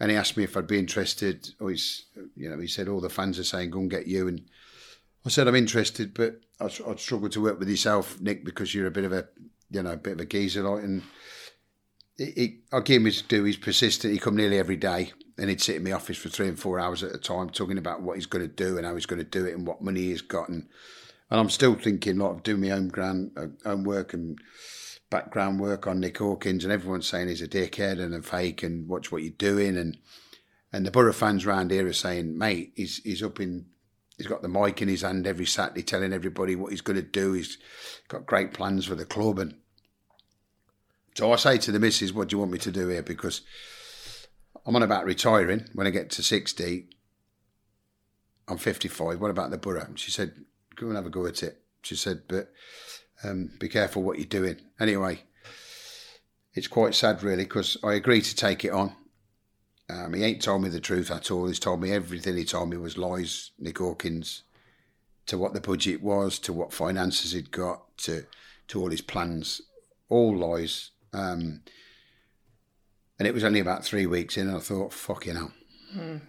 and 0.00 0.10
he 0.10 0.16
asked 0.16 0.36
me 0.36 0.42
if 0.42 0.56
I'd 0.56 0.66
be 0.66 0.78
interested. 0.78 1.48
Or 1.60 1.70
he's, 1.70 2.06
you 2.34 2.50
know, 2.50 2.58
he 2.58 2.66
said 2.66 2.88
all 2.88 3.00
the 3.00 3.08
fans 3.08 3.38
are 3.38 3.44
saying 3.44 3.70
go 3.70 3.78
and 3.78 3.90
get 3.90 4.08
you, 4.08 4.26
and 4.26 4.42
I 5.24 5.28
said 5.28 5.46
I'm 5.46 5.54
interested, 5.54 6.14
but 6.14 6.40
I'd, 6.58 6.72
I'd 6.84 6.98
struggle 6.98 7.28
to 7.28 7.42
work 7.42 7.60
with 7.60 7.68
yourself, 7.68 8.20
Nick, 8.20 8.44
because 8.44 8.74
you're 8.74 8.88
a 8.88 8.90
bit 8.90 9.04
of 9.04 9.12
a, 9.12 9.28
you 9.70 9.84
know, 9.84 9.92
a 9.92 9.96
bit 9.96 10.14
of 10.14 10.20
a 10.20 10.24
geezer, 10.24 10.62
like, 10.62 10.82
and 10.82 11.02
he, 12.16 12.24
he, 12.32 12.60
I 12.72 12.80
gave 12.80 13.02
him 13.02 13.06
his 13.06 13.22
due. 13.22 13.44
He's 13.44 13.56
persistent. 13.56 14.12
He 14.12 14.18
come 14.18 14.36
nearly 14.36 14.58
every 14.58 14.76
day, 14.76 15.12
and 15.40 15.48
he'd 15.48 15.60
sit 15.60 15.76
in 15.76 15.84
my 15.84 15.92
office 15.92 16.18
for 16.18 16.28
three 16.28 16.48
and 16.48 16.58
four 16.58 16.78
hours 16.78 17.02
at 17.02 17.14
a 17.14 17.18
time, 17.18 17.48
talking 17.48 17.78
about 17.78 18.02
what 18.02 18.16
he's 18.16 18.26
going 18.26 18.46
to 18.46 18.54
do 18.54 18.76
and 18.76 18.86
how 18.86 18.94
he's 18.94 19.06
going 19.06 19.18
to 19.18 19.24
do 19.24 19.46
it 19.46 19.54
and 19.54 19.66
what 19.66 19.82
money 19.82 20.02
he's 20.02 20.20
got. 20.20 20.50
And, 20.50 20.68
and 21.30 21.40
I'm 21.40 21.48
still 21.48 21.74
thinking, 21.74 22.18
like, 22.18 22.30
of 22.30 22.42
doing 22.42 22.60
my 22.60 22.70
own 22.70 22.88
ground, 22.88 23.30
uh, 23.66 23.76
work 23.76 24.12
and 24.12 24.38
background 25.08 25.58
work 25.58 25.86
on 25.86 25.98
Nick 25.98 26.18
Hawkins, 26.18 26.62
and 26.62 26.72
everyone's 26.72 27.08
saying 27.08 27.28
he's 27.28 27.42
a 27.42 27.48
dickhead 27.48 28.00
and 28.00 28.14
a 28.14 28.22
fake, 28.22 28.62
and 28.62 28.86
watch 28.86 29.10
what 29.10 29.22
you're 29.22 29.32
doing. 29.32 29.76
And 29.76 29.96
and 30.72 30.86
the 30.86 30.90
Borough 30.90 31.12
fans 31.12 31.46
round 31.46 31.70
here 31.70 31.86
are 31.86 31.92
saying, 31.92 32.36
mate, 32.36 32.72
he's 32.76 32.98
he's 32.98 33.22
up 33.22 33.40
in. 33.40 33.66
He's 34.18 34.26
got 34.26 34.42
the 34.42 34.48
mic 34.48 34.82
in 34.82 34.88
his 34.88 35.00
hand 35.00 35.26
every 35.26 35.46
Saturday, 35.46 35.82
telling 35.82 36.12
everybody 36.12 36.54
what 36.54 36.72
he's 36.72 36.82
going 36.82 36.96
to 36.96 37.02
do. 37.02 37.32
He's 37.32 37.56
got 38.08 38.26
great 38.26 38.52
plans 38.52 38.84
for 38.84 38.94
the 38.94 39.06
club, 39.06 39.38
and 39.38 39.54
so 41.14 41.32
I 41.32 41.36
say 41.36 41.56
to 41.56 41.72
the 41.72 41.80
missus, 41.80 42.12
"What 42.12 42.28
do 42.28 42.34
you 42.34 42.40
want 42.40 42.52
me 42.52 42.58
to 42.58 42.70
do 42.70 42.88
here?" 42.88 43.02
Because 43.02 43.40
I'm 44.66 44.76
on 44.76 44.82
about 44.82 45.04
retiring 45.04 45.66
when 45.74 45.86
I 45.86 45.90
get 45.90 46.10
to 46.10 46.22
60. 46.22 46.88
I'm 48.48 48.58
55. 48.58 49.20
What 49.20 49.30
about 49.30 49.50
the 49.50 49.58
borough? 49.58 49.88
She 49.94 50.10
said, 50.10 50.32
go 50.76 50.88
and 50.88 50.96
have 50.96 51.06
a 51.06 51.10
go 51.10 51.26
at 51.26 51.42
it. 51.42 51.62
She 51.82 51.96
said, 51.96 52.22
but 52.28 52.52
um, 53.24 53.50
be 53.58 53.68
careful 53.68 54.02
what 54.02 54.18
you're 54.18 54.26
doing. 54.26 54.56
Anyway, 54.78 55.22
it's 56.54 56.68
quite 56.68 56.94
sad, 56.94 57.22
really, 57.22 57.44
because 57.44 57.76
I 57.82 57.94
agreed 57.94 58.24
to 58.24 58.36
take 58.36 58.64
it 58.64 58.72
on. 58.72 58.94
Um, 59.88 60.14
he 60.14 60.22
ain't 60.22 60.42
told 60.42 60.62
me 60.62 60.68
the 60.68 60.80
truth 60.80 61.10
at 61.10 61.30
all. 61.30 61.46
He's 61.46 61.58
told 61.58 61.80
me 61.80 61.92
everything 61.92 62.36
he 62.36 62.44
told 62.44 62.70
me 62.70 62.76
was 62.76 62.98
lies, 62.98 63.50
Nick 63.58 63.78
Hawkins, 63.78 64.42
to 65.26 65.38
what 65.38 65.54
the 65.54 65.60
budget 65.60 66.02
was, 66.02 66.38
to 66.40 66.52
what 66.52 66.72
finances 66.72 67.32
he'd 67.32 67.50
got, 67.50 67.96
to, 67.98 68.26
to 68.68 68.80
all 68.80 68.90
his 68.90 69.00
plans. 69.00 69.62
All 70.08 70.36
lies. 70.36 70.90
Um, 71.12 71.62
and 73.20 73.26
it 73.26 73.34
was 73.34 73.44
only 73.44 73.60
about 73.60 73.84
three 73.84 74.06
weeks 74.06 74.38
in, 74.38 74.48
and 74.48 74.56
I 74.56 74.60
thought, 74.60 74.94
fucking 74.94 75.34
hell. 75.34 75.52
Mm. 75.94 76.22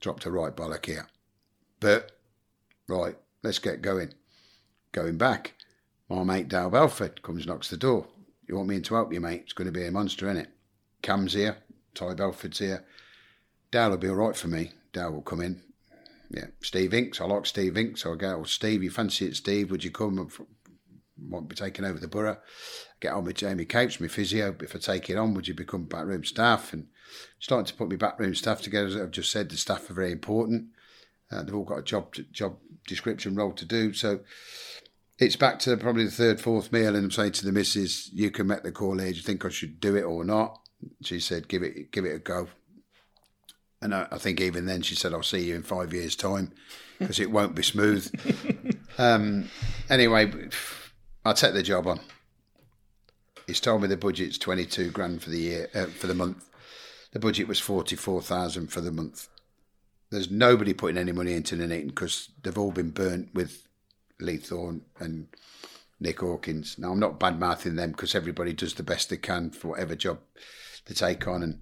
Dropped 0.00 0.26
a 0.26 0.30
right 0.30 0.54
bollock 0.54 0.84
here. 0.86 1.06
But, 1.78 2.10
right, 2.88 3.16
let's 3.44 3.60
get 3.60 3.80
going. 3.80 4.12
Going 4.90 5.18
back, 5.18 5.54
my 6.08 6.24
mate 6.24 6.48
Dale 6.48 6.68
Belford 6.68 7.22
comes 7.22 7.46
knocks 7.46 7.70
the 7.70 7.76
door. 7.76 8.08
You 8.48 8.56
want 8.56 8.68
me 8.68 8.74
in 8.74 8.82
to 8.82 8.96
help 8.96 9.12
you, 9.12 9.20
mate? 9.20 9.42
It's 9.44 9.52
going 9.52 9.66
to 9.66 9.72
be 9.72 9.86
a 9.86 9.92
monster, 9.92 10.26
isn't 10.26 10.42
it? 10.42 10.48
Cam's 11.00 11.34
here, 11.34 11.58
Ty 11.94 12.14
Belford's 12.14 12.58
here. 12.58 12.84
Dale 13.70 13.90
will 13.90 13.98
be 13.98 14.08
all 14.08 14.16
right 14.16 14.36
for 14.36 14.48
me. 14.48 14.72
Dale 14.92 15.12
will 15.12 15.22
come 15.22 15.42
in. 15.42 15.62
Yeah, 16.28 16.46
Steve 16.60 16.92
Inks. 16.92 17.20
I 17.20 17.24
like 17.26 17.46
Steve 17.46 17.78
Inks. 17.78 18.02
So 18.02 18.14
I 18.14 18.16
go, 18.16 18.38
well, 18.38 18.46
Steve, 18.46 18.82
you 18.82 18.90
fancy 18.90 19.26
it, 19.26 19.36
Steve? 19.36 19.70
Would 19.70 19.84
you 19.84 19.92
come? 19.92 20.28
Might 21.16 21.48
be 21.48 21.54
taking 21.54 21.84
over 21.84 22.00
the 22.00 22.08
borough 22.08 22.38
get 23.02 23.12
on 23.12 23.24
with 23.24 23.36
Jamie 23.36 23.64
Capes, 23.64 24.00
my 24.00 24.06
physio. 24.06 24.54
If 24.62 24.76
I 24.76 24.78
take 24.78 25.10
it 25.10 25.18
on, 25.18 25.34
would 25.34 25.48
you 25.48 25.54
become 25.54 25.84
backroom 25.84 26.24
staff? 26.24 26.72
And 26.72 26.86
starting 27.40 27.66
to 27.66 27.74
put 27.74 27.90
my 27.90 27.96
backroom 27.96 28.34
staff 28.34 28.62
together. 28.62 28.86
As 28.86 28.96
I've 28.96 29.10
just 29.10 29.32
said, 29.32 29.50
the 29.50 29.56
staff 29.56 29.90
are 29.90 29.94
very 29.94 30.12
important. 30.12 30.66
Uh, 31.30 31.42
they've 31.42 31.54
all 31.54 31.64
got 31.64 31.80
a 31.80 31.82
job 31.82 32.14
job 32.30 32.56
description 32.86 33.34
role 33.34 33.52
to 33.52 33.64
do. 33.64 33.92
So 33.92 34.20
it's 35.18 35.36
back 35.36 35.58
to 35.60 35.76
probably 35.76 36.04
the 36.04 36.10
third, 36.12 36.40
fourth 36.40 36.72
meal, 36.72 36.94
and 36.94 37.04
I'm 37.04 37.10
saying 37.10 37.32
to 37.32 37.44
the 37.44 37.52
missus, 37.52 38.08
"You 38.12 38.30
can 38.30 38.46
make 38.46 38.62
the 38.62 38.72
call 38.72 38.98
here. 38.98 39.10
Do 39.10 39.16
you 39.16 39.22
think 39.22 39.44
I 39.44 39.48
should 39.48 39.80
do 39.80 39.96
it 39.96 40.02
or 40.02 40.24
not?" 40.24 40.60
She 41.02 41.18
said, 41.18 41.48
"Give 41.48 41.62
it, 41.62 41.90
give 41.90 42.04
it 42.04 42.14
a 42.14 42.18
go." 42.18 42.48
And 43.80 43.94
I, 43.94 44.06
I 44.12 44.18
think 44.18 44.40
even 44.40 44.66
then 44.66 44.82
she 44.82 44.94
said, 44.94 45.12
"I'll 45.12 45.24
see 45.24 45.48
you 45.48 45.56
in 45.56 45.64
five 45.64 45.92
years' 45.92 46.14
time," 46.14 46.52
because 46.98 47.18
it 47.18 47.32
won't 47.32 47.56
be 47.56 47.64
smooth. 47.64 48.08
um, 48.98 49.48
anyway, 49.90 50.32
I'll 51.24 51.34
take 51.34 51.54
the 51.54 51.64
job 51.64 51.88
on 51.88 52.00
he's 53.46 53.60
told 53.60 53.82
me 53.82 53.88
the 53.88 53.96
budget's 53.96 54.38
22 54.38 54.90
grand 54.90 55.22
for 55.22 55.30
the 55.30 55.38
year 55.38 55.68
uh, 55.74 55.86
for 55.86 56.06
the 56.06 56.14
month. 56.14 56.48
The 57.12 57.18
budget 57.18 57.48
was 57.48 57.60
44,000 57.60 58.68
for 58.68 58.80
the 58.80 58.92
month. 58.92 59.28
There's 60.10 60.30
nobody 60.30 60.72
putting 60.72 60.98
any 60.98 61.12
money 61.12 61.32
into 61.32 61.56
Nuneaton 61.56 61.88
because 61.88 62.30
they've 62.42 62.56
all 62.56 62.72
been 62.72 62.90
burnt 62.90 63.34
with 63.34 63.66
Lee 64.20 64.36
Thorne 64.36 64.82
and 64.98 65.28
Nick 66.00 66.20
Hawkins. 66.20 66.78
Now 66.78 66.92
I'm 66.92 67.00
not 67.00 67.20
bad 67.20 67.38
mouthing 67.38 67.76
them 67.76 67.92
because 67.92 68.14
everybody 68.14 68.52
does 68.52 68.74
the 68.74 68.82
best 68.82 69.10
they 69.10 69.16
can 69.16 69.50
for 69.50 69.68
whatever 69.68 69.94
job 69.94 70.18
they 70.86 70.94
take 70.94 71.26
on. 71.26 71.42
And 71.42 71.60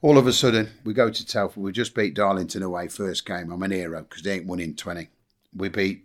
all 0.00 0.18
of 0.18 0.26
a 0.26 0.32
sudden 0.32 0.70
we 0.84 0.94
go 0.94 1.10
to 1.10 1.26
Telford. 1.26 1.62
We 1.62 1.72
just 1.72 1.94
beat 1.94 2.14
Darlington 2.14 2.62
away 2.62 2.88
first 2.88 3.26
game. 3.26 3.50
I'm 3.52 3.62
an 3.62 3.70
hero 3.70 4.02
because 4.02 4.22
they 4.22 4.34
ain't 4.34 4.46
won 4.46 4.60
in 4.60 4.74
20 4.74 5.08
we 5.54 5.68
beat 5.68 6.04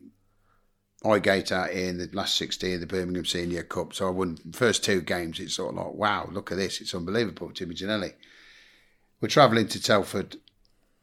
Highgate 1.04 1.52
out 1.52 1.72
in 1.72 1.98
the 1.98 2.10
last 2.12 2.36
16 2.36 2.76
of 2.76 2.80
the 2.82 2.88
Birmingham 2.88 3.26
Senior 3.26 3.64
Cup. 3.64 3.94
So 3.94 4.08
I 4.08 4.12
won 4.12 4.38
first 4.52 4.84
two 4.84 5.02
games. 5.02 5.40
It's 5.40 5.54
sort 5.54 5.74
of 5.74 5.86
like, 5.86 5.94
wow, 5.94 6.30
look 6.32 6.52
at 6.52 6.58
this. 6.58 6.82
It's 6.82 6.94
unbelievable, 6.94 7.52
Jimmy 7.52 7.76
Ginnelly. 7.76 8.14
We're 9.22 9.30
travelling 9.30 9.68
to 9.70 9.82
Telford 9.82 10.38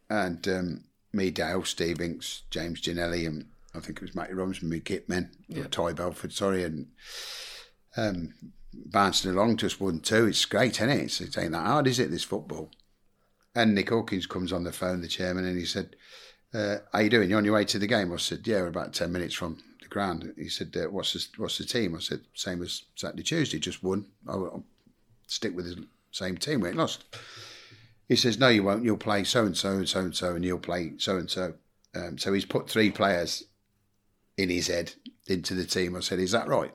and 0.09 0.47
um, 0.49 0.84
me, 1.12 1.30
Dale, 1.30 1.64
Steve 1.64 2.01
Inks, 2.01 2.42
James 2.51 2.80
Ginnelly, 2.80 3.26
and 3.26 3.47
I 3.74 3.80
think 3.80 3.99
it 3.99 4.03
was 4.03 4.14
Matty 4.14 4.34
Rumsman, 4.34 4.64
me 4.64 4.80
Kitmen, 4.80 5.30
yeah. 5.49 5.64
Ty 5.70 5.92
Belford, 5.92 6.32
sorry, 6.32 6.62
and 6.62 6.88
um, 7.97 8.34
bouncing 8.72 9.30
along 9.30 9.57
just 9.57 9.80
one, 9.80 10.01
two. 10.01 10.26
It's 10.26 10.44
great, 10.44 10.76
isn't 10.76 10.90
it? 10.90 11.03
It's, 11.05 11.20
it 11.20 11.38
ain't 11.38 11.53
that 11.53 11.66
hard, 11.66 11.86
is 11.86 11.99
it, 11.99 12.11
this 12.11 12.24
football? 12.24 12.70
And 13.55 13.74
Nick 13.74 13.88
Hawkins 13.88 14.26
comes 14.26 14.53
on 14.53 14.64
the 14.64 14.72
phone, 14.72 15.01
the 15.01 15.09
chairman, 15.09 15.47
and 15.47 15.59
he 15.59 15.64
said, 15.64 15.97
uh, 16.55 16.78
how 16.92 17.01
you 17.01 17.11
doing? 17.11 17.30
You 17.30 17.36
on 17.36 17.44
your 17.44 17.55
way 17.55 17.64
to 17.64 17.78
the 17.78 17.86
game? 17.86 18.12
I 18.12 18.16
said, 18.16 18.47
yeah, 18.47 18.61
we're 18.61 18.68
about 18.68 18.94
10 18.94 19.11
minutes 19.11 19.34
from 19.34 19.59
ground. 19.97 20.30
He 20.36 20.51
said, 20.51 20.76
uh, 20.76 20.90
"What's 20.90 21.14
the, 21.14 21.24
what's 21.40 21.57
the 21.57 21.64
team?" 21.64 21.94
I 21.94 22.01
said, 22.01 22.20
"Same 22.34 22.62
as 22.62 22.82
Saturday, 22.97 23.22
Tuesday, 23.22 23.59
just 23.59 23.82
won. 23.82 24.05
I'll, 24.28 24.44
I'll 24.44 24.64
stick 25.26 25.57
with 25.57 25.64
the 25.64 25.86
same 26.11 26.36
team. 26.36 26.61
We 26.61 26.68
ain't 26.68 26.76
lost." 26.76 27.05
He 28.07 28.16
says, 28.16 28.38
"No, 28.38 28.49
you 28.49 28.62
won't. 28.62 28.84
You'll 28.84 28.99
play 28.99 29.24
so 29.24 29.47
and 29.47 29.57
so 29.57 29.70
and 29.70 29.88
so 29.88 30.01
and 30.01 30.14
so, 30.14 30.34
and 30.34 30.44
you'll 30.44 30.59
play 30.59 30.92
so 30.99 31.16
and 31.16 31.30
so." 31.30 31.55
So 32.18 32.34
he's 32.34 32.44
put 32.44 32.68
three 32.68 32.90
players 32.90 33.44
in 34.36 34.51
his 34.51 34.66
head, 34.66 34.92
into 35.26 35.55
the 35.55 35.64
team. 35.64 35.97
I 35.97 36.01
said, 36.01 36.18
"Is 36.18 36.32
that 36.32 36.47
right?" 36.47 36.74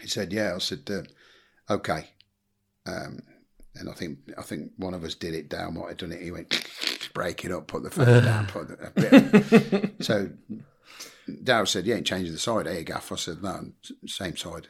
He 0.00 0.08
said, 0.08 0.32
"Yeah." 0.32 0.56
I 0.56 0.58
said, 0.58 0.90
uh, 0.90 1.72
"Okay." 1.72 2.10
Um, 2.84 3.20
and 3.76 3.88
I 3.88 3.92
think 3.92 4.18
I 4.36 4.42
think 4.42 4.72
one 4.76 4.94
of 4.94 5.04
us 5.04 5.14
did 5.14 5.34
it. 5.34 5.48
Down 5.48 5.74
might 5.74 5.90
have 5.90 5.98
done 5.98 6.12
it. 6.12 6.22
He 6.22 6.32
went 6.32 6.48
break 7.14 7.44
it 7.44 7.52
up, 7.52 7.68
put 7.68 7.84
the 7.84 7.90
phone 7.90 8.24
down, 8.24 8.46
put 8.46 8.68
the, 8.68 8.86
a 8.86 8.90
bit. 8.90 9.94
so 10.04 10.30
Dow 11.42 11.64
said, 11.64 11.86
"You 11.86 11.94
ain't 11.94 12.06
changing 12.06 12.32
the 12.32 12.38
side, 12.38 12.66
eh, 12.66 12.82
Gaff?" 12.82 13.12
I 13.12 13.16
said, 13.16 13.42
"No, 13.42 13.72
same 14.06 14.36
side." 14.36 14.68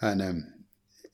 And 0.00 0.20
um, 0.22 0.54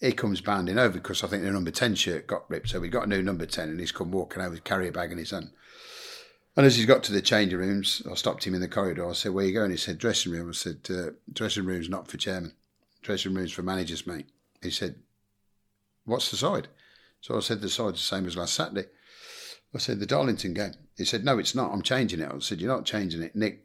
he 0.00 0.12
comes 0.12 0.40
bounding 0.40 0.78
over 0.78 0.94
because 0.94 1.22
I 1.22 1.28
think 1.28 1.42
the 1.42 1.50
number 1.50 1.70
ten 1.70 1.94
shirt 1.94 2.26
got 2.26 2.50
ripped. 2.50 2.70
So 2.70 2.80
we 2.80 2.88
got 2.88 3.04
a 3.04 3.08
new 3.08 3.22
number 3.22 3.46
ten, 3.46 3.68
and 3.68 3.80
he's 3.80 3.92
come 3.92 4.10
walking 4.10 4.42
over 4.42 4.50
with 4.50 4.64
carrier 4.64 4.92
bag 4.92 5.12
in 5.12 5.18
his 5.18 5.30
hand. 5.30 5.50
And 6.56 6.66
as 6.66 6.76
he's 6.76 6.86
got 6.86 7.02
to 7.04 7.12
the 7.12 7.22
changing 7.22 7.58
rooms, 7.58 8.02
I 8.10 8.14
stopped 8.14 8.44
him 8.46 8.54
in 8.54 8.60
the 8.60 8.68
corridor. 8.68 9.08
I 9.08 9.12
said, 9.12 9.32
"Where 9.32 9.46
you 9.46 9.54
going?" 9.54 9.70
He 9.70 9.76
said, 9.76 9.98
"Dressing 9.98 10.32
room." 10.32 10.48
I 10.48 10.52
said, 10.52 10.80
uh, 10.90 11.10
"Dressing 11.32 11.64
room's 11.64 11.88
not 11.88 12.08
for 12.08 12.16
chairman. 12.16 12.52
Dressing 13.02 13.34
room's 13.34 13.52
for 13.52 13.62
managers, 13.62 14.06
mate." 14.06 14.26
He 14.60 14.70
said, 14.70 14.96
"What's 16.04 16.30
the 16.30 16.36
side?" 16.36 16.68
So 17.20 17.36
I 17.36 17.40
said, 17.40 17.60
"The 17.60 17.70
side's 17.70 17.98
the 17.98 18.16
same 18.16 18.26
as 18.26 18.36
last 18.36 18.54
Saturday." 18.54 18.88
I 19.74 19.78
said, 19.78 20.00
"The 20.00 20.06
Darlington 20.06 20.52
game." 20.52 20.74
He 20.96 21.04
said, 21.04 21.24
"No, 21.24 21.38
it's 21.38 21.54
not. 21.54 21.72
I'm 21.72 21.82
changing 21.82 22.20
it." 22.20 22.30
I 22.30 22.38
said, 22.40 22.60
"You're 22.60 22.74
not 22.74 22.84
changing 22.84 23.22
it, 23.22 23.34
Nick. 23.34 23.64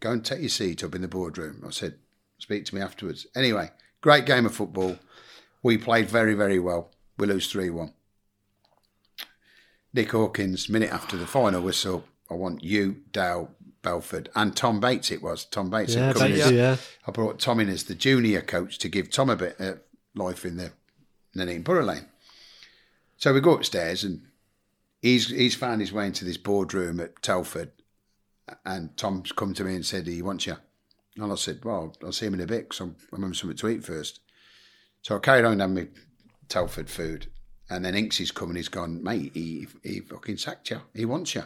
Go 0.00 0.12
and 0.12 0.24
take 0.24 0.40
your 0.40 0.48
seat 0.48 0.84
up 0.84 0.94
in 0.94 1.02
the 1.02 1.08
boardroom." 1.08 1.62
I 1.66 1.70
said, 1.70 1.98
"Speak 2.38 2.64
to 2.66 2.74
me 2.74 2.80
afterwards." 2.80 3.26
Anyway, 3.34 3.70
great 4.00 4.26
game 4.26 4.46
of 4.46 4.54
football. 4.54 4.98
We 5.62 5.76
played 5.78 6.08
very, 6.08 6.34
very 6.34 6.58
well. 6.58 6.90
We 7.16 7.26
lose 7.26 7.50
three 7.50 7.70
one. 7.70 7.92
Nick 9.92 10.10
Hawkins, 10.12 10.68
minute 10.68 10.92
after 10.92 11.16
the 11.16 11.26
final 11.26 11.62
whistle, 11.62 12.04
I 12.30 12.34
want 12.34 12.62
you, 12.62 13.02
Dale, 13.12 13.50
Belford, 13.82 14.28
and 14.36 14.54
Tom 14.54 14.80
Bates. 14.80 15.10
It 15.10 15.22
was 15.22 15.44
Tom 15.44 15.70
Bates. 15.70 15.94
Yeah, 15.94 16.06
had 16.08 16.16
come 16.16 16.30
Bates, 16.30 16.44
as- 16.46 16.52
yeah. 16.52 16.76
I 17.06 17.10
brought 17.10 17.38
Tom 17.40 17.58
in 17.58 17.68
as 17.68 17.84
the 17.84 17.94
junior 17.94 18.42
coach 18.42 18.78
to 18.78 18.88
give 18.88 19.10
Tom 19.10 19.30
a 19.30 19.36
bit 19.36 19.58
of 19.58 19.80
life 20.14 20.44
in 20.44 20.56
the 20.56 20.72
Nuneaton 21.34 21.62
Borough 21.62 21.84
Lane. 21.84 22.06
So 23.16 23.32
we 23.32 23.40
go 23.40 23.54
upstairs 23.54 24.04
and 24.04 24.26
he's 25.00 25.28
he's 25.28 25.54
found 25.54 25.80
his 25.80 25.92
way 25.92 26.06
into 26.06 26.24
this 26.24 26.36
boardroom 26.36 27.00
at 27.00 27.20
Telford, 27.22 27.72
and 28.64 28.96
Tom's 28.96 29.32
come 29.32 29.54
to 29.54 29.64
me 29.64 29.74
and 29.74 29.84
said 29.84 30.06
he 30.06 30.22
wants 30.22 30.46
you. 30.46 30.56
And 31.16 31.32
I 31.32 31.34
said, 31.34 31.64
well, 31.64 31.94
I'll 32.04 32.12
see 32.12 32.26
him 32.26 32.34
in 32.34 32.40
a 32.40 32.46
bit 32.46 32.68
because 32.68 32.80
I 32.80 32.90
remember 33.10 33.34
something 33.34 33.56
to 33.56 33.68
eat 33.68 33.84
first. 33.84 34.20
So 35.02 35.16
I 35.16 35.18
carried 35.18 35.44
on 35.44 35.58
having 35.58 35.74
my 35.74 35.88
Telford 36.48 36.88
food, 36.88 37.26
and 37.70 37.84
then 37.84 37.94
Inksy's 37.94 38.30
come 38.30 38.48
and 38.48 38.56
he's 38.56 38.68
gone, 38.68 39.02
mate, 39.02 39.32
he, 39.34 39.66
he 39.82 40.00
fucking 40.00 40.36
sacked 40.38 40.70
you. 40.70 40.80
He 40.94 41.04
wants 41.04 41.34
you. 41.34 41.44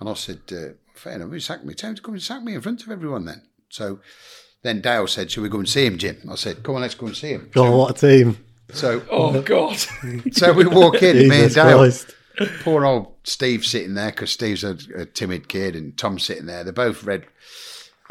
And 0.00 0.08
I 0.08 0.14
said, 0.14 0.40
uh, 0.50 0.74
fair 0.94 1.14
enough, 1.14 1.32
he 1.32 1.40
sacked 1.40 1.64
me. 1.64 1.74
Tell 1.74 1.90
him 1.90 1.96
to 1.96 2.02
come 2.02 2.14
and 2.14 2.22
sack 2.22 2.42
me 2.42 2.54
in 2.54 2.60
front 2.60 2.82
of 2.82 2.90
everyone 2.90 3.24
then. 3.24 3.42
So 3.68 4.00
then 4.62 4.80
Dale 4.80 5.06
said, 5.06 5.30
shall 5.30 5.42
we 5.42 5.48
go 5.48 5.58
and 5.58 5.68
see 5.68 5.86
him, 5.86 5.98
Jim? 5.98 6.18
I 6.30 6.34
said, 6.36 6.62
come 6.62 6.76
on, 6.76 6.82
let's 6.82 6.94
go 6.94 7.06
and 7.06 7.16
see 7.16 7.30
him. 7.30 7.50
God, 7.52 7.72
what 7.72 8.02
a 8.02 8.06
team! 8.08 8.38
So, 8.72 9.02
Oh 9.10 9.42
God! 9.42 9.76
so 10.32 10.52
we 10.52 10.66
walk 10.66 11.02
in, 11.02 11.28
me 11.28 11.44
and 11.44 11.54
Dale. 11.54 11.78
Christ. 11.78 12.14
Poor 12.62 12.84
old 12.84 13.14
Steve 13.24 13.64
sitting 13.64 13.94
there 13.94 14.10
because 14.10 14.30
Steve's 14.30 14.64
a, 14.64 14.76
a 14.96 15.06
timid 15.06 15.48
kid 15.48 15.76
and 15.76 15.96
Tom's 15.96 16.24
sitting 16.24 16.46
there. 16.46 16.64
They're 16.64 16.72
both 16.72 17.04
red. 17.04 17.26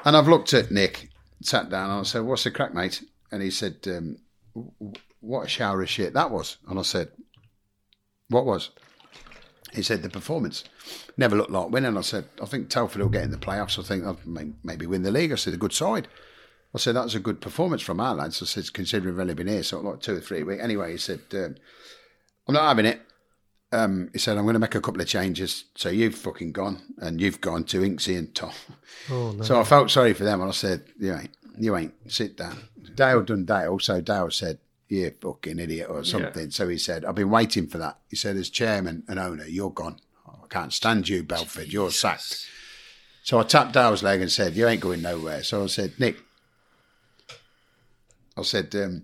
And 0.06 0.16
I've 0.16 0.28
looked 0.28 0.54
at 0.54 0.72
Nick, 0.72 1.10
sat 1.42 1.70
down, 1.70 1.90
and 1.90 2.00
I 2.00 2.04
said, 2.04 2.24
What's 2.24 2.44
the 2.44 2.52
crack, 2.52 2.74
mate? 2.74 3.04
And 3.32 3.42
he 3.42 3.52
said, 3.52 3.78
um, 3.88 4.18
What 5.20 5.46
a 5.46 5.50
shower 5.50 5.82
of 5.82 5.90
shit 5.90 6.14
that 6.14 6.32
was. 6.32 6.58
And 6.68 6.80
I 6.80 6.82
said, 6.84 7.10
What 8.30 8.46
was? 8.46 8.72
He 9.74 9.82
said, 9.82 10.02
The 10.02 10.10
performance. 10.10 10.64
Never 11.18 11.36
looked 11.36 11.52
like 11.52 11.70
winning. 11.70 11.98
I 11.98 12.02
said, 12.02 12.26
I 12.42 12.46
think 12.46 12.70
Telford 12.70 13.02
will 13.02 13.10
get 13.10 13.24
in 13.24 13.32
the 13.32 13.38
playoffs. 13.38 13.80
I 13.80 13.84
think 13.84 14.06
I'll 14.06 14.20
maybe 14.64 14.86
win 14.86 15.04
the 15.04 15.12
league. 15.12 15.32
I 15.32 15.36
said, 15.36 15.54
A 15.54 15.58
good 15.58 15.74
side. 15.74 16.08
I 16.74 16.78
said, 16.78 16.96
that's 16.96 17.16
a 17.16 17.20
good 17.20 17.42
performance 17.42 17.82
from 17.82 18.00
our 18.00 18.16
lads. 18.16 18.42
I 18.42 18.46
said, 18.46 18.72
Considering 18.72 19.14
we've 19.14 19.22
only 19.22 19.34
been 19.34 19.48
here 19.48 19.60
of 19.60 19.84
like 19.84 20.00
two 20.00 20.16
or 20.16 20.22
three 20.22 20.44
weeks. 20.44 20.64
Anyway, 20.64 20.92
he 20.92 20.98
said, 20.98 21.20
um, 21.34 21.56
I'm 22.48 22.54
not 22.54 22.70
having 22.70 22.86
it 22.86 23.02
um, 23.72 24.10
he 24.14 24.20
said, 24.20 24.38
I'm 24.38 24.44
going 24.44 24.54
to 24.54 24.60
make 24.60 24.76
a 24.76 24.82
couple 24.82 25.02
of 25.02 25.08
changes. 25.08 25.66
So 25.76 25.90
you've 25.90 26.16
fucking 26.16 26.52
gone 26.52 26.82
and 26.98 27.22
you've 27.22 27.42
gone 27.42 27.64
to 27.66 27.82
Inksy 27.82 28.18
and 28.18 28.34
Tom. 28.34 28.52
Oh, 29.10 29.32
no. 29.32 29.44
So 29.44 29.60
I 29.60 29.64
felt 29.64 29.92
sorry 29.92 30.14
for 30.14 30.24
them 30.24 30.42
and 30.42 30.50
I 30.50 30.54
said, 30.54 30.84
you 31.00 31.14
ain't, 31.14 31.36
you 31.58 31.76
ain't, 31.76 31.94
sit 32.08 32.38
down. 32.38 32.58
Dale 32.96 33.24
done 33.24 33.46
Dale. 33.46 33.80
So 33.80 34.02
Dale 34.02 34.30
said, 34.32 34.60
you 34.90 35.10
fucking 35.22 35.58
idiot 35.58 35.88
or 35.90 36.04
something. 36.04 36.52
So 36.52 36.68
he 36.68 36.78
said, 36.78 37.06
I've 37.06 37.16
been 37.16 37.30
waiting 37.30 37.68
for 37.68 37.78
that. 37.78 38.00
He 38.10 38.18
said, 38.18 38.36
as 38.36 38.50
chairman 38.50 39.04
and 39.08 39.20
owner, 39.20 39.46
you're 39.46 39.72
gone. 39.72 40.00
I 40.28 40.48
can't 40.50 40.74
stand 40.74 41.08
you, 41.08 41.24
Belford. 41.24 41.72
You're 41.72 41.92
sacked. 41.92 42.46
So 43.24 43.40
I 43.40 43.44
tapped 43.44 43.72
Dale's 43.72 44.04
leg 44.04 44.20
and 44.20 44.30
said, 44.30 44.56
you 44.56 44.68
ain't 44.68 44.82
going 44.82 45.02
nowhere. 45.02 45.44
So 45.44 45.64
I 45.64 45.68
said, 45.68 45.94
Nick, 45.98 46.18
I 48.38 48.42
said, 48.42 48.76
um, 48.76 49.04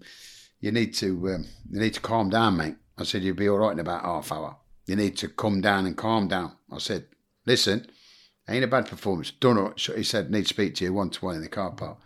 you 0.60 0.72
need 0.72 0.94
to 0.96 1.30
um, 1.30 1.46
you 1.72 1.80
need 1.80 1.94
to 1.94 2.02
calm 2.02 2.30
down, 2.30 2.58
mate. 2.58 2.76
I 2.98 3.04
said, 3.04 3.24
you'll 3.24 3.36
be 3.36 3.50
all 3.50 3.60
right 3.60 3.74
in 3.74 3.80
about 3.80 4.04
half 4.04 4.32
hour. 4.32 4.58
You 4.86 4.96
need 4.96 5.18
to 5.18 5.28
come 5.28 5.62
down 5.62 5.86
and 5.86 5.96
calm 5.96 6.28
down. 6.28 6.54
I 6.72 6.80
said, 6.80 7.08
listen, 7.46 7.88
ain't 8.50 8.64
a 8.64 8.68
bad 8.68 8.88
performance. 8.88 9.32
Done 9.32 9.58
all 9.58 9.66
right. 9.66 9.80
He 9.80 10.04
said, 10.04 10.32
need 10.32 10.44
to 10.44 10.48
speak 10.48 10.76
to 10.76 10.86
you 10.86 10.94
one 10.94 11.10
to 11.12 11.26
one 11.26 11.36
in 11.36 11.42
the 11.42 11.50
car 11.50 11.72
park. 11.72 11.98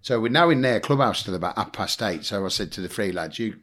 So 0.00 0.20
we're 0.20 0.28
now 0.28 0.50
in 0.50 0.60
their 0.60 0.80
clubhouse 0.80 1.22
till 1.22 1.34
about 1.34 1.56
half 1.56 1.72
past 1.72 2.02
eight. 2.02 2.24
So 2.24 2.44
I 2.44 2.48
said 2.48 2.72
to 2.72 2.80
the 2.80 2.88
three 2.88 3.12
lads, 3.12 3.38
you 3.38 3.60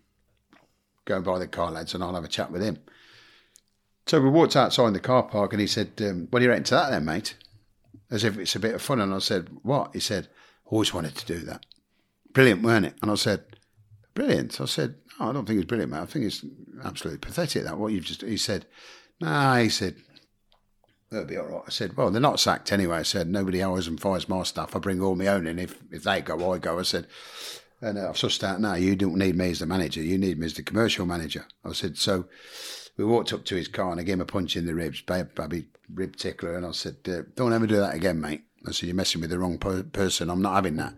go 1.05 1.17
and 1.17 1.25
buy 1.25 1.39
the 1.39 1.47
car, 1.47 1.71
lads, 1.71 1.93
and 1.93 2.03
I'll 2.03 2.15
have 2.15 2.23
a 2.23 2.29
chat 2.29 2.51
with 2.51 2.61
him. 2.61 2.79
So 4.07 4.19
we 4.19 4.29
walked 4.29 4.55
outside 4.55 4.87
in 4.87 4.93
the 4.93 4.99
car 4.99 5.23
park 5.23 5.53
and 5.53 5.61
he 5.61 5.67
said, 5.67 5.91
um, 6.01 6.27
what 6.29 6.39
do 6.39 6.45
you 6.45 6.49
reckon 6.49 6.63
to 6.65 6.75
that 6.75 6.89
then, 6.91 7.05
mate? 7.05 7.35
As 8.09 8.23
if 8.23 8.37
it's 8.37 8.55
a 8.55 8.59
bit 8.59 8.75
of 8.75 8.81
fun. 8.81 8.99
And 8.99 9.13
I 9.13 9.19
said, 9.19 9.49
what? 9.61 9.91
He 9.93 9.99
said, 9.99 10.27
always 10.65 10.93
wanted 10.93 11.15
to 11.15 11.25
do 11.25 11.39
that. 11.45 11.65
Brilliant, 12.33 12.63
weren't 12.63 12.85
it? 12.85 12.95
And 13.01 13.11
I 13.11 13.15
said, 13.15 13.43
brilliant. 14.13 14.59
I 14.59 14.65
said, 14.65 14.95
oh, 15.21 15.29
I 15.29 15.33
don't 15.33 15.45
think 15.45 15.59
it's 15.59 15.67
brilliant, 15.67 15.91
mate. 15.91 15.99
I 15.99 16.05
think 16.05 16.25
it's 16.25 16.43
absolutely 16.83 17.19
pathetic 17.19 17.63
that 17.63 17.77
what 17.77 17.93
you've 17.93 18.05
just. 18.05 18.21
He 18.21 18.37
said, 18.37 18.65
nah. 19.19 19.57
He 19.57 19.69
said, 19.69 19.95
that'll 21.09 21.27
be 21.27 21.37
all 21.37 21.45
right. 21.45 21.63
I 21.67 21.69
said, 21.69 21.95
well, 21.95 22.11
they're 22.11 22.21
not 22.21 22.39
sacked 22.39 22.71
anyway. 22.71 22.97
I 22.97 23.03
said, 23.03 23.29
nobody 23.29 23.61
hours 23.61 23.87
and 23.87 23.99
fires 23.99 24.27
my 24.27 24.43
stuff. 24.43 24.75
I 24.75 24.79
bring 24.79 25.01
all 25.01 25.15
my 25.15 25.27
own 25.27 25.47
in. 25.47 25.59
If 25.59 25.81
if 25.91 26.03
they 26.03 26.21
go, 26.21 26.51
I 26.51 26.57
go. 26.57 26.79
I 26.79 26.83
said, 26.83 27.07
and 27.81 27.97
uh, 27.97 28.09
I've 28.09 28.15
sussed 28.15 28.43
out 28.43 28.61
now. 28.61 28.75
You 28.75 28.95
don't 28.95 29.17
need 29.17 29.35
me 29.35 29.51
as 29.51 29.59
the 29.59 29.65
manager. 29.65 30.01
You 30.01 30.17
need 30.17 30.39
me 30.39 30.45
as 30.45 30.55
the 30.55 30.63
commercial 30.63 31.05
manager. 31.05 31.45
I 31.63 31.73
said, 31.73 31.97
so 31.97 32.25
we 32.97 33.05
walked 33.05 33.33
up 33.33 33.45
to 33.45 33.55
his 33.55 33.67
car 33.67 33.91
and 33.91 33.99
I 33.99 34.03
gave 34.03 34.15
him 34.15 34.21
a 34.21 34.25
punch 34.25 34.55
in 34.55 34.65
the 34.65 34.75
ribs, 34.75 35.01
baby 35.01 35.65
rib 35.93 36.15
tickler, 36.15 36.55
and 36.55 36.65
I 36.65 36.71
said, 36.71 36.97
uh, 37.07 37.21
don't 37.35 37.53
ever 37.53 37.67
do 37.67 37.77
that 37.77 37.95
again, 37.95 38.21
mate. 38.21 38.43
I 38.67 38.71
said, 38.71 38.87
you're 38.87 38.95
messing 38.95 39.21
with 39.21 39.29
the 39.29 39.39
wrong 39.39 39.57
per- 39.57 39.83
person. 39.83 40.29
I'm 40.29 40.41
not 40.41 40.55
having 40.55 40.75
that. 40.77 40.93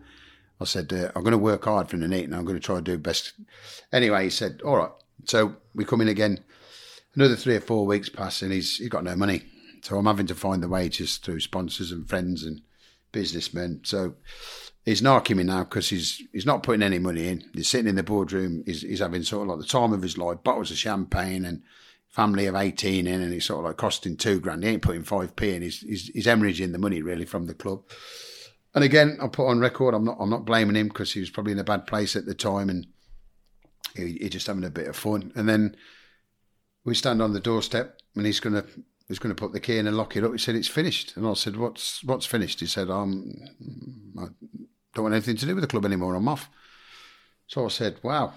I 0.64 0.66
said, 0.66 0.92
uh, 0.92 1.12
I'm 1.16 1.24
going 1.24 1.34
to 1.34 1.38
work 1.38 1.66
hard 1.66 1.90
for 1.90 1.98
the 1.98 2.06
and 2.06 2.36
I'm 2.36 2.46
going 2.46 2.58
to 2.58 2.66
try 2.66 2.76
to 2.76 2.82
do 2.82 2.98
best. 2.98 3.34
Anyway, 3.92 4.24
he 4.24 4.30
said, 4.30 4.62
all 4.64 4.78
right. 4.78 4.92
So 5.26 5.58
we 5.76 5.86
come 5.86 6.02
in 6.02 6.08
again. 6.08 6.44
Another 7.16 7.36
three 7.36 7.56
or 7.56 7.62
four 7.62 7.86
weeks 7.86 8.10
pass 8.10 8.42
and 8.42 8.52
he's, 8.52 8.78
he's 8.78 8.90
got 8.90 9.04
no 9.04 9.16
money. 9.16 9.44
So 9.82 9.98
I'm 9.98 10.06
having 10.06 10.28
to 10.28 10.36
find 10.36 10.64
the 10.64 10.70
wages 10.70 11.18
through 11.18 11.42
sponsors 11.42 11.92
and 11.92 12.08
friends 12.10 12.44
and 12.44 12.62
businessmen. 13.12 13.82
So 13.84 14.16
he's 14.86 15.02
narking 15.02 15.36
me 15.36 15.44
now 15.44 15.64
because 15.64 15.90
he's 15.90 16.24
he's 16.32 16.46
not 16.46 16.64
putting 16.64 16.82
any 16.82 17.00
money 17.00 17.28
in. 17.28 17.44
He's 17.54 17.68
sitting 17.68 17.88
in 17.88 17.96
the 17.96 18.04
boardroom. 18.04 18.64
He's, 18.66 18.82
he's 18.82 19.00
having 19.00 19.24
sort 19.24 19.44
of 19.44 19.50
like 19.50 19.60
the 19.60 19.72
time 19.72 19.94
of 19.94 20.02
his 20.02 20.18
life, 20.18 20.44
bottles 20.44 20.72
of 20.72 20.78
champagne 20.78 21.46
and 21.46 21.62
family 22.14 22.46
of 22.46 22.56
18 22.56 23.08
in 23.08 23.22
and 23.22 23.34
he's 23.34 23.46
sort 23.46 23.60
of 23.60 23.66
like 23.66 23.78
costing 23.78 24.16
two 24.16 24.40
grand. 24.40 24.64
He 24.64 24.70
ain't 24.70 24.84
putting 24.84 25.04
5p 25.04 25.42
in. 25.42 25.62
He's, 25.64 25.80
he's, 25.82 26.08
he's 26.10 26.28
hemorrhaging 26.28 26.72
the 26.72 26.78
money 26.78 27.02
really 27.02 27.26
from 27.26 27.48
the 27.48 27.56
club. 27.56 27.82
And 28.76 28.84
again, 28.84 29.18
I 29.22 29.28
put 29.28 29.48
on 29.48 29.60
record. 29.60 29.94
I'm 29.94 30.06
not. 30.06 30.18
I'm 30.20 30.30
not 30.30 30.46
blaming 30.46 30.76
him 30.76 30.88
because 30.88 31.14
he 31.14 31.20
was 31.20 31.30
probably 31.30 31.52
in 31.52 31.60
a 31.60 31.64
bad 31.64 31.86
place 31.86 32.16
at 32.16 32.26
the 32.26 32.34
time, 32.34 32.70
and 32.70 32.88
he, 33.96 34.18
he 34.20 34.30
just 34.30 34.48
having 34.48 34.64
a 34.64 34.70
bit 34.70 34.88
of 34.88 34.96
fun. 34.96 35.32
And 35.36 35.48
then 35.48 35.76
we 36.84 36.96
stand 36.96 37.22
on 37.22 37.34
the 37.34 37.40
doorstep, 37.40 38.00
and 38.16 38.26
he's 38.26 38.40
gonna 38.40 38.66
he's 39.08 39.20
gonna 39.20 39.36
put 39.36 39.54
the 39.54 39.60
key 39.60 39.78
in 39.78 39.86
and 39.86 39.96
lock 39.96 40.16
it 40.16 40.24
up. 40.24 40.32
He 40.32 40.40
said 40.40 40.56
it's 40.56 40.68
finished, 40.68 41.16
and 41.16 41.28
I 41.28 41.34
said, 41.34 41.56
"What's 41.56 42.04
what's 42.04 42.26
finished?" 42.26 42.60
He 42.62 42.66
said, 42.66 42.90
"Um, 42.90 43.36
I 44.20 44.26
don't 44.96 45.04
want 45.04 45.16
anything 45.16 45.38
to 45.38 45.46
do 45.46 45.56
with 45.56 45.64
the 45.64 45.68
club 45.68 45.86
anymore. 45.86 46.16
I'm 46.16 46.28
off." 46.28 46.50
So 47.46 47.66
I 47.66 47.70
said, 47.70 48.00
"Wow," 48.02 48.34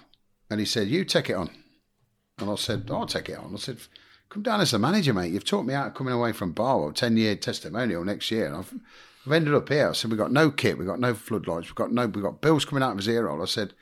and 0.51 0.61
he 0.61 0.67
said, 0.67 0.89
"You 0.89 1.07
take 1.07 1.31
it 1.31 1.37
on," 1.37 1.49
and 2.39 2.51
I 2.51 2.57
said, 2.57 2.91
"I'll 2.91 3.07
take 3.07 3.31
it 3.31 3.39
on." 3.39 3.55
I 3.55 3.59
said. 3.59 3.79
Come 4.29 4.43
down 4.43 4.61
as 4.61 4.73
the 4.73 4.79
manager, 4.81 5.15
mate. 5.15 5.33
You've 5.33 5.45
taught 5.45 5.65
me 5.65 5.73
out 5.73 5.95
coming 5.95 6.13
away 6.13 6.33
from 6.33 6.51
Barwell, 6.51 6.91
10 6.91 7.17
year 7.17 7.37
testimonial 7.37 8.05
next 8.05 8.29
year. 8.33 8.47
And 8.47 8.57
I've, 8.57 8.75
I've 9.27 9.33
ended 9.33 9.55
up 9.55 9.69
here. 9.69 9.89
I 9.89 9.93
said, 9.93 10.11
we've 10.11 10.19
got 10.19 10.33
no 10.33 10.51
kit, 10.51 10.79
we've 10.79 10.87
got 10.87 11.01
no 11.01 11.15
floodlights, 11.15 11.69
we've 11.69 11.75
got 11.75 11.93
no, 11.93 12.07
we've 12.07 12.23
got 12.23 12.41
bills 12.41 12.65
coming 12.65 12.83
out 12.83 12.93
of 12.93 12.99
his 12.99 13.09
ear 13.09 13.29
hole. 13.29 13.43
I 13.43 13.47
said, 13.47 13.75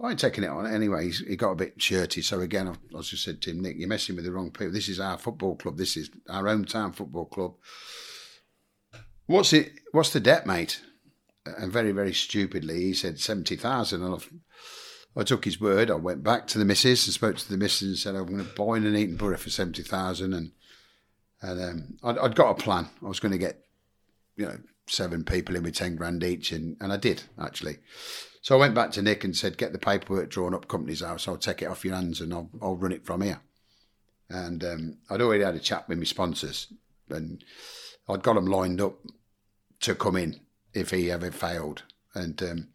I 0.00 0.10
ain't 0.10 0.18
taking 0.18 0.44
it 0.44 0.50
on. 0.50 0.66
Anyway, 0.66 1.06
he's, 1.06 1.18
he 1.18 1.36
got 1.36 1.50
a 1.50 1.56
bit 1.56 1.80
shirty. 1.80 2.22
So 2.22 2.40
again, 2.40 2.68
I, 2.68 2.96
I 2.96 3.00
just 3.02 3.24
said 3.24 3.42
to 3.42 3.50
him, 3.50 3.60
Nick, 3.60 3.76
you're 3.78 3.88
messing 3.88 4.16
with 4.16 4.24
the 4.24 4.32
wrong 4.32 4.50
people. 4.50 4.72
This 4.72 4.88
is 4.88 5.00
our 5.00 5.18
football 5.18 5.56
club. 5.56 5.76
This 5.76 5.96
is 5.96 6.10
our 6.28 6.44
hometown 6.44 6.94
football 6.94 7.26
club. 7.26 7.54
What's 9.26 9.52
it? 9.52 9.72
What's 9.92 10.12
the 10.12 10.20
debt, 10.20 10.46
mate? 10.46 10.80
And 11.44 11.72
very, 11.72 11.92
very 11.92 12.14
stupidly, 12.14 12.80
he 12.80 12.94
said 12.94 13.18
70,000. 13.18 14.02
And 14.02 14.14
I've, 14.14 14.32
I 15.16 15.22
took 15.22 15.44
his 15.44 15.60
word. 15.60 15.90
I 15.90 15.94
went 15.94 16.22
back 16.22 16.46
to 16.48 16.58
the 16.58 16.64
missus 16.64 17.06
and 17.06 17.14
spoke 17.14 17.36
to 17.36 17.48
the 17.50 17.56
missus 17.56 17.88
and 17.88 17.98
said, 17.98 18.14
I'm 18.14 18.26
going 18.26 18.44
to 18.44 18.54
buy 18.54 18.78
Nuneaton 18.78 19.16
Borough 19.16 19.36
for 19.36 19.50
70,000. 19.50 20.32
And, 20.32 20.52
and 21.42 21.62
um, 21.62 21.96
I'd, 22.04 22.18
I'd 22.18 22.36
got 22.36 22.50
a 22.50 22.54
plan. 22.54 22.88
I 23.02 23.08
was 23.08 23.20
going 23.20 23.32
to 23.32 23.38
get 23.38 23.64
you 24.38 24.46
know, 24.46 24.58
seven 24.90 25.24
people 25.24 25.56
in 25.56 25.62
with 25.62 25.74
10 25.74 25.96
grand 25.96 26.24
each. 26.24 26.52
And, 26.52 26.76
and 26.80 26.92
I 26.92 26.96
did, 26.96 27.22
actually. 27.38 27.78
So 28.42 28.56
I 28.56 28.58
went 28.58 28.74
back 28.74 28.92
to 28.92 29.02
Nick 29.02 29.24
and 29.24 29.36
said, 29.36 29.58
get 29.58 29.72
the 29.72 29.78
paperwork 29.78 30.30
drawn 30.30 30.54
up, 30.54 30.68
company's 30.68 31.02
house. 31.02 31.28
I'll 31.28 31.36
take 31.36 31.62
it 31.62 31.66
off 31.66 31.84
your 31.84 31.94
hands 31.94 32.20
and 32.20 32.32
I'll, 32.32 32.50
I'll 32.62 32.76
run 32.76 32.92
it 32.92 33.04
from 33.04 33.22
here. 33.22 33.40
And 34.30 34.62
um, 34.64 34.98
I'd 35.10 35.22
already 35.22 35.44
had 35.44 35.54
a 35.54 35.60
chat 35.60 35.88
with 35.88 35.98
my 35.98 36.04
sponsors 36.04 36.72
and 37.10 37.42
I'd 38.08 38.22
got 38.22 38.34
them 38.34 38.46
lined 38.46 38.80
up 38.80 38.98
to 39.80 39.94
come 39.94 40.16
in 40.16 40.40
if 40.74 40.90
he 40.90 41.10
ever 41.10 41.30
failed. 41.30 41.82
And 42.14 42.42
um, 42.42 42.68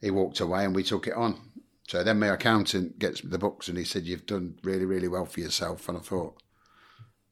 he 0.00 0.10
walked 0.10 0.40
away 0.40 0.64
and 0.64 0.74
we 0.74 0.82
took 0.82 1.06
it 1.06 1.14
on. 1.14 1.50
So 1.88 2.02
then 2.02 2.18
my 2.18 2.28
accountant 2.28 2.98
gets 2.98 3.20
the 3.20 3.38
books 3.38 3.68
and 3.68 3.78
he 3.78 3.84
said, 3.84 4.04
You've 4.04 4.26
done 4.26 4.58
really, 4.62 4.84
really 4.84 5.08
well 5.08 5.24
for 5.24 5.40
yourself. 5.40 5.88
And 5.88 5.98
I 5.98 6.00
thought, 6.00 6.42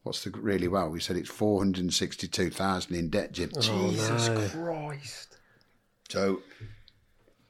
What's 0.04 0.22
the 0.22 0.30
really 0.30 0.68
well? 0.68 0.90
We 0.90 1.00
said, 1.00 1.16
It's 1.16 1.30
462,000 1.30 2.94
in 2.94 3.08
debt, 3.08 3.32
Jim. 3.32 3.50
Jesus 3.58 4.28
Christ. 4.28 5.38
So 6.10 6.42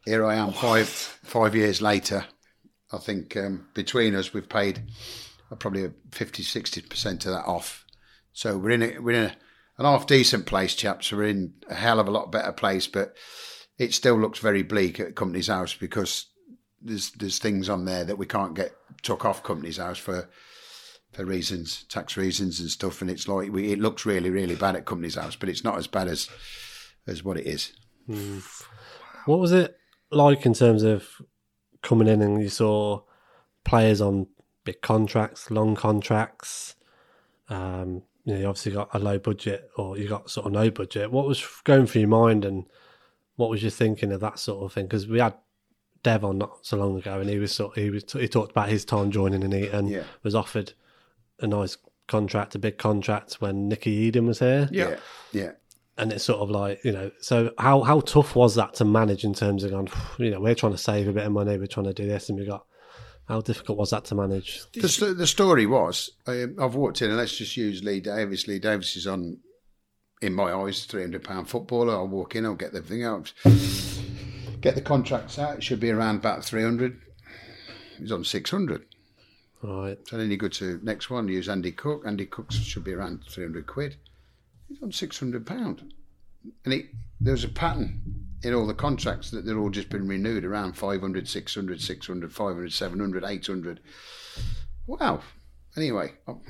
here 0.04 0.24
I 0.24 0.36
am, 0.36 0.52
five 0.52 0.88
five 0.88 1.56
years 1.56 1.82
later. 1.82 2.24
I 2.92 2.98
think 2.98 3.36
um, 3.36 3.66
between 3.74 4.14
us, 4.14 4.32
we've 4.32 4.48
paid 4.48 4.84
uh, 5.50 5.56
probably 5.56 5.90
50, 6.12 6.44
60% 6.44 7.12
of 7.12 7.32
that 7.32 7.44
off. 7.44 7.84
So 8.32 8.56
we're 8.56 8.70
in 8.70 8.82
a, 8.82 8.98
we're 9.00 9.16
in 9.16 9.24
a, 9.24 9.36
an 9.78 9.84
half 9.84 10.06
decent 10.06 10.46
place, 10.46 10.76
chaps. 10.76 11.10
We're 11.10 11.24
in 11.24 11.54
a 11.68 11.74
hell 11.74 11.98
of 11.98 12.06
a 12.06 12.12
lot 12.12 12.30
better 12.30 12.52
place, 12.52 12.86
but 12.86 13.16
it 13.78 13.94
still 13.94 14.16
looks 14.16 14.38
very 14.38 14.62
bleak 14.62 15.00
at 15.00 15.16
Companies 15.16 15.48
House 15.48 15.74
because 15.74 16.26
there's 16.80 17.10
there's 17.12 17.40
things 17.40 17.68
on 17.68 17.84
there 17.84 18.04
that 18.04 18.18
we 18.18 18.26
can't 18.26 18.54
get 18.54 18.72
took 19.02 19.24
off 19.24 19.42
Companies 19.42 19.78
House 19.78 19.98
for 19.98 20.28
for 21.14 21.24
reasons, 21.24 21.84
tax 21.84 22.16
reasons 22.16 22.60
and 22.60 22.70
stuff. 22.70 23.00
And 23.00 23.10
it's 23.10 23.28
like 23.28 23.50
we, 23.52 23.72
it 23.72 23.78
looks 23.80 24.04
really, 24.06 24.30
really 24.30 24.54
bad 24.56 24.76
at 24.76 24.84
Companies 24.84 25.14
House, 25.16 25.36
but 25.36 25.48
it's 25.48 25.64
not 25.64 25.78
as 25.78 25.86
bad 25.86 26.08
as 26.08 26.28
as 27.06 27.22
what 27.22 27.36
it 27.38 27.46
is. 27.46 27.72
What 29.26 29.38
was 29.38 29.52
it 29.52 29.76
like 30.10 30.44
in 30.46 30.54
terms 30.54 30.82
of 30.82 31.06
coming 31.82 32.08
in 32.08 32.22
and 32.22 32.42
you 32.42 32.48
saw 32.48 33.02
players 33.64 34.00
on 34.00 34.26
big 34.64 34.80
contracts, 34.82 35.50
long 35.50 35.74
contracts? 35.74 36.76
Um, 37.48 38.02
you 38.24 38.32
know, 38.34 38.40
you 38.40 38.46
obviously 38.46 38.72
got 38.72 38.94
a 38.94 38.98
low 38.98 39.18
budget 39.18 39.68
or 39.76 39.98
you 39.98 40.08
got 40.08 40.30
sort 40.30 40.46
of 40.46 40.52
no 40.52 40.70
budget. 40.70 41.10
What 41.10 41.26
was 41.26 41.44
going 41.64 41.86
through 41.86 42.02
your 42.02 42.08
mind 42.08 42.44
and 42.44 42.64
what 43.36 43.50
was 43.50 43.62
you 43.62 43.70
thinking 43.70 44.12
of 44.12 44.20
that 44.20 44.38
sort 44.38 44.64
of 44.64 44.72
thing? 44.72 44.86
Because 44.86 45.06
we 45.06 45.20
had 45.20 45.34
Dev 46.02 46.24
on 46.24 46.38
not 46.38 46.64
so 46.64 46.76
long 46.76 46.96
ago 46.98 47.20
and 47.20 47.28
he 47.28 47.38
was 47.38 47.52
sort 47.52 47.78
he 47.78 47.90
was 47.90 48.04
he 48.12 48.28
talked 48.28 48.50
about 48.50 48.68
his 48.68 48.84
time 48.84 49.10
joining 49.10 49.42
in 49.42 49.52
and 49.52 49.88
Yeah. 49.88 50.04
was 50.22 50.34
offered 50.34 50.72
a 51.40 51.46
nice 51.46 51.76
contract, 52.06 52.54
a 52.54 52.58
big 52.58 52.78
contract 52.78 53.34
when 53.40 53.68
Nicky 53.68 53.90
Eden 53.90 54.26
was 54.26 54.38
here 54.38 54.68
Yeah. 54.70 54.96
yeah. 55.32 55.52
and 55.96 56.12
it's 56.12 56.24
sort 56.24 56.40
of 56.40 56.50
like 56.50 56.84
you 56.84 56.92
know 56.92 57.10
so 57.20 57.50
how 57.58 57.82
how 57.82 58.00
tough 58.00 58.36
was 58.36 58.54
that 58.56 58.74
to 58.74 58.84
manage 58.84 59.24
in 59.24 59.32
terms 59.34 59.64
of 59.64 59.70
going 59.70 59.88
you 60.18 60.30
know 60.30 60.40
we're 60.40 60.54
trying 60.54 60.72
to 60.72 60.78
save 60.78 61.08
a 61.08 61.12
bit 61.12 61.24
of 61.24 61.32
money 61.32 61.56
we're 61.56 61.66
trying 61.66 61.86
to 61.86 61.94
do 61.94 62.06
this 62.06 62.28
and 62.28 62.38
we 62.38 62.44
got 62.46 62.66
how 63.26 63.40
difficult 63.40 63.78
was 63.78 63.88
that 63.90 64.04
to 64.04 64.14
manage 64.14 64.60
The, 64.74 65.14
the 65.16 65.26
story 65.26 65.64
was 65.64 66.10
um, 66.26 66.56
I've 66.60 66.74
walked 66.74 67.00
in 67.00 67.08
and 67.08 67.16
let's 67.16 67.36
just 67.38 67.56
use 67.56 67.82
Lee 67.82 68.00
Davis. 68.00 68.46
Lee 68.46 68.58
Davis 68.58 68.96
is 68.96 69.06
on, 69.06 69.38
in 70.20 70.34
my 70.34 70.52
eyes, 70.52 70.84
three 70.84 71.00
hundred 71.00 71.24
pound 71.24 71.48
footballer. 71.48 71.94
I'll 71.94 72.06
walk 72.06 72.36
in, 72.36 72.44
I'll 72.44 72.54
get 72.54 72.74
the 72.74 72.82
thing 72.82 73.02
out, 73.02 73.32
get 74.60 74.74
the 74.74 74.82
contracts 74.82 75.38
out. 75.38 75.56
It 75.56 75.62
should 75.64 75.80
be 75.80 75.90
around 75.90 76.16
about 76.16 76.44
three 76.44 76.62
hundred. 76.62 77.00
He's 77.98 78.12
on 78.12 78.24
six 78.24 78.50
hundred. 78.50 78.84
Right 79.64 79.98
So 80.08 80.16
then 80.16 80.30
you 80.30 80.36
go 80.36 80.48
to 80.48 80.80
next 80.82 81.10
one. 81.10 81.28
Use 81.28 81.48
Andy 81.48 81.72
Cook. 81.72 82.04
Andy 82.06 82.26
Cook 82.26 82.52
should 82.52 82.84
be 82.84 82.92
around 82.92 83.24
three 83.28 83.44
hundred 83.44 83.66
quid. 83.66 83.96
He's 84.68 84.82
on 84.82 84.92
six 84.92 85.18
hundred 85.18 85.46
pound, 85.46 85.92
and 86.64 86.74
he, 86.74 86.86
there's 87.20 87.44
a 87.44 87.48
pattern 87.48 88.24
in 88.44 88.54
all 88.54 88.66
the 88.66 88.74
contracts 88.74 89.30
that 89.30 89.46
they're 89.46 89.58
all 89.58 89.70
just 89.70 89.88
been 89.88 90.06
renewed 90.06 90.44
around 90.44 90.74
500, 90.74 91.26
600, 91.26 91.80
600, 91.80 92.32
500, 92.32 92.72
700, 92.72 93.24
800. 93.24 93.80
Wow. 94.86 95.20
Anyway, 95.76 96.12
I'm, 96.28 96.40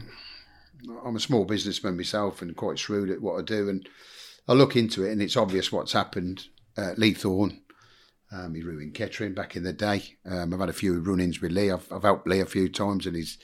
I'm 1.04 1.16
a 1.16 1.20
small 1.20 1.44
businessman 1.44 1.96
myself 1.96 2.42
and 2.42 2.56
quite 2.56 2.80
shrewd 2.80 3.10
at 3.10 3.22
what 3.22 3.38
I 3.38 3.42
do, 3.42 3.68
and 3.68 3.88
I 4.48 4.54
look 4.54 4.76
into 4.76 5.04
it, 5.04 5.12
and 5.12 5.22
it's 5.22 5.36
obvious 5.36 5.70
what's 5.70 5.92
happened. 5.92 6.46
Uh, 6.76 6.94
Lee 6.96 7.14
Thorne, 7.14 7.60
um, 8.34 8.54
he 8.54 8.62
ruined 8.62 8.94
Kettering 8.94 9.34
back 9.34 9.54
in 9.56 9.62
the 9.62 9.72
day. 9.72 10.16
Um, 10.26 10.52
I've 10.52 10.60
had 10.60 10.68
a 10.68 10.72
few 10.72 11.00
run-ins 11.00 11.40
with 11.40 11.52
Lee. 11.52 11.70
I've, 11.70 11.90
I've 11.92 12.02
helped 12.02 12.26
Lee 12.26 12.40
a 12.40 12.46
few 12.46 12.68
times, 12.68 13.06
and 13.06 13.16
he's 13.16 13.38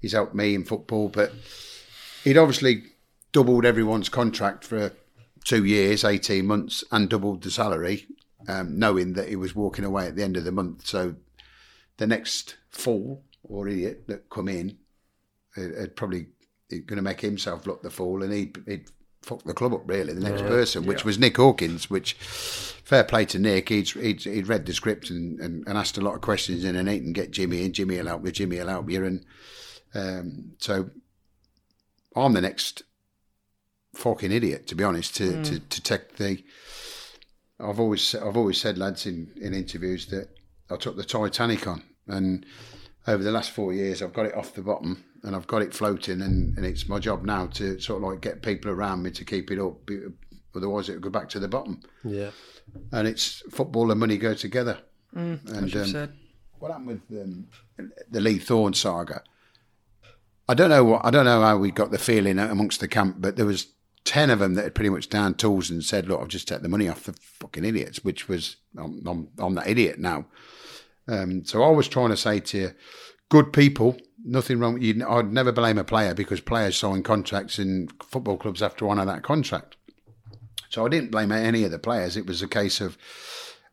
he's 0.00 0.12
helped 0.12 0.34
me 0.34 0.54
in 0.54 0.64
football. 0.64 1.08
But 1.08 1.32
he'd 2.24 2.36
obviously 2.36 2.82
doubled 3.32 3.64
everyone's 3.64 4.08
contract 4.08 4.64
for 4.64 4.92
two 5.44 5.64
years, 5.64 6.04
eighteen 6.04 6.46
months, 6.46 6.84
and 6.92 7.08
doubled 7.08 7.42
the 7.42 7.50
salary, 7.50 8.06
um, 8.48 8.78
knowing 8.78 9.14
that 9.14 9.28
he 9.28 9.36
was 9.36 9.54
walking 9.54 9.84
away 9.84 10.06
at 10.06 10.16
the 10.16 10.24
end 10.24 10.36
of 10.36 10.44
the 10.44 10.52
month. 10.52 10.86
So 10.86 11.16
the 11.96 12.06
next 12.06 12.56
fool 12.70 13.22
or 13.42 13.66
idiot 13.68 14.04
that 14.08 14.28
come 14.28 14.48
in, 14.48 14.76
had 15.54 15.74
had 15.74 15.96
probably 15.96 16.26
going 16.70 16.96
to 16.96 17.02
make 17.02 17.20
himself 17.22 17.66
look 17.66 17.82
the 17.82 17.90
fool, 17.90 18.22
and 18.22 18.32
he'd, 18.32 18.58
he'd 18.66 18.90
fuck 19.28 19.44
the 19.44 19.54
club 19.54 19.74
up 19.74 19.82
really. 19.86 20.14
The 20.14 20.28
next 20.28 20.42
person, 20.42 20.86
which 20.86 21.04
was 21.04 21.18
Nick 21.18 21.36
Hawkins, 21.36 21.90
which 21.90 22.14
fair 22.14 23.04
play 23.04 23.26
to 23.26 23.38
Nick. 23.38 23.68
He'd 23.68 23.90
he'd, 23.90 24.22
he'd 24.22 24.48
read 24.48 24.64
the 24.64 24.72
script 24.72 25.10
and, 25.10 25.38
and, 25.38 25.66
and 25.68 25.76
asked 25.76 25.98
a 25.98 26.00
lot 26.00 26.14
of 26.14 26.22
questions 26.22 26.64
in 26.64 26.74
and 26.76 26.88
he 26.88 26.98
can 26.98 27.12
get 27.12 27.30
Jimmy 27.30 27.64
and 27.64 27.74
Jimmy 27.74 27.98
will 27.98 28.06
help 28.06 28.24
you. 28.24 28.32
Jimmy 28.32 28.58
will 28.58 28.68
help 28.68 28.90
you, 28.90 29.04
and 29.04 29.24
um, 29.94 30.52
so 30.58 30.90
I'm 32.16 32.32
the 32.32 32.40
next 32.40 32.82
fucking 33.94 34.32
idiot 34.32 34.66
to 34.68 34.74
be 34.74 34.84
honest 34.84 35.16
to, 35.16 35.42
to, 35.44 35.60
to 35.60 35.82
take 35.82 36.16
the. 36.16 36.42
I've 37.60 37.80
always 37.80 38.14
I've 38.14 38.36
always 38.36 38.58
said 38.58 38.78
lads 38.78 39.04
in, 39.06 39.30
in 39.40 39.52
interviews 39.52 40.06
that 40.06 40.28
I 40.70 40.76
took 40.76 40.96
the 40.96 41.04
Titanic 41.04 41.66
on 41.66 41.82
and 42.06 42.46
over 43.08 43.22
the 43.22 43.32
last 43.32 43.50
four 43.50 43.72
years 43.72 44.02
I've 44.02 44.12
got 44.12 44.26
it 44.26 44.34
off 44.36 44.54
the 44.54 44.62
bottom 44.62 45.04
and 45.24 45.34
I've 45.34 45.46
got 45.46 45.62
it 45.62 45.74
floating 45.74 46.22
and, 46.22 46.56
and 46.56 46.64
it's 46.64 46.88
my 46.88 46.98
job 46.98 47.24
now 47.24 47.46
to 47.46 47.80
sort 47.80 48.02
of 48.02 48.08
like 48.08 48.20
get 48.20 48.42
people 48.42 48.70
around 48.70 49.02
me 49.02 49.10
to 49.12 49.24
keep 49.24 49.50
it 49.50 49.58
up 49.58 49.90
otherwise 50.54 50.88
it'll 50.88 51.00
go 51.00 51.10
back 51.10 51.28
to 51.30 51.40
the 51.40 51.48
bottom 51.48 51.80
yeah 52.04 52.30
and 52.92 53.08
it's 53.08 53.42
football 53.50 53.90
and 53.90 53.98
money 53.98 54.18
go 54.18 54.34
together 54.34 54.78
and 55.14 55.40
As 55.50 55.74
you 55.74 55.80
um, 55.80 55.86
said. 55.88 56.12
what 56.58 56.70
happened 56.70 57.00
with 57.08 57.22
um, 57.22 57.46
the 58.10 58.20
Lee 58.20 58.38
Thorne 58.38 58.74
saga? 58.74 59.22
I 60.48 60.54
don't 60.54 60.70
know 60.70 60.84
what 60.84 61.04
I 61.04 61.10
don't 61.10 61.24
know 61.24 61.40
how 61.42 61.56
we 61.58 61.70
got 61.70 61.90
the 61.90 61.98
feeling 61.98 62.38
amongst 62.38 62.80
the 62.80 62.88
camp, 62.88 63.16
but 63.18 63.36
there 63.36 63.46
was 63.46 63.68
ten 64.04 64.30
of 64.30 64.38
them 64.38 64.54
that 64.54 64.64
had 64.64 64.74
pretty 64.74 64.90
much 64.90 65.08
down 65.08 65.34
tools 65.34 65.70
and 65.70 65.84
said, 65.84 66.08
"Look, 66.08 66.20
I've 66.20 66.28
just 66.28 66.48
taken 66.48 66.62
the 66.62 66.68
money 66.68 66.88
off 66.88 67.04
the 67.04 67.12
fucking 67.12 67.64
idiots," 67.64 68.04
which 68.04 68.28
was 68.28 68.56
I'm, 68.76 69.02
I'm, 69.06 69.28
I'm 69.38 69.54
that 69.56 69.68
idiot 69.68 69.98
now. 69.98 70.26
Um, 71.08 71.44
so 71.44 71.62
I 71.62 71.70
was 71.70 71.88
trying 71.88 72.10
to 72.10 72.16
say 72.16 72.40
to 72.40 72.58
you, 72.58 72.70
good 73.30 73.52
people, 73.52 73.96
nothing 74.24 74.58
wrong. 74.58 74.80
You, 74.80 75.06
I'd 75.08 75.32
never 75.32 75.52
blame 75.52 75.78
a 75.78 75.84
player 75.84 76.14
because 76.14 76.40
players 76.40 76.76
sign 76.76 77.02
contracts 77.02 77.58
and 77.58 77.90
football 78.02 78.36
clubs 78.36 78.60
have 78.60 78.76
to 78.76 78.88
honour 78.88 79.06
that 79.06 79.22
contract. 79.22 79.76
So 80.68 80.84
I 80.84 80.88
didn't 80.88 81.10
blame 81.10 81.32
any 81.32 81.64
of 81.64 81.70
the 81.70 81.78
players. 81.78 82.16
It 82.16 82.26
was 82.26 82.42
a 82.42 82.48
case 82.48 82.80
of 82.80 82.98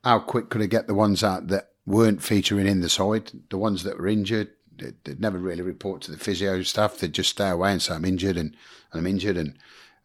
how 0.04 0.20
quick 0.20 0.50
could 0.50 0.62
I 0.62 0.68
get 0.68 0.88
the 0.88 0.94
ones 0.94 1.24
out 1.24 1.48
that 1.50 1.72
weren't 1.86 2.24
featuring 2.24 2.68
in 2.68 2.82
the 2.82 2.90
side, 2.90 3.32
the 3.50 3.58
ones 3.58 3.84
that 3.84 3.98
were 3.98 4.08
injured. 4.08 4.50
They'd, 4.78 5.20
never 5.20 5.38
really 5.38 5.62
report 5.62 6.02
to 6.04 6.12
the 6.12 6.18
physio 6.18 6.62
staff. 6.64 6.98
They'd 6.98 7.14
just 7.14 7.30
stay 7.30 7.50
away 7.50 7.72
and 7.72 7.82
say, 7.82 7.96
I'm 7.96 8.06
injured 8.06 8.38
and, 8.38 8.56
and 8.92 9.00
I'm 9.00 9.08
injured. 9.08 9.38
And, 9.38 9.58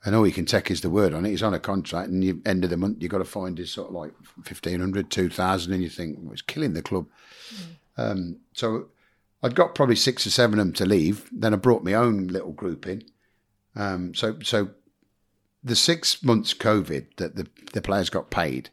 and 0.05 0.14
all 0.14 0.27
you 0.27 0.32
can 0.32 0.47
take 0.47 0.70
is 0.70 0.81
the 0.81 0.90
word 0.90 1.12
on 1.12 1.27
it. 1.27 1.31
He's 1.31 1.43
on 1.43 1.55
a 1.55 1.60
contract 1.60 2.09
and 2.09 2.24
you 2.24 2.40
end 2.47 2.64
of 2.64 2.70
the 2.70 2.77
month, 2.77 3.02
you've 3.02 3.10
got 3.10 3.18
to 3.18 3.24
find 3.24 3.59
his 3.59 3.70
sort 3.70 3.89
of 3.89 3.94
like 3.94 4.12
1500, 4.36 5.10
2000 5.10 5.72
and 5.72 5.82
you 5.82 5.89
think, 5.89 6.18
well, 6.20 6.32
it's 6.32 6.43
killing 6.43 6.72
the 6.72 6.82
club. 6.82 7.06
Um, 7.97 8.39
so 8.55 8.89
I'd 9.43 9.55
got 9.55 9.74
probably 9.74 9.97
six 9.97 10.27
or 10.27 10.31
seven 10.31 10.59
of 10.59 10.66
them 10.66 10.72
to 10.74 10.86
leave. 10.86 11.28
Then 11.31 11.52
I 11.52 11.56
brought 11.56 11.85
my 11.85 11.94
own 11.94 12.28
little 12.28 12.52
group 12.52 12.86
in. 12.86 13.05
Um, 13.77 14.14
so, 14.14 14.39
so 14.43 14.70
the 15.62 15.77
six 15.77 16.22
months 16.22 16.55
COVID 16.55 17.16
that 17.16 17.36
the, 17.36 17.47
the 17.72 17.82
players 17.82 18.10
got 18.10 18.31
paid 18.31 18.70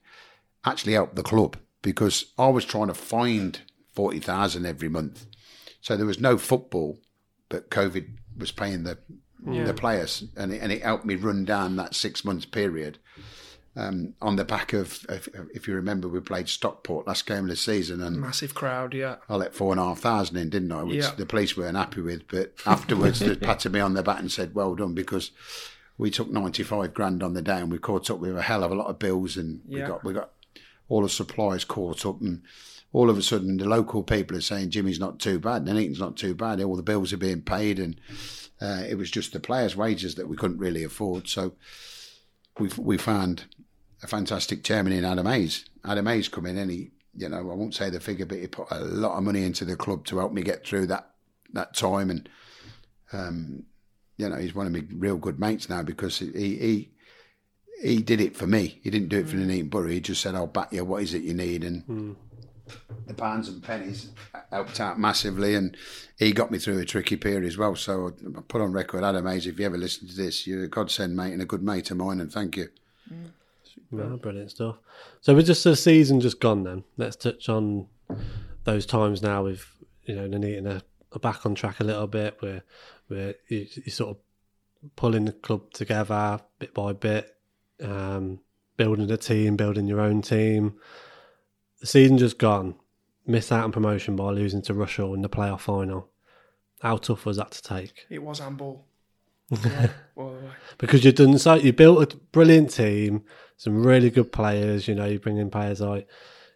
actually 0.65 0.93
helped 0.93 1.15
the 1.15 1.23
club 1.23 1.57
because 1.81 2.25
I 2.37 2.47
was 2.47 2.65
trying 2.65 2.87
to 2.87 2.93
find 2.93 3.59
40,000 3.93 4.65
every 4.65 4.89
month. 4.89 5.25
So 5.81 5.97
there 5.97 6.05
was 6.05 6.19
no 6.19 6.37
football, 6.37 6.99
but 7.49 7.69
COVID 7.69 8.07
was 8.37 8.51
paying 8.51 8.83
the 8.83 8.97
the 9.65 9.73
players 9.73 10.23
and 10.35 10.51
it, 10.53 10.61
and 10.61 10.71
it 10.71 10.83
helped 10.83 11.05
me 11.05 11.15
run 11.15 11.45
down 11.45 11.75
that 11.77 11.95
six 11.95 12.23
months 12.25 12.45
period. 12.45 12.97
Um, 13.75 14.15
on 14.23 14.37
the 14.37 14.43
back 14.43 14.73
of, 14.73 15.05
if, 15.07 15.29
if 15.53 15.67
you 15.67 15.75
remember, 15.75 16.07
we 16.07 16.19
played 16.19 16.49
Stockport 16.49 17.05
last 17.05 17.27
game 17.27 17.43
of 17.43 17.49
the 17.49 17.55
season, 17.55 18.01
and 18.01 18.19
Massive 18.19 18.55
crowd, 18.55 18.95
yeah. 18.95 19.17
I 19.29 19.35
let 19.35 19.53
four 19.53 19.71
and 19.71 19.79
a 19.79 19.83
half 19.85 19.99
thousand 19.99 20.37
in, 20.37 20.49
didn't 20.49 20.71
I? 20.71 20.81
Which 20.81 20.95
Yeah. 20.95 21.11
the 21.15 21.27
police 21.27 21.55
weren't 21.55 21.77
happy 21.77 22.01
with. 22.01 22.27
But 22.27 22.53
afterwards, 22.65 23.19
they 23.19 23.35
patted 23.49 23.71
me 23.73 23.79
on 23.79 23.93
the 23.93 24.01
back 24.01 24.19
and 24.19 24.31
said, 24.31 24.55
"Well 24.55 24.73
done," 24.73 24.95
because 24.95 25.29
we 25.95 26.09
took 26.09 26.31
ninety 26.31 26.63
five 26.63 26.95
grand 26.95 27.21
on 27.21 27.33
the 27.35 27.41
day, 27.43 27.57
and 27.59 27.71
we 27.71 27.77
caught 27.77 28.09
up 28.09 28.17
with 28.17 28.35
a 28.35 28.41
hell 28.41 28.63
of 28.63 28.71
a 28.71 28.75
lot 28.75 28.87
of 28.87 28.97
bills, 28.97 29.37
and 29.37 29.61
we 29.67 29.79
got 29.81 30.03
we 30.03 30.11
got 30.11 30.31
all 30.89 31.03
the 31.03 31.09
supplies 31.09 31.63
caught 31.63 32.03
up, 32.03 32.19
and 32.19 32.41
all 32.93 33.11
of 33.11 33.17
a 33.19 33.21
sudden, 33.21 33.57
the 33.57 33.65
local 33.65 34.01
people 34.01 34.35
are 34.35 34.41
saying 34.41 34.71
Jimmy's 34.71 34.99
not 34.99 35.19
too 35.19 35.37
bad, 35.37 35.65
Nuneaton's 35.65 35.99
not 35.99 36.17
too 36.17 36.33
bad. 36.33 36.59
All 36.63 36.75
the 36.77 36.81
bills 36.81 37.13
are 37.13 37.17
being 37.17 37.43
paid, 37.43 37.77
and 37.77 37.95
uh, 38.61 38.83
it 38.87 38.95
was 38.95 39.11
just 39.11 39.33
the 39.33 39.39
players' 39.39 39.75
wages 39.75 40.15
that 40.15 40.27
we 40.27 40.37
couldn't 40.37 40.57
really 40.57 40.83
afford. 40.83 41.27
So 41.27 41.53
we 42.59 42.69
we 42.77 42.97
found 42.97 43.45
a 44.03 44.07
fantastic 44.07 44.63
chairman 44.63 44.93
in 44.93 45.05
Adam 45.05 45.25
Hayes. 45.25 45.65
Adam 45.85 46.05
Hayes 46.07 46.27
come 46.27 46.45
in 46.45 46.57
and 46.57 46.71
he, 46.71 46.91
you 47.15 47.29
know, 47.29 47.37
I 47.37 47.53
won't 47.53 47.75
say 47.75 47.89
the 47.89 47.99
figure, 47.99 48.25
but 48.25 48.39
he 48.39 48.47
put 48.47 48.67
a 48.71 48.79
lot 48.79 49.17
of 49.17 49.23
money 49.23 49.43
into 49.43 49.65
the 49.65 49.75
club 49.75 50.05
to 50.05 50.19
help 50.19 50.33
me 50.33 50.41
get 50.41 50.65
through 50.65 50.87
that 50.87 51.11
that 51.53 51.75
time. 51.75 52.09
And 52.09 52.29
um, 53.13 53.63
you 54.17 54.27
know, 54.29 54.35
he's 54.37 54.55
one 54.55 54.67
of 54.67 54.73
my 54.73 54.83
real 54.93 55.17
good 55.17 55.39
mates 55.39 55.69
now 55.69 55.83
because 55.83 56.19
he 56.19 56.31
he 56.31 56.91
he 57.81 58.01
did 58.01 58.19
it 58.19 58.35
for 58.35 58.47
me. 58.47 58.79
He 58.83 58.89
didn't 58.89 59.09
do 59.09 59.19
it 59.19 59.29
for 59.29 59.37
the 59.37 59.45
Neat 59.45 59.69
Borough. 59.69 59.89
He 59.89 59.99
just 59.99 60.21
said, 60.21 60.35
"I'll 60.35 60.47
back 60.47 60.73
you. 60.73 60.83
What 60.83 61.03
is 61.03 61.13
it 61.13 61.21
you 61.21 61.33
need?" 61.35 61.63
And 61.63 62.15
the 63.05 63.13
pounds 63.13 63.49
and 63.49 63.63
pennies 63.63 64.09
helped 64.51 64.79
out 64.79 64.99
massively, 64.99 65.55
and 65.55 65.75
he 66.17 66.31
got 66.31 66.51
me 66.51 66.59
through 66.59 66.79
a 66.79 66.85
tricky 66.85 67.15
period 67.15 67.45
as 67.45 67.57
well. 67.57 67.75
So 67.75 68.13
I 68.37 68.41
put 68.47 68.61
on 68.61 68.71
record, 68.71 69.03
Adam 69.03 69.25
Hayes, 69.27 69.47
if 69.47 69.59
you 69.59 69.65
ever 69.65 69.77
listen 69.77 70.07
to 70.07 70.15
this, 70.15 70.47
you're 70.47 70.63
a 70.63 70.67
godsend 70.67 71.15
mate 71.15 71.33
and 71.33 71.41
a 71.41 71.45
good 71.45 71.63
mate 71.63 71.91
of 71.91 71.97
mine, 71.97 72.19
and 72.19 72.31
thank 72.31 72.57
you. 72.57 72.69
No, 73.91 74.17
brilliant 74.17 74.51
stuff. 74.51 74.77
So 75.21 75.33
we're 75.33 75.43
just 75.43 75.63
the 75.63 75.75
season 75.75 76.19
just 76.19 76.39
gone 76.39 76.63
then. 76.63 76.83
Let's 76.97 77.15
touch 77.15 77.47
on 77.47 77.87
those 78.63 78.85
times 78.85 79.21
now 79.21 79.43
with 79.43 79.65
you 80.03 80.15
know 80.15 80.27
Nuneaton 80.27 80.67
are, 80.67 80.81
are 81.13 81.19
back 81.19 81.45
on 81.45 81.55
track 81.55 81.79
a 81.79 81.83
little 81.83 82.07
bit. 82.07 82.37
Where 82.41 82.63
you, 83.47 83.67
you 83.75 83.91
sort 83.91 84.11
of 84.11 84.17
pulling 84.95 85.25
the 85.25 85.31
club 85.31 85.71
together 85.71 86.39
bit 86.59 86.73
by 86.73 86.93
bit, 86.93 87.35
um, 87.81 88.39
building 88.75 89.09
a 89.11 89.17
team, 89.17 89.55
building 89.55 89.87
your 89.87 90.01
own 90.01 90.21
team. 90.21 90.75
The 91.79 91.87
season 91.87 92.17
just 92.17 92.37
gone. 92.37 92.75
Missed 93.25 93.51
out 93.51 93.63
on 93.63 93.71
promotion 93.71 94.15
by 94.15 94.29
losing 94.31 94.61
to 94.63 94.73
Rushall 94.73 95.13
in 95.13 95.21
the 95.21 95.29
playoff 95.29 95.61
final. 95.61 96.09
How 96.81 96.97
tough 96.97 97.25
was 97.25 97.37
that 97.37 97.51
to 97.51 97.61
take? 97.61 98.05
It 98.09 98.23
was 98.23 98.39
handball. 98.39 98.85
Yeah, 99.63 99.91
well, 100.15 100.35
because 100.77 101.05
you've 101.05 101.15
done 101.15 101.37
so 101.37 101.53
you 101.53 101.71
built 101.71 102.13
a 102.13 102.17
brilliant 102.33 102.69
team 102.69 103.23
some 103.55 103.81
really 103.81 104.09
good 104.09 104.29
players 104.33 104.89
you 104.89 104.93
know 104.93 105.05
you 105.05 105.19
bring 105.19 105.37
in 105.37 105.49
players 105.49 105.79
like 105.79 106.05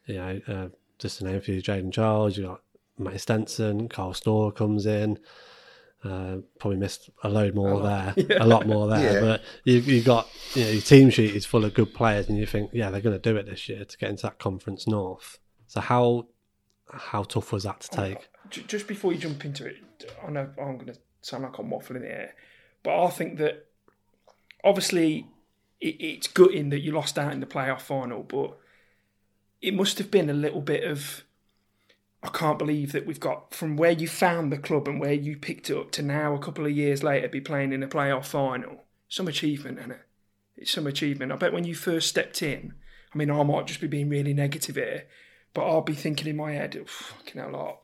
you 0.07 0.15
know 0.15 0.41
uh, 0.45 0.67
just 0.99 1.19
to 1.19 1.23
name 1.23 1.37
a 1.37 1.39
few 1.39 1.61
Jaden 1.61 1.93
Charles 1.93 2.37
you 2.37 2.43
got 2.43 2.61
Matty 2.97 3.17
Stenson 3.17 3.87
Carl 3.87 4.13
Storr 4.13 4.51
comes 4.51 4.85
in 4.85 5.17
uh, 6.03 6.37
probably 6.59 6.77
missed 6.77 7.09
a 7.23 7.29
load 7.29 7.53
more 7.55 7.81
there. 7.81 8.13
A 8.39 8.45
lot 8.47 8.65
more 8.67 8.87
there 8.87 9.13
Yeah. 9.13 9.19
but 9.19 9.41
you 9.65 9.77
you 9.79 10.01
got 10.01 10.27
you 10.55 10.63
know 10.63 10.69
your 10.71 10.81
team 10.81 11.09
sheet 11.09 11.35
is 11.35 11.45
full 11.45 11.63
of 11.65 11.73
good 11.73 11.93
players 11.93 12.27
and 12.27 12.37
you 12.37 12.45
think 12.45 12.71
yeah 12.73 12.89
they're 12.89 13.01
going 13.01 13.19
to 13.19 13.31
do 13.31 13.37
it 13.37 13.45
this 13.45 13.69
year 13.69 13.85
to 13.85 13.97
get 13.97 14.09
into 14.09 14.23
that 14.23 14.39
conference 14.39 14.87
north. 14.87 15.37
So 15.67 15.79
how 15.81 16.27
how 16.91 17.23
tough 17.23 17.51
was 17.53 17.63
that 17.63 17.81
to 17.81 17.89
take? 17.89 18.29
Just 18.49 18.87
before 18.87 19.13
you 19.13 19.19
jump 19.19 19.45
into 19.45 19.65
it, 19.65 19.75
I 20.27 20.29
know 20.31 20.49
I'm 20.59 20.77
going 20.77 20.87
to 20.93 20.99
sound 21.21 21.43
like 21.43 21.57
I'm 21.57 21.69
waffling 21.69 22.01
here, 22.03 22.33
but 22.83 23.03
I 23.05 23.09
think 23.09 23.37
that 23.37 23.67
obviously 24.63 25.27
it, 25.79 25.95
it's 25.99 26.27
gutting 26.27 26.69
that 26.71 26.79
you 26.79 26.91
lost 26.91 27.17
out 27.17 27.31
in 27.31 27.39
the 27.39 27.45
playoff 27.45 27.81
final, 27.81 28.23
but 28.23 28.57
it 29.61 29.73
must 29.73 29.97
have 29.99 30.09
been 30.11 30.29
a 30.29 30.33
little 30.33 30.61
bit 30.61 30.83
of 30.83 31.23
I 32.23 32.29
can't 32.29 32.59
believe 32.59 32.91
that 32.91 33.07
we've 33.07 33.19
got 33.19 33.53
from 33.53 33.77
where 33.77 33.91
you 33.91 34.07
found 34.07 34.51
the 34.51 34.57
club 34.57 34.87
and 34.87 34.99
where 34.99 35.13
you 35.13 35.37
picked 35.37 35.69
it 35.69 35.77
up 35.77 35.91
to 35.93 36.03
now, 36.03 36.35
a 36.35 36.39
couple 36.39 36.65
of 36.65 36.71
years 36.71 37.03
later, 37.03 37.27
be 37.27 37.41
playing 37.41 37.73
in 37.73 37.81
a 37.81 37.87
playoff 37.87 38.25
final. 38.25 38.83
Some 39.09 39.27
achievement, 39.27 39.79
isn't 39.79 39.91
it? 39.91 40.01
It's 40.57 40.71
some 40.71 40.85
achievement. 40.85 41.31
I 41.31 41.35
bet 41.35 41.53
when 41.53 41.63
you 41.63 41.73
first 41.73 42.09
stepped 42.09 42.43
in, 42.43 42.75
I 43.13 43.17
mean, 43.17 43.31
I 43.31 43.41
might 43.43 43.67
just 43.67 43.81
be 43.81 43.87
being 43.87 44.09
really 44.09 44.33
negative 44.33 44.75
here, 44.75 45.05
but 45.53 45.65
I'll 45.65 45.81
be 45.81 45.95
thinking 45.95 46.27
in 46.27 46.37
my 46.37 46.53
head, 46.53 46.77
fucking 46.87 47.41
hell, 47.41 47.51
like, 47.51 47.77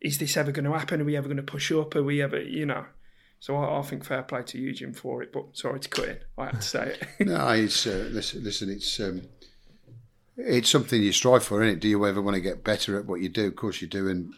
is 0.00 0.18
this 0.18 0.36
ever 0.36 0.52
going 0.52 0.64
to 0.64 0.72
happen? 0.72 1.00
Are 1.00 1.04
we 1.04 1.16
ever 1.16 1.28
going 1.28 1.36
to 1.36 1.42
push 1.42 1.70
up? 1.70 1.94
Are 1.94 2.02
we 2.02 2.22
ever, 2.22 2.40
you 2.40 2.66
know? 2.66 2.86
So 3.40 3.56
I, 3.56 3.78
I 3.78 3.82
think 3.82 4.04
fair 4.04 4.22
play 4.22 4.42
to 4.42 4.58
you, 4.58 4.72
Jim, 4.72 4.94
for 4.94 5.22
it. 5.22 5.32
But 5.32 5.56
sorry 5.56 5.80
to 5.80 5.88
cut 5.88 6.08
in. 6.08 6.18
I 6.38 6.46
had 6.46 6.54
to 6.56 6.62
say 6.62 6.96
it. 6.98 7.08
No, 7.26 7.48
it's 7.50 7.86
uh, 7.86 8.08
listen, 8.10 8.42
listen. 8.42 8.70
It's 8.70 9.00
um, 9.00 9.22
it's 10.36 10.70
something 10.70 11.02
you 11.02 11.12
strive 11.12 11.44
for, 11.44 11.62
isn't 11.62 11.76
it? 11.76 11.80
Do 11.80 11.88
you 11.88 12.04
ever 12.06 12.20
want 12.20 12.34
to 12.34 12.40
get 12.40 12.64
better 12.64 12.98
at 12.98 13.06
what 13.06 13.20
you 13.20 13.28
do? 13.28 13.46
Of 13.46 13.56
course 13.56 13.80
you 13.80 13.88
do, 13.88 14.08
and 14.08 14.34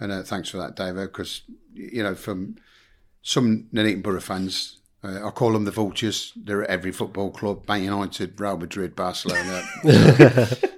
and 0.00 0.12
uh, 0.12 0.22
thanks 0.22 0.48
for 0.48 0.58
that, 0.58 0.76
Davo. 0.76 1.04
Because 1.04 1.42
you 1.72 2.02
know, 2.02 2.14
from 2.14 2.56
some 3.22 3.68
Nuneaton 3.72 4.02
Borough 4.02 4.20
fans, 4.20 4.78
uh, 5.02 5.26
I 5.26 5.30
call 5.30 5.52
them 5.52 5.64
the 5.64 5.70
vultures. 5.70 6.32
They're 6.36 6.64
at 6.64 6.70
every 6.70 6.92
football 6.92 7.30
club: 7.30 7.68
Man 7.68 7.82
United, 7.82 8.40
Real 8.40 8.56
Madrid, 8.56 8.96
Barcelona, 8.96 9.62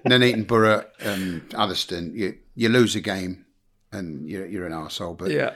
Nuneaton 0.05 0.45
Borough, 0.45 0.85
um, 1.05 1.47
Atherstone. 1.55 2.13
You 2.15 2.37
you 2.55 2.69
lose 2.69 2.97
a 2.97 3.01
game, 3.01 3.47
and 3.93 4.29
you're 4.29 4.47
you're 4.47 4.67
an 4.67 4.73
arsehole. 4.73 5.17
But 5.17 5.31
yeah. 5.31 5.55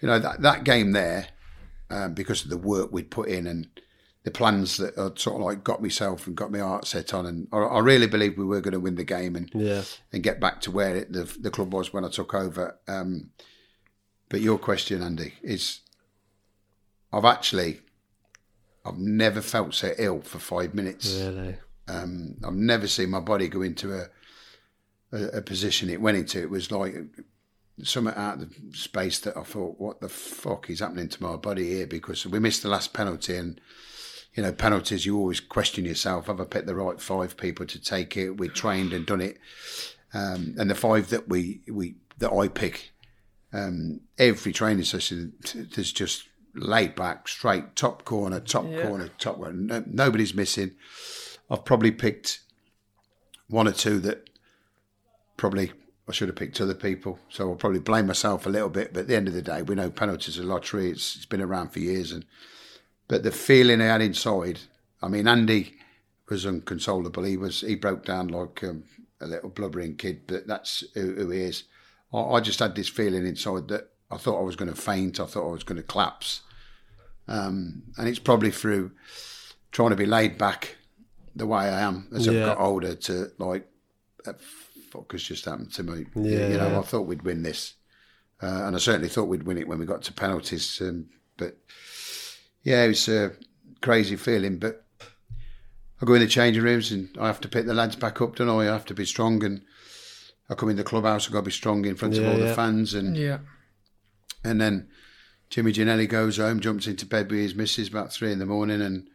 you 0.00 0.08
know 0.08 0.18
that 0.18 0.42
that 0.42 0.64
game 0.64 0.92
there, 0.92 1.28
um, 1.88 2.14
because 2.14 2.42
of 2.42 2.50
the 2.50 2.58
work 2.58 2.90
we'd 2.92 3.10
put 3.10 3.28
in 3.28 3.46
and 3.46 3.68
the 4.22 4.30
plans 4.30 4.76
that 4.76 4.98
I'd 4.98 5.18
sort 5.18 5.36
of 5.36 5.46
like 5.46 5.64
got 5.64 5.80
myself 5.80 6.26
and 6.26 6.36
got 6.36 6.52
my 6.52 6.58
heart 6.58 6.86
set 6.86 7.14
on, 7.14 7.26
and 7.26 7.48
I, 7.52 7.58
I 7.58 7.78
really 7.80 8.06
believed 8.06 8.36
we 8.36 8.44
were 8.44 8.60
going 8.60 8.72
to 8.72 8.80
win 8.80 8.96
the 8.96 9.04
game 9.04 9.34
and 9.36 9.50
yeah 9.54 9.82
and 10.12 10.22
get 10.22 10.40
back 10.40 10.60
to 10.62 10.70
where 10.70 10.96
it, 10.96 11.12
the 11.12 11.24
the 11.40 11.50
club 11.50 11.72
was 11.72 11.92
when 11.92 12.04
I 12.04 12.08
took 12.08 12.34
over. 12.34 12.78
Um, 12.86 13.30
but 14.28 14.40
your 14.40 14.58
question, 14.58 15.02
Andy, 15.02 15.34
is 15.42 15.80
I've 17.12 17.24
actually 17.24 17.80
I've 18.84 18.98
never 18.98 19.40
felt 19.40 19.74
so 19.74 19.92
ill 19.98 20.20
for 20.20 20.38
five 20.38 20.74
minutes. 20.74 21.14
really 21.14 21.56
Um, 21.88 22.36
I've 22.44 22.54
never 22.54 22.86
seen 22.86 23.10
my 23.10 23.20
body 23.20 23.48
go 23.48 23.62
into 23.62 23.94
a, 23.94 24.08
a 25.12 25.38
a 25.38 25.42
position 25.42 25.90
it 25.90 26.00
went 26.00 26.18
into. 26.18 26.40
It 26.40 26.50
was 26.50 26.70
like 26.70 26.94
something 27.82 28.14
out 28.14 28.34
of 28.34 28.50
the 28.50 28.76
space 28.76 29.18
that 29.20 29.36
I 29.36 29.42
thought, 29.42 29.80
what 29.80 30.00
the 30.00 30.08
fuck 30.08 30.68
is 30.68 30.80
happening 30.80 31.08
to 31.08 31.22
my 31.22 31.36
body 31.36 31.70
here? 31.70 31.86
Because 31.86 32.26
we 32.26 32.38
missed 32.38 32.62
the 32.62 32.68
last 32.68 32.92
penalty, 32.92 33.36
and 33.36 33.60
you 34.34 34.42
know, 34.42 34.52
penalties 34.52 35.04
you 35.06 35.18
always 35.18 35.40
question 35.40 35.84
yourself: 35.84 36.26
have 36.26 36.40
I 36.40 36.44
picked 36.44 36.66
the 36.66 36.74
right 36.74 37.00
five 37.00 37.36
people 37.36 37.66
to 37.66 37.80
take 37.80 38.16
it? 38.16 38.30
We 38.30 38.48
trained 38.48 38.92
and 38.92 39.06
done 39.06 39.20
it, 39.20 39.38
um, 40.14 40.54
and 40.58 40.70
the 40.70 40.74
five 40.74 41.10
that 41.10 41.28
we 41.28 41.62
we 41.68 41.96
that 42.18 42.32
I 42.32 42.48
pick, 42.48 42.92
um, 43.52 44.00
every 44.18 44.52
training 44.52 44.84
session, 44.84 45.32
there's 45.54 45.92
just 45.92 46.28
laid 46.54 46.94
back, 46.94 47.28
straight, 47.28 47.76
top 47.76 48.04
corner, 48.04 48.40
top 48.40 48.64
corner, 48.64 49.08
top 49.18 49.36
corner. 49.36 49.52
No, 49.52 49.84
nobody's 49.86 50.34
missing. 50.34 50.72
I've 51.50 51.64
probably 51.64 51.90
picked 51.90 52.40
one 53.48 53.66
or 53.66 53.72
two 53.72 53.98
that 54.00 54.30
probably 55.36 55.72
I 56.08 56.12
should 56.12 56.28
have 56.28 56.36
picked 56.36 56.60
other 56.60 56.74
people. 56.74 57.18
So 57.28 57.50
I'll 57.50 57.56
probably 57.56 57.80
blame 57.80 58.06
myself 58.06 58.46
a 58.46 58.50
little 58.50 58.68
bit. 58.68 58.92
But 58.92 59.00
at 59.00 59.06
the 59.08 59.16
end 59.16 59.28
of 59.28 59.34
the 59.34 59.42
day, 59.42 59.62
we 59.62 59.74
know 59.74 59.90
penalties 59.90 60.38
are 60.38 60.44
lottery. 60.44 60.90
It's, 60.90 61.16
it's 61.16 61.26
been 61.26 61.40
around 61.40 61.72
for 61.72 61.78
years. 61.80 62.12
and 62.12 62.24
But 63.10 63.24
the 63.24 63.32
feeling 63.32 63.80
I 63.80 63.86
had 63.86 64.02
inside, 64.02 64.60
I 65.02 65.08
mean, 65.08 65.26
Andy 65.26 65.74
was 66.28 66.46
unconsolable. 66.46 67.24
He 67.24 67.36
was 67.36 67.60
he 67.60 67.74
broke 67.74 68.04
down 68.04 68.28
like 68.28 68.62
um, 68.62 68.84
a 69.20 69.26
little 69.26 69.50
blubbering 69.50 69.96
kid, 69.96 70.28
but 70.28 70.46
that's 70.46 70.84
who, 70.94 71.16
who 71.16 71.30
he 71.30 71.40
is. 71.40 71.64
I, 72.14 72.20
I 72.20 72.40
just 72.40 72.60
had 72.60 72.76
this 72.76 72.88
feeling 72.88 73.26
inside 73.26 73.66
that 73.66 73.88
I 74.12 74.16
thought 74.16 74.38
I 74.38 74.44
was 74.44 74.54
going 74.54 74.72
to 74.72 74.80
faint. 74.80 75.18
I 75.18 75.26
thought 75.26 75.48
I 75.48 75.50
was 75.50 75.64
going 75.64 75.78
to 75.78 75.82
collapse. 75.82 76.42
Um, 77.26 77.82
and 77.98 78.06
it's 78.06 78.20
probably 78.20 78.52
through 78.52 78.92
trying 79.72 79.90
to 79.90 79.96
be 79.96 80.06
laid 80.06 80.38
back 80.38 80.76
the 81.34 81.48
way 81.48 81.64
I 81.64 81.80
am 81.80 82.06
as 82.14 82.26
Yeah. 82.26 82.32
I've 82.32 82.46
got 82.46 82.60
older 82.60 82.94
to 82.94 83.32
like, 83.38 83.66
uh, 84.24 84.34
fuck 84.92 85.10
has 85.10 85.24
just 85.24 85.46
happened 85.46 85.72
to 85.72 85.82
me. 85.82 86.06
Yeah. 86.14 86.46
You 86.46 86.58
know, 86.58 86.78
I 86.78 86.82
thought 86.82 87.08
we'd 87.08 87.22
win 87.22 87.42
this. 87.42 87.74
Uh, 88.40 88.66
and 88.66 88.76
I 88.76 88.78
certainly 88.78 89.08
thought 89.08 89.26
we'd 89.26 89.42
win 89.42 89.58
it 89.58 89.66
when 89.66 89.80
we 89.80 89.84
got 89.84 90.02
to 90.02 90.12
penalties. 90.12 90.80
Um, 90.80 91.06
but 91.36 91.56
yeah, 92.62 92.84
it 92.84 92.88
was 92.88 93.08
a 93.08 93.32
crazy 93.80 94.16
feeling. 94.16 94.58
But 94.58 94.84
I 96.00 96.06
go 96.06 96.14
in 96.14 96.20
the 96.20 96.26
changing 96.26 96.62
rooms 96.62 96.92
and 96.92 97.08
I 97.18 97.26
have 97.26 97.40
to 97.42 97.48
pick 97.48 97.66
the 97.66 97.74
lads 97.74 97.96
back 97.96 98.20
up, 98.20 98.36
don't 98.36 98.48
I? 98.48 98.62
I 98.62 98.64
have 98.64 98.86
to 98.86 98.94
be 98.94 99.04
strong. 99.04 99.42
And 99.44 99.62
I 100.48 100.54
come 100.54 100.70
in 100.70 100.76
the 100.76 100.84
clubhouse, 100.84 101.26
I've 101.26 101.32
got 101.32 101.40
to 101.40 101.44
be 101.46 101.50
strong 101.52 101.84
in 101.84 101.96
front 101.96 102.16
of 102.18 102.26
all 102.26 102.38
yeah. 102.38 102.46
the 102.46 102.54
fans. 102.54 102.94
And 102.94 103.16
Yeah. 103.16 103.38
and 104.44 104.60
then 104.60 104.88
Jimmy 105.50 105.72
Ginnelly 105.72 106.08
goes 106.08 106.36
home, 106.36 106.60
jumps 106.60 106.86
into 106.86 107.06
bed 107.06 107.30
with 107.30 107.40
his 107.40 107.54
missus 107.54 107.88
about 107.88 108.12
three 108.12 108.32
in 108.32 108.38
the 108.38 108.46
morning, 108.46 108.80
and 108.80 109.08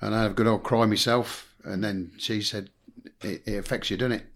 and 0.00 0.14
I 0.14 0.22
have 0.22 0.32
a 0.32 0.34
good 0.34 0.46
old 0.46 0.62
cry 0.62 0.86
myself. 0.86 1.54
And 1.64 1.84
then 1.84 2.12
she 2.16 2.40
said, 2.40 2.70
"It, 3.22 3.42
it 3.46 3.58
affects 3.58 3.90
you, 3.90 3.98
doesn't 3.98 4.12
it?" 4.12 4.26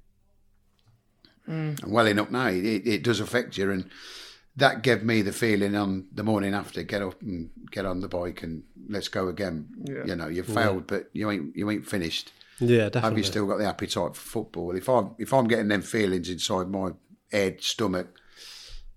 Mm. 1.49 1.83
And 1.83 1.93
well 1.93 2.07
enough 2.07 2.31
now, 2.31 2.49
it, 2.49 2.65
it, 2.65 2.87
it 2.87 3.03
does 3.03 3.21
affect 3.21 3.57
you, 3.57 3.71
and 3.71 3.89
that 4.57 4.83
gave 4.83 5.03
me 5.03 5.23
the 5.23 5.33
feeling 5.33 5.75
on 5.75 6.07
the 6.13 6.23
morning 6.23 6.55
after, 6.55 6.83
get 6.83 7.03
up 7.03 7.21
and 7.23 7.51
get 7.71 7.85
on 7.85 8.01
the 8.01 8.09
bike 8.09 8.43
and 8.43 8.63
let's 8.89 9.09
go 9.09 9.29
again. 9.29 9.69
Yeah. 9.85 10.05
You 10.05 10.17
know, 10.17 10.29
you 10.29 10.43
failed, 10.43 10.87
but 10.87 11.11
you 11.13 11.31
ain't 11.31 11.57
you 11.57 11.71
ain't 11.71 11.87
finished. 11.87 12.33
yeah 12.61 12.89
Have 12.95 13.19
you 13.19 13.25
still 13.25 13.47
got 13.47 13.59
the 13.59 13.67
appetite 13.67 14.15
for 14.15 14.29
football? 14.29 14.77
If 14.77 14.89
I'm 14.89 15.15
if 15.19 15.33
I'm 15.33 15.49
getting 15.49 15.69
them 15.69 15.83
feelings 15.83 16.29
inside 16.29 16.69
my 16.69 16.91
head, 17.33 17.63
stomach, 17.63 18.09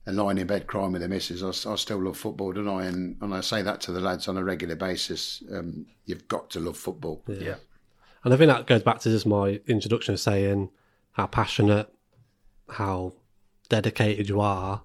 and 0.06 0.16
lying 0.16 0.38
in 0.38 0.48
bed 0.48 0.68
crying 0.68 0.92
with 0.92 1.02
the 1.02 1.08
missus, 1.08 1.42
I, 1.44 1.72
I 1.72 1.76
still 1.76 2.04
love 2.04 2.18
football, 2.18 2.54
don't 2.54 2.68
I? 2.68 2.86
And 2.86 3.18
and 3.22 3.34
I 3.34 3.42
say 3.42 3.64
that 3.64 3.82
to 3.82 3.92
the 3.92 4.00
lads 4.00 4.28
on 4.28 4.38
a 4.38 4.44
regular 4.44 4.76
basis. 4.76 5.44
Um, 5.52 5.88
you've 6.06 6.28
got 6.28 6.52
to 6.52 6.60
love 6.60 6.78
football. 6.78 7.24
Yeah. 7.28 7.56
And 8.24 8.34
I 8.34 8.38
think 8.38 8.50
that 8.52 8.68
goes 8.68 8.84
back 8.84 9.00
to 9.00 9.10
just 9.10 9.26
my 9.26 9.60
introduction 9.68 10.14
of 10.14 10.20
saying 10.20 10.70
how 11.14 11.28
passionate, 11.28 11.92
how 12.70 13.14
dedicated 13.70 14.30
you 14.30 14.40
are, 14.40 14.84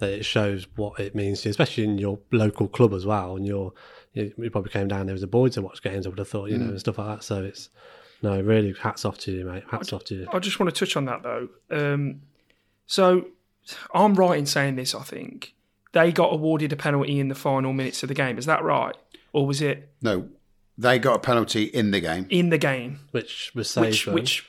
that 0.00 0.10
it 0.10 0.24
shows 0.24 0.66
what 0.76 0.98
it 0.98 1.14
means 1.14 1.42
to 1.42 1.48
you, 1.48 1.50
especially 1.50 1.84
in 1.84 1.98
your 1.98 2.18
local 2.32 2.68
club 2.68 2.92
as 2.92 3.06
well. 3.06 3.36
And 3.36 3.46
you're 3.46 3.72
you, 4.12 4.32
you 4.36 4.50
probably 4.50 4.72
came 4.72 4.88
down 4.88 5.06
there 5.06 5.14
as 5.14 5.22
a 5.22 5.28
boy 5.28 5.48
to 5.50 5.62
watch 5.62 5.82
games. 5.82 6.06
I 6.06 6.08
would 6.10 6.18
have 6.18 6.28
thought, 6.28 6.50
you 6.50 6.58
know, 6.58 6.70
and 6.70 6.80
stuff 6.80 6.98
like 6.98 7.18
that. 7.18 7.24
So 7.24 7.44
it's 7.44 7.68
no, 8.22 8.40
really, 8.40 8.74
hats 8.74 9.04
off 9.04 9.18
to 9.18 9.32
you, 9.32 9.44
mate. 9.44 9.62
Hats 9.70 9.92
off 9.92 10.04
to 10.06 10.14
you. 10.14 10.28
I 10.32 10.38
just 10.40 10.58
want 10.58 10.74
to 10.74 10.78
touch 10.84 10.96
on 10.96 11.04
that 11.06 11.22
though. 11.22 11.48
Um, 11.70 12.22
so 12.86 13.26
I'm 13.94 14.14
right 14.14 14.38
in 14.38 14.46
saying 14.46 14.76
this. 14.76 14.94
I 14.94 15.02
think 15.02 15.54
they 15.92 16.12
got 16.12 16.32
awarded 16.32 16.72
a 16.72 16.76
penalty 16.76 17.20
in 17.20 17.28
the 17.28 17.34
final 17.34 17.72
minutes 17.72 18.02
of 18.02 18.08
the 18.08 18.14
game. 18.14 18.36
Is 18.36 18.46
that 18.46 18.64
right, 18.64 18.96
or 19.32 19.46
was 19.46 19.62
it 19.62 19.90
No, 20.02 20.28
they 20.76 20.98
got 20.98 21.16
a 21.16 21.20
penalty 21.20 21.64
in 21.64 21.90
the 21.92 22.00
game. 22.00 22.26
in 22.30 22.50
the 22.50 22.58
game? 22.58 23.00
Which 23.12 23.52
was 23.54 23.70
saved. 23.70 23.86
Which, 23.86 24.04
though. 24.06 24.12
which, 24.12 24.46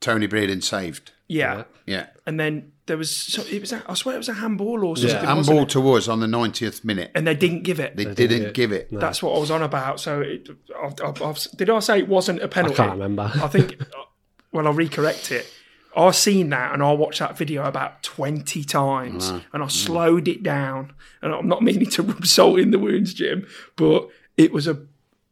Tony 0.00 0.28
Breeden 0.28 0.62
saved. 0.62 1.12
yeah. 1.28 1.64
Yeah. 1.86 2.06
And 2.26 2.38
then 2.40 2.72
there 2.86 2.96
was, 2.96 3.14
so 3.14 3.42
it 3.42 3.60
was, 3.60 3.72
a, 3.72 3.82
I 3.88 3.94
swear 3.94 4.14
it 4.14 4.18
was 4.18 4.28
a 4.28 4.34
handball 4.34 4.84
or 4.84 4.96
something. 4.96 5.16
Yeah, 5.16 5.34
Handball 5.34 5.62
it? 5.62 5.70
to 5.70 5.92
us 5.92 6.06
on 6.08 6.20
the 6.20 6.26
90th 6.26 6.84
minute. 6.84 7.10
and 7.14 7.26
they 7.26 7.34
didn't 7.34 7.62
give 7.62 7.80
it. 7.80 7.96
They, 7.96 8.04
didn't 8.04 8.16
didn't, 8.16 8.38
get 8.38 8.48
it. 8.48 8.54
give 8.54 8.72
it. 8.72 8.88
That's 8.92 9.22
what 9.22 9.36
I 9.36 9.40
was 9.40 9.50
on 9.50 9.62
about. 9.62 10.00
So, 10.00 10.20
it, 10.20 10.48
I've, 10.80 10.94
I've, 11.04 11.22
I've, 11.22 11.38
did 11.56 11.68
I 11.68 11.80
say 11.80 11.98
it 11.98 12.08
wasn't 12.08 12.42
a 12.42 12.48
penalty? 12.48 12.74
I 12.74 12.86
can't 12.86 12.92
remember. 12.92 13.22
I 13.34 13.48
think. 13.48 13.80
Uh, 13.80 14.04
well, 14.52 14.68
I'll 14.68 14.74
recorrect 14.74 15.32
it. 15.32 15.52
I've 15.96 16.14
seen 16.14 16.50
that, 16.50 16.74
and 16.74 16.82
I 16.82 16.92
watched 16.92 17.20
that 17.20 17.38
video 17.38 17.64
about 17.64 18.02
twenty 18.02 18.62
times, 18.62 19.30
and 19.30 19.44
I 19.52 19.66
mm. 19.66 19.70
slowed 19.70 20.28
it 20.28 20.42
down. 20.42 20.92
And 21.22 21.34
I'm 21.34 21.48
not 21.48 21.62
meaning 21.62 21.88
to 21.90 22.02
rub 22.04 22.26
salt 22.26 22.58
in 22.58 22.70
the 22.70 22.78
wounds, 22.78 23.14
Jim, 23.14 23.46
but 23.76 24.08
it 24.36 24.52
was 24.52 24.68
a 24.68 24.78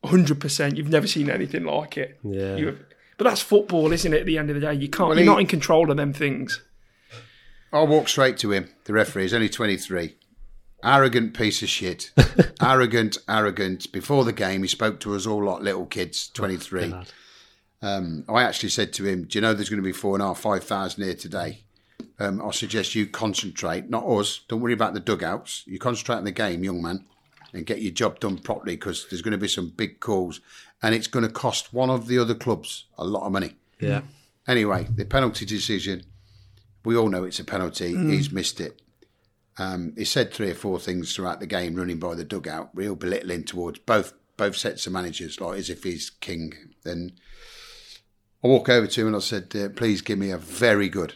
hundred 0.05 0.41
percent. 0.41 0.79
You've 0.79 0.89
never 0.89 1.07
seen 1.07 1.29
anything 1.29 1.65
like 1.65 1.99
it. 1.99 2.19
Yeah. 2.23 2.57
You 2.57 2.67
have, 2.69 2.79
but 3.19 3.25
that's 3.25 3.43
football, 3.43 3.93
isn't 3.93 4.13
it? 4.13 4.21
At 4.21 4.27
the 4.27 4.39
end 4.39 4.49
of 4.49 4.55
the 4.55 4.61
day, 4.63 4.75
you 4.75 4.89
can't. 4.89 5.11
Well, 5.11 5.19
you're 5.19 5.25
he- 5.25 5.31
not 5.31 5.41
in 5.41 5.47
control 5.47 5.91
of 5.91 5.99
them 5.99 6.15
things. 6.15 6.63
I 7.75 7.83
walked 7.83 8.11
straight 8.11 8.39
to 8.39 8.53
him. 8.53 8.71
The 8.85 8.93
referee 8.93 9.25
is 9.25 9.35
only 9.35 9.49
23. 9.49 10.15
Arrogant 10.85 11.35
piece 11.35 11.61
of 11.61 11.69
shit. 11.69 12.13
arrogant, 12.63 13.19
arrogant. 13.29 13.91
Before 13.91 14.25
the 14.25 14.33
game, 14.33 14.63
he 14.63 14.69
spoke 14.69 15.01
to 15.01 15.15
us 15.15 15.27
all 15.27 15.45
like 15.45 15.63
little 15.63 15.87
kids, 15.87 16.29
23. 16.29 16.87
lad. 16.87 17.09
Um, 17.83 18.25
I 18.29 18.45
actually 18.45 18.69
said 18.69 18.93
to 18.95 19.05
him, 19.05 19.25
Do 19.25 19.37
you 19.37 19.43
know 19.43 19.53
there's 19.53 19.69
going 19.69 19.83
to 19.83 19.87
be 19.87 19.93
four 19.93 20.15
and 20.15 20.23
a 20.23 20.27
half, 20.29 20.39
five 20.39 20.65
thousand 20.65 21.05
here 21.05 21.15
today? 21.15 21.65
Um, 22.19 22.41
I 22.41 22.51
suggest 22.53 22.95
you 22.95 23.07
concentrate, 23.07 23.91
not 23.91 24.07
us. 24.07 24.41
Don't 24.49 24.61
worry 24.61 24.73
about 24.73 24.95
the 24.95 25.01
dugouts. 25.01 25.65
You 25.67 25.79
concentrate 25.79 26.17
on 26.17 26.25
the 26.25 26.31
game, 26.31 26.63
young 26.63 26.81
man, 26.81 27.05
and 27.53 27.67
get 27.67 27.83
your 27.83 27.93
job 27.93 28.21
done 28.21 28.39
properly 28.39 28.77
because 28.77 29.07
there's 29.09 29.21
going 29.21 29.33
to 29.33 29.39
be 29.39 29.49
some 29.49 29.71
big 29.77 30.01
calls 30.01 30.41
and 30.83 30.95
it's 30.95 31.09
going 31.09 31.27
to 31.27 31.33
cost 31.33 31.75
one 31.75 31.91
of 31.91 32.07
the 32.07 32.19
other 32.19 32.35
clubs 32.35 32.87
a 32.97 33.05
lot 33.05 33.27
of 33.27 33.33
money. 33.33 33.57
Yeah. 33.81 34.03
Anyway, 34.47 34.87
the 34.95 35.05
penalty 35.05 35.45
decision, 35.45 36.05
we 36.85 36.97
all 36.97 37.09
know 37.09 37.25
it's 37.25 37.41
a 37.41 37.45
penalty. 37.45 37.95
He's 37.95 38.31
missed 38.31 38.61
it. 38.61 38.81
Um, 39.57 39.95
he 39.97 40.05
said 40.05 40.33
three 40.33 40.51
or 40.51 40.55
four 40.55 40.79
things 40.81 41.15
throughout 41.15 41.41
the 41.41 41.47
game, 41.47 41.75
running 41.77 41.99
by 41.99 42.15
the 42.15 42.25
dugout, 42.25 42.71
real 42.75 42.97
belittling 42.97 43.45
towards 43.45 43.79
both 43.81 44.13
both 44.37 44.57
sets 44.57 44.87
of 44.87 44.93
managers, 44.93 45.41
like 45.41 45.59
as 45.59 45.71
if 45.71 45.85
he's 45.85 46.11
king. 46.11 46.53
Then 46.83 47.13
I 48.43 48.49
walk 48.49 48.69
over 48.69 48.89
to 48.89 49.01
him 49.01 49.07
and 49.09 49.17
I 49.17 49.21
said, 49.21 49.55
uh, 49.55 49.69
"Please 49.69 50.03
give 50.03 50.19
me 50.19 50.31
a 50.31 50.39
very 50.39 50.89
good 50.89 51.15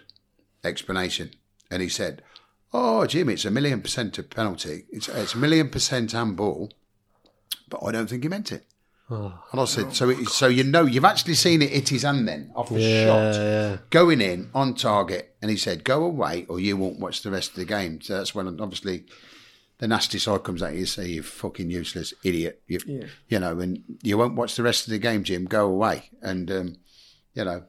explanation." 0.63 1.33
And 1.69 1.83
he 1.83 1.89
said, 1.89 2.23
"Oh, 2.73 3.07
Jim, 3.07 3.29
it's 3.29 3.45
a 3.45 3.51
million 3.51 3.83
percent 3.83 4.19
a 4.19 4.23
penalty. 4.23 4.87
It's 4.91 5.09
it's 5.09 5.35
a 5.35 5.39
million 5.39 5.69
percent 5.69 6.13
handball, 6.13 6.71
but 7.69 7.83
I 7.83 7.91
don't 7.91 8.09
think 8.09 8.23
he 8.23 8.29
meant 8.29 8.53
it." 8.53 8.68
And 9.11 9.61
I 9.61 9.65
said, 9.65 9.95
"So, 9.95 10.11
it, 10.11 10.29
so 10.29 10.49
you 10.49 10.65
know, 10.65 10.85
you've 10.85 11.05
actually 11.05 11.35
seen 11.35 11.63
it 11.63 11.71
hit 11.71 11.89
his 11.89 12.03
hand 12.03 12.29
then 12.29 12.53
off 12.55 12.71
a 12.71 12.79
Yeah, 12.79 13.07
shot." 13.07 13.35
yeah. 13.41 13.77
going 13.91 14.21
in 14.21 14.51
on 14.55 14.75
target, 14.75 15.35
and 15.41 15.51
he 15.51 15.57
said, 15.57 15.83
"Go 15.85 16.05
away, 16.05 16.45
or 16.49 16.61
you 16.61 16.77
won't 16.77 17.01
watch 17.01 17.23
the 17.23 17.31
rest 17.31 17.51
of 17.51 17.57
the 17.57 17.65
game." 17.65 18.01
So 18.03 18.19
that's 18.19 18.35
when 18.35 18.61
obviously 18.61 19.05
the 19.79 19.89
nasty 19.89 20.19
side 20.19 20.45
comes 20.45 20.63
out. 20.63 20.75
You 20.75 20.85
say, 20.87 21.09
"You 21.09 21.23
fucking 21.23 21.71
useless 21.71 22.13
idiot," 22.23 22.61
you, 22.67 22.81
you 23.29 23.39
know, 23.39 23.59
and 23.61 23.83
you 24.03 24.19
won't 24.19 24.35
watch 24.37 24.57
the 24.57 24.63
rest 24.63 24.87
of 24.87 24.91
the 24.91 24.99
game, 24.99 25.25
Jim. 25.25 25.47
Go 25.47 25.67
away, 25.67 26.11
and 26.21 26.51
um, 26.51 26.77
you 27.35 27.45
know. 27.45 27.65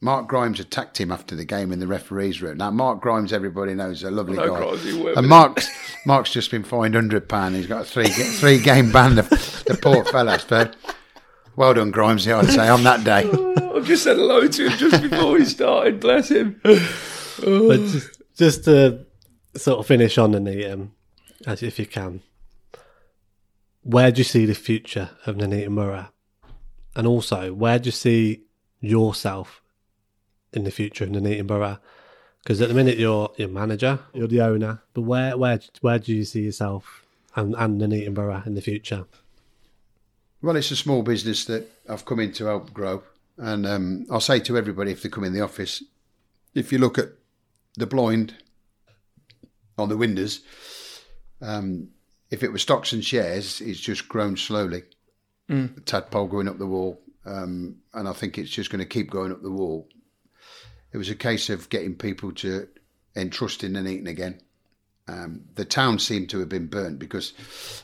Mark 0.00 0.28
Grimes 0.28 0.60
attacked 0.60 1.00
him 1.00 1.10
after 1.10 1.34
the 1.34 1.44
game 1.44 1.72
in 1.72 1.80
the 1.80 1.86
referees' 1.86 2.42
room. 2.42 2.58
Now, 2.58 2.70
Mark 2.70 3.00
Grimes, 3.00 3.32
everybody 3.32 3.74
knows, 3.74 3.98
is 3.98 4.02
a 4.04 4.10
lovely 4.10 4.36
No, 4.36 4.48
guy. 4.50 4.58
Grimes, 4.58 4.84
he 4.84 5.00
worked 5.00 5.16
and 5.18 5.26
Mark's 5.26 5.68
Mark's 6.06 6.32
just 6.32 6.50
been 6.50 6.64
fined 6.64 6.94
hundred 6.94 7.28
pound. 7.28 7.54
He's 7.56 7.66
got 7.66 7.82
a 7.82 7.84
three 7.84 8.08
three 8.08 8.58
game 8.58 8.92
ban. 8.92 9.14
The, 9.14 9.22
the 9.66 9.78
poor 9.80 10.04
fella, 10.04 10.38
but 10.48 10.76
well 11.56 11.72
done, 11.74 11.90
Grimes. 11.90 12.28
I'd 12.28 12.46
say 12.46 12.68
on 12.68 12.84
that 12.84 13.04
day. 13.04 13.28
I've 13.76 13.86
just 13.86 14.04
said 14.04 14.16
hello 14.16 14.46
to 14.46 14.68
him 14.68 14.78
just 14.78 15.02
before 15.02 15.38
he 15.38 15.44
started. 15.44 16.00
Bless 16.00 16.30
him. 16.30 16.60
But 16.62 17.80
just, 17.80 18.22
just 18.36 18.64
to 18.64 19.06
sort 19.56 19.80
of 19.80 19.86
finish 19.86 20.18
on 20.18 20.32
Nuneaton, 20.32 20.72
um, 20.72 20.92
as 21.46 21.62
if 21.62 21.78
you 21.78 21.86
can, 21.86 22.22
where 23.82 24.10
do 24.10 24.18
you 24.20 24.24
see 24.24 24.46
the 24.46 24.54
future 24.54 25.10
of 25.26 25.36
Nuneaton 25.36 25.74
Borough? 25.74 26.08
And 26.94 27.06
also, 27.06 27.52
where 27.52 27.78
do 27.78 27.88
you 27.88 27.92
see 27.92 28.44
yourself 28.80 29.60
in 30.52 30.64
the 30.64 30.70
future 30.70 31.04
of 31.04 31.10
Nuneaton 31.10 31.46
Borough? 31.46 31.78
Because 32.42 32.60
at 32.60 32.68
the 32.68 32.74
minute 32.74 32.98
you're 32.98 33.32
you're 33.36 33.48
manager, 33.48 34.00
you're 34.14 34.28
the 34.28 34.40
owner, 34.40 34.82
but 34.94 35.02
where 35.02 35.36
where 35.36 35.60
where 35.80 35.98
do 35.98 36.14
you 36.14 36.24
see 36.24 36.42
yourself 36.42 37.04
and 37.34 37.54
and 37.56 37.78
Nuneaton 37.78 38.14
Borough 38.14 38.42
in 38.46 38.54
the 38.54 38.60
future? 38.60 39.06
Well, 40.42 40.56
it's 40.56 40.70
a 40.70 40.76
small 40.76 41.02
business 41.02 41.44
that 41.46 41.68
I've 41.88 42.04
come 42.04 42.20
in 42.20 42.32
to 42.34 42.44
help 42.44 42.72
grow. 42.72 43.02
And 43.38 43.66
um, 43.66 44.06
I'll 44.10 44.20
say 44.20 44.38
to 44.40 44.56
everybody 44.56 44.92
if 44.92 45.02
they 45.02 45.08
come 45.08 45.24
in 45.24 45.32
the 45.32 45.40
office, 45.40 45.82
if 46.54 46.72
you 46.72 46.78
look 46.78 46.98
at 46.98 47.08
the 47.76 47.86
blind 47.86 48.34
on 49.76 49.88
the 49.88 49.96
windows, 49.96 50.40
um, 51.42 51.88
if 52.30 52.42
it 52.42 52.52
was 52.52 52.62
stocks 52.62 52.92
and 52.92 53.04
shares, 53.04 53.60
it's 53.60 53.80
just 53.80 54.08
grown 54.08 54.36
slowly. 54.36 54.84
The 55.74 55.80
tadpole 55.80 56.28
going 56.28 56.48
up 56.48 56.58
the 56.58 56.66
wall. 56.66 57.00
Um, 57.24 57.76
and 57.92 58.08
I 58.08 58.12
think 58.12 58.38
it's 58.38 58.50
just 58.50 58.70
going 58.70 58.78
to 58.78 58.86
keep 58.86 59.10
going 59.10 59.32
up 59.32 59.42
the 59.42 59.50
wall. 59.50 59.88
It 60.92 60.98
was 60.98 61.10
a 61.10 61.14
case 61.14 61.50
of 61.50 61.68
getting 61.68 61.94
people 61.94 62.32
to 62.32 62.68
entrust 63.14 63.64
in 63.64 63.72
Nuneaton 63.74 64.06
again. 64.08 64.40
Um, 65.08 65.42
the 65.54 65.64
town 65.64 65.98
seemed 65.98 66.30
to 66.30 66.40
have 66.40 66.48
been 66.48 66.66
burnt 66.66 66.98
because 66.98 67.32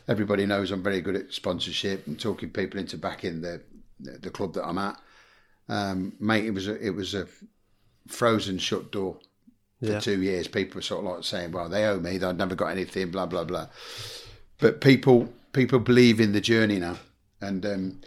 everybody 0.08 0.44
knows 0.44 0.70
I'm 0.70 0.82
very 0.82 1.00
good 1.00 1.14
at 1.16 1.32
sponsorship 1.32 2.06
and 2.06 2.18
talking 2.18 2.50
people 2.50 2.80
into 2.80 2.96
backing 2.98 3.40
the 3.42 3.60
the 4.00 4.30
club 4.30 4.54
that 4.54 4.66
I'm 4.66 4.78
at. 4.78 4.98
Um, 5.68 6.14
mate, 6.18 6.44
it 6.44 6.50
was 6.50 6.66
a, 6.66 6.74
it 6.84 6.90
was 6.90 7.14
a 7.14 7.28
frozen 8.08 8.58
shut 8.58 8.90
door 8.90 9.18
for 9.80 9.86
Yeah. 9.92 10.00
two 10.00 10.20
years. 10.20 10.48
People 10.48 10.76
were 10.78 10.82
sort 10.82 11.04
of 11.04 11.12
like 11.12 11.24
saying, 11.24 11.52
"Well, 11.52 11.68
they 11.68 11.84
owe 11.84 12.00
me. 12.00 12.18
They've 12.18 12.34
never 12.34 12.56
got 12.56 12.68
anything." 12.68 13.10
Blah 13.12 13.26
blah 13.26 13.44
blah. 13.44 13.68
But 14.58 14.80
people 14.80 15.32
people 15.52 15.78
believe 15.78 16.18
in 16.20 16.32
the 16.32 16.40
journey 16.40 16.80
now, 16.80 16.98
and 17.40 17.64
um, 17.64 18.00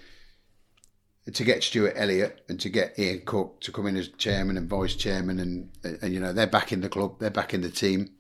to 1.34 1.44
get 1.44 1.64
Stuart 1.64 1.94
Elliott 1.96 2.44
and 2.50 2.60
to 2.60 2.70
get 2.70 2.98
Ian 3.00 3.22
Cook 3.26 3.60
to 3.62 3.72
come 3.72 3.88
in 3.88 3.98
as 3.98 4.10
chairman 4.10 4.58
and 4.58 4.70
vice 4.70 4.96
chairman, 4.96 5.40
and 5.40 5.70
and 6.02 6.14
you 6.14 6.20
know 6.20 6.34
they're 6.34 6.48
back 6.48 6.72
in 6.72 6.82
the 6.82 6.90
club, 6.90 7.20
they're 7.20 7.30
back 7.30 7.54
in 7.54 7.62
the 7.62 7.70
team. 7.70 8.12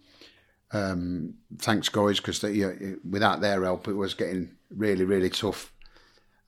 Um, 0.71 1.35
thanks, 1.59 1.89
guys, 1.89 2.19
because 2.19 2.41
you 2.43 2.67
know, 2.67 2.97
without 3.09 3.41
their 3.41 3.63
help, 3.63 3.87
it 3.87 3.93
was 3.93 4.13
getting 4.13 4.55
really, 4.69 5.05
really 5.05 5.29
tough. 5.29 5.71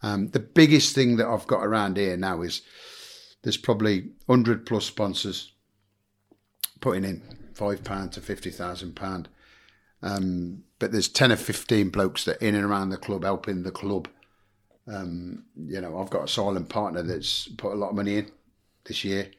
Um, 0.01 0.29
the 0.29 0.39
biggest 0.39 0.93
thing 0.95 1.17
that 1.17 1.27
I've 1.27 1.47
got 1.47 1.63
around 1.63 1.97
here 1.97 2.17
now 2.17 2.41
is 2.41 2.61
there's 3.43 3.57
probably 3.57 4.09
hundred 4.27 4.65
plus 4.65 4.85
sponsors 4.85 5.53
putting 6.81 7.03
in 7.03 7.51
five 7.53 7.83
pound 7.83 8.13
to 8.13 8.21
fifty 8.21 8.49
thousand 8.49 8.95
pound. 8.95 9.29
Um, 10.01 10.63
but 10.79 10.91
there's 10.91 11.07
ten 11.07 11.31
or 11.31 11.37
fifteen 11.37 11.89
blokes 11.89 12.25
that 12.25 12.41
in 12.41 12.55
and 12.55 12.65
around 12.65 12.89
the 12.89 12.97
club 12.97 13.23
helping 13.23 13.63
the 13.63 13.71
club. 13.71 14.07
Um, 14.87 15.45
you 15.55 15.81
know, 15.81 15.99
I've 15.99 16.09
got 16.09 16.23
a 16.23 16.27
silent 16.27 16.69
partner 16.69 17.03
that's 17.03 17.47
put 17.47 17.73
a 17.73 17.75
lot 17.75 17.89
of 17.89 17.95
money 17.95 18.17
in 18.17 18.31
this 18.85 19.03
year. 19.03 19.29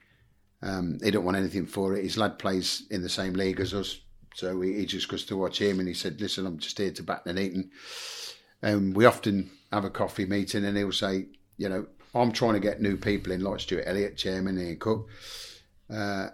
Um, 0.62 0.98
he 1.02 1.10
don't 1.10 1.24
want 1.24 1.36
anything 1.36 1.66
for 1.66 1.94
it. 1.94 2.02
His 2.02 2.18
lad 2.18 2.38
plays 2.38 2.84
in 2.90 3.02
the 3.02 3.08
same 3.08 3.34
league 3.34 3.60
as 3.60 3.72
us, 3.72 4.00
so 4.34 4.60
he, 4.60 4.74
he 4.74 4.86
just 4.86 5.08
goes 5.08 5.24
to 5.26 5.36
watch 5.36 5.60
him. 5.60 5.78
And 5.78 5.88
he 5.88 5.94
said, 5.94 6.20
"Listen, 6.20 6.46
I'm 6.46 6.58
just 6.58 6.78
here 6.78 6.90
to 6.90 7.02
back 7.02 7.24
Nuneaton." 7.24 7.70
And 8.60 8.94
we 8.94 9.04
often 9.04 9.50
have 9.72 9.84
a 9.84 9.90
coffee 9.90 10.26
meeting, 10.26 10.64
and 10.64 10.76
he'll 10.76 10.92
say, 10.92 11.26
"You 11.56 11.68
know, 11.68 11.86
I'm 12.14 12.32
trying 12.32 12.54
to 12.54 12.60
get 12.60 12.82
new 12.82 12.96
people 12.96 13.32
in, 13.32 13.42
like 13.42 13.60
Stuart 13.60 13.84
Elliott, 13.86 14.16
chairman, 14.16 14.58
Ian 14.58 14.78
Cook." 14.78 15.08
Uh, 15.88 16.30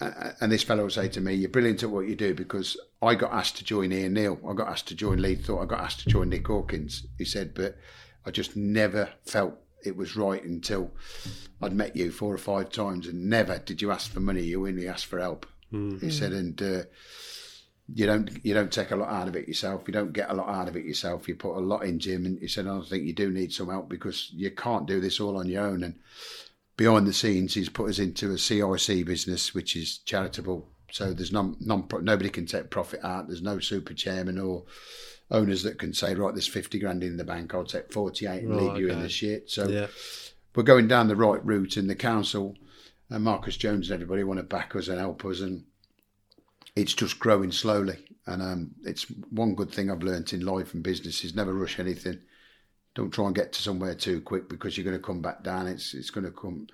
and 0.00 0.50
this 0.50 0.62
fellow 0.62 0.84
will 0.84 0.90
say 0.90 1.08
to 1.08 1.20
me, 1.20 1.34
"You're 1.34 1.50
brilliant 1.50 1.82
at 1.82 1.90
what 1.90 2.08
you 2.08 2.16
do 2.16 2.34
because 2.34 2.76
I 3.00 3.14
got 3.14 3.32
asked 3.32 3.56
to 3.58 3.64
join 3.64 3.92
Ian 3.92 4.14
Neil, 4.14 4.38
I 4.48 4.54
got 4.54 4.68
asked 4.68 4.88
to 4.88 4.94
join 4.94 5.22
Lee 5.22 5.36
Thorne, 5.36 5.62
I 5.62 5.66
got 5.66 5.80
asked 5.80 6.00
to 6.00 6.08
join 6.08 6.30
Nick 6.30 6.46
Hawkins." 6.46 7.06
He 7.18 7.24
said, 7.24 7.54
"But 7.54 7.76
I 8.24 8.30
just 8.30 8.56
never 8.56 9.10
felt 9.24 9.54
it 9.84 9.96
was 9.96 10.16
right 10.16 10.42
until 10.44 10.90
I'd 11.62 11.72
met 11.72 11.96
you 11.96 12.10
four 12.10 12.34
or 12.34 12.38
five 12.38 12.70
times, 12.70 13.06
and 13.06 13.28
never 13.28 13.58
did 13.58 13.80
you 13.80 13.90
ask 13.90 14.10
for 14.10 14.20
money. 14.20 14.42
You 14.42 14.66
only 14.66 14.88
asked 14.88 15.06
for 15.06 15.18
help." 15.18 15.46
He 16.00 16.10
said, 16.10 16.32
"And 16.32 16.60
uh, 16.60 16.82
you 17.92 18.06
don't 18.06 18.44
you 18.44 18.54
don't 18.54 18.72
take 18.72 18.90
a 18.90 18.96
lot 18.96 19.08
out 19.08 19.28
of 19.28 19.36
it 19.36 19.48
yourself. 19.48 19.84
You 19.86 19.92
don't 19.92 20.12
get 20.12 20.30
a 20.30 20.34
lot 20.34 20.48
out 20.48 20.68
of 20.68 20.76
it 20.76 20.84
yourself. 20.84 21.28
You 21.28 21.36
put 21.36 21.56
a 21.56 21.60
lot 21.60 21.84
in, 21.84 21.98
Jim." 21.98 22.26
And 22.26 22.38
he 22.38 22.48
said, 22.48 22.66
"I 22.66 22.80
think 22.82 23.04
you 23.04 23.12
do 23.12 23.30
need 23.30 23.52
some 23.52 23.68
help 23.68 23.88
because 23.88 24.30
you 24.34 24.50
can't 24.50 24.86
do 24.86 25.00
this 25.00 25.20
all 25.20 25.36
on 25.36 25.48
your 25.48 25.64
own." 25.64 25.82
And 25.82 25.98
behind 26.76 27.06
the 27.06 27.12
scenes, 27.12 27.54
he's 27.54 27.68
put 27.68 27.90
us 27.90 27.98
into 27.98 28.32
a 28.32 28.38
CIC 28.38 29.04
business, 29.04 29.54
which 29.54 29.76
is 29.76 29.98
charitable. 29.98 30.66
So 30.92 31.12
there's 31.12 31.30
non, 31.30 31.56
non 31.60 31.86
nobody 32.02 32.30
can 32.30 32.46
take 32.46 32.70
profit 32.70 33.00
out. 33.04 33.28
There's 33.28 33.42
no 33.42 33.60
super 33.60 33.94
chairman 33.94 34.38
or 34.38 34.64
owners 35.30 35.62
that 35.62 35.78
can 35.78 35.92
say, 35.92 36.14
right, 36.14 36.34
there's 36.34 36.46
50 36.48 36.78
grand 36.78 37.04
in 37.04 37.16
the 37.16 37.24
bank, 37.24 37.54
I'll 37.54 37.64
take 37.64 37.92
48 37.92 38.42
and 38.42 38.50
Right, 38.50 38.62
leave 38.62 38.76
you 38.76 38.88
in 38.88 39.00
the 39.00 39.08
shit. 39.08 39.50
So 39.50 39.68
Yeah. 39.68 39.86
we're 40.54 40.62
going 40.62 40.88
down 40.88 41.08
the 41.08 41.16
right 41.16 41.44
route, 41.44 41.76
and 41.76 41.88
the 41.88 41.94
council 41.94 42.56
and 43.08 43.24
Marcus 43.24 43.56
Jones 43.56 43.88
and 43.90 43.94
everybody 43.94 44.24
want 44.24 44.38
to 44.38 44.44
back 44.44 44.74
us 44.76 44.88
and 44.88 44.98
help 44.98 45.24
us, 45.24 45.40
and 45.40 45.64
it's 46.76 46.94
just 46.94 47.18
growing 47.18 47.52
slowly. 47.52 47.96
And 48.26 48.42
um, 48.42 48.70
it's 48.84 49.04
one 49.30 49.54
good 49.54 49.70
thing 49.72 49.90
I've 49.90 50.02
learnt 50.02 50.32
in 50.32 50.44
life 50.44 50.74
and 50.74 50.82
business 50.82 51.24
is 51.24 51.34
never 51.34 51.52
rush 51.52 51.78
anything. 51.80 52.20
Don't 52.94 53.10
try 53.12 53.26
and 53.26 53.34
get 53.34 53.52
to 53.52 53.62
somewhere 53.62 53.94
too 53.94 54.20
quick 54.20 54.48
because 54.48 54.76
you're 54.76 54.84
going 54.84 54.96
to 54.96 55.02
come 55.04 55.22
back 55.22 55.42
down. 55.42 55.66
It's 55.66 55.94
it's 55.94 56.10
going 56.10 56.26
to 56.26 56.32
come 56.32 56.66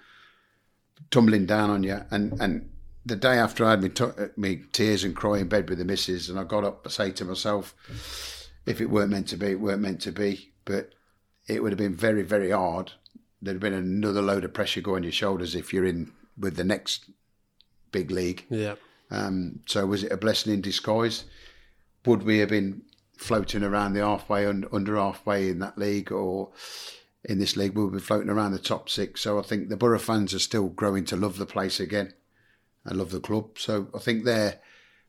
tumbling 1.11 1.47
down 1.47 1.71
on 1.71 1.83
you. 1.83 2.01
And 2.11 2.33
and 2.41 2.71
the 3.05 3.17
day 3.17 3.39
after 3.39 3.65
I 3.65 3.71
had 3.71 3.83
me, 3.83 3.89
t- 3.91 4.05
me 4.37 4.65
tears 4.73 5.05
and 5.05 5.15
cry 5.15 5.39
in 5.39 5.49
bed 5.49 5.69
with 5.69 5.79
the 5.79 5.85
missus, 5.85 6.29
and 6.29 6.39
I 6.39 6.45
got 6.45 6.65
up, 6.65 6.83
I 6.87 6.91
say 6.91 7.11
to 7.13 7.25
myself, 7.25 7.75
if 8.67 8.81
it 8.81 8.91
weren't 8.91 9.11
meant 9.11 9.29
to 9.29 9.37
be, 9.37 9.47
it 9.47 9.61
weren't 9.61 9.81
meant 9.81 10.01
to 10.03 10.13
be. 10.13 10.53
But 10.65 10.91
it 11.47 11.63
would 11.63 11.73
have 11.73 11.79
been 11.79 11.95
very, 11.95 12.23
very 12.23 12.51
hard. 12.51 12.93
There'd 13.41 13.57
have 13.57 13.61
been 13.61 13.73
another 13.73 14.23
load 14.23 14.45
of 14.45 14.53
pressure 14.53 14.81
going 14.81 14.99
on 14.99 15.03
your 15.05 15.13
shoulders 15.13 15.55
if 15.55 15.73
you're 15.73 15.85
in 15.85 16.13
with 16.37 16.57
the 16.57 16.65
next 16.65 17.11
big 17.93 18.11
league. 18.11 18.45
Yeah. 18.51 18.75
Um, 19.11 19.61
so 19.67 19.87
was 19.87 20.03
it 20.03 20.13
a 20.13 20.17
blessing 20.17 20.53
in 20.53 20.61
disguise? 20.61 21.25
Would 22.05 22.25
we 22.25 22.39
have 22.39 22.49
been 22.49 22.83
floating 23.17 23.63
around 23.63 23.93
the 23.93 24.01
halfway 24.01 24.47
und- 24.47 24.67
under 24.73 24.97
halfway 24.97 25.49
in 25.49 25.61
that 25.61 25.79
league, 25.79 26.11
or 26.11 26.51
in 27.25 27.39
this 27.39 27.57
league 27.57 27.75
we'll 27.75 27.91
be 27.91 27.99
floating 28.01 28.31
around 28.31 28.53
the 28.53 28.59
top 28.59 28.89
six? 28.89 29.21
So 29.21 29.39
I 29.39 29.43
think 29.43 29.69
the 29.69 29.77
Borough 29.77 29.99
fans 29.99 30.35
are 30.35 30.41
still 30.41 30.69
growing 30.69 31.05
to 31.07 31.17
love 31.17 31.39
the 31.39 31.47
place 31.47 31.79
again 31.79 32.15
and 32.85 32.99
love 32.99 33.11
the 33.11 33.21
club. 33.21 33.59
So 33.59 33.89
I 33.95 33.99
think 33.99 34.25
they're 34.25 34.61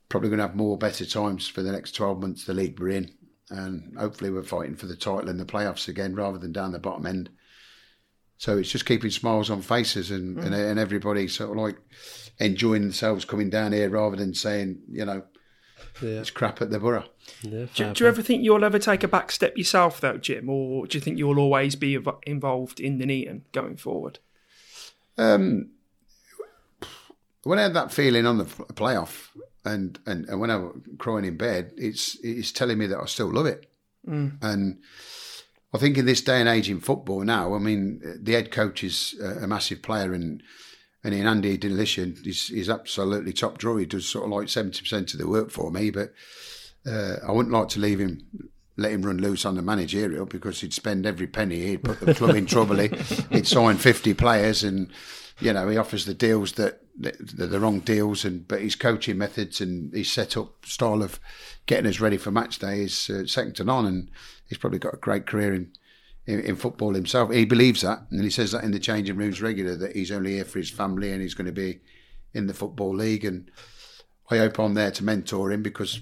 probably 0.09 0.29
going 0.29 0.39
to 0.39 0.47
have 0.47 0.55
more 0.55 0.77
better 0.77 1.05
times 1.05 1.47
for 1.47 1.63
the 1.63 1.71
next 1.71 1.93
twelve 1.95 2.21
months. 2.21 2.45
The 2.45 2.53
league 2.53 2.79
we're 2.79 2.89
in, 2.89 3.13
and 3.49 3.95
hopefully 3.97 4.29
we're 4.29 4.43
fighting 4.43 4.75
for 4.75 4.85
the 4.87 4.95
title 4.95 5.29
in 5.29 5.37
the 5.37 5.45
playoffs 5.45 5.87
again 5.87 6.15
rather 6.15 6.37
than 6.37 6.51
down 6.51 6.71
the 6.71 6.79
bottom 6.79 7.05
end. 7.05 7.29
So 8.37 8.57
it's 8.57 8.69
just 8.71 8.85
keeping 8.85 9.09
smiles 9.09 9.49
on 9.49 9.61
faces 9.61 10.11
and, 10.11 10.37
and, 10.37 10.53
and 10.53 10.77
everybody 10.79 11.27
sort 11.27 11.51
of 11.51 11.57
like 11.57 11.77
enjoying 12.39 12.83
themselves 12.83 13.25
coming 13.25 13.49
down 13.49 13.71
here 13.71 13.89
rather 13.89 14.15
than 14.15 14.33
saying, 14.35 14.79
you 14.91 15.05
know, 15.05 15.23
Yeah. 16.01 16.19
it's 16.19 16.29
crap 16.29 16.61
at 16.61 16.69
the 16.69 16.79
borough. 16.79 17.05
Yeah. 17.41 17.65
Do, 17.73 17.93
do 17.93 18.03
you 18.03 18.07
ever 18.07 18.21
think 18.21 18.43
you'll 18.43 18.63
ever 18.63 18.77
take 18.77 19.01
a 19.03 19.07
back 19.07 19.31
step 19.31 19.57
yourself, 19.57 19.99
though, 20.01 20.17
Jim, 20.17 20.49
or 20.49 20.85
do 20.85 20.97
you 20.97 21.01
think 21.01 21.17
you'll 21.17 21.39
always 21.39 21.75
be 21.75 21.97
involved 22.27 22.79
in 22.79 22.99
Nuneaton 22.99 23.41
going 23.53 23.77
forward? 23.77 24.19
Um, 25.17 25.71
when 27.43 27.57
I 27.59 27.63
had 27.63 27.73
that 27.73 27.91
feeling 27.91 28.25
on 28.27 28.37
the 28.37 28.45
playoff 28.45 29.29
and, 29.67 29.99
and, 30.05 30.25
and 30.29 30.39
when 30.39 30.49
I'm 30.51 30.81
crying 30.97 31.25
in 31.25 31.37
bed, 31.37 31.73
it's 31.77 32.17
it's 32.23 32.51
telling 32.51 32.77
me 32.77 32.87
that 32.87 32.99
I 32.99 33.05
still 33.05 33.31
love 33.31 33.45
it. 33.45 33.69
And 34.41 34.79
I 35.73 35.77
think 35.77 35.97
in 35.97 36.05
this 36.05 36.21
day 36.21 36.39
and 36.39 36.47
age 36.49 36.69
in 36.69 36.79
football 36.79 37.21
now, 37.23 37.53
I 37.53 37.59
mean, 37.59 38.01
the 38.21 38.33
head 38.33 38.51
coach 38.51 38.83
is 38.83 39.15
a 39.21 39.43
a 39.43 39.47
massive 39.47 39.81
player 39.81 40.13
and 40.13 40.41
and 41.03 41.13
in 41.13 41.27
Andy 41.27 41.57
Delishan, 41.57 42.23
he's, 42.25 42.47
he's 42.47 42.69
absolutely 42.69 43.31
top 43.31 43.57
drawer. 43.59 43.79
He 43.79 43.85
does 43.85 44.05
sort 44.09 44.25
of 44.25 44.31
like 44.31 44.47
70% 44.47 45.13
of 45.13 45.19
the 45.19 45.27
work 45.27 45.51
for 45.51 45.71
me, 45.71 45.89
but 45.91 46.11
uh, 46.85 47.17
I 47.25 47.31
wouldn't 47.31 47.53
like 47.53 47.69
to 47.69 47.79
leave 47.79 47.99
him, 47.99 48.25
let 48.77 48.91
him 48.91 49.03
run 49.03 49.19
loose 49.19 49.45
on 49.45 49.55
the 49.55 49.61
managerial 49.61 50.25
because 50.25 50.59
he'd 50.59 50.73
spend 50.73 51.05
every 51.05 51.27
penny. 51.27 51.61
He'd 51.67 51.83
put 51.83 51.99
the 52.01 52.13
club 52.15 52.35
in 52.35 52.45
trouble. 52.45 52.77
He- 52.79 52.89
He'd 53.31 53.47
sign 53.47 53.77
50 53.77 54.15
players 54.15 54.63
and, 54.63 54.89
you 55.39 55.53
know, 55.53 55.69
he 55.69 55.77
offers 55.77 56.05
the 56.05 56.13
deals 56.15 56.53
that 56.53 56.81
the 56.97 57.59
wrong 57.59 57.79
deals. 57.79 58.25
And 58.25 58.47
But 58.47 58.61
his 58.61 58.75
coaching 58.75 59.17
methods 59.17 59.61
and 59.61 59.93
his 59.93 60.11
set 60.11 60.37
up 60.37 60.65
style 60.65 61.03
of 61.03 61.19
getting 61.65 61.87
us 61.87 61.99
ready 61.99 62.17
for 62.17 62.31
match 62.31 62.59
day 62.59 62.81
is 62.81 63.09
uh, 63.09 63.25
second 63.25 63.55
to 63.57 63.63
none. 63.63 63.85
And 63.85 64.09
he's 64.47 64.57
probably 64.57 64.79
got 64.79 64.93
a 64.95 64.97
great 64.97 65.25
career 65.25 65.53
in, 65.53 65.71
in, 66.25 66.39
in 66.41 66.55
football 66.55 66.93
himself. 66.93 67.31
He 67.31 67.45
believes 67.45 67.81
that, 67.81 68.03
and 68.11 68.23
he 68.23 68.29
says 68.29 68.51
that 68.51 68.63
in 68.63 68.71
the 68.71 68.79
changing 68.79 69.17
rooms 69.17 69.41
regular 69.41 69.75
that 69.75 69.95
he's 69.95 70.11
only 70.11 70.33
here 70.33 70.45
for 70.45 70.59
his 70.59 70.69
family 70.69 71.11
and 71.11 71.21
he's 71.21 71.33
going 71.33 71.45
to 71.45 71.51
be 71.51 71.79
in 72.33 72.47
the 72.47 72.53
football 72.53 72.95
league. 72.95 73.25
And 73.25 73.49
I 74.29 74.37
hope 74.37 74.59
I'm 74.59 74.73
there 74.73 74.91
to 74.91 75.03
mentor 75.03 75.51
him 75.51 75.63
because 75.63 76.01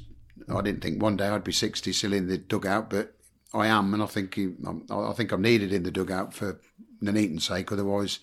I 0.54 0.62
didn't 0.62 0.82
think 0.82 1.02
one 1.02 1.18
day 1.18 1.28
I'd 1.28 1.44
be 1.44 1.52
60 1.52 1.92
still 1.94 2.14
in 2.14 2.28
the 2.28 2.38
dugout, 2.38 2.90
but 2.90 3.16
I 3.54 3.68
am, 3.68 3.94
and 3.94 4.04
I 4.04 4.06
think 4.06 4.36
he, 4.36 4.54
I 4.90 5.14
think 5.14 5.32
I'm 5.32 5.42
needed 5.42 5.72
in 5.72 5.84
the 5.84 5.92
dugout 5.92 6.34
for 6.34 6.60
Nuneaton's 7.02 7.48
sake. 7.48 7.72
Otherwise, 7.72 8.20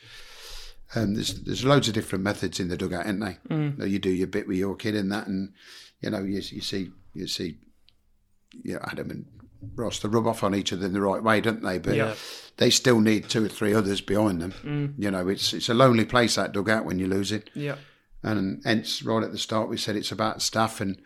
um, 0.94 1.14
there's 1.14 1.43
there's 1.43 1.64
loads 1.64 1.89
of 1.89 1.94
different 1.94 2.24
methods 2.24 2.60
in 2.60 2.69
the 2.69 2.77
dugout, 2.77 3.06
aren't 3.06 3.20
they? 3.20 3.39
Mm. 3.48 3.89
You 3.89 3.98
do 3.98 4.10
your 4.10 4.27
bit 4.27 4.47
with 4.48 4.56
your 4.59 4.77
kid 4.77 4.94
in 4.94 5.09
that, 5.10 5.27
and 5.27 5.52
you 6.01 6.10
know 6.10 6.20
you, 6.20 6.40
you 6.40 6.60
see 6.60 6.90
you 7.14 7.27
see 7.27 7.59
you 8.62 8.74
know, 8.74 8.81
Adam 8.85 9.10
and 9.10 9.27
Ross 9.77 10.01
they 10.01 10.09
rub 10.09 10.27
off 10.27 10.43
on 10.43 10.55
each 10.55 10.73
other 10.73 10.86
in 10.86 10.93
the 10.93 11.01
right 11.01 11.23
way, 11.23 11.40
don't 11.40 11.62
they? 11.62 11.78
But 11.78 11.94
Yeah. 11.94 12.14
they 12.59 12.69
still 12.70 13.01
need 13.01 13.28
two 13.28 13.44
or 13.44 13.48
three 13.48 13.73
others 13.73 14.01
behind 14.01 14.40
them. 14.43 14.94
You 14.98 15.10
know, 15.10 15.28
it's 15.28 15.52
it's 15.55 15.69
a 15.69 15.74
lonely 15.74 16.05
place 16.05 16.35
that 16.35 16.52
dugout 16.52 16.85
when 16.85 16.98
you 16.98 17.06
lose 17.06 17.32
it 17.32 17.48
Yeah. 17.55 17.77
and 18.23 18.60
hence 18.64 19.02
right 19.02 19.23
at 19.23 19.32
the 19.32 19.39
start 19.39 19.69
we 19.69 19.77
said 19.78 19.97
it's 19.97 20.12
about 20.12 20.43
staff 20.43 20.81
and 20.81 21.01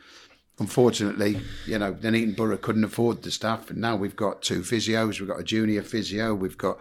unfortunately 0.58 1.40
you 1.66 1.78
know 1.78 1.92
Nuneaton 1.94 2.34
Borough 2.36 2.56
couldn't 2.56 2.84
afford 2.84 3.22
the 3.22 3.30
staff 3.30 3.68
and 3.70 3.78
now 3.80 3.94
we've 3.96 4.16
got 4.16 4.42
two 4.42 4.60
physios 4.60 5.20
we've 5.20 5.28
got 5.28 5.40
a 5.40 5.44
junior 5.44 5.82
physio 5.82 6.34
we've 6.34 6.56
got 6.58 6.78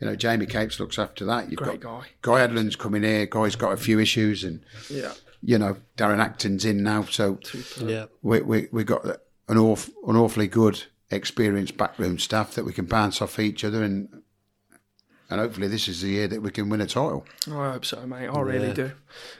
you 0.00 0.06
know 0.06 0.16
Jamie 0.16 0.46
Capes 0.46 0.80
looks 0.80 0.98
after 0.98 1.24
that 1.26 1.50
you've 1.50 1.58
Great 1.60 1.80
got 1.80 2.00
guy. 2.02 2.06
Guy 2.22 2.40
Adlam's 2.40 2.76
coming 2.76 3.02
here 3.02 3.26
Guy's 3.26 3.56
got 3.56 3.72
a 3.72 3.76
few 3.76 3.98
issues 4.00 4.42
and 4.44 4.60
Yeah. 4.88 5.12
you 5.42 5.58
know 5.58 5.76
Darren 5.98 6.18
Acton's 6.18 6.64
in 6.64 6.82
now 6.82 7.02
so 7.04 7.38
Yeah. 7.80 8.06
we 8.22 8.40
we 8.40 8.68
we 8.72 8.84
got 8.84 9.04
an 9.04 9.56
awf, 9.56 9.90
an 10.06 10.16
awfully 10.16 10.46
good 10.46 10.84
experienced 11.10 11.76
backroom 11.76 12.18
staff 12.18 12.54
that 12.54 12.64
we 12.64 12.72
can 12.72 12.86
bounce 12.86 13.20
off 13.20 13.38
each 13.38 13.64
other 13.64 13.82
and 13.82 14.19
and 15.30 15.40
hopefully 15.40 15.68
this 15.68 15.88
is 15.88 16.02
the 16.02 16.08
year 16.08 16.28
that 16.28 16.42
we 16.42 16.50
can 16.50 16.68
win 16.68 16.80
a 16.80 16.86
title 16.86 17.24
I 17.46 17.72
hope 17.72 17.84
so, 17.84 18.04
mate. 18.06 18.28
I 18.28 18.40
really 18.40 18.68
Yeah. 18.68 18.74
do. 18.74 18.90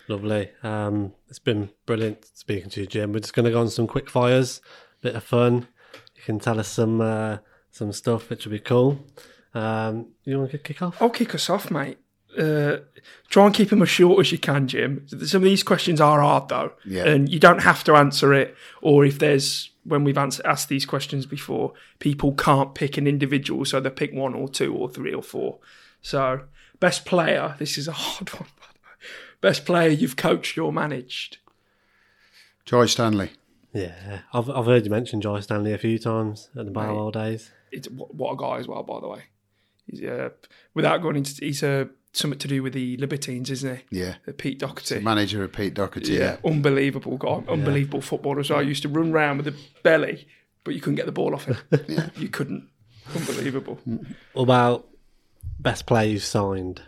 Lovely. 0.08 0.50
Um, 0.62 1.12
it's 1.28 1.38
been 1.38 1.70
brilliant 1.86 2.24
speaking 2.34 2.70
to 2.70 2.80
you, 2.82 2.86
Jim. 2.86 3.12
We're 3.12 3.20
just 3.20 3.34
going 3.34 3.44
to 3.44 3.50
go 3.50 3.60
on 3.60 3.68
some 3.68 3.86
quick 3.86 4.08
fires, 4.08 4.60
bit 5.02 5.14
of 5.14 5.24
fun. 5.24 5.66
You 6.16 6.22
can 6.24 6.38
tell 6.38 6.58
us 6.60 6.68
some 6.68 7.00
uh, 7.00 7.38
some 7.70 7.92
stuff, 7.92 8.30
which 8.30 8.44
will 8.44 8.52
be 8.52 8.58
cool. 8.60 9.04
Um, 9.54 10.06
you 10.24 10.38
want 10.38 10.50
to 10.52 10.58
kick 10.58 10.80
off? 10.82 11.00
I'll 11.02 11.10
kick 11.10 11.34
us 11.34 11.50
off, 11.50 11.70
mate. 11.70 11.98
Uh, 12.38 12.76
try 13.28 13.44
and 13.46 13.54
keep 13.54 13.70
them 13.70 13.82
as 13.82 13.88
short 13.88 14.20
as 14.20 14.30
you 14.30 14.38
can, 14.38 14.68
Jim. 14.68 15.04
Some 15.08 15.42
of 15.42 15.48
these 15.48 15.64
questions 15.64 16.00
are 16.00 16.20
hard, 16.20 16.48
though, 16.48 16.72
Yeah. 16.84 17.04
and 17.08 17.28
you 17.28 17.40
don't 17.40 17.62
have 17.62 17.82
to 17.84 17.96
answer 17.96 18.32
it. 18.32 18.54
Or 18.82 19.04
if 19.04 19.18
there's 19.18 19.70
when 19.82 20.04
we've 20.04 20.18
answer, 20.18 20.42
asked 20.46 20.68
these 20.68 20.84
questions 20.86 21.26
before, 21.26 21.72
people 21.98 22.32
can't 22.34 22.74
pick 22.74 22.96
an 22.98 23.06
individual, 23.08 23.64
so 23.64 23.80
they 23.80 23.90
pick 23.90 24.12
one 24.12 24.34
or 24.34 24.48
two 24.48 24.72
or 24.74 24.88
three 24.88 25.12
or 25.12 25.22
four. 25.22 25.58
So, 26.02 26.42
best 26.80 27.04
player. 27.04 27.54
This 27.58 27.76
is 27.78 27.88
a 27.88 27.92
hard 27.92 28.28
one. 28.34 28.48
by 28.58 28.66
the 28.72 28.78
way. 28.80 29.08
Best 29.40 29.64
player 29.64 29.88
you've 29.88 30.16
coached 30.16 30.58
or 30.58 30.72
managed. 30.72 31.38
Joy 32.64 32.86
Stanley 32.86 33.30
Yeah, 33.72 34.20
I've 34.32 34.48
I've 34.50 34.66
heard 34.66 34.84
you 34.84 34.90
mention 34.90 35.20
Joy 35.20 35.40
Stanley 35.40 35.72
a 35.72 35.78
few 35.78 35.98
times 35.98 36.50
at 36.56 36.66
the 36.66 36.70
Barwell 36.70 37.10
days. 37.10 37.50
It's 37.72 37.88
what 37.88 38.14
what 38.14 38.32
a 38.32 38.36
guy 38.36 38.58
as 38.58 38.68
well, 38.68 38.82
by 38.82 39.00
the 39.00 39.08
way. 39.08 39.22
He's 39.86 40.02
uh, 40.04 40.30
without 40.74 41.02
going 41.02 41.16
into 41.16 41.34
he's 41.44 41.62
uh, 41.62 41.86
something 42.12 42.38
to 42.38 42.48
do 42.48 42.62
with 42.62 42.74
the 42.74 42.96
Libertines, 42.98 43.50
isn't 43.50 43.76
he? 43.90 43.98
yeah 44.00 44.16
Uh, 44.28 44.32
Pete 44.36 44.58
Doherty. 44.60 45.00
manager 45.00 45.42
of 45.42 45.52
Pete 45.52 45.74
Doherty 45.74 46.12
Yeah, 46.14 46.36
unbelievable 46.44 47.16
guy, 47.16 47.42
unbelievable 47.48 48.02
footballer. 48.02 48.44
So 48.44 48.56
I 48.56 48.62
used 48.62 48.82
to 48.82 48.88
run 48.88 49.10
round 49.10 49.42
with 49.42 49.48
a 49.54 49.56
belly, 49.82 50.28
but 50.64 50.74
you 50.74 50.80
couldn't 50.80 50.96
get 50.96 51.06
the 51.06 51.12
ball 51.12 51.34
off 51.34 51.46
him. 51.46 51.56
You 52.16 52.28
couldn't. 52.28 52.68
Unbelievable. 53.16 53.80
What 54.34 54.42
about 54.42 54.86
best 55.62 55.86
player 55.86 56.08
you've 56.10 56.22
signed? 56.24 56.82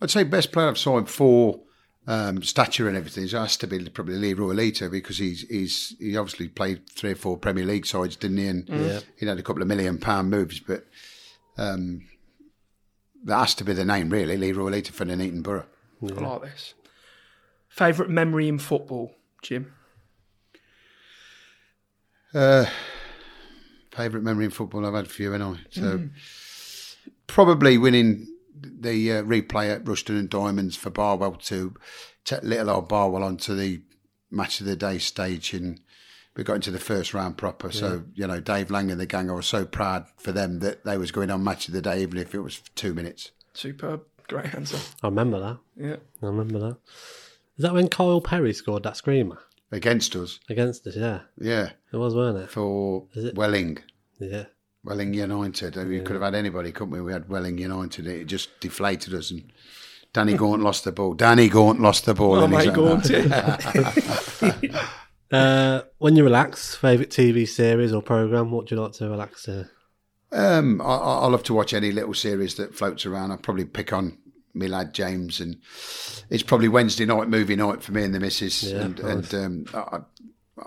I'd 0.00 0.10
say 0.10 0.24
best 0.24 0.52
player 0.52 0.68
I've 0.68 0.78
signed 0.78 1.08
for 1.08 1.60
um, 2.06 2.42
stature 2.42 2.88
and 2.88 2.96
everything 2.96 3.24
it 3.24 3.32
has 3.32 3.56
to 3.58 3.66
be 3.66 3.78
probably 3.90 4.14
Leroy 4.16 4.52
Lita 4.54 4.88
because 4.88 5.18
he's 5.18 5.42
he's 5.42 5.94
he 5.98 6.16
obviously 6.16 6.48
played 6.48 6.88
three 6.88 7.12
or 7.12 7.16
four 7.16 7.36
Premier 7.36 7.64
League 7.64 7.86
sides, 7.86 8.16
didn't 8.16 8.38
he? 8.38 8.46
And 8.46 8.68
Yeah. 8.68 9.00
he 9.18 9.26
had 9.26 9.38
a 9.38 9.42
couple 9.42 9.62
of 9.62 9.68
million 9.68 9.98
pound 9.98 10.30
moves, 10.30 10.60
but 10.60 10.86
um, 11.58 12.08
that 13.24 13.38
has 13.38 13.54
to 13.56 13.64
be 13.64 13.74
the 13.74 13.84
name 13.84 14.10
really, 14.10 14.36
Leroy 14.36 14.70
Lita 14.70 14.92
for 14.92 15.04
Nuneaton 15.04 15.42
Borough. 15.42 15.66
I 16.02 16.06
like 16.06 16.42
this. 16.42 16.74
Favourite 17.68 18.10
memory 18.10 18.48
in 18.48 18.58
football, 18.58 19.14
Jim? 19.42 19.72
Uh, 22.32 22.64
favourite 23.92 24.24
memory 24.24 24.46
in 24.46 24.50
football 24.50 24.86
I've 24.86 24.94
had 24.94 25.06
a 25.06 25.08
few, 25.08 25.34
and 25.34 25.42
I 25.42 25.56
so 25.70 26.08
probably 27.30 27.78
winning 27.78 28.26
the 28.60 29.12
uh, 29.12 29.22
replay 29.22 29.74
at 29.74 29.84
Rushden 29.84 30.18
and 30.18 30.28
Diamonds 30.30 30.76
for 30.76 30.90
Barwell 30.90 31.34
to 31.34 31.74
take 32.24 32.42
little 32.42 32.70
old 32.70 32.88
Barwell 32.88 33.22
onto 33.22 33.54
the 33.54 33.82
match 34.30 34.60
of 34.60 34.66
the 34.66 34.76
day 34.76 34.98
stage, 34.98 35.54
and 35.54 35.80
we 36.36 36.44
got 36.44 36.54
into 36.54 36.70
the 36.70 36.78
first 36.78 37.14
round 37.14 37.36
proper. 37.36 37.70
So 37.72 38.04
you 38.14 38.26
know, 38.26 38.40
Dave 38.40 38.70
Lang 38.70 38.90
and 38.90 39.00
the 39.00 39.06
gang, 39.06 39.30
I 39.30 39.34
was 39.34 39.46
so 39.46 39.64
proud 39.64 40.06
for 40.16 40.32
them 40.32 40.60
that 40.60 40.84
they 40.84 40.98
was 40.98 41.10
going 41.10 41.30
on 41.30 41.44
match 41.44 41.68
of 41.68 41.74
the 41.74 41.82
day, 41.82 42.02
even 42.02 42.18
if 42.18 42.34
it 42.34 42.40
was 42.40 42.56
for 42.56 42.70
two 42.74 42.94
minutes. 42.94 43.30
Superb. 43.54 44.02
Great 44.28 44.54
answer. 44.54 44.78
I 45.02 45.08
remember 45.08 45.40
that. 45.40 45.58
Yeah. 45.76 45.96
I 46.22 46.26
remember 46.26 46.58
that. 46.60 46.76
Is 47.56 47.62
that 47.64 47.74
when 47.74 47.88
Kyle 47.88 48.20
Perry 48.20 48.52
scored 48.52 48.84
that 48.84 48.96
screamer? 48.96 49.38
against 49.72 50.16
us. 50.16 50.40
against 50.48 50.86
us. 50.86 50.96
Yeah, 50.96 51.20
Yeah, 51.40 51.70
it 51.92 51.96
was, 51.96 52.14
weren't 52.14 52.38
it? 52.38 52.50
for 52.50 53.06
it? 53.14 53.34
Welling. 53.34 53.78
Yeah, 54.18 54.46
Welling 54.82 55.14
United. 55.14 55.76
We 55.76 56.00
could 56.00 56.14
have 56.14 56.22
had 56.22 56.34
anybody, 56.34 56.72
couldn't 56.72 56.92
we? 56.92 57.00
We 57.00 57.12
had 57.12 57.28
Welling 57.28 57.58
United. 57.58 58.06
It 58.06 58.24
just 58.26 58.60
deflated 58.60 59.14
us, 59.14 59.30
and 59.30 59.52
Danny 60.12 60.34
Gaunt 60.34 60.62
lost 60.62 60.84
the 60.84 60.92
ball. 60.92 61.14
Danny 61.14 61.48
Gaunt 61.48 61.80
lost 61.80 62.06
the 62.06 62.14
ball. 62.14 62.36
Oh, 62.36 62.46
mate, 62.46 62.68
own 62.68 62.74
go 62.74 62.92
on 62.92 63.00
half. 63.00 64.38
to 64.40 64.88
Uh, 65.30 65.82
when 65.98 66.16
you 66.16 66.24
relax, 66.24 66.74
favorite 66.74 67.10
TV 67.10 67.46
series 67.46 67.92
or 67.92 68.02
program? 68.02 68.50
What 68.50 68.66
do 68.66 68.74
you 68.74 68.80
like 68.80 68.92
to 68.94 69.08
relax 69.08 69.44
to? 69.44 69.70
Um, 70.32 70.80
I, 70.80 70.96
I 70.96 71.26
love 71.26 71.44
to 71.44 71.54
watch 71.54 71.72
any 71.72 71.92
little 71.92 72.14
series 72.14 72.56
that 72.56 72.74
floats 72.74 73.06
around. 73.06 73.30
I 73.30 73.36
probably 73.36 73.64
pick 73.64 73.92
on 73.92 74.18
my 74.54 74.66
lad 74.66 74.92
James, 74.92 75.40
and 75.40 75.58
it's 76.30 76.42
probably 76.42 76.68
Wednesday 76.68 77.04
night 77.04 77.28
movie 77.28 77.54
night 77.54 77.82
for 77.82 77.92
me 77.92 78.02
and 78.02 78.14
the 78.14 78.18
missus. 78.20 78.64
Yeah, 78.64 78.80
and 78.80 79.00
and 79.00 79.34
um, 79.34 79.64
I, 79.72 79.98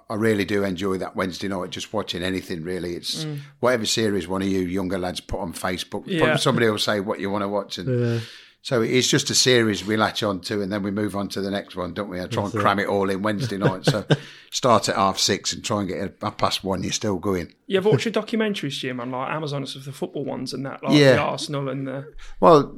I 0.09 0.15
really 0.15 0.45
do 0.45 0.63
enjoy 0.63 0.97
that 0.97 1.15
Wednesday 1.15 1.47
night, 1.47 1.69
just 1.69 1.93
watching 1.93 2.23
anything 2.23 2.63
really. 2.63 2.95
It's 2.95 3.25
whatever 3.59 3.85
series 3.85 4.27
one 4.27 4.41
of 4.41 4.47
you 4.47 4.59
younger 4.61 4.97
lads 4.97 5.19
put 5.19 5.39
on 5.39 5.53
Facebook. 5.53 6.03
Yeah. 6.05 6.35
Somebody 6.35 6.69
will 6.69 6.77
say 6.77 6.99
what 6.99 7.19
you 7.19 7.29
want 7.29 7.43
to 7.43 7.47
watch, 7.47 7.77
and 7.77 7.99
yeah. 7.99 8.19
so 8.61 8.81
it's 8.81 9.07
just 9.07 9.29
a 9.29 9.35
series 9.35 9.85
we 9.85 9.97
latch 9.97 10.23
on 10.23 10.39
to, 10.41 10.61
and 10.61 10.71
then 10.71 10.83
we 10.83 10.91
move 10.91 11.15
on 11.15 11.29
to 11.29 11.41
the 11.41 11.51
next 11.51 11.75
one, 11.75 11.93
don't 11.93 12.09
we? 12.09 12.21
I 12.21 12.27
try 12.27 12.43
and 12.43 12.53
cram 12.53 12.79
it 12.79 12.87
all 12.87 13.09
in 13.09 13.21
Wednesday 13.21 13.57
night. 13.57 13.85
So 13.85 14.05
start 14.51 14.89
at 14.89 14.95
half 14.95 15.19
six 15.19 15.53
and 15.53 15.63
try 15.63 15.79
and 15.79 15.87
get 15.87 15.97
it 15.97 16.17
half 16.21 16.37
past 16.37 16.63
one. 16.63 16.83
You're 16.83 16.91
still 16.91 17.17
going. 17.17 17.53
You 17.67 17.77
ever 17.77 17.89
watch 17.89 18.05
your 18.05 18.13
documentaries, 18.13 18.73
Jim, 18.79 18.99
on 18.99 19.11
like 19.11 19.31
Amazon 19.31 19.65
stuff, 19.65 19.85
the 19.85 19.91
football 19.91 20.25
ones 20.25 20.53
and 20.53 20.65
that, 20.65 20.83
like 20.83 20.97
Yeah. 20.97 21.13
the 21.13 21.21
Arsenal 21.21 21.69
and 21.69 21.87
the. 21.87 22.13
Well, 22.39 22.75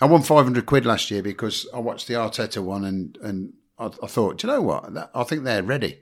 I 0.00 0.06
won 0.06 0.22
500 0.22 0.66
quid 0.66 0.84
last 0.84 1.10
year 1.10 1.22
because 1.22 1.66
I 1.74 1.78
watched 1.78 2.06
the 2.06 2.14
Arteta 2.14 2.62
one 2.62 2.84
and, 2.84 3.16
and 3.22 3.52
I, 3.78 3.86
I 3.86 4.06
thought, 4.06 4.38
do 4.38 4.46
you 4.46 4.52
know 4.52 4.62
what? 4.62 4.94
That, 4.94 5.10
I 5.14 5.24
think 5.24 5.44
they're 5.44 5.62
ready. 5.62 6.00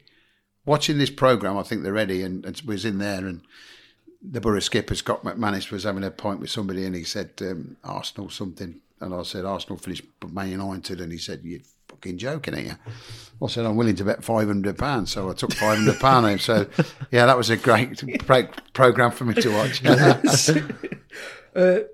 Watching 0.65 0.99
this 0.99 1.11
programme, 1.11 1.59
I 1.59 1.63
think 1.63 1.83
they're 1.83 1.93
ready. 1.93 2.23
And, 2.23 2.45
and 2.45 2.61
was 2.63 2.85
in 2.85 2.99
there 2.99 3.27
and 3.27 3.43
the 4.23 4.41
Borough 4.41 4.61
skipper, 4.61 4.95
Scott 4.95 5.25
McManus, 5.25 5.71
was 5.71 5.85
having 5.85 6.05
a 6.05 6.11
point 6.11 6.41
with 6.41 6.51
somebody 6.51 6.87
and 6.87 6.95
he 6.95 7.05
said, 7.05 7.33
um, 7.43 7.77
Arsenal 7.85 8.31
something. 8.31 8.81
And 9.01 9.15
I 9.15 9.23
said, 9.23 9.45
Arsenal 9.45 9.77
finished 9.77 10.05
Man 10.27 10.51
United. 10.51 11.01
And 11.01 11.13
he 11.13 11.19
said, 11.19 11.41
you're 11.43 11.61
fucking 11.89 12.19
joking, 12.19 12.55
ain't 12.55 12.67
you? 12.69 12.77
I 13.43 13.47
said, 13.49 13.67
I'm 13.67 13.77
willing 13.77 13.97
to 13.97 14.05
bet 14.05 14.23
£500. 14.23 15.09
So 15.09 15.31
I 15.31 15.35
took 15.35 15.51
£500. 15.51 16.41
So, 16.41 16.67
yeah, 17.11 17.27
that 17.27 17.37
was 17.37 17.51
a 17.51 17.57
great, 17.57 18.03
programme 18.73 19.11
for 19.11 19.25
me 19.25 19.35
to 19.35 19.51
watch. 19.51 19.83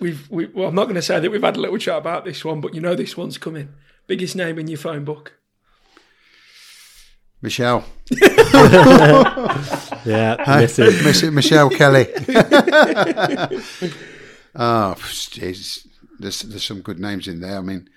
We've, 0.00 0.30
we, 0.30 0.46
well, 0.46 0.68
I'm 0.68 0.74
not 0.74 0.84
going 0.84 0.94
to 0.94 1.02
say 1.02 1.20
that 1.20 1.30
we've 1.30 1.42
had 1.42 1.58
a 1.58 1.60
little 1.60 1.76
chat 1.76 1.98
about 1.98 2.24
this 2.24 2.42
one, 2.42 2.62
but 2.62 2.74
you 2.74 2.80
know 2.80 2.94
this 2.94 3.18
one's 3.18 3.36
coming. 3.36 3.74
Biggest 4.06 4.34
name 4.36 4.58
in 4.58 4.66
your 4.68 4.78
phone 4.78 5.04
book. 5.04 5.34
Michelle. 7.42 7.84
Yeah, 10.06 10.36
Hey, 10.44 10.64
Mrs. 10.64 11.04
Miss- 11.04 11.22
Michelle 11.24 11.68
Kelly. 11.70 12.06
Ah, 14.56 14.94
oh, 14.96 15.00
jeez. 15.00 15.86
There's, 16.18 16.40
there's 16.40 16.64
some 16.64 16.80
good 16.80 16.98
names 16.98 17.28
in 17.28 17.40
there. 17.40 17.56
I 17.58 17.60
mean, 17.60 17.88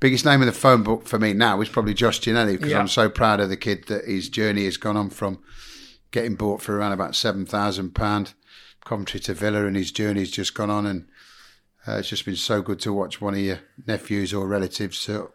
biggest 0.00 0.24
name 0.24 0.40
in 0.40 0.46
the 0.46 0.52
phone 0.52 0.82
book 0.82 1.06
for 1.06 1.18
me 1.18 1.34
now 1.34 1.60
is 1.60 1.68
probably 1.68 1.92
Josh 1.92 2.20
Ginnelly 2.20 2.52
because 2.52 2.70
Yeah. 2.70 2.78
I'm 2.78 2.88
so 2.88 3.10
proud 3.10 3.38
of 3.40 3.50
the 3.50 3.56
kid 3.58 3.86
that 3.88 4.06
his 4.06 4.30
journey 4.30 4.64
has 4.64 4.78
gone 4.78 4.96
on 4.96 5.10
from 5.10 5.42
getting 6.10 6.36
bought 6.36 6.62
for 6.62 6.74
around 6.78 6.92
about 6.92 7.12
£7,000 7.12 8.34
Coventry 8.84 9.20
to 9.20 9.34
Villa 9.34 9.66
and 9.66 9.76
his 9.76 9.92
journey's 9.92 10.30
just 10.30 10.54
gone 10.54 10.70
on 10.70 10.86
and 10.86 11.06
uh, 11.86 11.96
it's 11.98 12.08
just 12.08 12.24
been 12.24 12.36
so 12.36 12.62
good 12.62 12.80
to 12.80 12.92
watch 12.92 13.20
one 13.20 13.34
of 13.34 13.40
your 13.40 13.60
nephews 13.86 14.32
or 14.32 14.46
relatives. 14.46 15.08
Uh, 15.08 15.26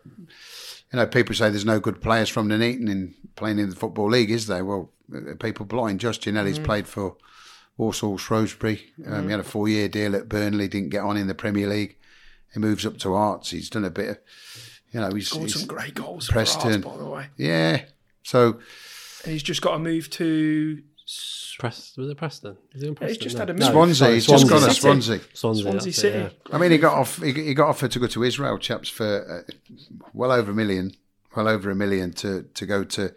you 0.91 0.97
know, 0.97 1.05
people 1.05 1.35
say 1.35 1.49
there's 1.49 1.65
no 1.65 1.79
good 1.79 2.01
players 2.01 2.29
from 2.29 2.47
Nuneaton 2.47 2.87
in 2.87 3.13
playing 3.35 3.59
in 3.59 3.69
the 3.69 3.75
Football 3.75 4.09
League, 4.09 4.31
is 4.31 4.47
there? 4.47 4.65
Well, 4.65 4.91
uh, 5.15 5.35
people 5.39 5.65
blind. 5.65 5.99
Josh 5.99 6.19
Ginnelly's 6.19 6.59
played 6.59 6.87
for 6.87 7.15
Walsall, 7.77 8.17
Shrewsbury. 8.17 8.91
Um, 9.05 9.25
He 9.25 9.31
had 9.31 9.39
a 9.39 9.43
four-year 9.43 9.87
deal 9.87 10.15
at 10.15 10.27
Burnley, 10.27 10.67
didn't 10.67 10.89
get 10.89 11.03
on 11.03 11.17
in 11.17 11.27
the 11.27 11.35
Premier 11.35 11.67
League. 11.67 11.97
He 12.53 12.59
moves 12.59 12.85
up 12.85 12.97
to 12.99 13.13
Hearts. 13.13 13.51
He's 13.51 13.69
done 13.69 13.85
a 13.85 13.91
bit 13.91 14.09
of, 14.09 14.17
you 14.91 14.99
know, 14.99 15.11
he's, 15.11 15.27
Scored 15.27 15.43
he's 15.43 15.59
some 15.59 15.67
great 15.67 15.93
goals 15.93 16.27
Preston. 16.27 16.81
Hearts, 16.81 16.85
by 16.85 16.97
the 16.97 17.09
way. 17.09 17.27
yeah. 17.37 17.83
So 18.23 18.59
And 19.23 19.33
he's 19.33 19.43
just 19.43 19.61
got 19.61 19.73
to 19.73 19.79
move 19.79 20.09
to 20.11 20.81
Press, 21.59 21.95
was 21.97 22.09
it 22.09 22.17
Preston? 22.17 22.57
Is 22.73 22.81
he 22.81 22.87
in 22.87 22.95
Preston? 22.95 23.21
just 23.21 23.35
No. 23.35 23.39
had 23.41 23.49
a 23.51 23.53
No, 23.53 23.65
move. 23.65 23.73
Swansea, 23.73 23.95
sorry, 23.95 24.13
he's 24.15 24.25
just 24.25 24.49
gone 24.49 24.61
to 24.61 24.65
City. 24.69 24.79
Swansea. 24.79 25.19
Swansea, 25.33 25.63
Swansea 25.63 25.71
that's 25.73 25.85
it, 25.87 25.93
City. 25.93 26.17
yeah. 26.17 26.29
I 26.51 26.57
mean, 26.57 26.71
he 26.71 26.77
got 26.77 26.93
off. 26.97 27.21
He, 27.21 27.31
he 27.33 27.53
got 27.53 27.67
offered 27.69 27.91
to 27.91 27.99
go 27.99 28.07
to 28.07 28.23
Israel, 28.23 28.57
chaps, 28.57 28.89
for 28.89 29.45
uh, 29.47 29.51
well 30.13 30.31
over 30.31 30.51
a 30.51 30.55
million, 30.55 30.93
well 31.35 31.47
over 31.47 31.69
a 31.69 31.75
million 31.75 32.13
to 32.13 32.43
to 32.53 32.65
go 32.65 32.83
to 32.85 33.13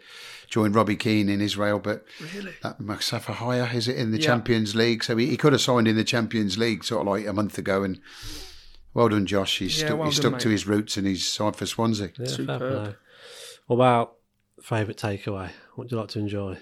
join 0.49 0.71
Robbie 0.73 0.95
Keane 0.97 1.29
in 1.29 1.41
Israel. 1.41 1.79
But 1.79 2.05
Really? 2.35 2.51
that 2.61 2.79
Mustafa 2.79 3.33
Haya 3.33 3.65
is 3.73 3.87
it 3.87 3.95
in 3.95 4.11
the 4.11 4.19
Yeah. 4.19 4.25
Champions 4.27 4.75
League? 4.75 5.03
So 5.03 5.17
he, 5.17 5.25
he 5.27 5.37
could 5.37 5.53
have 5.53 5.61
signed 5.61 5.87
in 5.87 5.95
the 5.95 6.03
Champions 6.03 6.57
League 6.57 6.83
sort 6.83 7.01
of 7.01 7.07
like 7.13 7.25
a 7.25 7.33
month 7.33 7.57
ago. 7.57 7.81
And 7.83 7.99
well 8.93 9.09
done, 9.09 9.25
Josh. 9.25 9.59
He 9.59 9.65
Yeah, 9.65 9.87
stuck, 9.87 9.97
well 9.99 10.09
he 10.09 10.15
done, 10.15 10.31
stuck 10.31 10.39
to 10.39 10.49
his 10.49 10.67
roots 10.67 10.97
and 10.97 11.07
he's 11.07 11.25
signed 11.25 11.55
for 11.55 11.65
Swansea. 11.65 12.11
Yeah, 12.19 12.27
Superb. 12.27 12.95
What 13.67 13.75
about 13.77 14.15
favourite 14.61 14.97
takeaway? 14.97 15.49
What 15.75 15.87
do 15.87 15.95
you 15.95 15.99
like 16.01 16.09
to 16.09 16.19
enjoy? 16.19 16.57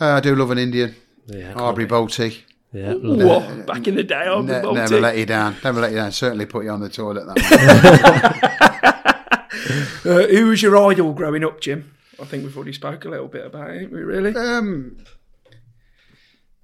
Uh, 0.00 0.06
I 0.14 0.20
do 0.20 0.34
love 0.34 0.50
an 0.50 0.58
Indian, 0.58 0.94
Yeah, 1.26 1.54
Aubrey 1.54 1.86
Balti. 1.86 2.42
Yeah, 2.72 2.94
love 2.96 3.20
it. 3.20 3.24
Whoa, 3.24 3.62
back 3.62 3.86
in 3.86 3.94
the 3.94 4.02
day, 4.02 4.16
I'd 4.26 4.44
Ne- 4.44 4.60
be 4.62 4.72
never 4.72 5.00
let 5.00 5.16
you 5.16 5.26
down. 5.26 5.56
Never 5.62 5.80
let 5.80 5.90
you 5.92 5.96
down. 5.98 6.12
Certainly 6.12 6.46
put 6.46 6.64
you 6.64 6.70
on 6.70 6.80
the 6.80 6.88
toilet. 6.88 7.24
That. 7.26 8.60
Uh, 10.04 10.26
who 10.26 10.48
was 10.48 10.60
your 10.60 10.76
idol 10.76 11.14
growing 11.14 11.42
up, 11.42 11.58
Jim? 11.60 11.94
I 12.20 12.24
think 12.26 12.44
we've 12.44 12.54
already 12.54 12.74
spoke 12.74 13.06
a 13.06 13.08
little 13.08 13.26
bit 13.28 13.46
about 13.46 13.70
it, 13.70 13.80
haven't 13.82 13.92
we, 13.96 14.02
really? 14.02 14.34
um, 14.36 14.98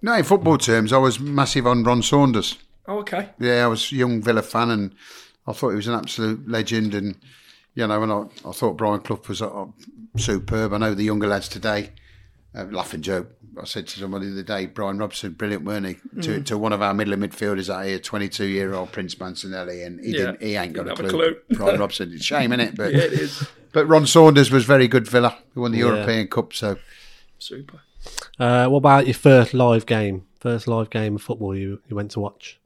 no, 0.02 0.12
in 0.14 0.24
football 0.24 0.58
terms, 0.58 0.92
I 0.92 0.98
was 0.98 1.18
massive 1.18 1.66
on 1.66 1.82
Ron 1.82 2.02
Saunders. 2.02 2.58
oh, 2.86 2.98
okay. 2.98 3.30
Yeah, 3.38 3.64
I 3.64 3.66
was 3.68 3.90
a 3.90 3.96
young 3.96 4.20
Villa 4.22 4.42
fan, 4.42 4.70
and 4.70 4.94
I 5.46 5.52
thought 5.52 5.70
he 5.70 5.76
was 5.76 5.86
an 5.88 5.94
absolute 5.94 6.46
legend. 6.46 6.94
And 6.94 7.16
you 7.74 7.86
know, 7.86 8.02
and 8.02 8.12
I, 8.12 8.48
I 8.48 8.52
thought 8.52 8.76
Brian 8.76 9.00
Clough 9.00 9.22
was 9.26 9.40
uh, 9.40 9.66
superb. 10.18 10.74
I 10.74 10.78
know 10.78 10.94
the 10.94 11.04
younger 11.04 11.26
lads 11.26 11.48
today 11.48 11.92
uh, 12.54 12.64
laugh 12.64 12.94
and 12.94 13.02
joke. 13.04 13.30
I 13.60 13.64
said 13.64 13.86
to 13.88 13.98
somebody 13.98 14.26
the 14.26 14.32
other 14.32 14.42
day, 14.42 14.66
Brian 14.66 14.98
Robson, 14.98 15.32
brilliant, 15.32 15.64
weren't 15.64 15.86
he? 15.86 15.94
Mm. 16.16 16.22
To, 16.22 16.42
to 16.42 16.58
one 16.58 16.72
of 16.72 16.82
our 16.82 16.94
middle 16.94 17.12
and 17.12 17.22
midfielders 17.22 17.68
out 17.72 17.84
here, 17.86 17.98
twenty-two 17.98 18.46
year 18.46 18.74
old 18.74 18.92
Prince 18.92 19.16
Mancinelli, 19.16 19.84
and 19.84 20.00
he 20.00 20.12
Yeah. 20.12 20.18
didn't. 20.32 20.42
He 20.42 20.54
ain't 20.56 20.72
got 20.72 20.86
a 20.86 20.94
Didn't 20.94 21.10
clue. 21.10 21.20
a 21.28 21.34
clue. 21.54 21.56
Brian 21.58 21.80
Robson, 21.80 22.12
it's 22.12 22.20
a 22.22 22.24
shame, 22.24 22.52
isn't 22.52 22.60
it? 22.68 22.76
But 22.76 22.92
Yeah, 22.94 23.00
it 23.04 23.12
is. 23.12 23.46
but 23.72 23.86
Ron 23.86 24.06
Saunders 24.06 24.50
was 24.50 24.64
very 24.64 24.88
good. 24.88 25.06
Villa, 25.08 25.36
he 25.54 25.60
won 25.60 25.72
the 25.72 25.78
European 25.78 26.28
Cup, 26.28 26.52
so 26.52 26.76
Super. 27.38 27.80
Uh, 28.38 28.66
what 28.68 28.78
about 28.78 29.06
your 29.06 29.14
first 29.14 29.52
live 29.54 29.84
game? 29.86 30.26
First 30.38 30.66
live 30.68 30.88
game 30.90 31.16
of 31.16 31.22
football 31.22 31.56
you, 31.56 31.80
you 31.88 31.96
went 31.96 32.10
to 32.12 32.20
watch? 32.20 32.58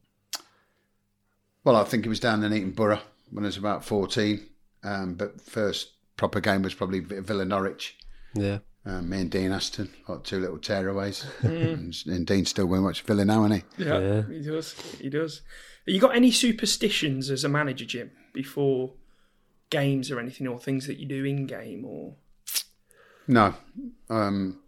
Well, 1.63 1.75
I 1.75 1.83
think 1.83 2.05
it 2.05 2.09
was 2.09 2.19
down 2.19 2.41
Nuneaton 2.41 2.71
Borough 2.75 3.01
when 3.31 3.43
I 3.43 3.47
was 3.47 3.57
about 3.57 3.83
14. 3.83 4.45
Um, 4.83 5.15
but 5.15 5.41
first 5.41 5.91
proper 6.15 6.39
game 6.39 6.61
was 6.61 6.73
probably 6.73 6.99
Villa 6.99 7.43
Norwich. 7.43 7.97
Yeah. 8.33 8.59
Um, 8.87 9.09
me 9.09 9.21
and 9.21 9.31
Dean 9.31 9.51
Aston, 9.51 9.89
like 10.07 10.23
two 10.23 10.39
little 10.39 10.59
tearaways. 10.59 11.25
and, 11.43 11.95
and 12.05 12.27
Dean 12.27 12.45
still 12.45 12.67
very 12.67 12.81
much 12.81 13.01
Villa 13.01 13.25
now, 13.25 13.45
isn't 13.45 13.63
he? 13.77 13.83
Yeah, 13.83 13.99
Yeah. 13.99 14.21
he 14.29 14.41
does. 14.41 14.73
He 15.01 15.09
does. 15.09 15.41
You 15.87 15.99
got 15.99 16.15
any 16.15 16.31
superstitions 16.31 17.29
as 17.31 17.43
a 17.43 17.49
manager, 17.49 17.85
Jim, 17.85 18.11
before 18.33 18.93
games 19.71 20.11
or 20.11 20.19
anything, 20.19 20.47
or 20.47 20.59
things 20.59 20.85
that 20.87 20.99
you 20.99 21.07
do 21.07 21.25
in 21.25 21.47
game, 21.47 21.83
or 21.85 22.15
No. 23.27 23.55
Um, 24.09 24.59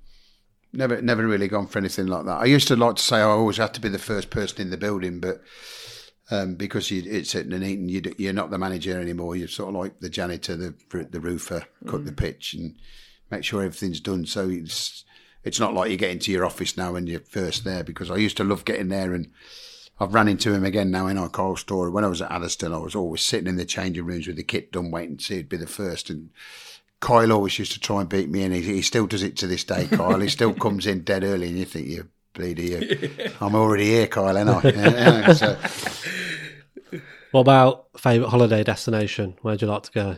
never 0.73 1.01
never 1.01 1.25
really 1.27 1.47
gone 1.47 1.67
for 1.67 1.77
anything 1.79 2.07
like 2.07 2.25
that. 2.25 2.41
I 2.41 2.45
used 2.45 2.67
to 2.69 2.75
like 2.75 2.95
to 2.95 3.01
say 3.03 3.17
I 3.17 3.21
always 3.23 3.57
had 3.57 3.73
to 3.75 3.81
be 3.81 3.89
the 3.89 3.99
first 3.99 4.29
person 4.31 4.61
in 4.61 4.69
the 4.71 4.77
building, 4.77 5.19
but 5.19 5.41
um, 6.31 6.55
because 6.55 6.89
you, 6.91 7.03
it's 7.05 7.35
at 7.35 7.47
Nuneaton, 7.47 7.87
you, 7.89 8.01
you're 8.17 8.33
not 8.33 8.49
the 8.49 8.57
manager 8.57 8.99
anymore. 8.99 9.35
You're 9.35 9.47
sort 9.47 9.69
of 9.69 9.75
like 9.81 9.99
the 9.99 10.09
janitor, 10.09 10.55
the 10.55 10.73
the 11.11 11.19
roofer, 11.19 11.65
cut 11.87 12.05
the 12.05 12.11
pitch 12.11 12.53
and 12.55 12.75
make 13.31 13.43
sure 13.43 13.61
everything's 13.63 13.99
done. 13.99 14.25
So 14.25 14.49
it's 14.49 15.03
it's 15.43 15.59
not 15.59 15.73
like 15.73 15.91
you 15.91 15.97
get 15.97 16.11
into 16.11 16.31
your 16.31 16.45
office 16.45 16.75
now 16.77 16.95
and 16.95 17.07
you're 17.07 17.19
first 17.21 17.63
there. 17.63 17.83
Because 17.83 18.11
I 18.11 18.17
used 18.17 18.37
to 18.37 18.43
love 18.43 18.65
getting 18.65 18.89
there 18.89 19.13
and. 19.13 19.31
I've 19.99 20.13
run 20.13 20.27
into 20.27 20.53
him 20.53 20.63
again 20.63 20.91
now 20.91 21.07
in 21.07 21.17
our 21.17 21.27
Carl 21.27 21.55
store. 21.55 21.89
When 21.89 22.03
I 22.03 22.07
was 22.07 22.21
at 22.21 22.31
Atherstone, 22.31 22.71
I 22.71 22.77
was 22.77 22.93
always 22.93 23.23
sitting 23.23 23.47
in 23.47 23.55
the 23.55 23.65
changing 23.65 24.05
rooms 24.05 24.27
with 24.27 24.35
the 24.35 24.43
kit 24.43 24.71
done, 24.71 24.91
waiting 24.91 25.17
to 25.17 25.23
see 25.23 25.37
who'd 25.37 25.49
be 25.49 25.57
the 25.57 25.65
first. 25.65 26.11
And 26.11 26.29
Kyle 26.99 27.31
always 27.31 27.57
used 27.57 27.71
to 27.71 27.79
try 27.79 28.01
and 28.01 28.07
beat 28.07 28.29
me, 28.29 28.43
and 28.43 28.53
he, 28.53 28.61
he 28.61 28.81
still 28.83 29.07
does 29.07 29.23
it 29.23 29.37
to 29.37 29.47
this 29.47 29.63
day. 29.63 29.87
Kyle, 29.87 30.19
he 30.19 30.29
still 30.29 30.53
comes 30.53 30.85
in 30.85 31.01
dead 31.01 31.23
early, 31.23 31.47
and 31.47 31.57
you 31.57 31.65
think 31.65 31.87
you 31.87 32.09
bleedy, 32.35 32.69
you. 32.69 33.31
I'm 33.41 33.55
already 33.55 33.85
here, 33.85 34.05
Kyle, 34.05 34.37
ain't 34.37 34.49
I? 34.49 34.61
Yeah, 34.69 34.89
yeah, 34.91 35.33
so, 35.33 35.57
What 37.31 37.41
about 37.41 37.87
favourite 37.97 38.29
holiday 38.29 38.63
destination? 38.63 39.35
Where'd 39.41 39.61
you 39.63 39.67
like 39.67 39.83
to 39.83 39.91
go? 39.91 40.17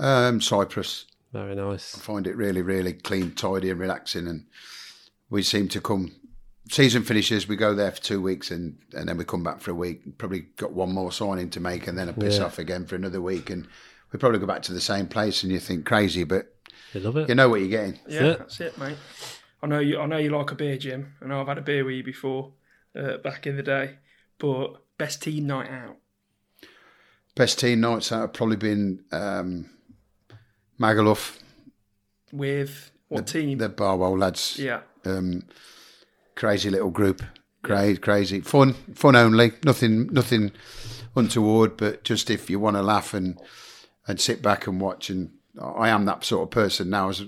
um, 0.00 0.40
Cyprus, 0.40 1.06
Very 1.44 1.54
nice. 1.56 1.96
find 1.96 2.26
it 2.26 2.36
really, 2.36 2.62
really 2.62 2.92
clean, 2.92 3.32
tidy, 3.34 3.70
and 3.70 3.80
relaxing. 3.80 4.26
And 4.28 4.46
we 5.30 5.42
seem 5.42 5.68
to 5.68 5.80
come 5.80 6.14
season 6.70 7.02
finishes, 7.02 7.48
we 7.48 7.56
go 7.56 7.74
there 7.74 7.90
for 7.90 8.00
two 8.02 8.20
weeks, 8.20 8.50
and 8.50 8.78
and 8.94 9.08
then 9.08 9.16
we 9.16 9.24
come 9.24 9.42
back 9.42 9.60
for 9.60 9.70
a 9.70 9.74
week. 9.74 10.18
Probably 10.18 10.40
got 10.56 10.72
one 10.72 10.92
more 10.92 11.12
signing 11.12 11.50
to 11.50 11.60
make, 11.60 11.86
and 11.86 11.96
then 11.98 12.08
a 12.08 12.12
piss 12.12 12.38
Yeah. 12.38 12.44
off 12.44 12.58
again 12.58 12.86
for 12.86 12.94
another 12.96 13.20
week, 13.22 13.50
and 13.50 13.66
we 14.12 14.18
probably 14.18 14.38
go 14.38 14.46
back 14.46 14.62
to 14.62 14.72
the 14.72 14.80
same 14.80 15.06
place. 15.06 15.42
And 15.42 15.50
you 15.52 15.58
think 15.60 15.84
crazy, 15.86 16.24
but 16.24 16.54
You 16.92 17.00
love 17.00 17.16
it. 17.16 17.28
you 17.28 17.34
know 17.34 17.48
what 17.48 17.60
you're 17.60 17.68
getting. 17.70 17.98
Yeah, 18.08 18.24
it. 18.24 18.38
that's 18.38 18.60
it, 18.60 18.76
mate. 18.78 18.96
I 19.62 19.66
know 19.66 19.78
you. 19.80 19.98
I 19.98 20.06
know 20.06 20.18
you 20.18 20.30
like 20.30 20.50
a 20.52 20.54
beer, 20.54 20.76
Jim. 20.76 21.14
I 21.22 21.26
know 21.26 21.40
I've 21.40 21.48
had 21.48 21.58
a 21.58 21.62
beer 21.62 21.84
with 21.84 21.94
you 21.94 22.04
before, 22.04 22.52
uh, 22.94 23.16
back 23.18 23.46
in 23.46 23.56
the 23.56 23.62
day. 23.62 23.96
But 24.38 24.74
best 24.98 25.22
team 25.22 25.46
night 25.46 25.68
out. 25.70 25.96
Best 27.34 27.58
team 27.58 27.80
nights 27.80 28.12
out 28.12 28.20
have 28.20 28.32
probably 28.32 28.56
been 28.56 29.04
um, 29.12 29.70
Magaluf, 30.80 31.38
With 32.32 32.90
what 33.08 33.26
team? 33.26 33.58
the 33.58 33.68
Barwell 33.68 34.16
lads. 34.18 34.58
yeah, 34.58 34.80
um, 35.04 35.42
crazy 36.34 36.70
little 36.70 36.90
group, 36.90 37.22
crazy, 37.62 37.98
crazy, 37.98 38.40
fun, 38.40 38.74
fun 38.94 39.16
only, 39.16 39.52
nothing, 39.64 40.06
nothing 40.12 40.52
untoward, 41.16 41.76
but 41.76 42.04
just 42.04 42.30
if 42.30 42.48
you 42.50 42.60
want 42.60 42.76
to 42.76 42.82
laugh 42.82 43.14
and 43.14 43.38
and 44.06 44.20
sit 44.20 44.40
back 44.42 44.66
and 44.66 44.80
watch. 44.80 45.10
And 45.10 45.30
I 45.60 45.88
am 45.88 46.04
that 46.06 46.24
sort 46.24 46.44
of 46.44 46.50
person 46.50 46.90
now. 46.90 47.08
As 47.10 47.22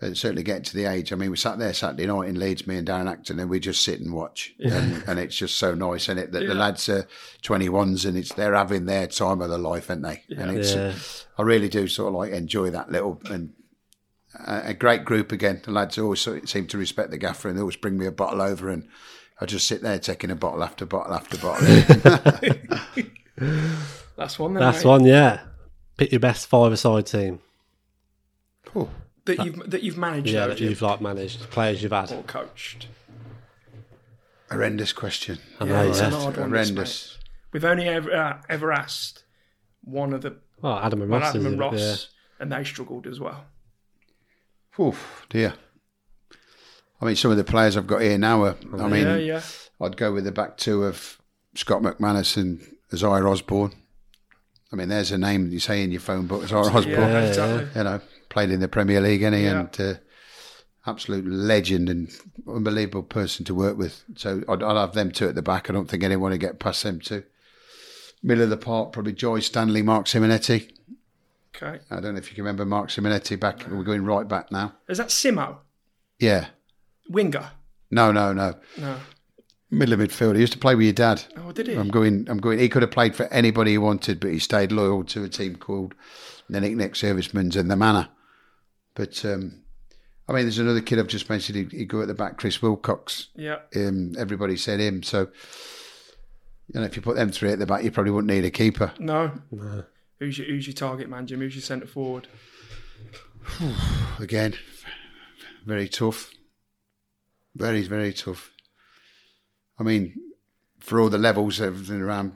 certainly 0.00 0.42
getting 0.42 0.64
to 0.64 0.74
the 0.74 0.86
age. 0.86 1.12
I 1.12 1.16
mean, 1.16 1.30
we 1.30 1.36
sat 1.36 1.58
there 1.58 1.74
Saturday 1.74 2.06
night 2.06 2.28
in 2.28 2.38
Leeds, 2.38 2.66
me 2.66 2.76
and 2.76 2.88
Darren 2.88 3.10
Acton, 3.10 3.38
and 3.38 3.50
we 3.50 3.60
just 3.60 3.84
sit 3.84 4.00
and 4.00 4.12
watch, 4.12 4.54
and, 4.58 5.02
and 5.06 5.18
it's 5.18 5.36
just 5.36 5.56
so 5.56 5.74
nice. 5.74 6.08
And 6.08 6.18
it 6.18 6.32
that 6.32 6.46
the 6.46 6.54
lads 6.54 6.88
are 6.88 7.06
twenty 7.42 7.68
ones, 7.68 8.04
and 8.04 8.16
it's 8.16 8.32
they're 8.32 8.54
having 8.54 8.86
their 8.86 9.06
time 9.06 9.40
of 9.40 9.50
their 9.50 9.58
life, 9.58 9.90
aren't 9.90 10.02
they? 10.02 10.22
And 10.36 10.56
it's 10.56 10.74
Yeah. 10.74 10.94
I 11.38 11.42
really 11.42 11.68
do 11.68 11.86
sort 11.86 12.08
of 12.08 12.14
like 12.14 12.32
enjoy 12.32 12.70
that 12.70 12.90
little 12.90 13.20
and 13.30 13.52
a 14.46 14.62
a 14.66 14.74
great 14.74 15.04
group 15.04 15.32
again. 15.32 15.60
The 15.64 15.72
lads 15.72 15.98
always 15.98 16.26
seem 16.44 16.66
to 16.68 16.78
respect 16.78 17.10
the 17.10 17.18
gaffer 17.18 17.48
and 17.48 17.56
they 17.56 17.60
always 17.60 17.76
bring 17.76 17.98
me 17.98 18.06
a 18.06 18.12
bottle 18.12 18.40
over 18.42 18.68
and 18.68 18.88
I 19.40 19.46
just 19.46 19.66
sit 19.66 19.82
there 19.82 19.98
taking 19.98 20.30
a 20.30 20.36
bottle 20.36 20.62
after 20.62 20.84
bottle 20.84 21.14
after 21.14 21.38
bottle. 21.38 21.66
that's 24.16 24.38
one. 24.38 24.54
Then, 24.54 24.62
That's 24.62 24.84
mate, 24.84 24.90
one, 24.90 25.04
yeah. 25.04 25.40
Pick 25.96 26.12
your 26.12 26.20
best 26.20 26.46
five-a-side 26.46 27.06
team. 27.06 27.40
Ooh, 28.76 28.88
that 29.36 29.44
you've 29.46 29.70
that 29.70 29.82
you've 29.82 29.96
managed. 29.98 30.28
Yeah, 30.28 30.40
though, 30.42 30.48
that 30.48 30.58
Jim, 30.58 30.68
you've 30.70 30.82
like 30.82 31.00
managed, 31.00 31.40
players 31.50 31.82
you've 31.82 31.92
had. 31.92 32.12
or 32.12 32.22
coached. 32.22 32.86
horrendous 34.50 34.92
question. 34.92 35.38
I 35.60 35.64
Yeah, 35.66 35.82
it's 35.82 36.00
yeah. 36.00 36.06
an 36.06 36.12
hard 36.12 36.36
one. 36.36 36.50
Horrendous. 36.50 37.16
mate. 37.18 37.24
We've 37.52 37.64
only 37.64 37.88
ever 37.88 38.14
uh, 38.14 38.40
ever 38.48 38.72
asked 38.72 39.24
one 39.82 40.12
of 40.12 40.22
the 40.22 40.36
Well, 40.62 40.78
Adam 40.78 41.02
and 41.02 41.10
well, 41.10 41.20
Ross. 41.20 41.30
Adam 41.30 41.40
is 41.40 41.46
and 41.46 41.54
it? 41.54 41.58
Ross, 41.64 41.74
Yeah. 41.80 42.42
and 42.42 42.52
they 42.52 42.64
struggled 42.64 43.06
as 43.06 43.18
well. 43.20 43.44
Oof, 44.78 45.26
dear. 45.28 45.54
I 47.00 47.06
mean, 47.06 47.16
some 47.16 47.30
of 47.30 47.36
the 47.36 47.44
players 47.44 47.76
I've 47.76 47.86
got 47.86 48.02
here 48.02 48.18
now 48.18 48.42
are, 48.44 48.56
I 48.78 48.86
mean, 48.88 49.06
yeah, 49.06 49.16
yeah. 49.16 49.42
I'd 49.80 49.96
go 49.96 50.12
with 50.12 50.24
the 50.24 50.32
back 50.32 50.58
two 50.58 50.84
of 50.84 51.18
Scott 51.54 51.82
McManus 51.82 52.36
and 52.36 52.60
Isaiah 52.92 53.26
Osborne. 53.26 53.72
I 54.72 54.76
mean, 54.76 54.88
there's 54.88 55.10
a 55.10 55.18
name 55.18 55.50
you 55.50 55.58
say 55.60 55.82
in 55.82 55.90
your 55.90 56.00
phone 56.02 56.26
book, 56.26 56.44
Isaiah 56.44 56.58
Osborne. 56.58 56.90
Yeah, 56.90 57.20
exactly. 57.26 57.68
you 57.74 57.84
know, 57.84 58.00
played 58.30 58.50
in 58.50 58.60
the 58.60 58.68
Premier 58.68 59.00
League, 59.02 59.22
any 59.22 59.42
Yeah. 59.44 59.60
and 59.60 59.80
uh, 59.80 59.94
absolute 60.86 61.26
legend 61.26 61.88
and 61.90 62.10
unbelievable 62.48 63.02
person 63.02 63.44
to 63.44 63.54
work 63.54 63.76
with. 63.76 64.02
So 64.16 64.42
I'd, 64.48 64.62
I'd 64.62 64.76
have 64.76 64.94
them 64.94 65.10
two 65.10 65.28
at 65.28 65.34
the 65.34 65.42
back. 65.42 65.68
I 65.68 65.72
don't 65.74 65.88
think 65.90 66.02
anyone 66.02 66.30
would 66.30 66.40
get 66.40 66.58
past 66.58 66.82
them 66.82 67.00
two. 67.00 67.24
Middle 68.22 68.44
of 68.44 68.50
the 68.50 68.56
park, 68.56 68.92
probably 68.92 69.12
Joy 69.12 69.40
Stanley, 69.40 69.82
Mark 69.82 70.06
Simonetti. 70.06 70.70
Okay. 71.54 71.80
I 71.90 72.00
don't 72.00 72.14
know 72.14 72.18
if 72.18 72.28
you 72.30 72.34
can 72.34 72.44
remember 72.44 72.64
Mark 72.64 72.88
Simonetti 72.88 73.38
back. 73.38 73.66
We're 73.70 73.82
going 73.82 74.04
right 74.04 74.26
back 74.26 74.50
now. 74.52 74.74
Is 74.88 74.98
that 74.98 75.08
Simo? 75.08 75.58
Yeah. 76.18 76.46
Winger? 77.08 77.50
No, 77.90 78.12
no, 78.12 78.32
no. 78.32 78.54
No. 78.78 78.96
Middle 79.70 79.94
of 79.94 80.00
midfield. 80.00 80.34
He 80.34 80.40
used 80.40 80.52
to 80.52 80.58
play 80.58 80.74
with 80.74 80.84
your 80.84 80.92
dad. 80.92 81.22
Oh, 81.36 81.52
did 81.52 81.66
he? 81.68 81.74
I'm 81.74 81.88
going. 81.88 82.26
I'm 82.28 82.38
going. 82.38 82.58
He 82.58 82.68
could 82.68 82.82
have 82.82 82.90
played 82.90 83.14
for 83.16 83.24
anybody 83.26 83.72
he 83.72 83.78
wanted, 83.78 84.20
but 84.20 84.30
he 84.30 84.38
stayed 84.38 84.72
loyal 84.72 85.04
to 85.04 85.24
a 85.24 85.28
team 85.28 85.56
called 85.56 85.94
the 86.48 86.60
Nick 86.60 86.76
Nick 86.76 86.96
Servicemen's 86.96 87.56
and 87.56 87.70
the 87.70 87.76
Manor. 87.76 88.08
But 88.94 89.24
um, 89.24 89.62
I 90.28 90.32
mean, 90.32 90.42
there's 90.42 90.58
another 90.58 90.80
kid 90.80 90.98
I've 90.98 91.06
just 91.06 91.28
mentioned. 91.30 91.72
He, 91.72 91.78
he 91.78 91.84
go 91.84 92.02
at 92.02 92.08
the 92.08 92.14
back, 92.14 92.38
Chris 92.38 92.60
Wilcox. 92.62 93.28
yeah. 93.34 93.58
Um, 93.74 94.14
everybody 94.18 94.56
said 94.56 94.80
him. 94.80 95.02
So 95.02 95.28
you 96.72 96.80
know, 96.80 96.86
if 96.86 96.96
you 96.96 97.02
put 97.02 97.16
them 97.16 97.30
three 97.30 97.50
at 97.50 97.58
the 97.58 97.66
back, 97.66 97.82
you 97.84 97.90
probably 97.90 98.12
wouldn't 98.12 98.32
need 98.32 98.44
a 98.44 98.50
keeper. 98.50 98.92
No. 98.98 99.32
Who's 100.18 100.38
your 100.38 100.46
Who's 100.46 100.66
your 100.66 100.74
target 100.74 101.08
man, 101.08 101.26
Jim? 101.26 101.40
Who's 101.40 101.54
your 101.54 101.62
centre 101.62 101.86
forward? 101.86 102.28
Again, 104.18 104.54
very 105.64 105.88
tough. 105.88 106.30
Very 107.54 107.82
very 107.82 108.12
tough. 108.12 108.52
I 109.78 109.82
mean, 109.82 110.14
for 110.78 111.00
all 111.00 111.08
the 111.08 111.18
levels, 111.18 111.60
everything 111.60 112.02
around. 112.02 112.34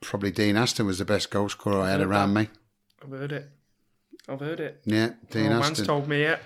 Probably 0.00 0.30
Dean 0.30 0.56
Aston 0.56 0.86
was 0.86 0.98
the 0.98 1.04
best 1.06 1.30
goal 1.30 1.48
scorer 1.48 1.80
I 1.80 1.90
had 1.90 2.02
around 2.02 2.34
me. 2.34 2.48
I've 3.02 3.10
heard 3.10 3.32
it. 3.32 3.50
I've 4.28 4.40
heard 4.40 4.60
it. 4.60 4.80
Yeah, 4.84 5.10
Dean 5.30 5.52
Oh, 5.52 5.60
Aston. 5.60 5.84
told 5.84 6.08
me 6.08 6.22
it. 6.22 6.40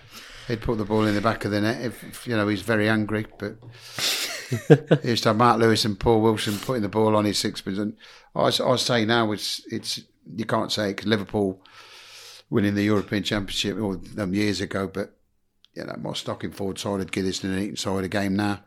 He'd 0.49 0.63
put 0.63 0.79
the 0.79 0.85
ball 0.85 1.05
in 1.07 1.15
the 1.15 1.21
back 1.21 1.45
of 1.45 1.51
the 1.51 1.61
net 1.61 1.81
if, 1.85 2.03
if, 2.05 2.27
you 2.27 2.35
know 2.37 2.49
he's 2.49 2.63
very 2.63 2.89
angry. 2.89 3.27
But 3.39 3.57
he 5.03 5.11
used 5.11 5.23
to 5.25 5.29
have 5.31 5.37
Mark 5.37 5.61
Lewis 5.61 5.85
and 5.85 5.99
Paul 6.01 6.23
Wilson 6.23 6.59
putting 6.59 6.83
the 6.83 6.89
ball 6.89 7.15
on 7.15 7.25
his 7.25 7.39
sixpence. 7.39 7.79
And 7.79 7.97
I, 8.35 8.47
I 8.47 8.77
say 8.77 9.05
now 9.05 9.31
it's 9.33 9.61
it's 9.71 10.01
you 10.35 10.45
can't 10.47 10.73
say 10.73 10.89
because 10.89 11.07
Liverpool 11.07 11.63
winning 12.51 12.75
the 12.75 12.83
European 12.83 13.23
Championship 13.23 13.79
all 13.79 13.97
them 13.97 14.35
years 14.35 14.61
ago, 14.61 14.89
but 14.93 15.15
you 15.75 15.85
know 15.85 15.95
my 16.01 16.11
Stockingford 16.11 16.79
side 16.79 16.99
would 16.99 17.13
give 17.13 17.25
this 17.27 17.45
Nuneaton 17.45 17.77
side 17.77 18.05
a 18.05 18.09
game 18.09 18.35
now, 18.35 18.61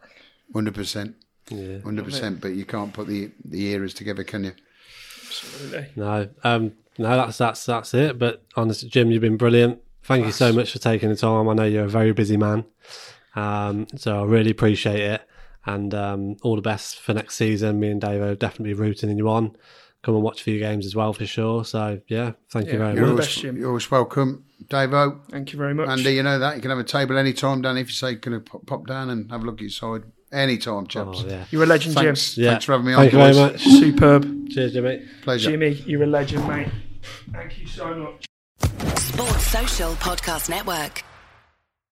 hundred 0.53 0.75
percent, 0.75 1.15
Yeah. 1.49 1.79
hundred 1.79 2.05
percent. 2.05 2.39
But 2.41 2.49
you 2.53 2.65
can't 2.65 2.93
put 2.93 3.07
the 3.07 3.31
the 3.43 3.71
eras 3.71 3.93
together, 3.95 4.23
can 4.23 4.43
you? 4.45 4.53
Absolutely. 5.25 5.87
No, 5.95 6.29
um, 6.43 6.73
no, 6.97 7.09
that's 7.09 7.37
that's 7.37 7.65
that's 7.65 7.93
it. 7.93 8.19
But 8.19 8.43
honestly, 8.55 8.89
Jim, 8.89 9.11
you've 9.11 9.21
been 9.21 9.37
brilliant. 9.37 9.79
Thank 10.03 10.25
you 10.25 10.31
so 10.31 10.51
much 10.51 10.71
for 10.71 10.79
taking 10.79 11.09
the 11.09 11.15
time. 11.15 11.47
I 11.47 11.53
know 11.53 11.63
you're 11.63 11.85
a 11.85 11.89
very 11.89 12.11
busy 12.11 12.37
man, 12.37 12.65
um, 13.35 13.87
so 13.95 14.21
I 14.21 14.25
really 14.25 14.51
appreciate 14.51 14.99
it. 14.99 15.21
And 15.65 15.93
um, 15.93 16.37
all 16.41 16.55
the 16.55 16.61
best 16.61 16.99
for 16.99 17.13
next 17.13 17.35
season. 17.35 17.79
Me 17.79 17.91
and 17.91 18.01
Dave 18.01 18.21
are 18.21 18.35
definitely 18.35 18.73
rooting 18.73 19.11
in 19.11 19.17
you 19.17 19.29
on. 19.29 19.55
Come 20.01 20.15
and 20.15 20.23
watch 20.23 20.41
a 20.41 20.43
few 20.43 20.57
games 20.57 20.87
as 20.87 20.95
well 20.95 21.13
for 21.13 21.27
sure. 21.27 21.63
So 21.63 22.01
yeah, 22.07 22.31
thank 22.49 22.71
you 22.71 22.79
very 22.79 22.95
you're 22.95 23.05
much. 23.05 23.11
the 23.11 23.21
best, 23.21 23.39
Jim. 23.39 23.57
You're 23.57 23.67
always 23.67 23.91
welcome, 23.91 24.45
Dave 24.67 24.91
Thank 25.29 25.53
you 25.53 25.59
very 25.59 25.75
much. 25.75 25.87
Andy, 25.87 26.15
you 26.15 26.23
know 26.23 26.39
that 26.39 26.55
you 26.55 26.61
can 26.61 26.71
have 26.71 26.79
a 26.79 26.83
table 26.83 27.17
any 27.17 27.33
time 27.33 27.61
down 27.61 27.77
if 27.77 27.89
you 27.89 27.93
say 27.93 28.15
can 28.15 28.33
I 28.33 28.39
pop, 28.39 28.65
pop 28.65 28.87
down 28.87 29.11
and 29.11 29.29
have 29.31 29.43
a 29.43 29.45
look 29.45 29.55
at 29.55 29.61
your 29.61 29.69
side 29.69 30.03
any 30.31 30.57
time, 30.57 30.87
chaps. 30.87 31.23
Oh, 31.23 31.27
yeah. 31.29 31.45
You're 31.51 31.63
a 31.63 31.65
legend, 31.65 31.95
Thanks, 31.95 32.35
Jim. 32.35 32.43
Yeah. 32.43 32.51
thanks 32.51 32.65
for 32.65 32.71
having 32.73 32.87
me 32.87 32.93
on. 32.93 32.99
Thank 32.99 33.13
you 33.13 33.19
very 33.19 33.35
much. 33.35 33.61
Superb. 33.63 34.49
Cheers, 34.49 34.73
Jimmy. 34.73 35.05
Pleasure. 35.23 35.51
Jimmy, 35.51 35.69
you're 35.85 36.03
a 36.03 36.07
legend, 36.07 36.47
mate. 36.47 36.67
Thank 37.31 37.59
you 37.59 37.67
so 37.67 37.93
much. 37.95 38.25
Sports 38.99 39.47
Social 39.47 39.91
Podcast 39.95 40.49
Network. 40.49 41.03